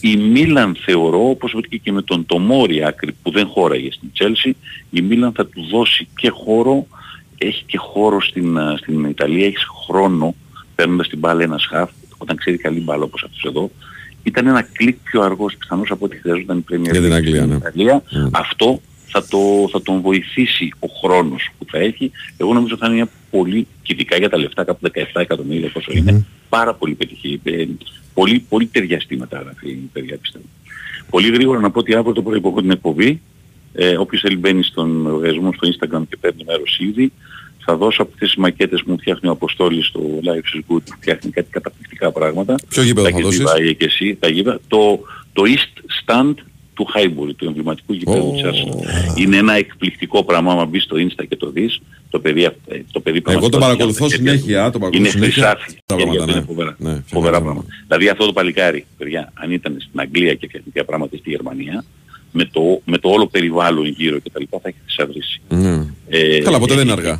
Η 0.00 0.16
Μίλαν 0.16 0.76
θεωρώ, 0.84 1.28
όπως 1.28 1.52
είπε 1.52 1.76
και 1.76 1.92
με 1.92 2.02
τον 2.02 2.26
Τομόρι 2.26 2.84
άκρη 2.84 3.12
που 3.22 3.30
δεν 3.30 3.46
χώραγε 3.46 3.88
στην 3.92 4.10
Chelsea, 4.18 4.52
η 4.90 5.00
Μίλαν 5.02 5.32
θα 5.32 5.46
του 5.46 5.66
δώσει 5.70 6.08
και 6.16 6.30
χώρο, 6.30 6.86
έχει 7.38 7.62
και 7.66 7.78
χώρο 7.78 8.20
στην, 8.20 8.58
α, 8.58 8.76
στην 8.76 9.04
Ιταλία, 9.04 9.46
έχεις 9.46 9.66
χρόνο 9.86 10.34
παίρνοντας 10.74 11.08
την 11.08 11.18
μπάλα 11.18 11.42
ένας 11.42 11.66
χαφ, 11.66 11.90
όταν 12.18 12.36
ξέρει 12.36 12.56
καλή 12.56 12.80
μπάλα 12.80 13.02
όπως 13.04 13.22
αυτός 13.24 13.42
εδώ, 13.44 13.70
ήταν 14.22 14.46
ένα 14.46 14.62
κλικ 14.62 14.96
πιο 15.02 15.22
αργός 15.22 15.56
πιθανώς 15.58 15.90
από 15.90 16.04
ό,τι 16.04 16.16
χρειαζόταν 16.16 16.58
η 16.58 16.64
Premier 16.72 16.90
Για 16.90 17.00
την 17.00 17.10
League 17.10 17.14
Αγγλία, 17.14 17.36
στην 17.36 17.48
ναι. 17.48 17.56
Ιταλία. 17.56 18.02
Αυτό 18.30 18.80
θα, 19.10 19.26
το, 19.26 19.68
θα 19.70 19.82
τον 19.82 20.00
βοηθήσει 20.00 20.72
ο 20.78 20.86
χρόνος 21.00 21.50
που 21.58 21.66
θα 21.70 21.78
έχει. 21.78 22.10
Εγώ 22.36 22.52
νομίζω 22.54 22.76
θα 22.76 22.86
είναι 22.86 22.94
μια 22.94 23.08
πολύ, 23.30 23.66
και 23.82 23.92
ειδικά 23.94 24.16
για 24.16 24.28
τα 24.28 24.38
λεφτά, 24.38 24.64
κάπου 24.64 24.90
17 24.94 25.02
εκατομμύρια 25.14 25.70
πόσο 25.72 25.92
είναι, 25.94 26.26
πάρα 26.48 26.74
πολύ 26.74 26.94
πετυχή. 26.94 27.40
ε, 27.42 27.64
Πολύ, 28.14 28.44
πολύ 28.48 28.66
ταιριαστή 28.66 29.16
μετάγραφη, 29.16 29.74
παιδιά 29.92 30.16
πιστεύω. 30.16 30.44
Πολύ 31.10 31.30
γρήγορα 31.30 31.60
να 31.60 31.70
πω 31.70 31.78
ότι 31.78 31.94
αύριο 31.94 32.14
το 32.14 32.22
πρωί 32.22 32.40
που 32.40 32.48
έχω 32.48 32.60
την 32.60 32.70
εκπομπή, 32.70 33.20
ε, 33.72 33.96
όποιος 33.98 34.20
θέλει 34.20 34.36
μπαίνει 34.36 34.62
στον 34.62 35.02
λογαριασμό 35.06 35.52
στο 35.52 35.68
Instagram 35.68 36.02
και 36.08 36.16
παίρνει 36.20 36.44
μέρος 36.46 36.78
ήδη, 36.80 37.12
θα 37.64 37.76
δώσω 37.76 38.02
από 38.02 38.10
αυτές 38.12 38.28
τις 38.28 38.38
μακέτες 38.38 38.82
που 38.82 38.90
μου 38.90 38.98
φτιάχνει 38.98 39.28
ο 39.28 39.32
Αποστόλης 39.32 39.86
στο 39.86 40.00
Life 40.24 40.56
is 40.56 40.58
Good, 40.58 40.82
που 40.84 40.96
φτιάχνει 41.00 41.30
κάτι 41.30 41.48
καταπληκτικά 41.50 42.10
πράγματα. 42.12 42.54
Ποιο 42.68 42.82
γήπεδο 42.82 43.06
Τα 43.06 43.10
θα 43.12 43.16
έχεις 43.18 43.24
δώσεις; 43.24 43.38
δει, 43.38 43.44
Βάγια 43.44 43.72
και 43.72 43.84
εσύ, 43.84 44.16
τα 44.20 44.28
γήπεδα. 44.28 44.60
Το, 44.68 45.00
το 45.32 45.42
East 45.46 46.02
Stand 46.04 46.34
του 46.78 46.86
Highbury, 46.94 47.34
του 47.36 47.44
εμβληματικού 47.44 47.92
γηπέδου 47.92 48.32
της 48.32 48.42
Arsenal. 48.44 49.18
Είναι 49.18 49.36
ένα 49.36 49.52
εκπληκτικό 49.52 50.24
πράγμα, 50.24 50.52
άμα 50.52 50.64
μπεις 50.64 50.82
στο 50.82 50.96
Insta 50.96 51.24
και 51.28 51.36
το 51.36 51.50
δεις, 51.50 51.80
το 52.10 52.18
παιδί, 52.20 52.44
ε, 52.44 52.50
το 52.92 53.00
παιδί 53.00 53.22
Εγώ 53.26 53.48
τον 53.48 53.50
πραγματικά 53.50 53.58
παρακολουθώ 53.58 54.04
έχει 54.04 54.12
τα 54.12 54.16
χέρια 54.16 54.32
συνέχεια, 54.38 54.64
του. 54.64 54.70
τον 54.70 54.80
παρακολουθώ 54.80 54.98
Είναι 54.98 55.08
συνέχεια. 55.08 55.42
χρυσάφι. 55.42 55.78
Τα 55.86 55.96
χέρια 55.96 56.12
πράγματα, 56.12 56.24
του, 56.24 56.30
είναι 56.30 56.40
ναι. 56.40 56.46
φοβερά. 56.46 56.76
Ναι, 56.78 56.90
φτιάχνει 56.90 57.02
Φοβερά 57.06 57.40
πράγματα. 57.40 57.42
πράγματα. 57.44 57.68
Δηλαδή 57.86 58.08
αυτό 58.08 58.26
το 58.26 58.32
παλικάρι, 58.32 58.86
παιδιά, 58.98 59.32
αν 59.34 59.50
ήταν 59.52 59.76
στην 59.80 60.00
Αγγλία 60.00 60.34
και 60.34 60.46
φτιάχνει 60.48 60.60
τέτοια 60.64 60.84
πράγματα 60.84 61.16
στη 61.16 61.30
Γερμανία, 61.30 61.84
με 62.32 62.44
το, 62.44 62.80
με 62.84 62.98
το 62.98 63.08
όλο 63.08 63.26
περιβάλλον 63.26 63.86
γύρω 63.86 64.18
και 64.18 64.30
τα 64.30 64.40
λοιπά 64.40 64.58
θα 64.62 64.68
έχει 64.68 64.78
θησαυρίσει. 64.86 65.40
Ναι. 65.48 65.86
Ε, 66.08 66.38
Καλά, 66.38 66.58
ποτέ 66.58 66.74
δεν 66.74 66.82
είναι 66.88 66.92
ε, 67.02 67.10
αργά. 67.10 67.18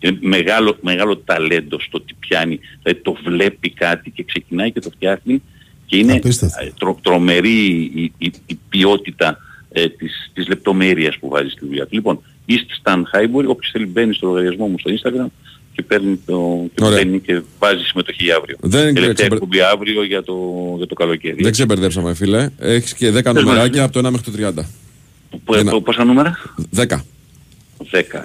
Είναι 0.00 0.18
μεγάλο, 0.20 0.76
μεγάλο 0.80 1.16
ταλέντο 1.16 1.80
στο 1.80 2.00
τι 2.00 2.14
πιάνει. 2.18 2.60
Δηλαδή 2.82 3.00
το 3.02 3.16
βλέπει 3.24 3.70
κάτι 3.70 4.10
και 4.10 4.22
ξεκινάει 4.22 4.72
και 4.72 4.80
το 4.80 4.90
φτιάχνει 4.90 5.42
και 5.88 5.96
είναι 5.96 6.12
ε, 6.14 6.70
τρο, 6.78 6.98
τρομερή 7.02 7.66
η, 7.94 8.12
η, 8.18 8.32
η 8.46 8.58
ποιότητα 8.68 9.38
ε, 9.72 9.88
της, 9.88 10.30
της 10.34 10.48
λεπτομέρειας 10.48 11.16
που 11.18 11.28
βάζει 11.28 11.48
στη 11.48 11.66
δουλειά 11.66 11.82
του. 11.86 11.94
Λοιπόν, 11.94 12.20
East 12.48 12.52
Stand 12.82 13.02
Highbury, 13.12 13.46
όποιος 13.46 13.70
θέλει 13.72 13.86
μπαίνει 13.86 14.14
στο 14.14 14.26
λογαριασμό 14.26 14.66
μου 14.66 14.76
στο 14.78 14.90
Instagram 14.92 15.26
και 15.72 15.82
παίρνει 15.82 16.20
το, 16.26 16.66
και 16.74 16.84
Ωραία. 16.84 16.98
μπαίνει 16.98 17.20
και 17.20 17.40
βάζει 17.58 17.82
συμμετοχή 17.84 18.32
αύριο. 18.32 18.56
Δεν 18.60 18.82
Τελευταία 18.82 19.12
ξεπερ- 19.12 19.32
εκπομπή 19.32 19.60
αύριο 19.60 20.04
για 20.04 20.22
το, 20.22 20.34
για 20.76 20.86
το 20.86 20.94
καλοκαίρι. 20.94 21.42
Δεν 21.42 21.52
ξεμπερδέψαμε, 21.52 22.14
φίλε. 22.14 22.48
Έχεις 22.58 22.94
και 22.94 23.08
10 23.10 23.12
Πες 23.22 23.32
νομεράκια 23.32 23.84
από 23.84 23.92
το 23.92 24.08
1 24.08 24.10
μέχρι 24.10 24.30
το 24.32 24.62
30. 24.62 24.64
Πο- 25.44 25.64
πο- 25.70 25.80
Πόσα 25.82 26.04
νούμερα; 26.04 26.38
10. 26.76 26.80
10. 26.80 26.86
1 26.90 27.00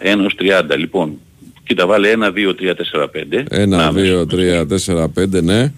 έως 0.03 0.35
30. 0.39 0.77
Λοιπόν, 0.77 1.17
κοίτα 1.63 1.85
βάλε 1.85 2.13
1, 2.15 2.31
2, 2.31 2.53
3, 2.55 2.73
4, 2.75 3.07
5. 3.07 3.43
1, 3.49 3.91
2, 3.93 4.25
3, 4.27 4.65
4, 4.85 5.07
5, 5.13 5.43
ναι. 5.43 5.71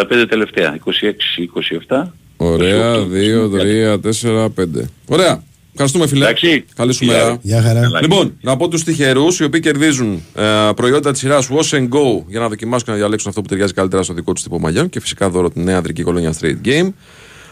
35 0.00 0.26
τελευταία. 0.28 0.78
26, 0.84 1.42
27. 1.88 2.12
Ωραία, 2.36 2.94
2, 3.06 3.48
3, 3.48 3.98
4, 4.00 4.48
5. 4.54 4.88
Ωραία. 5.06 5.42
Ευχαριστούμε, 5.72 6.06
φίλε. 6.06 6.24
Εντάξει. 6.24 6.64
Καλή 6.76 6.92
σου 6.92 7.04
Γεια. 7.04 7.12
μέρα. 7.16 7.38
Γεια 7.42 7.62
χαρά. 7.62 8.00
Λοιπόν, 8.00 8.36
να 8.40 8.56
πω 8.56 8.68
τους 8.68 8.84
τυχερούς 8.84 9.38
οι 9.40 9.44
οποίοι 9.44 9.60
κερδίζουν 9.60 10.22
ε, 10.34 10.42
προϊόντα 10.76 11.10
της 11.10 11.20
σειράς 11.20 11.48
Wash 11.50 11.76
and 11.76 11.88
Go 11.88 12.24
για 12.26 12.40
να 12.40 12.48
δοκιμάσουν 12.48 12.84
και 12.84 12.90
να 12.90 12.96
διαλέξουν 12.96 13.28
αυτό 13.28 13.40
που 13.42 13.48
ταιριάζει 13.48 13.72
καλύτερα 13.72 14.02
στο 14.02 14.14
δικό 14.14 14.32
τους 14.32 14.42
τύπο 14.42 14.58
μαλλιών 14.58 14.88
και 14.88 15.00
φυσικά 15.00 15.30
δώρο 15.30 15.50
την 15.50 15.62
νέα 15.62 15.76
ανδρική 15.76 16.02
κολόνια 16.02 16.34
Street 16.40 16.56
Game. 16.66 16.88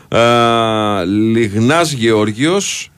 Ε, 0.08 1.04
Λιγνάς 1.04 1.92
Γεώργιος, 1.92 2.90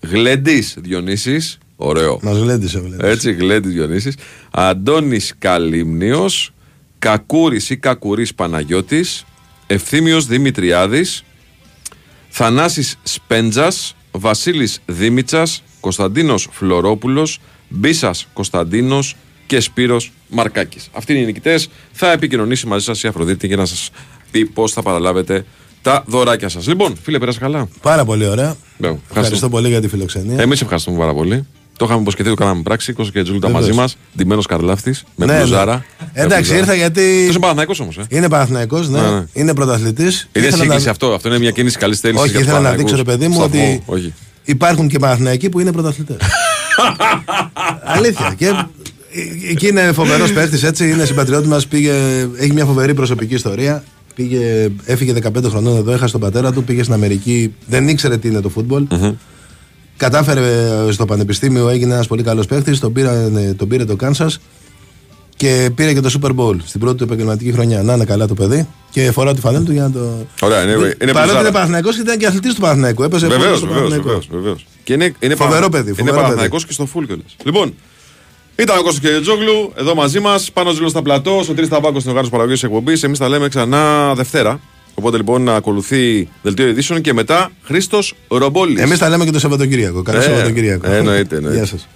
Γλέντης 0.00 0.76
Διονύσης. 0.80 1.58
Ωραίο. 1.76 2.18
Μας 2.22 2.38
γλέντισε, 2.38 2.80
βλέπεις. 2.80 3.08
Έτσι, 3.08 3.32
Γλέντης 3.32 3.72
Διονύσης. 3.72 4.16
Αντώνης 4.50 5.34
Καλύμνιος. 5.38 6.53
Κακούρης 7.04 7.70
ή 7.70 7.76
Κακουρής 7.76 8.34
Παναγιώτης. 8.34 9.24
Ευθύμιος 9.66 10.26
Δημητριάδης. 10.26 11.24
Θανάσης 12.28 12.98
Σπέντζας, 13.02 13.96
Βασίλης 14.10 14.80
Δήμητσας, 14.86 15.62
Κωνσταντίνος 15.80 16.48
Φλωρόπουλος, 16.50 17.40
Μπίσας 17.68 18.28
Κωνσταντίνος 18.32 19.16
και 19.46 19.60
Σπύρος 19.60 20.12
Μαρκάκης. 20.28 20.88
Αυτοί 20.92 21.12
είναι 21.12 21.22
οι 21.22 21.24
νικητές. 21.24 21.68
Θα 21.92 22.12
επικοινωνήσει 22.12 22.66
μαζί 22.66 22.84
σας 22.84 23.02
η 23.02 23.08
Αφροδίτη 23.08 23.46
για 23.46 23.56
να 23.56 23.64
σας 23.64 23.90
πει 24.30 24.44
πώς 24.46 24.72
θα 24.72 24.82
παραλάβετε 24.82 25.44
τα 25.82 26.04
δωράκια 26.06 26.48
σας. 26.48 26.66
Λοιπόν, 26.66 26.96
φίλε, 27.02 27.18
πέρασε 27.18 27.38
καλά; 27.38 27.68
Πάρα 27.82 28.04
πολύ 28.04 28.26
ωραία. 28.26 28.56
Μπράβο, 28.78 29.00
Ευχαριστώ 29.08 29.48
πολύ 29.48 29.68
για 29.68 29.80
τη 29.80 29.88
φιλοξενία. 29.88 30.40
Εμείς 30.40 30.60
ευχαριστούμε 30.60 30.98
πάρα 30.98 31.14
πολύ. 31.14 31.46
Το 31.76 31.84
είχαμε 31.84 32.00
υποσχεθεί, 32.00 32.28
το 32.28 32.34
κάναμε 32.34 32.62
πράξη. 32.62 32.92
Κώσο 32.92 33.10
και 33.10 33.22
Τζούλτα 33.22 33.46
Βεβαίως. 33.46 33.66
μαζί 33.66 33.78
μας. 33.78 33.96
Ντυμένος 34.16 34.46
καρλάφτης. 34.46 35.04
Με 35.16 35.26
Ναι, 35.26 35.36
μπλουζάρα. 35.38 35.84
ναι. 36.14 36.22
Εντάξει, 36.22 36.54
ήρθα 36.56 36.74
γιατί. 36.74 37.24
Τόσο 37.26 37.38
Παναθηναϊκός 37.38 37.80
όμως, 37.80 37.96
ε. 37.98 38.04
Είναι 38.08 38.28
Παναθηναϊκός, 38.28 38.88
ναι. 38.88 39.00
Ναι, 39.00 39.10
ναι. 39.10 39.24
Είναι 39.32 39.54
πρωταθλητής. 39.54 40.28
Είναι 40.32 40.50
σύγκληση 40.50 40.88
αυτό. 40.88 41.06
Αυτό 41.14 41.28
είναι 41.28 41.38
μια 41.38 41.50
κίνηση 41.50 41.78
καλής 41.78 42.00
θέλησης. 42.00 42.22
Όχι, 42.22 42.30
για 42.30 42.38
τους 42.40 42.48
ήθελα 42.48 42.62
να 42.62 42.68
Παναθηναϊκούς. 42.68 43.04
δείξω, 43.04 43.10
ρε 43.10 43.16
παιδί 43.18 43.32
μου, 43.32 43.40
Σταθμό, 43.40 43.72
ότι 43.72 43.82
Όχι. 43.86 44.12
υπάρχουν 44.44 44.88
και 44.88 44.98
Παναθηναϊκοί 44.98 45.48
που 45.48 45.60
είναι 45.60 45.72
πρωταθλητές. 45.72 46.16
Αλήθεια. 47.96 48.34
Και 48.38 48.52
εκεί 49.50 49.68
είναι 49.68 49.92
φοβερός 49.92 50.32
παίχτη, 50.32 50.66
έτσι. 50.66 50.90
Είναι 50.90 51.04
συμπατριώτης 51.04 51.48
μας. 51.48 51.66
Έχει 52.38 52.52
μια 52.52 52.64
φοβερή 52.64 52.94
προσωπική 52.94 53.34
ιστορία. 53.34 53.84
Πήγε, 54.14 54.70
έφυγε 54.84 55.12
15 55.22 55.44
χρονών 55.48 55.76
εδώ, 55.76 55.92
έχασε 55.92 56.12
τον 56.12 56.20
πατέρα 56.20 56.52
του, 56.52 56.64
πήγε 56.64 56.82
στην 56.82 56.94
Αμερική, 56.94 57.54
δεν 57.66 57.88
ήξερε 57.88 58.16
τι 58.18 58.28
είναι 58.28 58.40
το 58.40 58.48
φουτμπολ. 58.48 58.86
Κατάφερε 59.96 60.42
στο 60.92 61.04
πανεπιστήμιο, 61.04 61.68
έγινε 61.68 61.94
ένας 61.94 62.06
πολύ 62.06 62.22
καλός 62.22 62.46
παίχτη, 62.46 62.78
τον, 62.78 62.92
πήρε- 62.92 63.54
τον 63.56 63.68
πήρε 63.68 63.84
το 63.84 63.96
Κάνσα 63.96 64.30
και 65.36 65.70
πήρε 65.74 65.92
και 65.92 66.00
το 66.00 66.10
Super 66.22 66.30
Bowl 66.36 66.56
στην 66.64 66.80
πρώτη 66.80 66.96
του 66.96 67.04
επαγγελματική 67.04 67.52
χρονιά. 67.52 67.82
Να 67.82 67.94
είναι 67.94 68.04
καλά 68.04 68.26
το 68.26 68.34
παιδί 68.34 68.68
και 68.90 69.10
φορά 69.12 69.34
τη 69.34 69.40
φανέλα 69.40 69.64
του 69.64 69.72
για 69.72 69.82
να 69.82 69.90
το. 69.90 70.26
Ωραία, 70.40 70.62
είναι, 70.62 70.72
είναι 70.72 70.82
Παρότι 70.82 71.12
μπλουζάρα. 71.12 71.40
είναι 71.40 71.50
Παναθυναϊκό 71.50 71.90
και 71.90 72.00
ήταν 72.00 72.18
και 72.18 72.26
αθλητής 72.26 72.54
του 72.54 72.60
Παναθηναϊκού. 72.60 73.02
Έπαιζε 73.02 73.26
Βεβαίως, 73.26 73.44
πόντο 73.44 73.56
στο 73.56 73.66
βεβαίως. 73.66 73.90
Παναθηναϊκό. 73.90 74.36
Βεβαίως. 74.36 74.66
Και 74.84 74.92
είναι, 74.92 75.12
είναι 75.18 75.34
Φοβερό 75.34 75.56
παρα- 75.68 75.68
παιδί, 75.70 75.88
Είναι 75.88 75.98
φοβερό 75.98 76.16
Παναθηναϊκός 76.16 76.64
παιδί. 76.66 76.76
και 76.76 76.82
στο 76.84 77.00
full 77.00 77.06
κιόλας. 77.06 77.36
Λοιπόν, 77.44 77.74
ήταν 78.56 78.78
ο 78.78 78.82
Κώστας 78.82 79.00
και 79.12 79.20
Τζόγλου 79.20 79.72
εδώ 79.76 79.94
μαζί 79.94 80.20
μας. 80.20 80.50
Πάνω 80.52 80.70
ζήλο 80.70 80.88
στα 80.88 81.02
πλατό. 81.02 81.38
Ο 81.50 81.52
Τρεις 81.54 81.68
Ταμπάκο 81.68 81.96
στην 81.98 82.08
οργάνωση 82.08 82.30
παραγωγής 82.32 82.62
εκπομπής. 82.62 83.02
Εμείς 83.02 83.18
τα 83.18 83.28
λέμε 83.28 83.48
ξανά 83.48 84.14
Δευτέρα. 84.14 84.60
Οπότε 84.94 85.16
λοιπόν 85.16 85.42
να 85.42 85.54
ακολουθεί 85.54 86.28
δελτίο 86.42 86.68
ειδήσεων 86.68 87.00
και 87.00 87.12
μετά 87.12 87.50
Χρήστος 87.62 88.14
Ρομπόλης. 88.28 88.80
Εμείς 88.80 88.98
τα 88.98 89.08
λέμε 89.08 89.24
και 89.24 89.30
το 89.30 89.38
Σαββατοκύριακο. 89.38 90.02
Καλό 90.02 90.18
ε, 90.18 90.22
Σαββατοκύριακο. 90.22 90.90
Εννοείται, 90.90 91.36
εννοείται. 91.36 91.56
Γεια 91.56 91.66
σας. 91.66 91.88